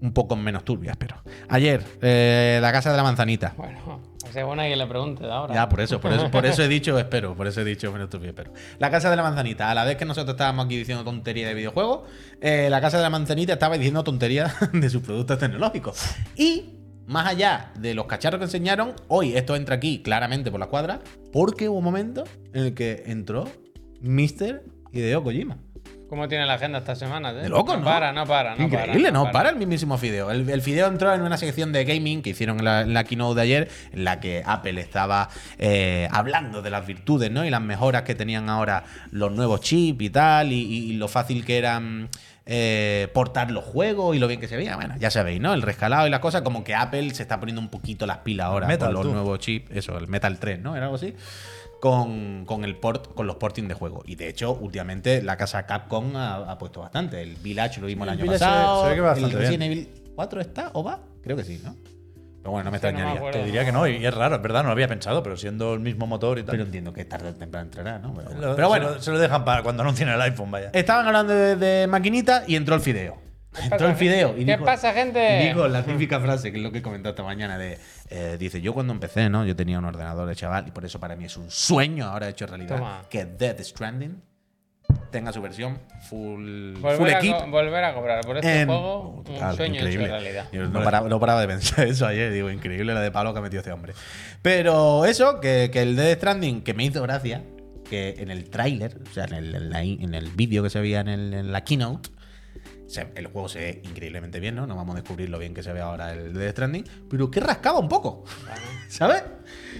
Un 0.00 0.12
poco 0.12 0.36
menos 0.36 0.64
turbias, 0.64 0.96
pero. 0.96 1.22
Ayer, 1.48 1.84
eh, 2.00 2.58
la 2.62 2.70
casa 2.72 2.90
de 2.90 2.96
la 2.96 3.02
manzanita. 3.02 3.54
Bueno, 3.56 4.00
es 4.34 4.44
buena 4.44 4.64
que 4.64 4.76
le 4.76 4.86
pregunte 4.86 5.24
ahora. 5.24 5.54
Ya, 5.54 5.68
por 5.68 5.80
eso, 5.80 6.00
por 6.00 6.12
eso, 6.12 6.30
por 6.30 6.46
eso 6.46 6.62
he 6.62 6.68
dicho 6.68 6.98
espero, 6.98 7.34
por 7.34 7.46
eso 7.46 7.60
he 7.60 7.64
dicho 7.64 7.90
menos 7.92 8.08
turbio, 8.08 8.30
espero. 8.30 8.52
La 8.78 8.90
casa 8.90 9.10
de 9.10 9.16
la 9.16 9.22
manzanita, 9.22 9.70
a 9.70 9.74
la 9.74 9.84
vez 9.84 9.96
que 9.96 10.04
nosotros 10.04 10.34
estábamos 10.34 10.66
aquí 10.66 10.76
diciendo 10.76 11.02
tontería 11.02 11.48
de 11.48 11.54
videojuegos, 11.54 12.02
eh, 12.40 12.68
la 12.70 12.80
casa 12.80 12.98
de 12.98 13.02
la 13.02 13.10
manzanita 13.10 13.54
estaba 13.54 13.76
diciendo 13.76 14.04
tontería 14.04 14.54
de 14.72 14.90
sus 14.90 15.02
productos 15.02 15.38
tecnológicos. 15.38 16.14
Y 16.36 16.77
más 17.08 17.26
allá 17.26 17.72
de 17.78 17.94
los 17.94 18.04
cacharros 18.04 18.38
que 18.38 18.44
enseñaron, 18.44 18.92
hoy 19.08 19.34
esto 19.34 19.56
entra 19.56 19.76
aquí 19.76 20.02
claramente 20.02 20.50
por 20.50 20.60
la 20.60 20.66
cuadra, 20.66 21.00
porque 21.32 21.68
hubo 21.68 21.78
un 21.78 21.84
momento 21.84 22.24
en 22.52 22.66
el 22.66 22.74
que 22.74 23.04
entró 23.06 23.50
Mr. 24.02 24.62
Hideo 24.92 25.24
Kojima. 25.24 25.56
¿Cómo 26.10 26.28
tiene 26.28 26.44
la 26.44 26.54
agenda 26.54 26.78
estas 26.78 26.98
semanas? 26.98 27.34
Eh? 27.34 27.42
De 27.42 27.48
loco, 27.48 27.76
¿no? 27.76 27.84
para, 27.84 28.12
no 28.12 28.26
para. 28.26 28.56
No 28.56 28.64
Increíble, 28.64 29.10
para, 29.10 29.24
no, 29.24 29.30
para. 29.30 29.50
el 29.50 29.56
mismísimo 29.56 29.96
Fideo. 29.96 30.30
El, 30.30 30.48
el 30.48 30.62
Fideo 30.62 30.86
entró 30.86 31.14
en 31.14 31.22
una 31.22 31.36
sección 31.38 31.72
de 31.72 31.84
gaming 31.84 32.22
que 32.22 32.30
hicieron 32.30 32.58
en 32.58 32.64
la, 32.64 32.80
en 32.82 32.94
la 32.94 33.04
keynote 33.04 33.36
de 33.36 33.42
ayer, 33.42 33.68
en 33.92 34.04
la 34.04 34.20
que 34.20 34.42
Apple 34.44 34.80
estaba 34.80 35.28
eh, 35.58 36.08
hablando 36.10 36.62
de 36.62 36.70
las 36.70 36.86
virtudes 36.86 37.30
¿no? 37.30 37.44
y 37.44 37.50
las 37.50 37.60
mejoras 37.60 38.02
que 38.02 38.14
tenían 38.14 38.48
ahora 38.50 38.84
los 39.10 39.32
nuevos 39.32 39.60
chips 39.60 40.02
y 40.02 40.10
tal, 40.10 40.52
y, 40.52 40.60
y 40.60 40.92
lo 40.94 41.08
fácil 41.08 41.44
que 41.44 41.58
eran 41.58 42.08
eh, 42.50 43.08
portar 43.12 43.50
los 43.50 43.62
juegos 43.62 44.16
y 44.16 44.18
lo 44.18 44.26
bien 44.26 44.40
que 44.40 44.48
se 44.48 44.56
veía. 44.56 44.74
Bueno, 44.74 44.94
ya 44.98 45.10
sabéis, 45.10 45.38
¿no? 45.40 45.52
El 45.52 45.60
rescalado 45.62 46.06
y 46.06 46.10
las 46.10 46.20
cosas, 46.20 46.40
como 46.42 46.64
que 46.64 46.74
Apple 46.74 47.12
se 47.14 47.22
está 47.22 47.38
poniendo 47.38 47.60
un 47.60 47.68
poquito 47.68 48.06
las 48.06 48.18
pilas 48.18 48.46
ahora 48.46 48.66
Metal, 48.66 48.86
con 48.88 48.94
los 48.94 49.02
tú. 49.04 49.12
nuevos 49.12 49.38
chips, 49.38 49.70
eso, 49.76 49.98
el 49.98 50.08
Metal 50.08 50.38
3, 50.38 50.60
¿no? 50.60 50.74
Era 50.74 50.86
algo 50.86 50.96
así. 50.96 51.14
Con, 51.80 52.44
con 52.46 52.64
el 52.64 52.74
port, 52.76 53.14
con 53.14 53.26
los 53.26 53.36
porting 53.36 53.68
de 53.68 53.74
juego. 53.74 54.02
Y 54.06 54.16
de 54.16 54.28
hecho, 54.28 54.52
últimamente 54.54 55.22
la 55.22 55.36
casa 55.36 55.64
Capcom 55.66 56.16
ha, 56.16 56.36
ha 56.50 56.58
puesto 56.58 56.80
bastante. 56.80 57.22
El 57.22 57.36
Village 57.36 57.80
lo 57.80 57.86
vimos 57.86 58.08
el 58.08 58.14
El 58.14 58.18
año 58.20 58.22
Village 58.32 58.38
se 58.40 58.44
ve- 58.46 58.50
pasado. 58.56 58.82
se 58.82 58.88
ve 58.88 58.94
que 58.96 59.00
va 59.02 59.12
el 59.12 59.30
Resident 59.32 59.58
bien. 59.58 59.62
Evil 59.62 59.88
4 60.16 60.40
está 60.40 60.70
o 60.72 60.82
va. 60.82 60.98
Creo 61.22 61.36
que 61.36 61.44
sí, 61.44 61.60
¿no? 61.62 61.76
Pero 62.40 62.52
bueno, 62.52 62.64
no 62.64 62.70
me 62.70 62.78
Sí, 62.78 62.84
no 62.86 62.90
me 62.92 62.96
extrañaría. 62.98 63.18
acuerdo. 63.18 63.38
Te 63.40 63.44
diría 63.46 63.64
que 63.64 63.72
no, 63.72 63.86
y 63.86 64.06
es 64.06 64.14
raro, 64.14 64.36
es 64.36 64.42
verdad, 64.42 64.62
no 64.62 64.68
lo 64.68 64.72
había 64.72 64.88
pensado, 64.88 65.22
pero 65.22 65.36
siendo 65.36 65.74
el 65.74 65.80
mismo 65.80 66.06
motor 66.06 66.38
y 66.38 66.42
tal. 66.42 66.52
pero 66.52 66.64
entiendo 66.64 66.92
que 66.92 67.04
tarde 67.04 67.30
o 67.30 67.34
temprano 67.34 67.64
entrará, 67.66 67.98
¿no? 67.98 68.14
Pero, 68.14 68.28
bueno. 68.30 68.40
Lo- 68.40 68.56
Pero 68.56 68.66
se 68.66 68.68
bueno, 68.68 68.90
lo- 68.90 69.02
se 69.02 69.10
lo 69.10 69.18
dejan 69.18 69.44
para 69.44 69.62
cuando 69.62 69.82
anuncien 69.82 70.08
el 70.08 70.20
iPhone, 70.20 70.50
vaya. 70.50 70.70
estaban 70.72 71.06
hablando 71.06 71.34
de, 71.34 71.56
de 71.56 71.86
maquinita 71.86 72.44
y 72.46 72.56
entró 72.56 72.74
el 72.74 72.80
fideo. 72.80 73.20
Entró 73.60 73.88
el 73.88 73.96
fideo. 73.96 74.34
Y 74.36 74.44
¿Qué 74.44 74.52
dijo- 74.52 74.64
pasa, 74.64 74.92
gente? 74.92 75.40
dijo 75.48 75.66
la 75.68 75.82
típica 75.82 76.20
frase, 76.20 76.52
que 76.52 76.58
es 76.58 76.62
lo 76.62 76.70
que 76.70 76.78
he 76.78 76.82
comentado 76.82 77.10
esta 77.14 77.24
mañana, 77.24 77.58
de, 77.58 77.78
eh, 78.10 78.36
dice, 78.38 78.60
yo 78.60 78.72
cuando 78.72 78.92
empecé, 78.92 79.28
¿no? 79.30 79.44
Yo 79.44 79.56
tenía 79.56 79.78
un 79.78 79.84
ordenador 79.84 80.28
de 80.28 80.36
chaval 80.36 80.68
y 80.68 80.70
por 80.70 80.84
eso 80.84 81.00
para 81.00 81.16
mí 81.16 81.24
es 81.24 81.36
un 81.36 81.50
sueño 81.50 82.06
ahora 82.06 82.28
hecho 82.28 82.46
realidad 82.46 82.76
Toma. 82.76 83.02
que 83.10 83.24
Death 83.24 83.60
Stranding 83.60 84.22
tenga 85.10 85.32
su 85.32 85.40
versión 85.40 85.78
full, 86.08 86.74
full 86.74 86.80
Volver 86.82 87.14
a, 87.14 87.18
equip. 87.18 87.36
co- 87.36 87.46
volver 87.50 87.84
a 87.84 87.94
cobrar 87.94 88.20
por 88.24 88.36
este 88.36 88.60
en- 88.60 88.68
juego 88.68 89.22
Total, 89.24 89.50
un 89.50 89.56
sueño 89.56 89.74
hecho 89.76 89.84
increíble. 89.88 90.08
realidad. 90.08 90.44
Yo 90.52 90.66
no 90.68 90.82
paraba, 90.82 91.08
no 91.08 91.18
paraba 91.20 91.40
de 91.40 91.46
pensar 91.48 91.86
eso 91.88 92.06
ayer, 92.06 92.32
digo, 92.32 92.50
increíble 92.50 92.92
la 92.94 93.00
de 93.00 93.10
palo 93.10 93.32
que 93.32 93.38
ha 93.38 93.42
metido 93.42 93.60
este 93.60 93.72
hombre. 93.72 93.94
Pero 94.42 95.04
eso, 95.06 95.40
que, 95.40 95.70
que 95.72 95.82
el 95.82 95.96
Death 95.96 96.18
Stranding, 96.18 96.62
que 96.62 96.74
me 96.74 96.84
hizo 96.84 97.02
gracia, 97.02 97.42
que 97.88 98.16
en 98.18 98.30
el 98.30 98.50
tráiler, 98.50 98.98
o 99.10 99.14
sea, 99.14 99.24
en 99.24 99.32
el, 99.34 99.54
en 99.54 99.70
la- 99.70 99.82
en 99.82 100.14
el 100.14 100.28
vídeo 100.30 100.62
que 100.62 100.70
se 100.70 100.80
veía 100.80 101.00
en, 101.00 101.08
el- 101.08 101.32
en 101.34 101.52
la 101.52 101.64
keynote, 101.64 102.10
se- 102.88 103.06
el 103.14 103.28
juego 103.28 103.48
se 103.48 103.58
ve 103.60 103.82
increíblemente 103.84 104.40
bien, 104.40 104.56
¿no? 104.56 104.66
No 104.66 104.74
vamos 104.74 104.94
a 104.96 105.00
descubrir 105.00 105.28
lo 105.30 105.38
bien 105.38 105.54
que 105.54 105.62
se 105.62 105.72
ve 105.72 105.80
ahora 105.80 106.12
el 106.12 106.32
Death 106.34 106.52
Stranding, 106.52 106.84
pero 107.08 107.30
que 107.30 107.38
rascaba 107.40 107.78
un 107.78 107.88
poco, 107.88 108.24
¿sabes? 108.88 109.22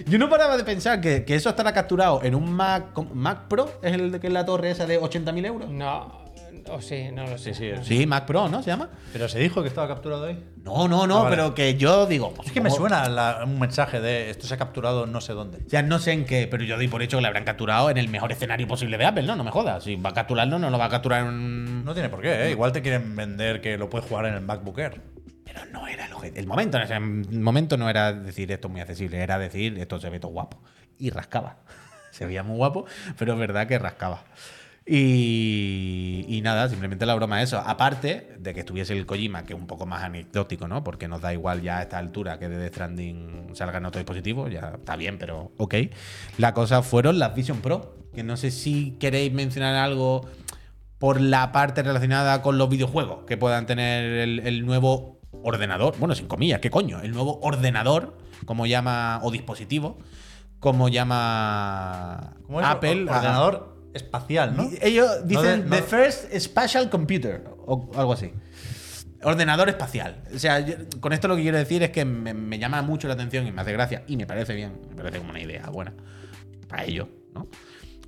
Yo 0.07 0.17
no 0.17 0.29
paraba 0.29 0.55
de 0.55 0.63
pensar 0.63 1.01
que, 1.01 1.25
que 1.25 1.35
eso 1.35 1.49
estará 1.49 1.73
capturado 1.73 2.23
en 2.23 2.35
un 2.35 2.51
Mac, 2.53 2.97
Mac 3.13 3.47
Pro, 3.49 3.79
es 3.81 3.93
el 3.93 4.11
de 4.11 4.19
que 4.19 4.27
es 4.27 4.33
la 4.33 4.45
torre 4.45 4.71
esa 4.71 4.85
de 4.85 4.99
80.000 4.99 5.45
euros. 5.45 5.69
No, 5.69 6.23
o 6.71 6.81
sí, 6.81 7.09
no 7.11 7.25
lo 7.27 7.37
sé. 7.37 7.53
Sí, 7.53 7.65
sí, 7.65 7.71
No. 7.75 7.83
Sí, 7.83 8.05
Mac 8.05 8.25
Pro, 8.25 8.47
¿no? 8.49 8.61
¿Se 8.63 8.69
llama? 8.69 8.89
Pero 9.13 9.27
se 9.29 9.39
dijo 9.39 9.61
que 9.61 9.67
estaba 9.67 9.87
capturado 9.87 10.25
ahí. 10.25 10.43
No, 10.63 10.87
no, 10.87 11.07
no, 11.07 11.19
Ah, 11.19 11.23
vale. 11.23 11.35
pero 11.35 11.53
que 11.55 11.75
yo 11.75 12.05
digo. 12.05 12.33
pues, 12.33 12.47
Es 12.47 12.53
que 12.53 12.61
me 12.61 12.69
suena 12.69 13.07
la- 13.09 13.41
un 13.45 13.59
mensaje 13.59 13.99
de 14.01 14.29
esto 14.29 14.47
se 14.47 14.53
ha 14.53 14.57
capturado 14.57 15.05
no 15.05 15.21
sé 15.21 15.33
dónde. 15.33 15.59
O 15.65 15.69
sea, 15.69 15.81
no 15.81 15.99
sé 15.99 16.11
en 16.13 16.25
qué, 16.25 16.47
pero 16.49 16.63
yo 16.63 16.75
doy 16.75 16.87
por 16.87 17.01
hecho 17.01 17.17
que 17.17 17.21
le 17.21 17.27
habrán 17.27 17.43
capturado 17.43 17.89
en 17.89 17.97
el 17.97 18.07
mejor 18.09 18.31
escenario 18.31 18.67
posible 18.67 18.97
de 18.97 19.05
Apple, 19.05 19.23
¿no? 19.23 19.35
No 19.35 19.43
me 19.43 19.51
jodas. 19.51 19.83
Si 19.83 19.95
va 19.95 20.09
a 20.09 20.13
capturarlo, 20.13 20.59
no 20.59 20.69
lo 20.69 20.77
va 20.77 20.85
a 20.85 20.89
capturar 20.89 21.25
en. 21.25 21.83
No 21.85 21.93
tiene 21.93 22.09
por 22.09 22.21
qué, 22.21 22.45
¿eh? 22.47 22.51
Igual 22.51 22.71
te 22.71 22.81
quieren 22.81 23.15
vender 23.15 23.61
que 23.61 23.77
lo 23.77 23.89
puedes 23.89 24.07
jugar 24.07 24.25
en 24.25 24.35
el 24.35 24.41
MacBook 24.41 24.77
Air. 24.79 25.01
Pero 25.45 25.65
no 25.71 25.87
era 25.87 26.05
el 26.05 26.13
objetivo. 26.13 26.39
El 26.39 26.45
momento, 26.47 26.77
en 26.77 26.83
ese 26.83 26.99
momento 26.99 27.75
no 27.77 27.89
era 27.89 28.13
decir 28.13 28.51
esto 28.51 28.67
es 28.67 28.71
muy 28.71 28.81
accesible, 28.81 29.17
era 29.17 29.39
decir 29.39 29.79
esto 29.79 29.99
se 29.99 30.09
ve 30.09 30.19
todo 30.19 30.31
guapo. 30.31 30.61
Y 30.99 31.09
rascaba. 31.09 31.57
Se 32.11 32.25
veía 32.25 32.41
muy 32.43 32.57
guapo, 32.57 32.85
pero 33.17 33.33
es 33.33 33.39
verdad 33.39 33.67
que 33.67 33.77
rascaba. 33.79 34.23
Y, 34.91 36.25
y 36.27 36.41
nada, 36.41 36.67
simplemente 36.67 37.05
la 37.05 37.13
broma 37.15 37.41
es 37.41 37.49
eso. 37.49 37.59
Aparte 37.59 38.35
de 38.39 38.53
que 38.53 38.61
estuviese 38.61 38.93
el 38.97 39.05
Kojima, 39.05 39.43
que 39.43 39.53
es 39.53 39.59
un 39.59 39.67
poco 39.67 39.85
más 39.85 40.03
anecdótico, 40.03 40.67
¿no? 40.67 40.83
Porque 40.83 41.07
nos 41.07 41.21
da 41.21 41.31
igual 41.31 41.61
ya 41.61 41.77
a 41.77 41.81
esta 41.83 41.97
altura 41.99 42.39
que 42.39 42.49
de 42.49 42.57
Death 42.57 42.73
Stranding 42.73 43.49
salga 43.53 43.77
en 43.77 43.85
otro 43.85 43.99
dispositivo, 43.99 44.47
ya 44.47 44.73
está 44.79 44.95
bien, 44.95 45.17
pero 45.19 45.51
ok. 45.57 45.75
La 46.37 46.53
cosa 46.53 46.81
fueron 46.81 47.19
las 47.19 47.35
Vision 47.35 47.59
Pro, 47.61 47.95
que 48.15 48.23
no 48.23 48.35
sé 48.37 48.49
si 48.51 48.91
queréis 48.99 49.31
mencionar 49.31 49.75
algo 49.75 50.25
por 50.97 51.21
la 51.21 51.51
parte 51.51 51.83
relacionada 51.83 52.41
con 52.41 52.57
los 52.57 52.67
videojuegos 52.69 53.25
que 53.25 53.37
puedan 53.37 53.65
tener 53.67 54.03
el, 54.05 54.39
el 54.39 54.65
nuevo 54.65 55.19
ordenador, 55.43 55.95
bueno, 55.99 56.15
sin 56.15 56.27
comillas, 56.27 56.59
¿qué 56.59 56.69
coño? 56.71 56.99
El 57.01 57.11
nuevo 57.11 57.39
ordenador, 57.41 58.17
como 58.45 58.65
llama, 58.65 59.19
o 59.23 59.31
dispositivo, 59.31 59.97
como 60.59 60.89
llama 60.89 62.33
¿Cómo 62.47 62.59
es? 62.59 62.67
Apple. 62.67 63.03
Or- 63.03 63.09
Ordenador 63.15 63.78
espacial, 63.93 64.55
¿no? 64.55 64.69
Ellos 64.81 65.09
No 65.21 65.27
dicen 65.27 65.63
de- 65.63 65.69
no- 65.69 65.75
The 65.75 65.81
First 65.83 66.33
Spatial 66.39 66.89
Computer 66.89 67.43
o 67.65 67.89
algo 67.95 68.13
así. 68.13 68.31
Ordenador 69.23 69.67
espacial. 69.69 70.23
O 70.33 70.39
sea, 70.39 70.59
yo- 70.59 70.75
con 71.01 71.11
esto 71.11 71.27
lo 71.27 71.35
que 71.35 71.41
quiero 71.41 71.57
decir 71.57 71.83
es 71.83 71.89
que 71.89 72.05
me, 72.05 72.33
me 72.33 72.57
llama 72.57 72.81
mucho 72.81 73.07
la 73.07 73.15
atención 73.15 73.45
y 73.47 73.51
me 73.51 73.61
hace 73.61 73.73
gracia 73.73 74.03
y 74.07 74.15
me 74.15 74.25
parece 74.25 74.53
bien, 74.55 74.73
me 74.89 74.95
parece 75.03 75.17
como 75.17 75.31
una 75.31 75.41
idea 75.41 75.69
buena 75.69 75.93
para 76.67 76.85
ellos, 76.85 77.07
¿no? 77.33 77.47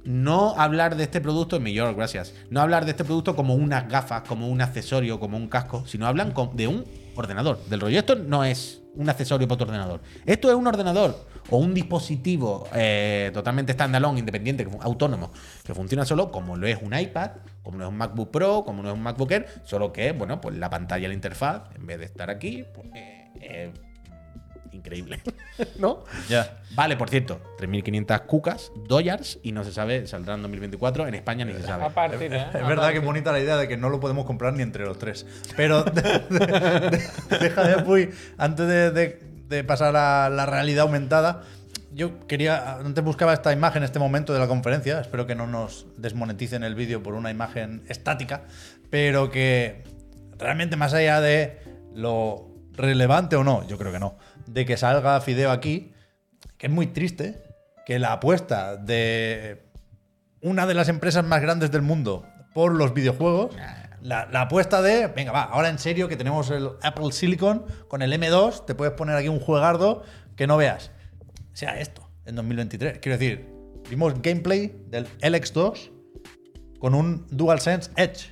No 0.04 0.56
hablar 0.58 0.96
de 0.96 1.04
este 1.04 1.22
producto, 1.22 1.58
en 1.58 1.66
York, 1.66 1.96
gracias. 1.96 2.34
No 2.50 2.62
hablar 2.62 2.86
de 2.86 2.92
este 2.92 3.04
producto 3.04 3.36
como 3.36 3.54
unas 3.54 3.88
gafas, 3.88 4.24
como 4.24 4.48
un 4.50 4.60
accesorio, 4.62 5.20
como 5.20 5.38
un 5.38 5.48
casco, 5.48 5.84
sino 5.86 6.08
hablan 6.08 6.34
de 6.56 6.68
un 6.68 6.86
ordenador. 7.16 7.64
Del 7.70 7.82
rollo. 7.82 8.00
Esto 8.00 8.16
no 8.16 8.44
es 8.44 8.82
un 8.96 9.10
accesorio 9.10 9.48
para 9.48 9.60
tu 9.60 9.64
ordenador. 9.66 10.02
Esto 10.26 10.50
es 10.50 10.56
un 10.56 10.66
ordenador 10.66 11.28
o 11.50 11.58
un 11.58 11.74
dispositivo 11.74 12.68
eh, 12.74 13.32
totalmente 13.34 13.74
standalone, 13.74 14.20
independiente, 14.20 14.68
autónomo, 14.82 15.32
que 15.66 15.74
funciona 15.74 16.06
solo 16.06 16.32
como 16.32 16.56
lo 16.56 16.68
es 16.68 16.78
un 16.82 16.98
iPad, 16.98 17.32
como 17.64 17.78
lo 17.80 17.86
es 17.86 17.90
un 17.90 17.98
MacBook 17.98 18.32
Pro, 18.32 18.64
como 18.66 18.84
lo 18.84 18.90
es 18.90 18.96
un 18.96 19.02
MacBook 19.04 19.32
Air, 19.32 19.48
solo 19.64 19.92
que, 19.92 20.12
bueno, 20.14 20.40
pues 20.40 20.56
la 20.58 20.70
pantalla, 20.70 21.08
la 21.08 21.14
interfaz, 21.14 21.64
en 21.76 21.86
vez 21.86 22.00
de 22.00 22.06
estar 22.06 22.30
aquí, 22.30 22.66
pues 22.74 22.88
eh, 22.96 23.28
eh, 23.42 23.72
increíble. 24.72 25.20
¿No? 25.80 26.06
Ya. 26.30 26.60
Vale, 26.76 26.96
por 26.96 27.10
cierto, 27.10 27.42
3.500 27.60 28.26
cucas, 28.26 28.72
dollars, 28.88 29.38
y 29.44 29.52
no 29.52 29.64
se 29.66 29.74
sabe, 29.74 30.08
saldrá 30.08 30.36
en 30.36 30.42
2024, 30.44 31.08
en 31.08 31.16
España 31.16 31.44
ni 31.44 31.54
se 31.54 31.64
sabe. 31.64 31.84
A 31.84 31.90
partir, 31.90 32.34
¿eh? 32.34 32.46
Es 32.54 32.66
verdad 32.68 32.92
que 32.92 33.00
es 33.00 33.04
bonita 33.04 33.32
la 33.34 33.40
idea 33.42 33.58
de 33.58 33.68
que 33.68 33.76
no 33.78 33.90
lo 33.90 34.00
podemos 34.00 34.26
comprar 34.26 34.54
ni 34.54 34.62
entre 34.64 34.86
los 34.86 34.98
tres. 34.98 35.26
Pero 35.58 35.84
de- 35.84 36.02
de- 36.02 36.98
de- 37.30 37.38
deja 37.40 37.64
de 37.68 37.84
Puy, 37.84 38.10
antes 38.38 38.68
de, 38.68 39.31
de- 39.52 39.64
pasar 39.64 39.96
a 39.96 40.30
la 40.30 40.46
realidad 40.48 40.84
aumentada, 40.84 41.44
yo 41.94 42.26
quería, 42.26 42.78
antes 42.78 43.04
buscaba 43.04 43.34
esta 43.34 43.52
imagen, 43.52 43.84
este 43.84 44.00
momento 44.00 44.34
de 44.34 44.40
la 44.40 44.48
conferencia, 44.48 45.02
espero 45.02 45.28
que 45.28 45.36
no 45.36 45.46
nos 45.46 45.86
desmoneticen 45.98 46.64
el 46.64 46.74
vídeo 46.74 47.04
por 47.04 47.14
una 47.14 47.30
imagen 47.30 47.84
estática, 47.88 48.44
pero 48.90 49.30
que 49.30 49.84
realmente 50.40 50.78
más 50.78 50.94
allá 50.94 51.22
de 51.22 51.60
lo 51.94 52.50
relevante 52.74 53.36
o 53.36 53.44
no, 53.44 53.68
yo 53.68 53.78
creo 53.78 53.92
que 53.92 54.00
no, 54.00 54.18
de 54.48 54.66
que 54.66 54.78
salga 54.78 55.20
Fideo 55.22 55.52
aquí, 55.52 55.94
que 56.58 56.68
es 56.68 56.74
muy 56.74 56.88
triste, 56.88 57.44
que 57.86 58.00
la 58.00 58.14
apuesta 58.14 58.78
de 58.78 59.64
una 60.42 60.66
de 60.66 60.74
las 60.74 60.88
empresas 60.88 61.26
más 61.26 61.42
grandes 61.42 61.72
del 61.72 61.82
mundo 61.82 62.26
por 62.54 62.74
los 62.74 62.94
videojuegos. 62.94 63.56
La, 64.02 64.28
la 64.32 64.42
apuesta 64.42 64.82
de, 64.82 65.08
venga, 65.08 65.32
va, 65.32 65.44
ahora 65.44 65.70
en 65.70 65.78
serio 65.78 66.08
que 66.08 66.16
tenemos 66.16 66.50
el 66.50 66.70
Apple 66.82 67.12
Silicon 67.12 67.66
con 67.88 68.02
el 68.02 68.12
M2, 68.14 68.66
te 68.66 68.74
puedes 68.76 68.94
poner 68.96 69.16
aquí 69.16 69.28
un 69.28 69.40
juegardo 69.40 70.04
que 70.36 70.48
no 70.48 70.58
veas. 70.58 70.92
Sea 71.54 71.80
esto, 71.80 72.10
en 72.26 72.36
2023. 72.36 73.00
Quiero 73.00 73.18
decir, 73.18 73.48
vimos 73.90 74.20
gameplay 74.22 74.74
del 74.88 75.08
LX2 75.20 75.92
con 76.80 76.96
un 76.96 77.28
DualSense 77.30 77.92
Edge. 77.96 78.32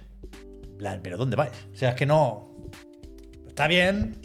¿Pero 1.04 1.18
dónde 1.18 1.36
vais? 1.36 1.52
O 1.74 1.76
sea, 1.76 1.90
es 1.90 1.96
que 1.96 2.06
no... 2.06 2.56
Está 3.48 3.68
bien, 3.68 4.20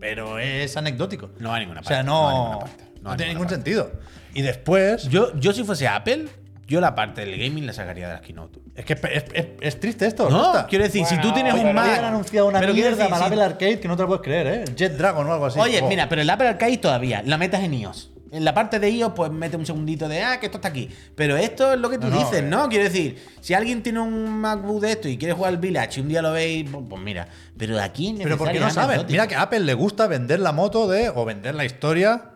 pero 0.00 0.38
es 0.38 0.76
anecdótico. 0.76 1.30
No 1.38 1.52
a 1.52 1.60
ninguna 1.60 1.80
O 1.80 1.84
sea, 1.84 1.98
parte, 1.98 2.06
no, 2.10 2.52
no 2.54 2.58
parte, 2.60 2.84
no 3.02 3.16
tiene 3.16 3.32
ningún 3.34 3.46
parte. 3.46 3.56
sentido. 3.56 3.92
Y 4.34 4.42
después... 4.42 5.04
Yo, 5.08 5.38
yo 5.38 5.52
si 5.52 5.62
fuese 5.62 5.86
Apple, 5.86 6.28
yo 6.72 6.80
la 6.80 6.94
parte 6.94 7.20
del 7.24 7.38
gaming 7.38 7.66
la 7.66 7.72
sacaría 7.72 8.08
de 8.08 8.14
las 8.14 8.22
keynote. 8.22 8.58
Es 8.74 8.84
que 8.84 8.94
es, 8.94 9.00
es- 9.04 9.24
es- 9.34 9.46
es 9.60 9.80
triste 9.80 10.06
esto, 10.06 10.28
No, 10.30 10.66
quiero 10.68 10.84
decir, 10.84 11.04
si 11.06 11.18
tú 11.18 11.32
tienes 11.32 11.54
un 11.54 11.72
Mac. 11.72 11.86
Habían 11.88 12.04
anunciado 12.06 12.48
una 12.48 12.58
pero 12.60 12.74
mierda 12.74 13.08
para 13.08 13.18
si- 13.18 13.24
Apple 13.32 13.42
Arcade 13.44 13.78
que 13.80 13.88
no 13.88 13.96
te 13.96 14.02
lo 14.02 14.08
puedes 14.08 14.22
creer, 14.22 14.46
¿eh? 14.46 14.64
Jet 14.76 14.96
Dragon 14.96 15.26
o 15.26 15.32
algo 15.32 15.46
así. 15.46 15.58
Oye, 15.60 15.80
Oh. 15.82 15.88
mira, 15.88 16.08
pero 16.08 16.22
el 16.22 16.30
Apple 16.30 16.48
Arcade 16.48 16.78
todavía, 16.78 17.22
la 17.24 17.38
metas 17.38 17.62
en 17.62 17.74
iOS. 17.74 18.08
En 18.32 18.46
la 18.46 18.54
parte 18.54 18.78
de 18.78 18.88
iOS, 18.88 19.12
pues 19.14 19.30
mete 19.30 19.58
un 19.58 19.66
segundito 19.66 20.08
de, 20.08 20.22
ah, 20.22 20.40
que 20.40 20.46
esto 20.46 20.56
está 20.56 20.68
aquí. 20.68 20.88
Pero 21.14 21.36
esto 21.36 21.74
es 21.74 21.78
lo 21.78 21.90
que 21.90 21.98
tú 21.98 22.06
No, 22.08 22.16
dices, 22.18 22.38
eh. 22.38 22.42
¿no? 22.42 22.66
Quiero 22.70 22.84
decir, 22.84 23.22
si 23.42 23.52
alguien 23.52 23.82
tiene 23.82 24.00
un 24.00 24.26
MacBook 24.40 24.80
de 24.80 24.92
esto 24.92 25.06
y 25.06 25.18
quiere 25.18 25.34
jugar 25.34 25.50
al 25.50 25.58
Village 25.58 26.00
y 26.00 26.02
un 26.02 26.08
día 26.08 26.22
lo 26.22 26.32
veis, 26.32 26.66
pues, 26.70 26.82
pues 26.88 27.02
mira. 27.02 27.28
Pero 27.58 27.78
aquí 27.78 28.14
Pero 28.22 28.38
porque 28.38 28.58
no 28.58 28.70
saben. 28.70 29.04
Mira 29.06 29.26
que 29.28 29.34
a 29.34 29.42
Apple 29.42 29.60
le 29.60 29.74
gusta 29.74 30.06
vender 30.06 30.40
la 30.40 30.52
moto 30.52 30.88
de. 30.88 31.10
o 31.10 31.26
vender 31.26 31.54
la 31.54 31.66
historia. 31.66 32.30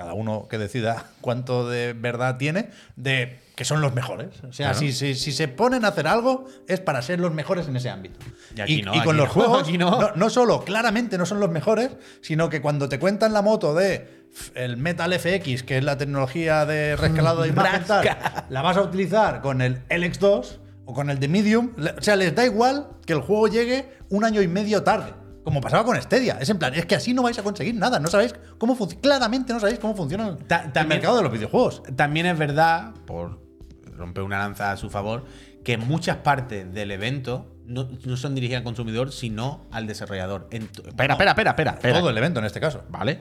Cada 0.00 0.14
uno 0.14 0.46
que 0.48 0.56
decida 0.56 1.04
cuánto 1.20 1.68
de 1.68 1.92
verdad 1.92 2.38
tiene. 2.38 2.70
De 2.96 3.38
que 3.54 3.66
son 3.66 3.82
los 3.82 3.92
mejores. 3.94 4.28
O 4.48 4.52
sea, 4.54 4.68
Claro. 4.70 4.78
si, 4.78 4.92
si- 4.92 5.14
si 5.14 5.32
se 5.32 5.46
ponen 5.46 5.84
a 5.84 5.88
hacer 5.88 6.06
algo, 6.06 6.46
es 6.66 6.80
para 6.80 7.02
ser 7.02 7.20
los 7.20 7.34
mejores 7.34 7.68
en 7.68 7.76
ese 7.76 7.90
ámbito. 7.90 8.18
Y 8.56 8.60
aquí 8.62 8.80
no, 8.82 8.92
con 8.92 9.00
aquí 9.00 9.08
los 9.18 9.26
no, 9.28 9.32
juegos, 9.34 9.62
aquí 9.68 9.76
no. 9.76 10.00
no, 10.00 10.12
no 10.14 10.30
solo 10.30 10.64
claramente 10.64 11.18
no 11.18 11.26
son 11.26 11.40
los 11.40 11.50
mejores, 11.50 11.90
sino 12.22 12.48
que 12.48 12.62
cuando 12.62 12.88
te 12.88 12.98
cuentan 12.98 13.34
la 13.34 13.42
moto 13.42 13.74
de 13.74 14.24
el 14.54 14.78
Metal 14.78 15.12
FX, 15.12 15.62
que 15.64 15.76
es 15.76 15.84
la 15.84 15.98
tecnología 15.98 16.64
de 16.64 16.96
rescalado 16.96 17.42
de 17.42 17.48
imagen, 17.48 17.84
tal, 17.84 18.08
la 18.48 18.62
vas 18.62 18.78
a 18.78 18.80
utilizar 18.82 19.42
con 19.42 19.60
el 19.60 19.86
LX2 19.88 20.56
o 20.86 20.94
con 20.94 21.10
el 21.10 21.20
de 21.20 21.28
Medium. 21.28 21.72
O 21.98 22.00
sea, 22.02 22.16
les 22.16 22.34
da 22.34 22.46
igual 22.46 22.88
que 23.04 23.12
el 23.12 23.20
juego 23.20 23.48
llegue 23.48 23.90
un 24.08 24.24
año 24.24 24.40
y 24.40 24.48
medio 24.48 24.82
tarde. 24.82 25.12
Como 25.50 25.60
pasaba 25.60 25.84
con 25.84 26.00
Stadia. 26.00 26.38
Es 26.40 26.48
en 26.48 26.58
plan, 26.58 26.72
es 26.74 26.86
que 26.86 26.94
así 26.94 27.12
no 27.12 27.22
vais 27.22 27.38
a 27.38 27.42
conseguir 27.42 27.74
nada. 27.74 27.98
No 27.98 28.08
sabéis 28.08 28.34
cómo 28.56 28.76
funciona. 28.76 29.02
Claramente 29.02 29.52
no 29.52 29.58
sabéis 29.60 29.78
cómo 29.80 29.94
funciona 29.96 30.28
el- 30.28 30.36
Ta- 30.46 30.70
el 30.74 30.86
mercado 30.86 31.16
de 31.16 31.22
los 31.24 31.32
videojuegos. 31.32 31.82
También 31.96 32.26
es 32.26 32.38
verdad, 32.38 32.94
por 33.06 33.40
romper 33.96 34.22
una 34.22 34.38
lanza 34.38 34.70
a 34.72 34.76
su 34.76 34.88
favor, 34.90 35.24
que 35.64 35.76
muchas 35.76 36.18
partes 36.18 36.72
del 36.72 36.90
evento 36.92 37.54
no, 37.66 37.88
no 38.04 38.16
son 38.16 38.34
dirigidas 38.34 38.60
al 38.60 38.64
consumidor, 38.64 39.12
sino 39.12 39.66
al 39.72 39.86
desarrollador. 39.86 40.48
Espera, 40.50 41.14
espera, 41.14 41.32
espera, 41.32 41.50
espera. 41.72 41.98
Todo 41.98 42.10
el 42.10 42.16
evento 42.18 42.38
en 42.40 42.46
este 42.46 42.60
caso. 42.60 42.84
¿Vale? 42.88 43.18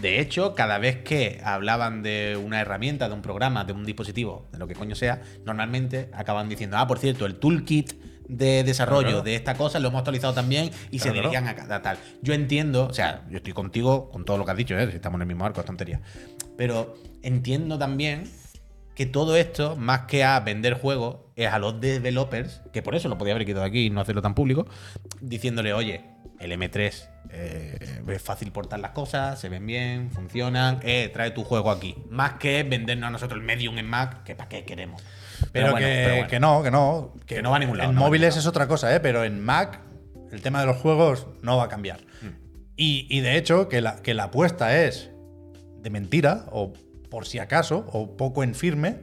De 0.00 0.20
hecho, 0.20 0.54
cada 0.54 0.78
vez 0.78 0.98
que 1.02 1.40
hablaban 1.44 2.02
de 2.02 2.38
una 2.42 2.60
herramienta, 2.60 3.08
de 3.08 3.14
un 3.14 3.22
programa, 3.22 3.64
de 3.64 3.72
un 3.72 3.84
dispositivo, 3.84 4.46
de 4.52 4.58
lo 4.58 4.66
que 4.66 4.74
coño 4.74 4.94
sea, 4.94 5.22
normalmente 5.44 6.10
acaban 6.12 6.48
diciendo, 6.48 6.76
ah, 6.78 6.86
por 6.86 6.98
cierto, 6.98 7.26
el 7.26 7.36
toolkit 7.36 7.92
de 8.28 8.64
desarrollo 8.64 9.08
Claro, 9.08 9.22
de 9.22 9.34
esta 9.34 9.54
cosa 9.54 9.78
lo 9.78 9.88
hemos 9.88 9.98
actualizado 9.98 10.34
también 10.34 10.70
y 10.90 10.98
se 10.98 11.10
Claro, 11.10 11.30
claro. 11.30 11.48
a 11.48 11.54
cada 11.54 11.82
tal. 11.82 11.98
Yo 12.22 12.34
entiendo, 12.34 12.86
o 12.86 12.94
sea, 12.94 13.24
yo 13.30 13.38
estoy 13.38 13.52
contigo 13.52 14.10
con 14.10 14.24
todo 14.24 14.38
lo 14.38 14.44
que 14.44 14.50
has 14.50 14.56
dicho, 14.56 14.78
¿eh? 14.78 14.88
si 14.90 14.96
estamos 14.96 15.18
en 15.18 15.22
el 15.22 15.28
mismo 15.28 15.44
arco, 15.44 15.60
es 15.60 15.66
tontería. 15.66 16.00
Pero 16.56 16.94
entiendo 17.22 17.78
también 17.78 18.24
que 18.94 19.06
todo 19.06 19.36
esto, 19.36 19.76
más 19.76 20.02
que 20.02 20.24
a 20.24 20.38
vender 20.40 20.74
juegos, 20.74 21.16
es 21.36 21.48
a 21.48 21.58
los 21.58 21.80
developers, 21.80 22.62
que 22.72 22.82
por 22.82 22.94
eso 22.94 23.08
lo 23.08 23.18
podía 23.18 23.34
haber 23.34 23.46
quitado 23.46 23.64
aquí 23.64 23.86
y 23.86 23.90
no 23.90 24.00
hacerlo 24.00 24.22
tan 24.22 24.34
público, 24.34 24.66
diciéndole, 25.20 25.72
oye, 25.72 26.04
el 26.38 26.52
M3 26.52 27.08
eh, 27.30 28.02
es 28.06 28.22
fácil 28.22 28.52
portar 28.52 28.78
las 28.78 28.92
cosas, 28.92 29.40
se 29.40 29.48
ven 29.48 29.66
bien, 29.66 30.10
funcionan, 30.12 30.80
eh, 30.82 31.10
trae 31.12 31.30
tu 31.32 31.42
juego 31.42 31.70
aquí. 31.70 31.96
Más 32.10 32.34
que 32.34 32.62
vendernos 32.62 33.08
a 33.08 33.10
nosotros 33.10 33.40
el 33.40 33.46
Medium 33.46 33.78
en 33.78 33.86
Mac, 33.86 34.22
que 34.22 34.36
para 34.36 34.48
qué 34.48 34.64
queremos. 34.64 35.02
Pero, 35.54 35.70
bueno, 35.70 35.86
que, 35.86 35.92
pero 36.02 36.14
bueno. 36.14 36.28
que 36.28 36.40
no, 36.40 36.62
que 36.62 36.70
no. 36.70 37.12
Que 37.26 37.42
no 37.42 37.50
va 37.50 37.56
a 37.56 37.58
ningún 37.60 37.78
lado, 37.78 37.88
En 37.90 37.94
no 37.96 38.02
móviles 38.02 38.36
es 38.36 38.46
otra 38.46 38.66
cosa, 38.68 38.94
¿eh? 38.94 39.00
Pero 39.00 39.24
en 39.24 39.40
Mac, 39.42 39.80
el 40.30 40.42
tema 40.42 40.60
de 40.60 40.66
los 40.66 40.76
juegos 40.76 41.26
no 41.40 41.56
va 41.56 41.64
a 41.64 41.68
cambiar. 41.68 42.00
Mm. 42.20 42.26
Y, 42.76 43.06
y 43.08 43.20
de 43.20 43.36
hecho, 43.38 43.68
que 43.68 43.80
la, 43.80 43.96
que 44.02 44.12
la 44.14 44.24
apuesta 44.24 44.82
es 44.82 45.10
de 45.80 45.88
mentira, 45.90 46.44
o 46.50 46.72
por 47.08 47.24
si 47.26 47.38
acaso, 47.38 47.86
o 47.92 48.16
poco 48.16 48.42
en 48.42 48.54
firme, 48.54 48.98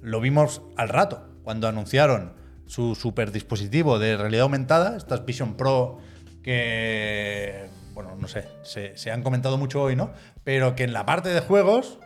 lo 0.00 0.20
vimos 0.20 0.62
al 0.76 0.88
rato, 0.88 1.26
cuando 1.42 1.66
anunciaron 1.68 2.34
su 2.66 2.94
super 2.94 3.32
dispositivo 3.32 3.98
de 3.98 4.16
realidad 4.16 4.42
aumentada, 4.44 4.96
estas 4.96 5.24
Vision 5.26 5.56
Pro 5.56 5.98
que, 6.42 7.66
bueno, 7.92 8.16
no 8.16 8.28
sé, 8.28 8.48
se, 8.62 8.96
se 8.96 9.10
han 9.10 9.22
comentado 9.22 9.58
mucho 9.58 9.82
hoy, 9.82 9.96
¿no? 9.96 10.12
Pero 10.44 10.74
que 10.76 10.84
en 10.84 10.92
la 10.92 11.04
parte 11.06 11.28
de 11.30 11.40
juegos 11.40 11.98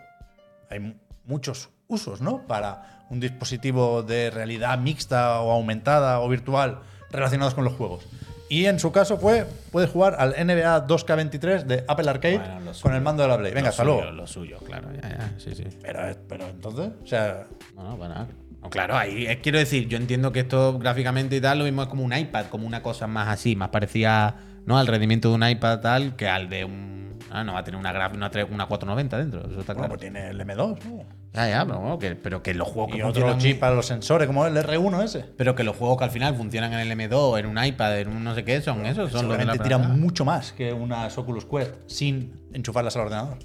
hay 0.70 0.80
mu- 0.80 0.94
muchos 1.24 1.70
usos, 1.88 2.20
¿no? 2.20 2.46
Para 2.46 2.99
un 3.10 3.20
dispositivo 3.20 4.02
de 4.02 4.30
realidad 4.30 4.78
mixta 4.78 5.40
o 5.40 5.50
aumentada 5.50 6.20
o 6.20 6.28
virtual 6.28 6.80
relacionados 7.10 7.54
con 7.54 7.64
los 7.64 7.74
juegos. 7.74 8.06
Y 8.48 8.66
en 8.66 8.80
su 8.80 8.90
caso 8.90 9.16
fue, 9.18 9.46
puedes 9.70 9.90
jugar 9.90 10.16
al 10.18 10.30
NBA 10.30 10.86
2K23 10.88 11.64
de 11.64 11.84
Apple 11.86 12.10
Arcade 12.10 12.38
Bueno, 12.38 12.54
lo 12.60 12.64
con 12.64 12.74
suyo. 12.74 12.96
el 12.96 13.02
mando 13.02 13.22
de 13.22 13.28
la 13.28 13.38
Play. 13.38 13.52
Venga, 13.52 13.68
hasta 13.68 13.84
suyo, 13.84 13.96
luego. 13.96 14.12
Lo 14.12 14.26
suyo, 14.26 14.58
claro, 14.58 14.88
ya, 14.92 15.08
ya, 15.08 15.34
sí, 15.38 15.54
sí. 15.54 15.64
Pero, 15.82 16.00
pero 16.28 16.46
entonces, 16.46 16.90
o 17.02 17.06
sea, 17.06 17.46
No, 17.76 17.84
no, 17.84 17.96
para 17.96 18.14
nada. 18.14 18.28
No, 18.60 18.68
claro, 18.70 18.96
ahí 18.96 19.26
eh, 19.26 19.40
quiero 19.40 19.58
decir, 19.58 19.86
yo 19.88 19.96
entiendo 19.96 20.32
que 20.32 20.40
esto 20.40 20.78
gráficamente 20.78 21.36
y 21.36 21.40
tal, 21.40 21.58
lo 21.58 21.64
mismo 21.64 21.82
es 21.82 21.88
como 21.88 22.02
un 22.02 22.12
iPad, 22.12 22.46
como 22.46 22.66
una 22.66 22.82
cosa 22.82 23.06
más 23.06 23.28
así, 23.28 23.54
más 23.54 23.68
parecida 23.68 24.36
¿no? 24.66 24.78
Al 24.78 24.86
rendimiento 24.86 25.28
de 25.30 25.34
un 25.34 25.48
iPad 25.48 25.80
tal 25.80 26.16
que 26.16 26.28
al 26.28 26.48
de 26.48 26.64
un. 26.64 26.99
Ah, 27.32 27.44
no 27.44 27.52
va 27.52 27.60
a 27.60 27.64
tener 27.64 27.78
una, 27.78 27.92
graf- 27.92 28.12
una, 28.14 28.28
una 28.50 28.66
490 28.66 29.18
dentro, 29.18 29.40
eso 29.48 29.60
está 29.60 29.72
Bueno, 29.74 29.74
claro. 29.74 29.88
pues 29.90 30.00
tiene 30.00 30.28
el 30.30 30.40
M2, 30.40 30.84
¿no? 30.84 31.04
Ya, 31.32 31.48
ya, 31.48 31.64
pero, 31.64 31.78
bueno, 31.78 31.98
que, 31.98 32.16
pero 32.16 32.42
que 32.42 32.54
los 32.54 32.66
juegos 32.66 32.90
que 32.92 32.98
Y 32.98 33.02
otro 33.02 33.22
funcionan- 33.28 33.38
chip 33.38 33.60
para 33.60 33.74
los 33.76 33.86
sensores, 33.86 34.26
como 34.26 34.44
el 34.46 34.56
R1 34.56 35.04
ese. 35.04 35.20
Pero 35.36 35.54
que 35.54 35.62
los 35.62 35.76
juegos 35.76 35.96
que 35.98 36.04
al 36.04 36.10
final 36.10 36.34
funcionan 36.34 36.72
en 36.72 36.80
el 36.80 36.90
M2, 36.90 37.38
en 37.38 37.46
un 37.46 37.64
iPad, 37.64 38.00
en 38.00 38.08
un 38.08 38.24
no 38.24 38.34
sé 38.34 38.42
qué, 38.44 38.60
son 38.60 38.84
esos, 38.84 39.10
son 39.12 39.28
los 39.28 39.36
Seguramente 39.36 39.62
tiran 39.62 39.80
plataforma. 39.82 40.04
mucho 40.04 40.24
más 40.24 40.52
que 40.52 40.72
unas 40.72 41.16
Oculus 41.18 41.44
Quest 41.44 41.74
sin 41.86 42.48
enchufarlas 42.52 42.96
al 42.96 43.02
ordenador. 43.02 43.38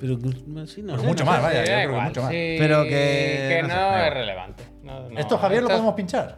Pero 0.00 0.18
sí, 0.66 0.82
no 0.82 0.92
Pero 0.92 1.00
sé, 1.00 1.06
mucho 1.06 1.24
no 1.24 1.30
más, 1.30 1.40
sé. 1.40 1.46
vaya, 1.46 1.60
yo 1.60 1.64
creo 1.64 1.88
que 1.98 2.00
mucho 2.04 2.22
más. 2.22 2.30
Pero 2.30 2.82
que- 2.84 3.48
que 3.56 3.62
no 3.62 3.68
no, 3.68 3.74
sé, 3.94 4.06
es 4.08 4.14
relevante. 4.14 4.64
No, 4.82 5.08
no, 5.08 5.18
¿Esto, 5.18 5.38
Javier, 5.38 5.62
lo 5.62 5.68
podemos 5.68 5.94
pinchar? 5.94 6.36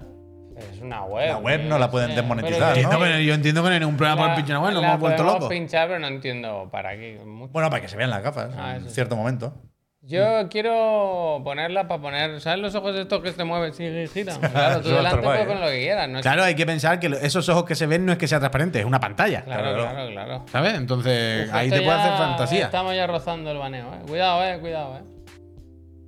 Es 0.73 0.81
una 0.81 1.05
web. 1.05 1.29
La 1.29 1.39
web 1.39 1.61
no 1.65 1.79
la 1.79 1.91
pueden 1.91 2.15
desmonetizar, 2.15 2.75
pero 2.75 2.75
que- 2.75 2.83
¿no? 2.83 2.93
Entiendo 2.93 3.17
que- 3.19 3.25
yo 3.25 3.35
entiendo 3.35 3.63
que 3.63 3.69
no 3.69 3.75
hay 3.75 3.81
ningún 3.81 3.97
problema 3.97 4.27
por 4.27 4.35
pinche 4.37 4.57
bueno, 4.57 4.75
nos 4.75 4.83
la 4.83 4.89
hemos 4.89 5.01
vuelto 5.01 5.23
locos. 5.25 5.49
pinchar, 5.49 5.89
pero 5.89 5.99
no 5.99 6.07
entiendo 6.09 6.69
para 6.71 6.97
qué. 6.97 7.21
mucho. 7.25 7.53
Bueno, 7.53 7.71
para 7.71 7.83
que 7.83 7.89
se 7.89 7.97
vean 7.97 8.11
las 8.11 8.23
gafas 8.23 8.51
Ah, 8.59 8.77
en 8.77 8.85
sí. 8.89 8.91
cierto 8.95 9.17
momento. 9.17 9.55
Yo 10.03 10.49
quiero 10.49 11.43
ponerla 11.45 11.87
para 11.87 12.01
poner. 12.01 12.41
¿Sabes 12.41 12.61
los 12.61 12.75
ojos 12.75 12.97
estos 12.97 13.21
que 13.23 13.33
se 13.33 13.45
mueven 13.45 13.71
y 13.79 14.07
giran? 14.09 14.41
Claro, 14.41 14.81
tú 14.81 14.89
delante 14.89 15.19
puedes 15.23 15.47
poner 15.47 15.61
lo 15.63 15.67
que 15.69 15.79
quieras. 15.81 16.09
No 16.09 16.21
Claro, 16.23 16.43
hay 16.43 16.55
que 16.55 16.65
pensar 16.65 16.99
que 16.99 17.11
lo- 17.11 17.19
esos 17.19 17.47
ojos 17.51 17.65
que 17.65 17.75
se 17.75 17.87
ven 17.87 18.07
no 18.07 18.13
es 18.13 18.17
que 18.19 18.27
sea 18.27 18.39
transparente, 18.39 18.81
es 18.81 18.87
una 18.87 18.99
pantalla. 18.99 19.43
claro, 19.45 19.75
claro. 19.75 19.91
claro, 19.91 20.11
claro. 20.11 20.45
¿Sabes? 20.51 20.75
Entonces, 20.75 21.49
Uf, 21.51 21.55
ahí 21.55 21.69
te 21.69 21.83
puede 21.83 21.99
hacer 21.99 22.13
fantasía. 22.13 22.65
Estamos 22.65 22.95
ya 22.97 23.07
rozando 23.07 23.51
el 23.51 23.59
baneo, 23.59 23.93
eh. 23.95 23.99
Cuidado, 24.09 24.43
eh, 24.45 24.59
cuidado, 24.59 24.97
eh. 24.97 25.03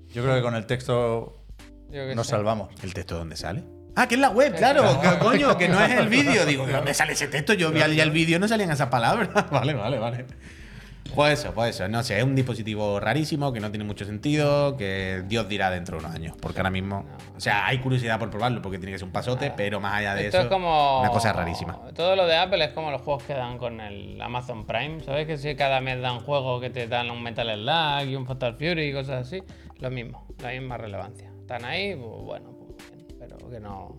Yo 0.08 0.22
creo 0.22 0.36
que 0.36 0.42
con 0.42 0.54
el 0.54 0.64
texto 0.66 1.44
nos 2.14 2.26
sé. 2.26 2.30
salvamos. 2.30 2.70
¿El 2.82 2.94
texto 2.94 3.16
dónde 3.18 3.36
sale? 3.36 3.62
Ah, 3.94 4.06
que 4.08 4.14
es 4.14 4.20
la 4.20 4.30
web, 4.30 4.54
claro, 4.56 5.00
que, 5.00 5.18
coño, 5.18 5.56
que 5.58 5.68
no 5.68 5.82
es 5.84 5.90
el 5.92 6.08
vídeo. 6.10 6.46
Digo, 6.46 6.66
¿de 6.66 6.72
dónde 6.72 6.94
sale 6.94 7.12
ese 7.12 7.28
texto? 7.28 7.52
Yo 7.52 7.70
vi 7.70 7.80
ya 7.80 8.02
el 8.02 8.10
vídeo 8.10 8.38
no 8.38 8.48
salían 8.48 8.70
esas 8.70 8.88
palabras. 8.88 9.28
vale, 9.50 9.74
vale, 9.74 9.98
vale. 9.98 10.24
Pues 11.14 11.40
eso, 11.40 11.52
pues 11.52 11.74
eso. 11.74 11.88
No 11.88 12.02
sé, 12.02 12.16
es 12.16 12.24
un 12.24 12.34
dispositivo 12.34 12.98
rarísimo 12.98 13.52
que 13.52 13.60
no 13.60 13.70
tiene 13.70 13.84
mucho 13.84 14.06
sentido, 14.06 14.78
que 14.78 15.22
Dios 15.26 15.46
dirá 15.46 15.70
dentro 15.70 15.98
de 15.98 16.04
unos 16.06 16.16
años. 16.16 16.34
Porque 16.40 16.60
ahora 16.60 16.70
mismo. 16.70 17.04
O 17.36 17.40
sea, 17.40 17.66
hay 17.66 17.78
curiosidad 17.80 18.18
por 18.18 18.30
probarlo 18.30 18.62
porque 18.62 18.78
tiene 18.78 18.92
que 18.92 18.98
ser 18.98 19.06
un 19.08 19.12
pasote, 19.12 19.52
pero 19.54 19.78
más 19.78 19.92
allá 19.94 20.14
de 20.14 20.26
Esto 20.26 20.38
eso. 20.38 20.46
es 20.46 20.50
como. 20.52 21.00
Una 21.00 21.10
cosa 21.10 21.34
rarísima. 21.34 21.78
Todo 21.94 22.16
lo 22.16 22.26
de 22.26 22.36
Apple 22.36 22.64
es 22.64 22.70
como 22.70 22.90
los 22.90 23.02
juegos 23.02 23.24
que 23.24 23.34
dan 23.34 23.58
con 23.58 23.78
el 23.82 24.22
Amazon 24.22 24.64
Prime. 24.64 25.00
¿Sabes 25.04 25.26
que 25.26 25.36
si 25.36 25.54
cada 25.54 25.82
mes 25.82 26.00
dan 26.00 26.20
juegos 26.20 26.62
que 26.62 26.70
te 26.70 26.86
dan 26.86 27.10
un 27.10 27.22
Metal 27.22 27.46
Slug 27.46 28.08
y 28.08 28.16
un 28.16 28.24
Fatal 28.26 28.54
Fury 28.54 28.88
y 28.88 28.92
cosas 28.94 29.26
así? 29.26 29.42
Lo 29.80 29.90
mismo, 29.90 30.26
la 30.38 30.48
misma 30.52 30.78
relevancia. 30.78 31.30
Están 31.42 31.66
ahí, 31.66 31.94
pues 31.94 32.22
bueno, 32.24 32.56
que 33.50 33.60
no. 33.60 33.96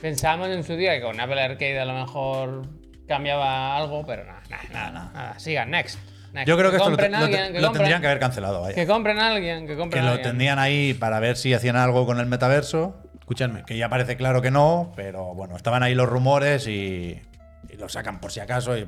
Pensábamos 0.00 0.48
en 0.48 0.62
su 0.64 0.76
día 0.76 0.94
que 0.94 1.02
con 1.02 1.18
Apple 1.18 1.40
Arcade 1.40 1.78
a 1.80 1.84
lo 1.84 1.94
mejor 1.94 2.68
cambiaba 3.08 3.76
algo, 3.76 4.04
pero 4.04 4.24
nada, 4.24 4.42
nada, 4.50 4.68
nada. 4.72 5.10
nada. 5.12 5.38
Sigan, 5.38 5.70
next. 5.70 5.98
next. 6.32 6.46
Yo 6.48 6.56
creo 6.58 6.70
que 6.70 6.76
esto 6.76 6.90
lo, 6.90 6.96
alguien, 7.16 7.52
que 7.52 7.60
lo 7.60 7.68
compren- 7.68 7.72
tendrían 7.72 8.00
que 8.00 8.06
haber 8.08 8.18
cancelado, 8.20 8.60
vaya. 8.60 8.74
Que 8.74 8.86
compren 8.86 9.18
a 9.18 9.28
alguien, 9.28 9.66
que 9.66 9.72
Que 9.72 9.78
compren 9.78 10.04
a 10.04 10.14
lo 10.14 10.20
tendrían 10.20 10.58
ahí 10.58 10.92
para 10.94 11.18
ver 11.20 11.36
si 11.36 11.54
hacían 11.54 11.76
algo 11.76 12.04
con 12.04 12.20
el 12.20 12.26
metaverso. 12.26 13.02
Escuchadme. 13.18 13.64
Que 13.64 13.76
ya 13.76 13.88
parece 13.88 14.16
claro 14.16 14.42
que 14.42 14.50
no, 14.50 14.92
pero 14.96 15.34
bueno, 15.34 15.56
estaban 15.56 15.82
ahí 15.82 15.94
los 15.94 16.08
rumores 16.08 16.66
y, 16.68 17.20
y 17.68 17.76
lo 17.76 17.88
sacan 17.88 18.20
por 18.20 18.30
si 18.32 18.40
acaso 18.40 18.76
y, 18.76 18.86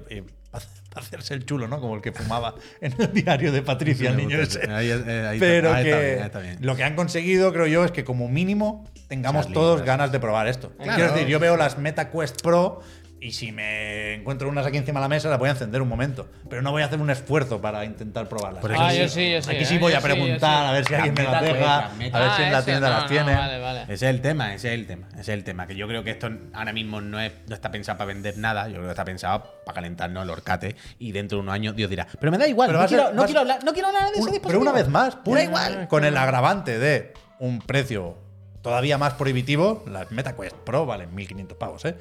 hacerse 0.98 1.34
el 1.34 1.44
chulo, 1.44 1.68
¿no? 1.68 1.80
Como 1.80 1.94
el 1.96 2.02
que 2.02 2.12
fumaba 2.12 2.54
en 2.80 2.94
el 2.98 3.12
diario 3.12 3.52
de 3.52 3.62
Patricia, 3.62 4.10
el 4.10 4.16
niño 4.16 4.40
ese. 4.40 4.70
Ahí, 4.70 5.38
Pero 5.38 5.72
ahí 5.72 5.84
que 5.84 5.90
está 5.90 6.00
bien, 6.00 6.18
ahí 6.18 6.26
está 6.26 6.38
bien. 6.40 6.58
lo 6.60 6.76
que 6.76 6.84
han 6.84 6.94
conseguido, 6.94 7.52
creo 7.52 7.66
yo, 7.66 7.84
es 7.84 7.90
que 7.90 8.04
como 8.04 8.28
mínimo 8.28 8.84
tengamos 9.08 9.42
Charlie, 9.46 9.54
todos 9.54 9.82
ganas 9.82 10.12
de 10.12 10.20
probar 10.20 10.48
esto. 10.48 10.72
Claro. 10.76 10.94
Quiero 10.94 11.12
decir, 11.12 11.28
yo 11.28 11.38
veo 11.38 11.56
las 11.56 11.78
Meta 11.78 12.10
Quest 12.10 12.42
Pro 12.42 12.82
y 13.20 13.32
si 13.32 13.50
me 13.52 14.14
encuentro 14.14 14.48
unas 14.48 14.64
aquí 14.66 14.76
encima 14.76 15.00
de 15.00 15.04
la 15.04 15.08
mesa, 15.08 15.28
las 15.28 15.38
voy 15.38 15.48
a 15.48 15.52
encender 15.52 15.82
un 15.82 15.88
momento. 15.88 16.28
Pero 16.48 16.62
no 16.62 16.70
voy 16.70 16.82
a 16.82 16.86
hacer 16.86 17.00
un 17.00 17.10
esfuerzo 17.10 17.60
para 17.60 17.84
intentar 17.84 18.28
probarlas. 18.28 18.60
Por 18.62 18.72
Ah, 18.72 18.92
yo 18.94 19.08
sí- 19.08 19.32
yo 19.32 19.42
sí. 19.42 19.50
Aquí 19.50 19.64
sí 19.64 19.78
voy 19.78 19.92
yo 19.92 19.98
a 19.98 20.00
preguntar, 20.00 20.38
sí. 20.64 20.68
a 20.68 20.72
ver 20.72 20.84
si 20.86 20.94
alguien 20.94 21.14
me 21.14 21.22
las 21.24 21.42
deja, 21.42 21.76
a 21.86 21.88
ver 21.96 22.10
Ah, 22.14 22.34
si 22.36 22.42
en 22.44 22.52
la 22.52 22.64
tienda 22.64 22.88
no, 22.88 22.94
las 22.94 23.02
no, 23.04 23.08
tiene. 23.08 23.34
Vale, 23.34 23.58
vale. 23.58 23.82
Ese 23.82 23.92
es 23.94 24.02
el 24.02 24.20
tema, 24.20 24.54
ese 24.54 24.68
es 24.68 24.74
el 24.80 24.86
tema, 24.86 25.08
ese 25.12 25.20
es 25.20 25.28
el 25.28 25.44
tema. 25.44 25.66
Que 25.66 25.74
yo 25.74 25.88
creo 25.88 26.04
que 26.04 26.10
esto 26.10 26.28
ahora 26.54 26.72
mismo 26.72 27.00
no, 27.00 27.20
es, 27.20 27.32
no 27.48 27.54
está 27.54 27.70
pensado 27.70 27.98
para 27.98 28.08
vender 28.08 28.38
nada, 28.38 28.66
yo 28.68 28.74
creo 28.74 28.84
que 28.84 28.90
está 28.90 29.04
pensado 29.04 29.44
para 29.64 29.74
calentarnos 29.74 30.22
el 30.22 30.30
horcate 30.30 30.76
y 30.98 31.12
dentro 31.12 31.38
de 31.38 31.42
unos 31.42 31.54
años 31.54 31.74
Dios 31.74 31.90
dirá. 31.90 32.06
Pero 32.20 32.30
me 32.30 32.38
da 32.38 32.46
igual, 32.46 32.72
no 32.72 32.78
ser- 32.80 32.88
quiero, 32.88 33.12
no 33.12 33.24
quiero 33.24 33.40
hablar, 33.40 33.64
no 33.64 33.72
quiero 33.72 33.88
hablar 33.88 34.02
de 34.04 34.08
ese 34.10 34.16
dispositivo. 34.30 34.48
pero 34.48 34.60
una 34.60 34.72
vez 34.72 34.88
más, 34.88 35.18
da 35.24 35.42
igual. 35.42 35.88
con 35.88 36.04
el 36.04 36.16
agravante 36.16 36.78
de 36.78 37.12
un 37.40 37.58
precio 37.60 38.16
todavía 38.62 38.98
más 38.98 39.14
prohibitivo, 39.14 39.84
las 39.88 40.10
MetaQuest 40.10 40.54
Pro 40.56 40.84
valen 40.86 41.14
1500 41.14 41.56
pavos, 41.56 41.84
¿eh? 41.84 41.96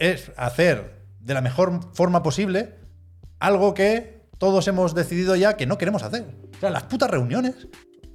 Es 0.00 0.32
hacer 0.36 1.04
de 1.20 1.34
la 1.34 1.40
mejor 1.40 1.80
forma 1.94 2.22
posible 2.22 2.74
algo 3.38 3.74
que 3.74 4.28
todos 4.38 4.66
hemos 4.68 4.94
decidido 4.94 5.34
ya 5.36 5.56
que 5.56 5.66
no 5.66 5.78
queremos 5.78 6.02
hacer. 6.02 6.26
O 6.56 6.60
sea, 6.60 6.70
las 6.70 6.84
putas 6.84 7.10
reuniones. 7.10 7.68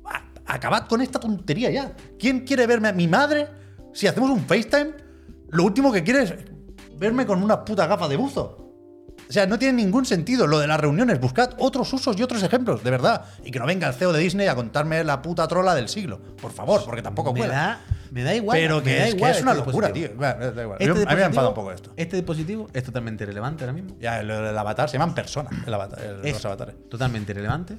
a- 0.05 0.25
Acabad 0.53 0.88
con 0.88 1.01
esta 1.01 1.19
tontería 1.19 1.69
ya. 1.69 1.95
¿Quién 2.19 2.41
quiere 2.41 2.67
verme 2.67 2.88
a 2.89 2.93
mi 2.93 3.07
madre? 3.07 3.47
Si 3.93 4.07
hacemos 4.07 4.29
un 4.29 4.41
FaceTime, 4.41 4.91
lo 5.49 5.63
último 5.63 5.91
que 5.91 6.03
quiere 6.03 6.23
es 6.23 6.34
verme 6.97 7.25
con 7.25 7.41
una 7.43 7.63
puta 7.65 7.88
gafa 7.88 8.07
de 8.07 8.17
buzo. 8.17 8.70
O 9.32 9.34
sea, 9.34 9.47
no 9.47 9.57
tiene 9.57 9.82
ningún 9.82 10.03
sentido 10.05 10.45
lo 10.45 10.59
de 10.59 10.67
las 10.67 10.77
reuniones. 10.77 11.17
Buscad 11.17 11.51
otros 11.57 11.93
usos 11.93 12.17
y 12.19 12.21
otros 12.21 12.43
ejemplos, 12.43 12.84
de 12.84 12.91
verdad. 12.91 13.23
Y 13.45 13.51
que 13.51 13.59
no 13.59 13.65
venga 13.65 13.88
el 13.88 13.93
CEO 13.93 14.11
de 14.11 14.19
Disney 14.19 14.47
a 14.47 14.55
contarme 14.55 15.05
la 15.05 15.21
puta 15.21 15.47
trola 15.47 15.73
del 15.73 15.88
siglo. 15.88 16.19
Por 16.41 16.51
favor, 16.51 16.84
porque 16.84 17.01
tampoco 17.01 17.32
me 17.34 17.47
da, 17.47 17.79
me 18.11 18.23
da 18.23 18.36
igual. 18.36 18.57
Pero 18.59 18.79
me 18.79 18.84
que 18.84 18.97
da 18.97 19.07
es, 19.07 19.15
que 19.15 19.29
es 19.29 19.41
una 19.41 19.51
este 19.53 19.65
locura, 19.65 19.93
tío. 19.93 20.09
Bueno, 20.17 20.51
da 20.51 20.61
igual. 20.63 20.77
Este 20.82 20.86
Yo- 20.86 20.91
a 20.91 20.95
mí 20.95 20.99
me 20.99 21.05
dispositivo- 21.05 21.25
enfada 21.27 21.47
un 21.47 21.53
poco 21.55 21.71
esto. 21.71 21.93
Este 21.95 22.17
dispositivo 22.17 22.67
es 22.73 22.84
totalmente 22.84 23.23
irrelevante 23.23 23.63
ahora 23.63 23.71
mismo. 23.71 23.95
Ya, 24.01 24.21
del 24.21 24.57
avatar 24.57 24.89
se 24.89 24.97
llaman 24.97 25.15
personas, 25.15 25.53
el 25.65 25.73
avatar, 25.73 26.01
el- 26.03 26.25
Es 26.25 26.34
los 26.34 26.45
avatares. 26.45 26.75
totalmente 26.89 27.32
irrelevante. 27.32 27.77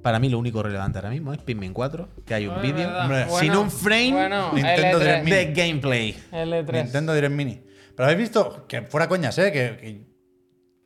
Para 0.00 0.18
mí 0.18 0.30
lo 0.30 0.38
único 0.38 0.62
relevante 0.62 0.96
ahora 0.96 1.10
mismo 1.10 1.34
es 1.34 1.40
Pikmin 1.40 1.74
4, 1.74 2.08
que 2.24 2.32
hay 2.32 2.46
un 2.46 2.62
vídeo 2.62 2.90
Bueno, 3.06 3.36
sin 3.38 3.54
un 3.54 3.70
frame 3.70 4.12
bueno, 4.12 4.52
Nintendo 4.54 4.96
L3. 4.98 5.00
Direct 5.00 5.24
Mini. 5.24 5.36
de 5.36 5.52
gameplay. 5.52 6.16
L3. 6.32 6.72
Nintendo 6.84 7.12
Direct 7.12 7.34
Mini. 7.34 7.60
Pero 7.94 8.04
habéis 8.06 8.18
visto 8.18 8.64
que 8.66 8.80
fuera 8.80 9.08
coñas, 9.08 9.36
¿eh? 9.36 9.52
Que, 9.52 9.76
que 9.76 10.09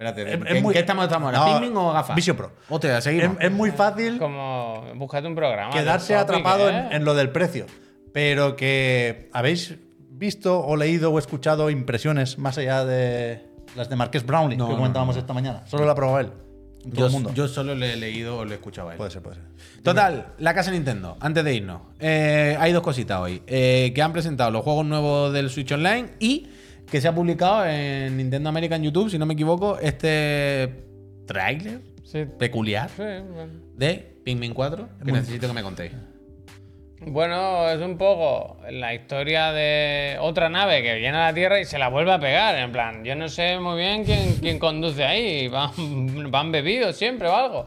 Espérate, 0.08 0.34
Es- 0.34 0.50
¿en 0.50 0.56
es 0.58 0.62
muy- 0.62 0.72
qué 0.74 0.80
estamos, 0.80 1.04
estamos 1.04 1.26
ahora? 1.34 1.38
No, 1.52 1.58
¿Pikmin 1.60 1.76
o 1.76 1.92
gafas? 1.92 2.16
Vision 2.16 2.36
Pro. 2.36 2.52
Hostia, 2.68 2.98
es, 2.98 3.04
seguimos. 3.04 3.36
es 3.40 3.50
muy 3.52 3.70
fácil 3.70 4.18
Como 4.18 4.84
búscate 4.96 5.26
un 5.26 5.34
programa. 5.34 5.72
quedarse 5.72 6.14
atrapado 6.14 6.68
¿eh? 6.70 6.76
en, 6.90 6.92
en 6.92 7.04
lo 7.04 7.14
del 7.14 7.30
precio. 7.30 7.66
Pero 8.12 8.54
que 8.56 9.28
habéis 9.32 9.74
visto 10.10 10.60
o 10.64 10.76
leído 10.76 11.10
o 11.12 11.18
escuchado 11.18 11.70
impresiones 11.70 12.38
más 12.38 12.56
allá 12.58 12.84
de 12.84 13.44
las 13.74 13.88
de 13.88 13.96
Marques 13.96 14.24
Brownlee 14.24 14.56
No, 14.56 14.66
que 14.66 14.72
no, 14.72 14.76
comentábamos 14.78 15.16
no. 15.16 15.20
esta 15.20 15.32
mañana. 15.32 15.62
Solo 15.66 15.84
la 15.84 15.92
ha 15.92 15.94
probado 15.96 16.20
él. 16.20 16.30
Todo 16.84 16.92
yo, 17.00 17.06
el 17.06 17.12
mundo. 17.12 17.32
yo 17.34 17.48
solo 17.48 17.74
le 17.74 17.94
he 17.94 17.96
leído 17.96 18.36
o 18.38 18.44
lo 18.44 18.50
he 18.52 18.54
escuchado 18.54 18.90
a 18.90 18.92
él. 18.92 18.98
Puede 18.98 19.10
ser, 19.10 19.22
puede 19.22 19.36
ser. 19.36 19.44
Total, 19.82 20.26
la 20.38 20.52
casa 20.54 20.70
Nintendo, 20.70 21.16
antes 21.18 21.42
de 21.42 21.54
irnos. 21.54 21.80
eh, 21.98 22.56
hay 22.60 22.72
dos 22.72 22.82
cositas 22.82 23.18
hoy. 23.20 23.42
Eh, 23.46 23.90
que 23.94 24.02
han 24.02 24.12
presentado 24.12 24.50
los 24.50 24.62
juegos 24.62 24.84
nuevos 24.84 25.32
del 25.32 25.48
Switch 25.50 25.72
Online 25.72 26.10
y 26.20 26.46
que 26.90 27.00
se 27.00 27.08
ha 27.08 27.14
publicado 27.14 27.66
en 27.66 28.16
Nintendo 28.16 28.48
América 28.48 28.76
en 28.76 28.82
YouTube, 28.84 29.10
si 29.10 29.18
no 29.18 29.26
me 29.26 29.34
equivoco, 29.34 29.78
este 29.78 30.70
tráiler 31.26 31.80
Sí, 32.04 32.24
peculiar 32.38 32.90
sí, 32.90 33.02
bueno. 33.02 33.52
de 33.74 34.18
Pikmin 34.24 34.52
4 34.54 34.88
que 35.04 35.12
necesito 35.12 35.48
que 35.48 35.52
me 35.54 35.62
contéis. 35.62 35.92
Bueno, 37.06 37.68
es 37.68 37.80
un 37.80 37.98
poco 37.98 38.58
la 38.70 38.94
historia 38.94 39.52
de 39.52 40.16
otra 40.20 40.48
nave 40.48 40.82
que 40.82 40.94
viene 40.94 41.18
a 41.18 41.26
la 41.26 41.34
Tierra 41.34 41.60
y 41.60 41.64
se 41.66 41.78
la 41.78 41.88
vuelve 41.88 42.12
a 42.12 42.18
pegar. 42.18 42.56
En 42.56 42.72
plan, 42.72 43.04
yo 43.04 43.14
no 43.14 43.28
sé 43.28 43.58
muy 43.58 43.76
bien 43.78 44.04
quién, 44.04 44.36
quién 44.40 44.58
conduce 44.58 45.04
ahí. 45.04 45.48
Van, 45.54 46.30
van 46.30 46.50
bebidos 46.52 46.96
siempre 46.96 47.28
o 47.28 47.34
algo. 47.34 47.66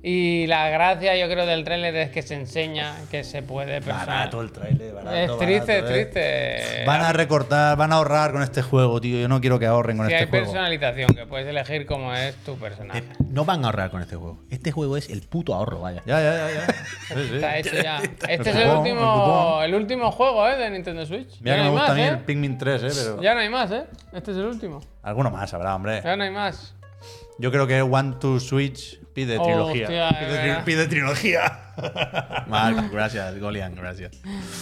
Y 0.00 0.46
la 0.46 0.68
gracia, 0.70 1.16
yo 1.16 1.28
creo, 1.28 1.44
del 1.44 1.64
tráiler 1.64 1.94
es 1.96 2.10
que 2.10 2.22
se 2.22 2.34
enseña 2.34 2.94
que 3.10 3.24
se 3.24 3.42
puede 3.42 3.80
personal- 3.80 4.06
Barato 4.06 4.40
el 4.42 4.52
trailer, 4.52 4.94
barato. 4.94 5.16
Es 5.16 5.38
triste, 5.38 5.80
barato, 5.82 5.94
eh. 5.94 6.04
triste. 6.04 6.84
Van 6.86 7.00
a 7.00 7.12
recortar, 7.12 7.76
van 7.76 7.92
a 7.92 7.96
ahorrar 7.96 8.30
con 8.30 8.42
este 8.42 8.62
juego, 8.62 9.00
tío. 9.00 9.18
Yo 9.20 9.26
no 9.26 9.40
quiero 9.40 9.58
que 9.58 9.66
ahorren 9.66 9.96
con 9.96 10.06
Si 10.06 10.12
este 10.12 10.24
hay 10.24 10.30
juego. 10.30 10.44
personalización, 10.52 11.14
que 11.16 11.26
puedes 11.26 11.48
elegir 11.48 11.84
cómo 11.84 12.14
es 12.14 12.36
tu 12.44 12.56
personaje. 12.56 13.02
No 13.28 13.44
van 13.44 13.64
a 13.64 13.66
ahorrar 13.66 13.90
con 13.90 14.00
este 14.00 14.14
juego. 14.14 14.38
Este 14.50 14.70
juego 14.70 14.96
es 14.96 15.10
el 15.10 15.22
puto 15.22 15.52
ahorro, 15.52 15.80
vaya. 15.80 16.00
Ya, 16.06 16.20
ya, 16.20 16.36
ya, 16.36 16.54
ya. 16.54 16.66
Sí, 17.08 17.14
sí. 17.28 17.34
Está 17.34 17.56
hecho 17.58 17.74
ya. 17.82 17.96
Este 18.28 18.34
El 18.34 18.40
es 18.40 18.46
el 18.46 18.62
cupón, 18.68 18.86
el 18.86 18.94
último, 18.94 19.60
el 19.64 19.74
último 19.74 20.12
juego 20.12 20.48
¿eh? 20.48 20.56
de 20.56 20.70
Nintendo 20.70 21.04
Switch. 21.06 21.40
Mira 21.40 21.56
ya 21.56 21.62
que 21.62 21.64
no 21.64 21.64
me 21.64 21.64
hay 21.64 21.70
gusta 21.72 21.84
a 21.86 21.88
más, 21.88 21.96
mí 21.96 22.02
¿eh? 22.02 22.08
el 22.08 22.18
Pikmin 22.20 22.56
3, 22.58 22.82
¿eh? 22.84 22.88
Pero 22.94 23.22
Ya 23.22 23.34
no 23.34 23.40
hay 23.40 23.48
más, 23.48 23.70
¿eh? 23.72 23.84
Este 24.12 24.30
es 24.30 24.36
el 24.36 24.44
último. 24.44 24.80
alguno 25.02 25.30
más 25.32 25.52
habrá, 25.54 25.74
hombre. 25.74 26.00
Ya 26.04 26.14
no 26.16 26.22
hay 26.22 26.30
más. 26.30 26.76
Yo 27.38 27.50
creo 27.52 27.66
que 27.66 27.80
One 27.82 28.16
to 28.20 28.40
Switch 28.40 28.98
pide 29.14 29.38
Oh, 29.38 29.44
trilogía. 29.44 29.84
hostia, 30.08 30.62
pide, 30.64 30.86
trilogía. 30.88 31.60
Mark, 32.48 32.90
gracias, 32.92 33.38
Golian, 33.38 33.74
gracias. 33.76 34.10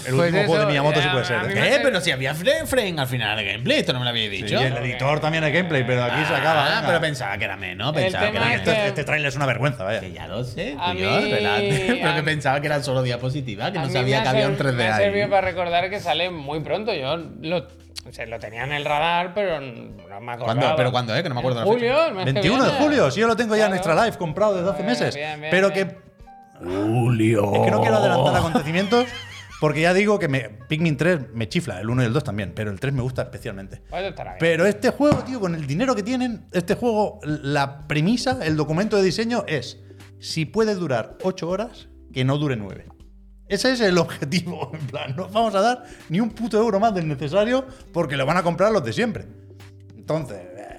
El 0.06 0.14
Pues 0.14 0.32
último 0.32 0.38
juego 0.46 0.54
de 0.54 0.60
eso, 0.60 0.68
Miyamoto 0.68 1.00
sí 1.00 1.06
eh, 1.06 1.10
puede 1.10 1.24
a 1.24 1.26
ser. 1.26 1.38
mí 1.46 1.52
¿eh? 1.54 1.70
¿Qué? 1.70 1.80
Pero 1.82 2.00
si 2.02 2.10
había 2.10 2.34
frame, 2.34 2.66
frame 2.66 3.00
al 3.00 3.06
final 3.06 3.36
de 3.38 3.44
gameplay, 3.52 3.78
esto 3.78 3.92
no 3.94 4.00
me 4.00 4.04
lo 4.04 4.10
habéis 4.10 4.30
Sí, 4.30 4.42
dicho. 4.42 4.60
y 4.60 4.64
el 4.64 4.76
editor 4.76 5.20
también 5.20 5.44
es 5.44 5.52
gameplay, 5.54 5.84
pero 5.86 6.04
aquí 6.04 6.22
se 6.26 6.34
acaba. 6.34 6.78
Ah, 6.78 6.82
pero 6.86 7.00
pensaba 7.00 7.38
que 7.38 7.44
era 7.46 7.56
menos, 7.56 7.92
pensaba 7.94 8.30
que 8.30 8.36
era 8.36 8.46
menos. 8.46 8.60
Este, 8.60 8.72
que- 8.74 8.86
este 8.88 9.04
trailer 9.04 9.28
es 9.28 9.36
una 9.36 9.46
vergüenza, 9.46 9.84
vaya. 9.84 10.00
Que 10.00 10.12
ya 10.12 10.26
lo 10.26 10.44
sé, 10.44 10.76
A 10.78 10.92
tío, 10.92 11.10
mí-. 11.10 11.30
Pero 12.02 12.14
que 12.14 12.22
pensaba 12.22 12.60
que 12.60 12.66
eran 12.66 12.84
solo 12.84 13.02
diapositivas, 13.02 13.70
que 13.72 13.78
A 13.78 13.82
no 13.82 13.90
sabía 13.90 14.20
que 14.22 14.28
ha 14.28 14.30
había 14.32 14.48
un 14.48 14.56
ser- 14.58 14.66
3D 14.66 14.76
Me 14.76 14.88
ha 14.88 14.96
ahí. 14.96 15.04
servido 15.04 15.30
para 15.30 15.40
recordar 15.46 15.88
que 15.88 16.00
sale 16.00 16.28
muy 16.30 16.60
pronto. 16.60 16.92
Yo 16.94 17.16
lo- 17.40 17.66
se 18.12 18.26
lo 18.26 18.38
tenía 18.38 18.64
en 18.64 18.72
el 18.72 18.84
radar, 18.84 19.34
pero 19.34 19.61
no 19.61 20.20
me 20.20 20.32
acordaba. 20.32 20.44
¿Cuándo? 20.44 20.76
¿Pero 20.76 20.92
cuándo, 20.92 21.14
eh? 21.16 21.22
Que 21.22 21.28
no 21.28 21.34
me 21.34 21.40
acuerdo 21.40 21.62
En 21.62 21.66
la 21.66 21.72
fecha. 21.74 21.94
julio, 21.94 22.07
el 22.09 22.14
mes 22.14 22.24
que 22.26 22.32
21 22.32 22.64
de 22.64 22.70
julio, 22.72 23.11
si 23.11 23.20
yo 23.20 23.26
lo 23.26 23.36
tengo 23.36 23.57
ya 23.57 23.66
en. 23.66 23.74
Extra 23.74 24.04
Life 24.04 24.18
comprado 24.18 24.54
desde 24.57 24.70
hace 24.70 24.82
Bien, 24.82 24.90
meses. 24.90 25.14
bien, 25.14 25.40
bien, 25.40 25.50
pero 25.50 25.72
que. 25.72 25.96
Julio. 26.59 27.52
Es 27.54 27.61
que 27.61 27.70
no 27.70 27.80
quiero 27.80 27.96
adelantar 27.96 28.36
acontecimientos. 28.36 29.07
Porque 29.59 29.80
ya 29.80 29.94
digo 29.94 30.18
que 30.18 30.28
me, 30.28 30.50
Pikmin 30.68 30.98
3 30.98 31.32
me 31.32 31.48
chifla, 31.48 31.80
el 31.80 31.88
1 31.88 32.02
y 32.02 32.07
el 32.07 32.12
2 32.12 32.24
también, 32.24 32.52
pero 32.54 32.70
el 32.70 32.78
3 32.78 32.92
me 32.92 33.00
gusta 33.00 33.22
especialmente. 33.22 33.80
Pues. 33.88 34.14
Pero 34.38 34.66
este 34.66 34.90
juego, 34.90 35.24
tío, 35.24 35.40
con 35.40 35.54
el 35.54 35.66
dinero 35.66 35.94
que 35.94 36.02
tienen, 36.02 36.44
este 36.52 36.74
juego, 36.74 37.20
la 37.22 37.80
premisa, 37.88 38.38
el 38.42 38.57
documento 38.57 38.98
de 38.98 39.02
diseño 39.02 39.44
es: 39.46 39.80
si 40.18 40.44
puede 40.44 40.74
durar 40.74 41.16
8 41.22 41.48
horas, 41.48 41.88
que 42.12 42.24
no 42.24 42.36
dure 42.36 42.57
9. 42.57 42.86
Ese 43.49 43.72
es 43.72 43.80
el 43.80 43.97
objetivo. 43.99 44.70
En 44.80 44.86
plan, 44.86 45.14
no 45.16 45.28
vamos 45.28 45.55
a 45.55 45.61
dar 45.61 45.84
ni 46.09 46.20
un 46.20 46.30
puto 46.30 46.59
euro 46.59 46.80
más 46.80 46.94
del 46.94 47.07
necesario 47.09 47.64
porque 47.92 48.16
lo 48.16 48.26
van 48.26 48.36
a 48.36 48.42
comprar 48.42 48.72
los 48.72 48.84
de 48.84 48.92
siempre. 48.92 49.24
Entonces, 49.97 50.38
eh, 50.57 50.78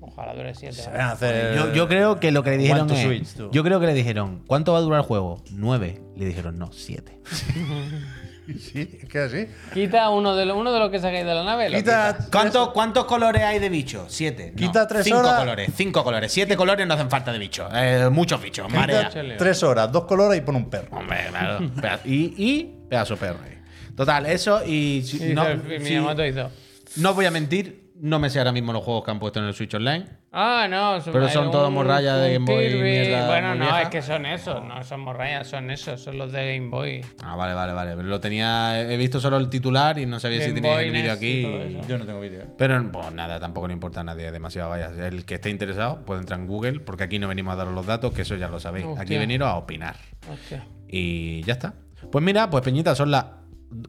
Ojalá 0.00 0.34
dure 0.34 0.54
7. 0.54 0.74
se 0.74 0.90
van 0.90 1.00
a 1.00 1.10
hacer. 1.12 1.56
Yo, 1.56 1.72
yo 1.72 1.88
creo 1.88 2.20
que 2.20 2.30
lo 2.32 2.42
que 2.42 2.50
le 2.50 2.58
dijeron 2.58 2.90
es- 2.90 3.02
Switch. 3.02 3.50
Yo 3.52 3.62
creo 3.64 3.80
que 3.80 3.86
le 3.86 3.94
dijeron, 3.94 4.42
¿cuánto 4.46 4.72
va 4.72 4.78
a 4.78 4.82
durar 4.82 5.00
el 5.00 5.06
juego? 5.06 5.42
Nueve. 5.52 6.02
Le 6.16 6.24
dijeron, 6.26 6.58
no, 6.58 6.70
siete. 6.72 7.20
Sí, 8.58 8.98
es 9.02 9.08
que 9.08 9.18
así. 9.20 9.46
Quita 9.72 10.10
uno 10.10 10.34
de, 10.34 10.46
lo, 10.46 10.56
uno 10.56 10.72
de 10.72 10.78
los 10.80 10.90
que 10.90 10.98
sacáis 10.98 11.24
de 11.24 11.32
la 11.34 11.44
nave. 11.44 11.68
Quita. 11.72 12.18
¿Cuántos, 12.30 12.70
¿Cuántos 12.70 13.04
colores 13.04 13.42
hay 13.42 13.58
de 13.60 13.68
bicho? 13.68 14.06
Siete. 14.08 14.50
No, 14.50 14.56
Quita 14.56 14.86
tres 14.88 15.04
cinco 15.04 15.18
horas. 15.20 15.38
colores. 15.38 15.70
Cinco 15.76 16.02
colores. 16.04 16.32
Siete 16.32 16.56
colores 16.56 16.86
no 16.86 16.94
hacen 16.94 17.08
falta 17.08 17.32
de 17.32 17.38
bicho. 17.38 17.68
Eh, 17.72 18.08
muchos 18.10 18.42
bichos. 18.42 18.68
Marea. 18.72 19.08
Chale. 19.10 19.36
tres 19.36 19.62
horas, 19.62 19.92
dos 19.92 20.04
colores 20.04 20.38
y 20.38 20.40
pon 20.42 20.56
un 20.56 20.68
perro. 20.68 20.88
Hombre, 20.98 21.18
claro. 21.30 22.00
Y, 22.04 22.34
y 22.36 22.74
pedazo 22.88 23.16
perro 23.16 23.38
ahí. 23.44 23.58
Total, 23.96 24.26
eso 24.26 24.62
y. 24.66 25.02
si- 25.06 25.18
Sí, 25.18 25.34
no, 25.34 25.42
hizo 25.42 25.52
el- 25.52 25.78
si- 25.78 25.84
Miyamoto 25.84 26.24
hizo. 26.26 26.50
no 26.96 27.14
voy 27.14 27.26
a 27.26 27.30
mentir, 27.30 27.81
no 28.02 28.18
me 28.18 28.28
sé 28.30 28.40
ahora 28.40 28.50
mismo 28.50 28.72
los 28.72 28.82
juegos 28.82 29.04
que 29.04 29.12
han 29.12 29.20
puesto 29.20 29.38
en 29.38 29.46
el 29.46 29.54
Switch 29.54 29.72
Online. 29.74 30.04
Ah, 30.32 30.66
no. 30.68 30.98
Pero 31.04 31.24
hay 31.24 31.32
son 31.32 31.52
todos 31.52 31.70
morrayas 31.70 32.20
de 32.20 32.32
Game 32.32 32.52
Boy, 32.52 32.74
mierda 32.82 33.28
Bueno, 33.28 33.50
muy 33.50 33.58
no, 33.58 33.64
vieja. 33.66 33.82
es 33.82 33.88
que 33.90 34.02
son 34.02 34.26
esos. 34.26 34.64
No 34.64 34.82
son 34.82 35.00
morrayas, 35.02 35.46
son 35.46 35.70
esos. 35.70 36.02
Son 36.02 36.18
los 36.18 36.32
de 36.32 36.56
Game 36.56 36.68
Boy. 36.68 37.00
Ah, 37.22 37.36
vale, 37.36 37.54
vale, 37.54 37.72
vale. 37.72 37.94
Pero 37.94 38.08
lo 38.08 38.18
tenía. 38.18 38.82
He 38.82 38.96
visto 38.96 39.20
solo 39.20 39.36
el 39.36 39.48
titular 39.48 40.00
y 40.00 40.06
no 40.06 40.18
sabía 40.18 40.44
si 40.44 40.52
tenía 40.52 40.72
Boy 40.74 40.86
el 40.86 40.90
vídeo 40.90 41.12
aquí. 41.12 41.42
Yo 41.88 41.96
no 41.96 42.04
tengo 42.04 42.18
vídeo. 42.20 42.42
Pero 42.58 42.90
pues 42.90 43.12
nada, 43.12 43.38
tampoco 43.38 43.68
le 43.68 43.74
importa 43.74 44.00
a 44.00 44.04
nadie 44.04 44.32
demasiado. 44.32 44.70
Vaya, 44.70 44.90
el 45.06 45.24
que 45.24 45.34
esté 45.34 45.50
interesado 45.50 46.04
puede 46.04 46.22
entrar 46.22 46.40
en 46.40 46.48
Google, 46.48 46.80
porque 46.80 47.04
aquí 47.04 47.20
no 47.20 47.28
venimos 47.28 47.52
a 47.54 47.56
daros 47.56 47.72
los 47.72 47.86
datos, 47.86 48.12
que 48.12 48.22
eso 48.22 48.34
ya 48.34 48.48
lo 48.48 48.58
sabéis. 48.58 48.86
Aquí 48.98 49.16
veniros 49.16 49.46
a 49.46 49.54
opinar. 49.54 49.94
Hostia. 50.28 50.66
Y 50.88 51.44
ya 51.44 51.52
está. 51.52 51.74
Pues 52.10 52.24
mira, 52.24 52.50
pues 52.50 52.64
Peñita, 52.64 52.96
son 52.96 53.12
las. 53.12 53.26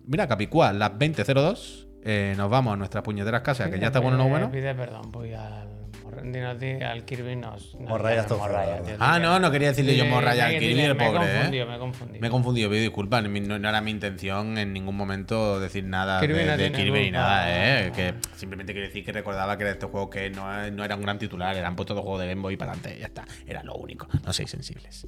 Mira, 0.05 0.27
Capicúa, 0.27 0.71
las 0.71 0.91
20.02. 0.91 1.87
Eh, 2.05 2.33
nos 2.37 2.49
vamos 2.49 2.73
a 2.73 2.77
nuestras 2.77 3.03
puñeteras 3.03 3.41
casas, 3.41 3.69
que 3.69 3.79
ya 3.79 3.87
está 3.87 3.99
bueno, 3.99 4.17
no 4.17 4.23
Pide- 4.25 4.29
bueno. 4.31 4.51
Pide 4.51 4.75
perdón, 4.75 5.11
voy 5.11 5.33
al. 5.33 5.69
mor- 6.03 6.21
dinos, 6.21 6.59
di- 6.59 6.83
al 6.83 7.05
Kirby 7.05 7.35
nos. 7.37 7.73
nos 7.75 7.89
Morrayas 7.89 8.27
todo 8.27 8.39
Morrayas, 8.39 8.83
tío, 8.83 8.95
Ah, 8.99 9.19
no, 9.19 9.39
no 9.39 9.49
quería 9.49 9.69
decirle 9.69 9.95
yo 9.95 10.03
Sí, 10.03 10.09
morraya 10.09 10.47
al 10.47 10.59
Kirby, 10.59 10.81
el 10.81 10.95
Me 10.95 11.05
he 11.05 11.07
pobre, 11.07 11.19
confundido, 11.19 11.63
¿eh? 11.63 11.67
me 11.69 11.75
he 11.75 11.79
confundido. 11.79 12.21
Me 12.21 12.27
he 12.27 12.29
confundido, 12.29 12.69
pido 12.69 12.81
disculpas. 12.81 13.23
No, 13.23 13.57
no 13.59 13.69
era 13.69 13.79
mi 13.81 13.91
intención 13.91 14.57
en 14.57 14.73
ningún 14.73 14.97
momento 14.97 15.59
decir 15.61 15.85
nada 15.85 16.19
Kirby 16.19 16.39
de, 16.39 16.45
no 16.45 16.57
de 16.57 16.71
Kirby 16.73 16.99
ni 17.03 17.11
nada, 17.11 17.85
¿eh? 17.87 17.91
Que 17.95 18.13
simplemente 18.35 18.73
quiero 18.73 18.87
decir 18.87 19.05
que 19.05 19.13
recordaba 19.13 19.55
que 19.57 19.63
era 19.63 19.71
este 19.71 19.85
juego 19.85 20.09
que 20.09 20.29
no, 20.29 20.69
no 20.71 20.83
era 20.83 20.95
un 20.97 21.01
gran 21.03 21.17
titular, 21.17 21.55
eran 21.55 21.75
puestos 21.77 21.95
dos 21.95 22.03
juegos 22.03 22.19
de 22.21 22.27
Game 22.27 22.41
Boy 22.41 22.57
para 22.57 22.73
adelante, 22.73 22.99
ya 22.99 23.05
está. 23.07 23.23
Era 23.47 23.63
lo 23.63 23.75
único. 23.75 24.07
No 24.25 24.33
seáis 24.33 24.51
sensibles. 24.51 25.07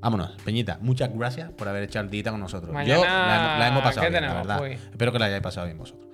Vámonos, 0.00 0.30
Peñita, 0.44 0.78
muchas 0.80 1.10
gracias 1.12 1.50
por 1.50 1.68
haber 1.68 1.82
echado 1.84 2.04
el 2.04 2.10
día 2.10 2.22
con 2.30 2.38
nosotros. 2.40 2.70
Yo 2.70 2.74
Mañana, 2.74 3.26
la, 3.26 3.36
hemos- 3.36 3.58
la 3.58 3.68
hemos 3.68 3.82
pasado 3.82 4.02
¿qué 4.06 4.10
bien, 4.10 4.22
la 4.26 4.34
verdad. 4.34 4.66
Espero 4.66 5.12
que 5.12 5.18
la 5.18 5.24
hayáis 5.26 5.42
pasado 5.42 5.66
bien 5.66 5.78
vosotros. 5.78 6.06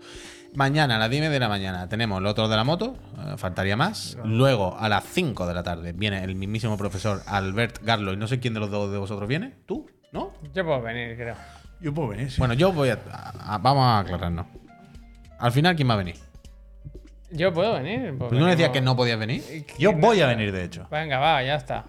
Mañana 0.55 0.97
a 0.97 0.99
las 1.01 1.11
10 1.11 1.31
de 1.31 1.39
la 1.41 1.49
mañana 1.49 1.89
tenemos 1.89 2.21
el 2.21 2.27
otro 2.27 2.49
de 2.49 2.57
la 2.57 2.63
moto, 2.65 2.97
eh, 3.19 3.35
faltaría 3.37 3.77
más. 3.77 4.17
Luego 4.25 4.77
a 4.79 4.89
las 4.89 5.05
5 5.05 5.47
de 5.47 5.55
la 5.55 5.63
tarde 5.65 5.93
viene 5.93 6.23
el 6.23 6.35
mismísimo 6.37 6.79
profesor 6.79 7.23
Albert 7.27 7.83
Garlo 7.83 8.13
y 8.13 8.17
no 8.17 8.27
sé 8.29 8.39
quién 8.39 8.55
de 8.55 8.61
los 8.61 8.71
dos 8.71 8.91
de 8.93 8.99
vosotros 8.99 9.29
viene. 9.29 9.55
¿Tú? 9.67 9.87
¿No? 10.13 10.33
Yo 10.55 10.65
puedo 10.65 10.81
venir, 10.81 11.17
creo. 11.17 11.35
Yo 11.81 11.93
puedo 11.93 12.09
venir. 12.09 12.31
sí. 12.31 12.37
Bueno, 12.39 12.55
yo 12.55 12.73
voy 12.73 12.89
a, 12.91 12.99
a- 13.11 13.55
a- 13.55 13.59
Vamos 13.59 13.85
a 13.85 13.99
aclararnos. 13.99 14.47
Al 15.41 15.51
final, 15.53 15.75
¿quién 15.75 15.91
va 15.91 15.95
a 15.95 15.99
venir? 15.99 16.15
Yo 17.33 17.53
puedo 17.53 17.75
venir. 17.75 18.15
pues 18.17 18.31
¿Tú 18.31 18.39
no 18.39 18.47
decías 18.47 18.71
que 18.71 18.81
no 18.81 18.95
podías 18.97 19.19
venir? 19.19 19.43
Yo 19.79 19.93
voy 19.93 20.21
a 20.21 20.29
venir, 20.29 20.53
de 20.53 20.65
hecho. 20.65 20.87
Venga, 20.91 21.19
va, 21.19 21.43
ya 21.43 21.57
está. 21.57 21.85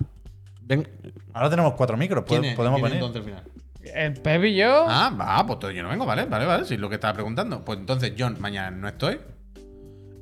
Ven, 0.66 0.88
Ahora 1.34 1.50
tenemos 1.50 1.74
cuatro 1.74 1.96
micros, 1.98 2.24
¿quién 2.28 2.42
pode- 2.42 2.50
es? 2.52 2.56
podemos 2.56 2.80
¿Quién 2.82 2.86
es 2.88 2.92
venir. 3.00 3.06
entonces 3.06 3.34
al 3.36 3.44
final? 3.44 3.52
El 3.96 4.14
Pep 4.22 4.44
y 4.46 4.56
yo. 4.56 4.86
Ah, 4.90 5.12
va, 5.20 5.46
pues 5.46 5.60
todo 5.60 5.70
yo 5.72 5.84
no 5.84 5.90
vengo, 5.90 6.06
vale, 6.08 6.26
vale, 6.26 6.46
vale. 6.46 6.66
Si 6.66 6.74
es 6.74 6.80
lo 6.80 6.90
que 6.90 6.96
estaba 6.96 7.14
preguntando. 7.14 7.64
Pues 7.64 7.78
entonces, 7.78 8.14
John, 8.18 8.36
mañana 8.40 8.72
no 8.72 8.88
estoy. 8.88 9.20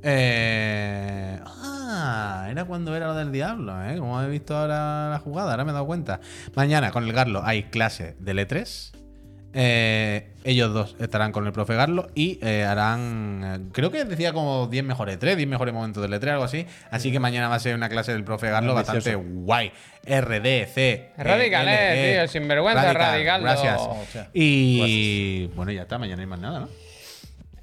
Eh, 0.05 1.39
ah, 1.45 2.47
era 2.51 2.65
cuando 2.65 2.93
era 2.93 3.07
lo 3.07 3.15
del 3.15 3.31
diablo, 3.31 3.81
¿eh? 3.85 3.97
Como 3.97 4.21
he 4.21 4.29
visto 4.29 4.57
ahora 4.57 5.09
la 5.09 5.19
jugada, 5.19 5.51
ahora 5.51 5.63
me 5.63 5.71
he 5.71 5.73
dado 5.73 5.85
cuenta. 5.85 6.19
Mañana 6.55 6.91
con 6.91 7.05
el 7.05 7.13
Garlo 7.13 7.41
hay 7.45 7.63
clase 7.63 8.17
de 8.19 8.33
E3. 8.33 8.91
Eh, 9.55 10.29
ellos 10.43 10.73
dos 10.73 10.95
estarán 10.99 11.31
con 11.31 11.45
el 11.45 11.53
profe 11.53 11.75
Garlo 11.75 12.09
y 12.15 12.39
eh, 12.41 12.63
harán, 12.65 13.41
eh, 13.43 13.69
creo 13.71 13.91
que 13.91 14.03
decía 14.03 14.33
como 14.33 14.65
10 14.67 14.83
mejores 14.83 15.19
3, 15.19 15.37
10 15.37 15.47
mejores 15.47 15.73
momentos 15.73 16.01
del 16.01 16.11
E3, 16.19 16.31
algo 16.31 16.43
así. 16.43 16.65
Así 16.89 17.11
que 17.11 17.19
mañana 17.19 17.47
va 17.47 17.55
a 17.55 17.59
ser 17.59 17.75
una 17.75 17.87
clase 17.87 18.13
del 18.13 18.23
profe 18.23 18.49
Garlo 18.49 18.73
bastante 18.73 19.15
guay. 19.15 19.71
RD, 20.05 20.65
C. 20.73 21.11
Radical, 21.17 21.67
eh, 21.69 22.15
tío, 22.19 22.27
sinvergüenza, 22.27 22.93
Radicaldo. 22.93 23.45
Gracias. 23.45 23.79
Hostia. 23.79 24.29
Y 24.33 25.47
bueno, 25.55 25.71
ya 25.71 25.83
está, 25.83 25.97
mañana 25.97 26.17
no 26.17 26.21
hay 26.23 26.27
más 26.27 26.39
nada, 26.39 26.59
¿no? 26.61 26.69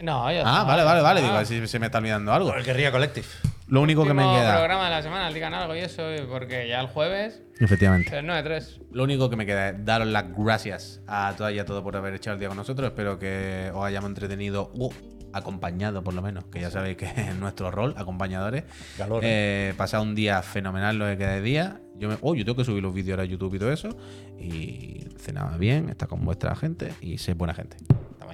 No, 0.01 0.33
ya 0.33 0.39
Ah, 0.47 0.61
está, 0.61 0.65
vale, 0.65 0.83
ya 0.83 0.85
vale, 0.85 1.03
vale. 1.03 1.21
está. 1.21 1.27
Digo, 1.27 1.35
a 1.35 1.39
ver 1.39 1.47
si 1.47 1.67
se 1.67 1.79
me 1.79 1.87
está 1.87 1.99
olvidando 1.99 2.33
algo. 2.33 2.55
El 2.55 2.65
Guerrilla 2.65 2.91
Collective. 2.91 3.27
Lo 3.71 3.81
único 3.83 4.05
que 4.05 4.13
me 4.15 4.23
queda. 4.23 4.57
programa 4.57 4.85
de 4.85 4.91
la 4.91 5.03
semana, 5.03 5.31
digan 5.33 5.55
algo 5.55 5.75
y 5.75 5.79
eso, 5.79 6.03
porque 6.29 6.69
ya 6.69 6.81
el 6.81 6.89
jueves, 6.89 7.43
Efectivamente. 7.61 8.17
el 8.19 8.27
9-3. 8.27 8.83
Lo 8.93 9.05
único 9.05 9.31
que 9.31 9.37
me 9.37 9.47
queda 9.47 9.71
es 9.71 9.85
daros 9.85 10.09
las 10.09 10.25
gracias 10.37 11.01
a 11.07 11.33
todas 11.37 11.53
y 11.55 11.59
a 11.59 11.65
todos 11.65 11.83
por 11.83 11.97
haber 11.97 12.15
echado 12.15 12.35
el 12.35 12.41
día 12.41 12.49
con 12.49 12.57
nosotros. 12.57 12.89
Espero 12.89 13.19
que 13.19 13.71
os 13.73 13.85
hayamos 13.85 14.09
entretenido 14.11 14.71
o 14.77 14.91
acompañado, 15.33 16.03
por 16.03 16.13
lo 16.15 16.23
menos, 16.23 16.45
que 16.47 16.61
ya 16.61 16.71
sabéis 16.71 16.97
que 16.97 17.07
es 17.17 17.37
nuestro 17.37 17.71
rol, 17.71 17.95
acompañadores. 17.97 18.65
Calor, 18.99 19.21
Eh, 19.25 19.73
pasado 19.77 20.03
un 20.03 20.15
día 20.17 20.43
fenomenal 20.43 20.99
lo 20.99 21.07
que 21.07 21.17
queda 21.17 21.33
de 21.35 21.43
día. 21.43 21.81
Yo, 21.97 22.09
me, 22.09 22.17
oh, 22.23 22.35
yo 22.35 22.45
tengo 22.45 22.57
que 22.57 22.65
subir 22.65 22.83
los 22.83 22.93
vídeos 22.93 23.13
ahora 23.13 23.23
a 23.23 23.27
YouTube 23.27 23.55
y 23.55 23.59
todo 23.61 23.73
eso. 23.73 23.91
Y 24.39 25.05
cenaba 25.19 25.57
bien, 25.59 25.89
está 25.91 26.07
con 26.09 26.25
vuestra 26.25 26.57
gente 26.57 26.93
y 27.01 27.19
sé 27.19 27.35
buena 27.35 27.55
gente. 27.55 27.77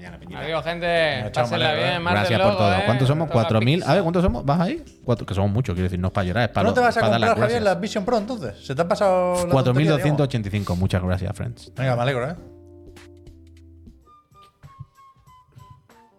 Mañana, 0.07 0.19
Peñita. 0.21 0.41
Adiós, 0.41 0.65
gente. 0.65 0.87
Venga, 0.87 1.33
chao, 1.33 1.45
Pásenla 1.45 1.73
bien. 1.75 1.87
eh. 1.89 1.99
Gracias 2.01 2.41
por 2.41 2.57
todo. 2.57 2.73
eh. 2.75 2.83
¿Cuántos 2.87 3.09
somos? 3.09 3.29
¿4.000? 3.31 3.65
pizza. 3.65 3.91
A 3.91 3.95
ver, 3.95 4.03
¿cuántos 4.03 4.23
somos? 4.23 4.45
¿Vas 4.45 4.61
ahí? 4.61 4.85
Cuatro, 5.05 5.27
que 5.27 5.35
somos 5.35 5.51
muchos, 5.51 5.75
quiero 5.75 5.85
decir, 5.85 5.99
no 5.99 6.09
es 6.09 6.13
para 6.13 6.25
llorar, 6.27 6.43
es 6.45 6.49
para 6.51 6.69
¿No 6.69 6.75
te 6.75 6.81
vas 6.81 6.97
a 6.97 7.01
dar 7.01 7.21
las 7.21 7.31
comprar, 7.31 7.49
Javier, 7.49 7.63
la 7.63 7.75
Vision 7.75 8.05
Pro 8.05 8.19
entonces? 8.19 8.65
¿Se 8.65 8.75
te 8.75 8.83
ha 8.83 8.89
pasado 8.89 9.35
la 9.47 9.63
tontería, 9.65 9.97
digamos? 9.97 10.21
4.285, 10.29 10.77
muchas 10.77 11.03
gracias, 11.03 11.37
friends. 11.37 11.73
Venga, 11.75 11.97
me 11.97 12.03
alegro, 12.03 12.31
¿eh? 12.31 12.35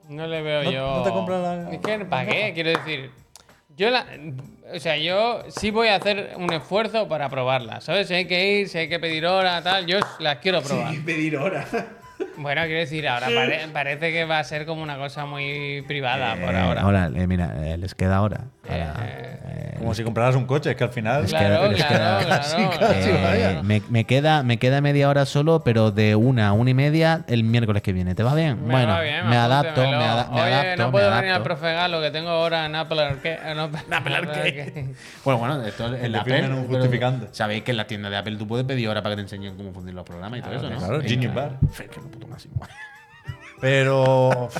No 0.09 0.25
le 0.25 0.41
veo 0.41 0.63
¿No- 0.63 0.71
yo. 0.71 0.97
no 0.97 1.03
te 1.03 1.09
compras 1.11 1.41
la- 1.41 1.71
Es 1.71 1.79
que, 1.79 2.05
¿para 2.05 2.25
qué? 2.29 2.51
Quiero 2.53 2.69
decir. 2.71 3.11
Yo 3.75 3.89
la. 3.89 4.05
O 4.73 4.79
sea, 4.79 4.97
yo 4.97 5.43
sí 5.49 5.69
voy 5.69 5.89
a 5.89 5.95
hacer 5.95 6.33
un 6.37 6.51
esfuerzo 6.51 7.07
para 7.07 7.29
probarla. 7.29 7.79
¿Sabes? 7.81 8.07
Si 8.07 8.13
hay 8.13 8.25
que 8.25 8.53
ir, 8.59 8.69
si 8.69 8.77
hay 8.79 8.89
que 8.89 8.99
pedir 8.99 9.25
hora, 9.25 9.61
tal. 9.61 9.85
Yo 9.85 9.99
las 10.19 10.37
quiero 10.37 10.61
probar. 10.61 10.93
pedir 11.05 11.37
hora. 11.37 11.65
Bueno, 12.37 12.61
quiero 12.63 12.79
decir, 12.79 13.07
ahora 13.07 13.27
pare- 13.27 13.67
parece 13.73 14.11
que 14.11 14.25
va 14.25 14.39
a 14.39 14.43
ser 14.43 14.65
como 14.65 14.81
una 14.83 14.97
cosa 14.97 15.25
muy 15.25 15.83
privada 15.87 16.35
por 16.35 16.55
ahora. 16.55 16.81
Ahora, 16.81 17.11
eh, 17.15 17.27
mira, 17.27 17.53
eh, 17.73 17.77
les 17.77 17.95
queda 17.95 18.17
ahora. 18.17 18.45
Ahora, 18.69 18.93
Eh, 19.01 19.21
eh, 19.23 19.26
Como 19.77 19.93
si 19.93 20.03
compraras 20.03 20.35
un 20.35 20.45
coche, 20.45 20.71
es 20.71 20.75
que 20.75 20.83
al 20.83 20.89
final. 20.89 21.25
Claro, 21.25 21.67
les 21.71 21.83
claro, 21.83 21.95
queda- 22.25 22.25
claro. 22.25 22.41
casi, 22.41 22.79
casi, 22.79 23.11
vaya. 23.11 23.51
eh, 23.51 23.59
me, 23.63 23.81
me 23.89 24.05
queda, 24.05 24.41
me 24.43 24.57
queda 24.57 24.81
media 24.81 25.07
hora 25.09 25.25
solo, 25.25 25.63
pero 25.63 25.91
de 25.91 26.15
una 26.15 26.47
a 26.47 26.53
una 26.53 26.71
y 26.71 26.73
media 26.73 27.23
el 27.27 27.43
miércoles 27.43 27.83
que 27.83 27.93
viene. 27.93 28.15
¿Te 28.15 28.23
va 28.23 28.33
bien? 28.33 28.65
Me 28.65 28.71
bueno, 28.73 28.93
va 28.93 29.01
bien, 29.01 29.27
me 29.29 29.37
adapto, 29.37 29.81
me, 29.81 29.93
ada- 29.95 30.29
me 30.31 30.41
Oye, 30.41 30.53
adapto. 30.53 30.83
no 30.83 30.91
puedo 30.91 31.09
me 31.11 31.15
venir 31.17 31.31
al 31.31 31.43
profe 31.43 31.73
Galo 31.73 32.01
que 32.01 32.11
tengo 32.11 32.29
ahora 32.29 32.65
en 32.65 32.75
Apple 32.75 33.01
Arcade. 33.01 33.39
En 33.51 33.59
Apple 33.59 34.15
Arcade. 34.15 34.93
Bueno, 35.23 35.39
bueno, 35.39 35.63
esto 35.63 35.93
es 35.95 36.03
en 36.03 36.11
la 36.11 36.19
Apple. 36.21 36.41
un 36.47 36.65
pero 36.65 36.79
justificante. 36.79 37.27
Sabéis 37.31 37.63
que 37.63 37.71
en 37.71 37.77
la 37.77 37.85
tienda 37.87 38.09
de 38.09 38.17
Apple 38.17 38.35
tú 38.37 38.47
puedes 38.47 38.65
pedir 38.65 38.87
ahora 38.87 39.01
para 39.03 39.11
que 39.13 39.17
te 39.17 39.21
enseñen 39.23 39.55
cómo 39.57 39.71
funcionan 39.73 39.95
los 39.95 40.05
programas 40.05 40.39
y 40.39 40.41
todo 40.41 40.53
eso, 40.53 40.69
¿no? 40.69 40.77
Claro. 40.77 41.01
Genius 41.01 41.33
Bar. 41.33 41.57
Que 41.77 41.99
lo 42.01 42.07
puto 42.09 42.27
máximo. 42.27 42.55
Pero. 43.61 44.49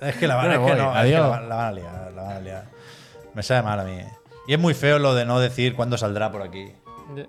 Es 0.00 0.16
que 0.16 0.26
la 0.28 0.34
van, 0.34 0.50
es 0.50 0.58
que 0.58 0.64
es 0.66 0.70
que 0.72 0.76
la 0.76 0.92
a 1.00 1.04
liar, 1.04 1.40
la 1.48 1.54
van 1.56 2.36
a 2.36 2.40
liar. 2.40 2.64
Me 3.32 3.42
sabe 3.42 3.62
mal 3.62 3.80
a 3.80 3.84
mí. 3.84 3.98
Y 4.46 4.54
es 4.54 4.58
muy 4.58 4.74
feo 4.74 4.98
lo 4.98 5.14
de 5.14 5.24
no 5.24 5.40
decir 5.40 5.74
cuándo 5.74 5.96
saldrá 5.96 6.30
por 6.30 6.42
aquí. 6.42 6.72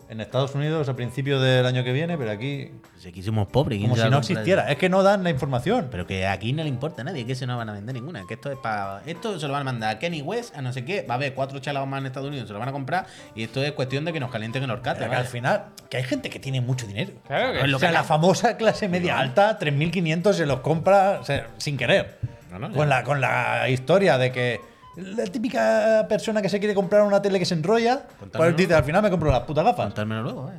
En 0.10 0.22
Estados 0.22 0.56
Unidos 0.56 0.88
a 0.88 0.96
principios 0.96 1.42
del 1.42 1.66
año 1.66 1.84
que 1.84 1.92
viene, 1.92 2.18
pero 2.18 2.32
aquí. 2.32 2.72
Pues 2.94 3.06
aquí 3.08 3.22
somos 3.22 3.48
pobres. 3.50 3.78
¿quién 3.78 3.90
Como 3.90 4.02
si 4.02 4.10
no 4.10 4.20
existiera. 4.20 4.72
Es 4.72 4.78
que 4.78 4.88
no 4.88 5.04
dan 5.04 5.22
la 5.26 5.30
información. 5.30 5.90
Pero 5.92 6.08
que 6.08 6.26
aquí 6.26 6.54
no 6.54 6.64
le 6.64 6.70
importa 6.70 7.02
a 7.02 7.06
nadie, 7.06 7.26
que 7.26 7.36
se 7.36 7.46
no 7.46 7.58
van 7.58 7.68
a 7.70 7.74
vender 7.74 7.94
ninguna. 7.94 8.24
Que 8.26 8.36
esto 8.36 8.50
es 8.50 8.58
para. 8.58 9.02
Esto 9.06 9.38
se 9.38 9.46
lo 9.48 9.52
van 9.54 9.64
a 9.64 9.66
mandar 9.66 9.96
a 9.96 10.00
Kenny 10.00 10.22
West, 10.22 10.56
a 10.56 10.62
no 10.62 10.72
sé 10.72 10.86
qué. 10.86 11.02
Va 11.08 11.16
a 11.16 11.18
haber 11.18 11.34
cuatro 11.34 11.60
chalados 11.60 11.90
más 11.90 12.00
en 12.00 12.06
Estados 12.06 12.30
Unidos, 12.30 12.48
se 12.48 12.54
lo 12.54 12.60
van 12.60 12.70
a 12.70 12.72
comprar. 12.72 13.06
Y 13.36 13.44
esto 13.44 13.62
es 13.62 13.74
cuestión 13.74 14.06
de 14.06 14.14
que 14.14 14.20
nos 14.22 14.32
calienten 14.32 14.64
el 14.64 14.72
horcate. 14.72 15.02
Pero 15.04 15.18
al 15.18 15.26
final, 15.26 15.66
que 15.90 15.98
hay 15.98 16.04
gente 16.04 16.30
que 16.30 16.40
tiene 16.40 16.62
mucho 16.62 16.88
dinero. 16.88 17.12
Claro 17.28 17.52
que 17.52 17.60
Es 17.60 17.68
lo 17.68 17.76
o 17.76 17.80
sea, 17.80 17.90
que 17.90 17.94
la 17.94 18.00
la- 18.00 18.08
famosa 18.08 18.56
clase 18.56 18.88
media 18.88 19.20
alta, 19.20 19.60
3.500 19.60 20.34
se 20.34 20.46
los 20.46 20.62
compra 20.62 21.20
o 21.20 21.26
sea, 21.26 21.48
sin 21.58 21.76
querer. 21.76 22.18
No, 22.50 22.60
no, 22.60 22.70
ya. 22.70 22.76
Con 22.78 22.88
la, 22.90 23.04
con 23.04 23.20
la 23.20 23.68
historia 23.70 24.18
de 24.18 24.32
que 24.32 24.62
la 24.98 25.24
típica 25.26 26.06
persona 26.08 26.42
que 26.42 26.50
se 26.50 26.60
quiere 26.60 26.74
comprar 26.74 27.04
una 27.04 27.22
tele 27.22 27.40
que 27.40 27.46
se 27.46 27.54
enrolla, 27.54 28.08
pues 28.32 28.56
dice, 28.56 28.74
al 28.74 28.84
final 28.84 29.02
me 29.02 29.10
compro 29.10 29.32
las 29.32 29.42
putas 29.42 29.64
gafas. 29.66 29.86
Contármelo 29.88 30.24
luego. 30.24 30.52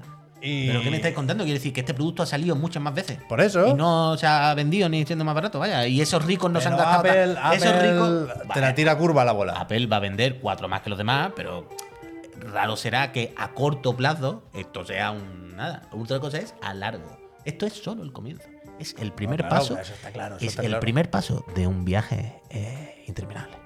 Y- 0.42 0.68
¿Pero 0.68 0.82
qué 0.82 0.90
me 0.90 0.96
estáis 0.96 1.14
contando? 1.14 1.44
Quiere 1.44 1.58
decir 1.58 1.72
que 1.72 1.80
este 1.80 1.94
producto 1.94 2.22
ha 2.22 2.26
salido 2.26 2.54
muchas 2.54 2.82
más 2.82 2.94
veces. 2.94 3.18
Por 3.28 3.40
eso. 3.40 3.68
Y 3.68 3.74
no 3.74 4.16
se 4.18 4.26
ha 4.26 4.52
vendido 4.54 4.88
ni 4.88 5.04
siendo 5.06 5.24
más 5.24 5.34
barato, 5.34 5.58
vaya. 5.58 5.86
Y 5.86 6.00
esos 6.00 6.24
ricos 6.24 6.50
no 6.50 6.60
se 6.60 6.68
han 6.68 6.76
gastado. 6.76 7.00
Apple, 7.00 7.34
ta- 7.34 7.54
esos 7.54 7.68
Apple 7.68 7.92
ricos. 7.92 8.28
te 8.42 8.46
Vale, 8.48 8.60
la 8.60 8.74
tira 8.74 8.96
curva 8.98 9.24
la 9.24 9.32
bola. 9.32 9.54
Apple 9.54 9.86
va 9.86 9.96
a 9.96 10.00
vender 10.00 10.38
cuatro 10.38 10.68
más 10.68 10.82
que 10.82 10.90
los 10.90 10.98
demás, 10.98 11.32
pero 11.34 11.68
raro 12.52 12.76
será 12.76 13.12
que 13.12 13.34
a 13.36 13.52
corto 13.52 13.96
plazo 13.96 14.42
esto 14.54 14.84
sea 14.84 15.10
un 15.10 15.56
nada. 15.56 15.82
Otra 15.90 16.20
cosa 16.20 16.38
es 16.38 16.54
a 16.62 16.74
largo. 16.74 17.16
Esto 17.46 17.64
es 17.66 17.72
solo 17.72 18.02
el 18.02 18.12
comienzo. 18.12 18.44
Es 18.78 18.94
el 18.98 19.12
primer 19.12 19.40
claro, 19.40 19.56
paso. 19.56 19.78
eso 19.78 19.94
está 19.94 20.10
claro, 20.10 20.36
eso 20.36 20.44
es 20.44 20.50
está 20.50 20.62
el 20.62 20.68
claro. 20.68 20.80
primer 20.80 21.10
paso 21.10 21.44
de 21.54 21.66
un 21.66 21.84
viaje 21.86 22.40
eh, 22.50 23.04
interminable. 23.08 23.56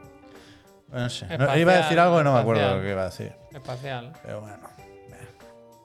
No 0.92 1.08
sé. 1.08 1.26
Espacial, 1.30 1.58
iba 1.58 1.72
a 1.72 1.76
decir 1.76 1.98
algo 2.00 2.20
y 2.20 2.24
no 2.24 2.32
me 2.34 2.40
acuerdo 2.40 2.76
lo 2.76 2.82
que 2.82 2.90
iba 2.90 3.02
a 3.02 3.04
decir. 3.06 3.32
Espacial. 3.52 4.12
Pero 4.22 4.40
bueno. 4.40 4.68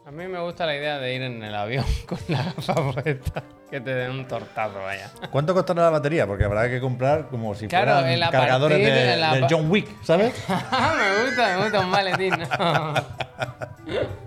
A 0.07 0.11
mí 0.11 0.27
me 0.27 0.39
gusta 0.39 0.67
la 0.67 0.75
idea 0.75 0.99
de 0.99 1.15
ir 1.15 1.23
en 1.23 1.41
el 1.41 1.55
avión 1.55 1.83
con 2.05 2.19
la 2.27 2.43
gafa 2.43 2.75
puesta. 2.91 3.43
Que 3.71 3.81
te 3.81 3.95
den 3.95 4.11
un 4.11 4.27
tortazo, 4.27 4.79
vaya. 4.83 5.09
¿Cuánto 5.31 5.55
costará 5.55 5.81
la 5.83 5.89
batería? 5.89 6.27
Porque 6.27 6.43
habrá 6.43 6.69
que 6.69 6.79
comprar 6.79 7.27
como 7.27 7.55
si 7.55 7.67
Claro, 7.67 7.93
fueran 7.93 8.09
el 8.11 8.29
cargadores 8.29 8.77
de, 8.77 8.91
de 8.91 9.47
John 9.49 9.69
Wick, 9.71 9.87
¿sabes? 10.03 10.33
me 10.47 11.25
gusta, 11.25 11.57
me 11.57 11.63
gusta 11.63 11.79
un 11.79 11.89
maletín. 11.89 12.33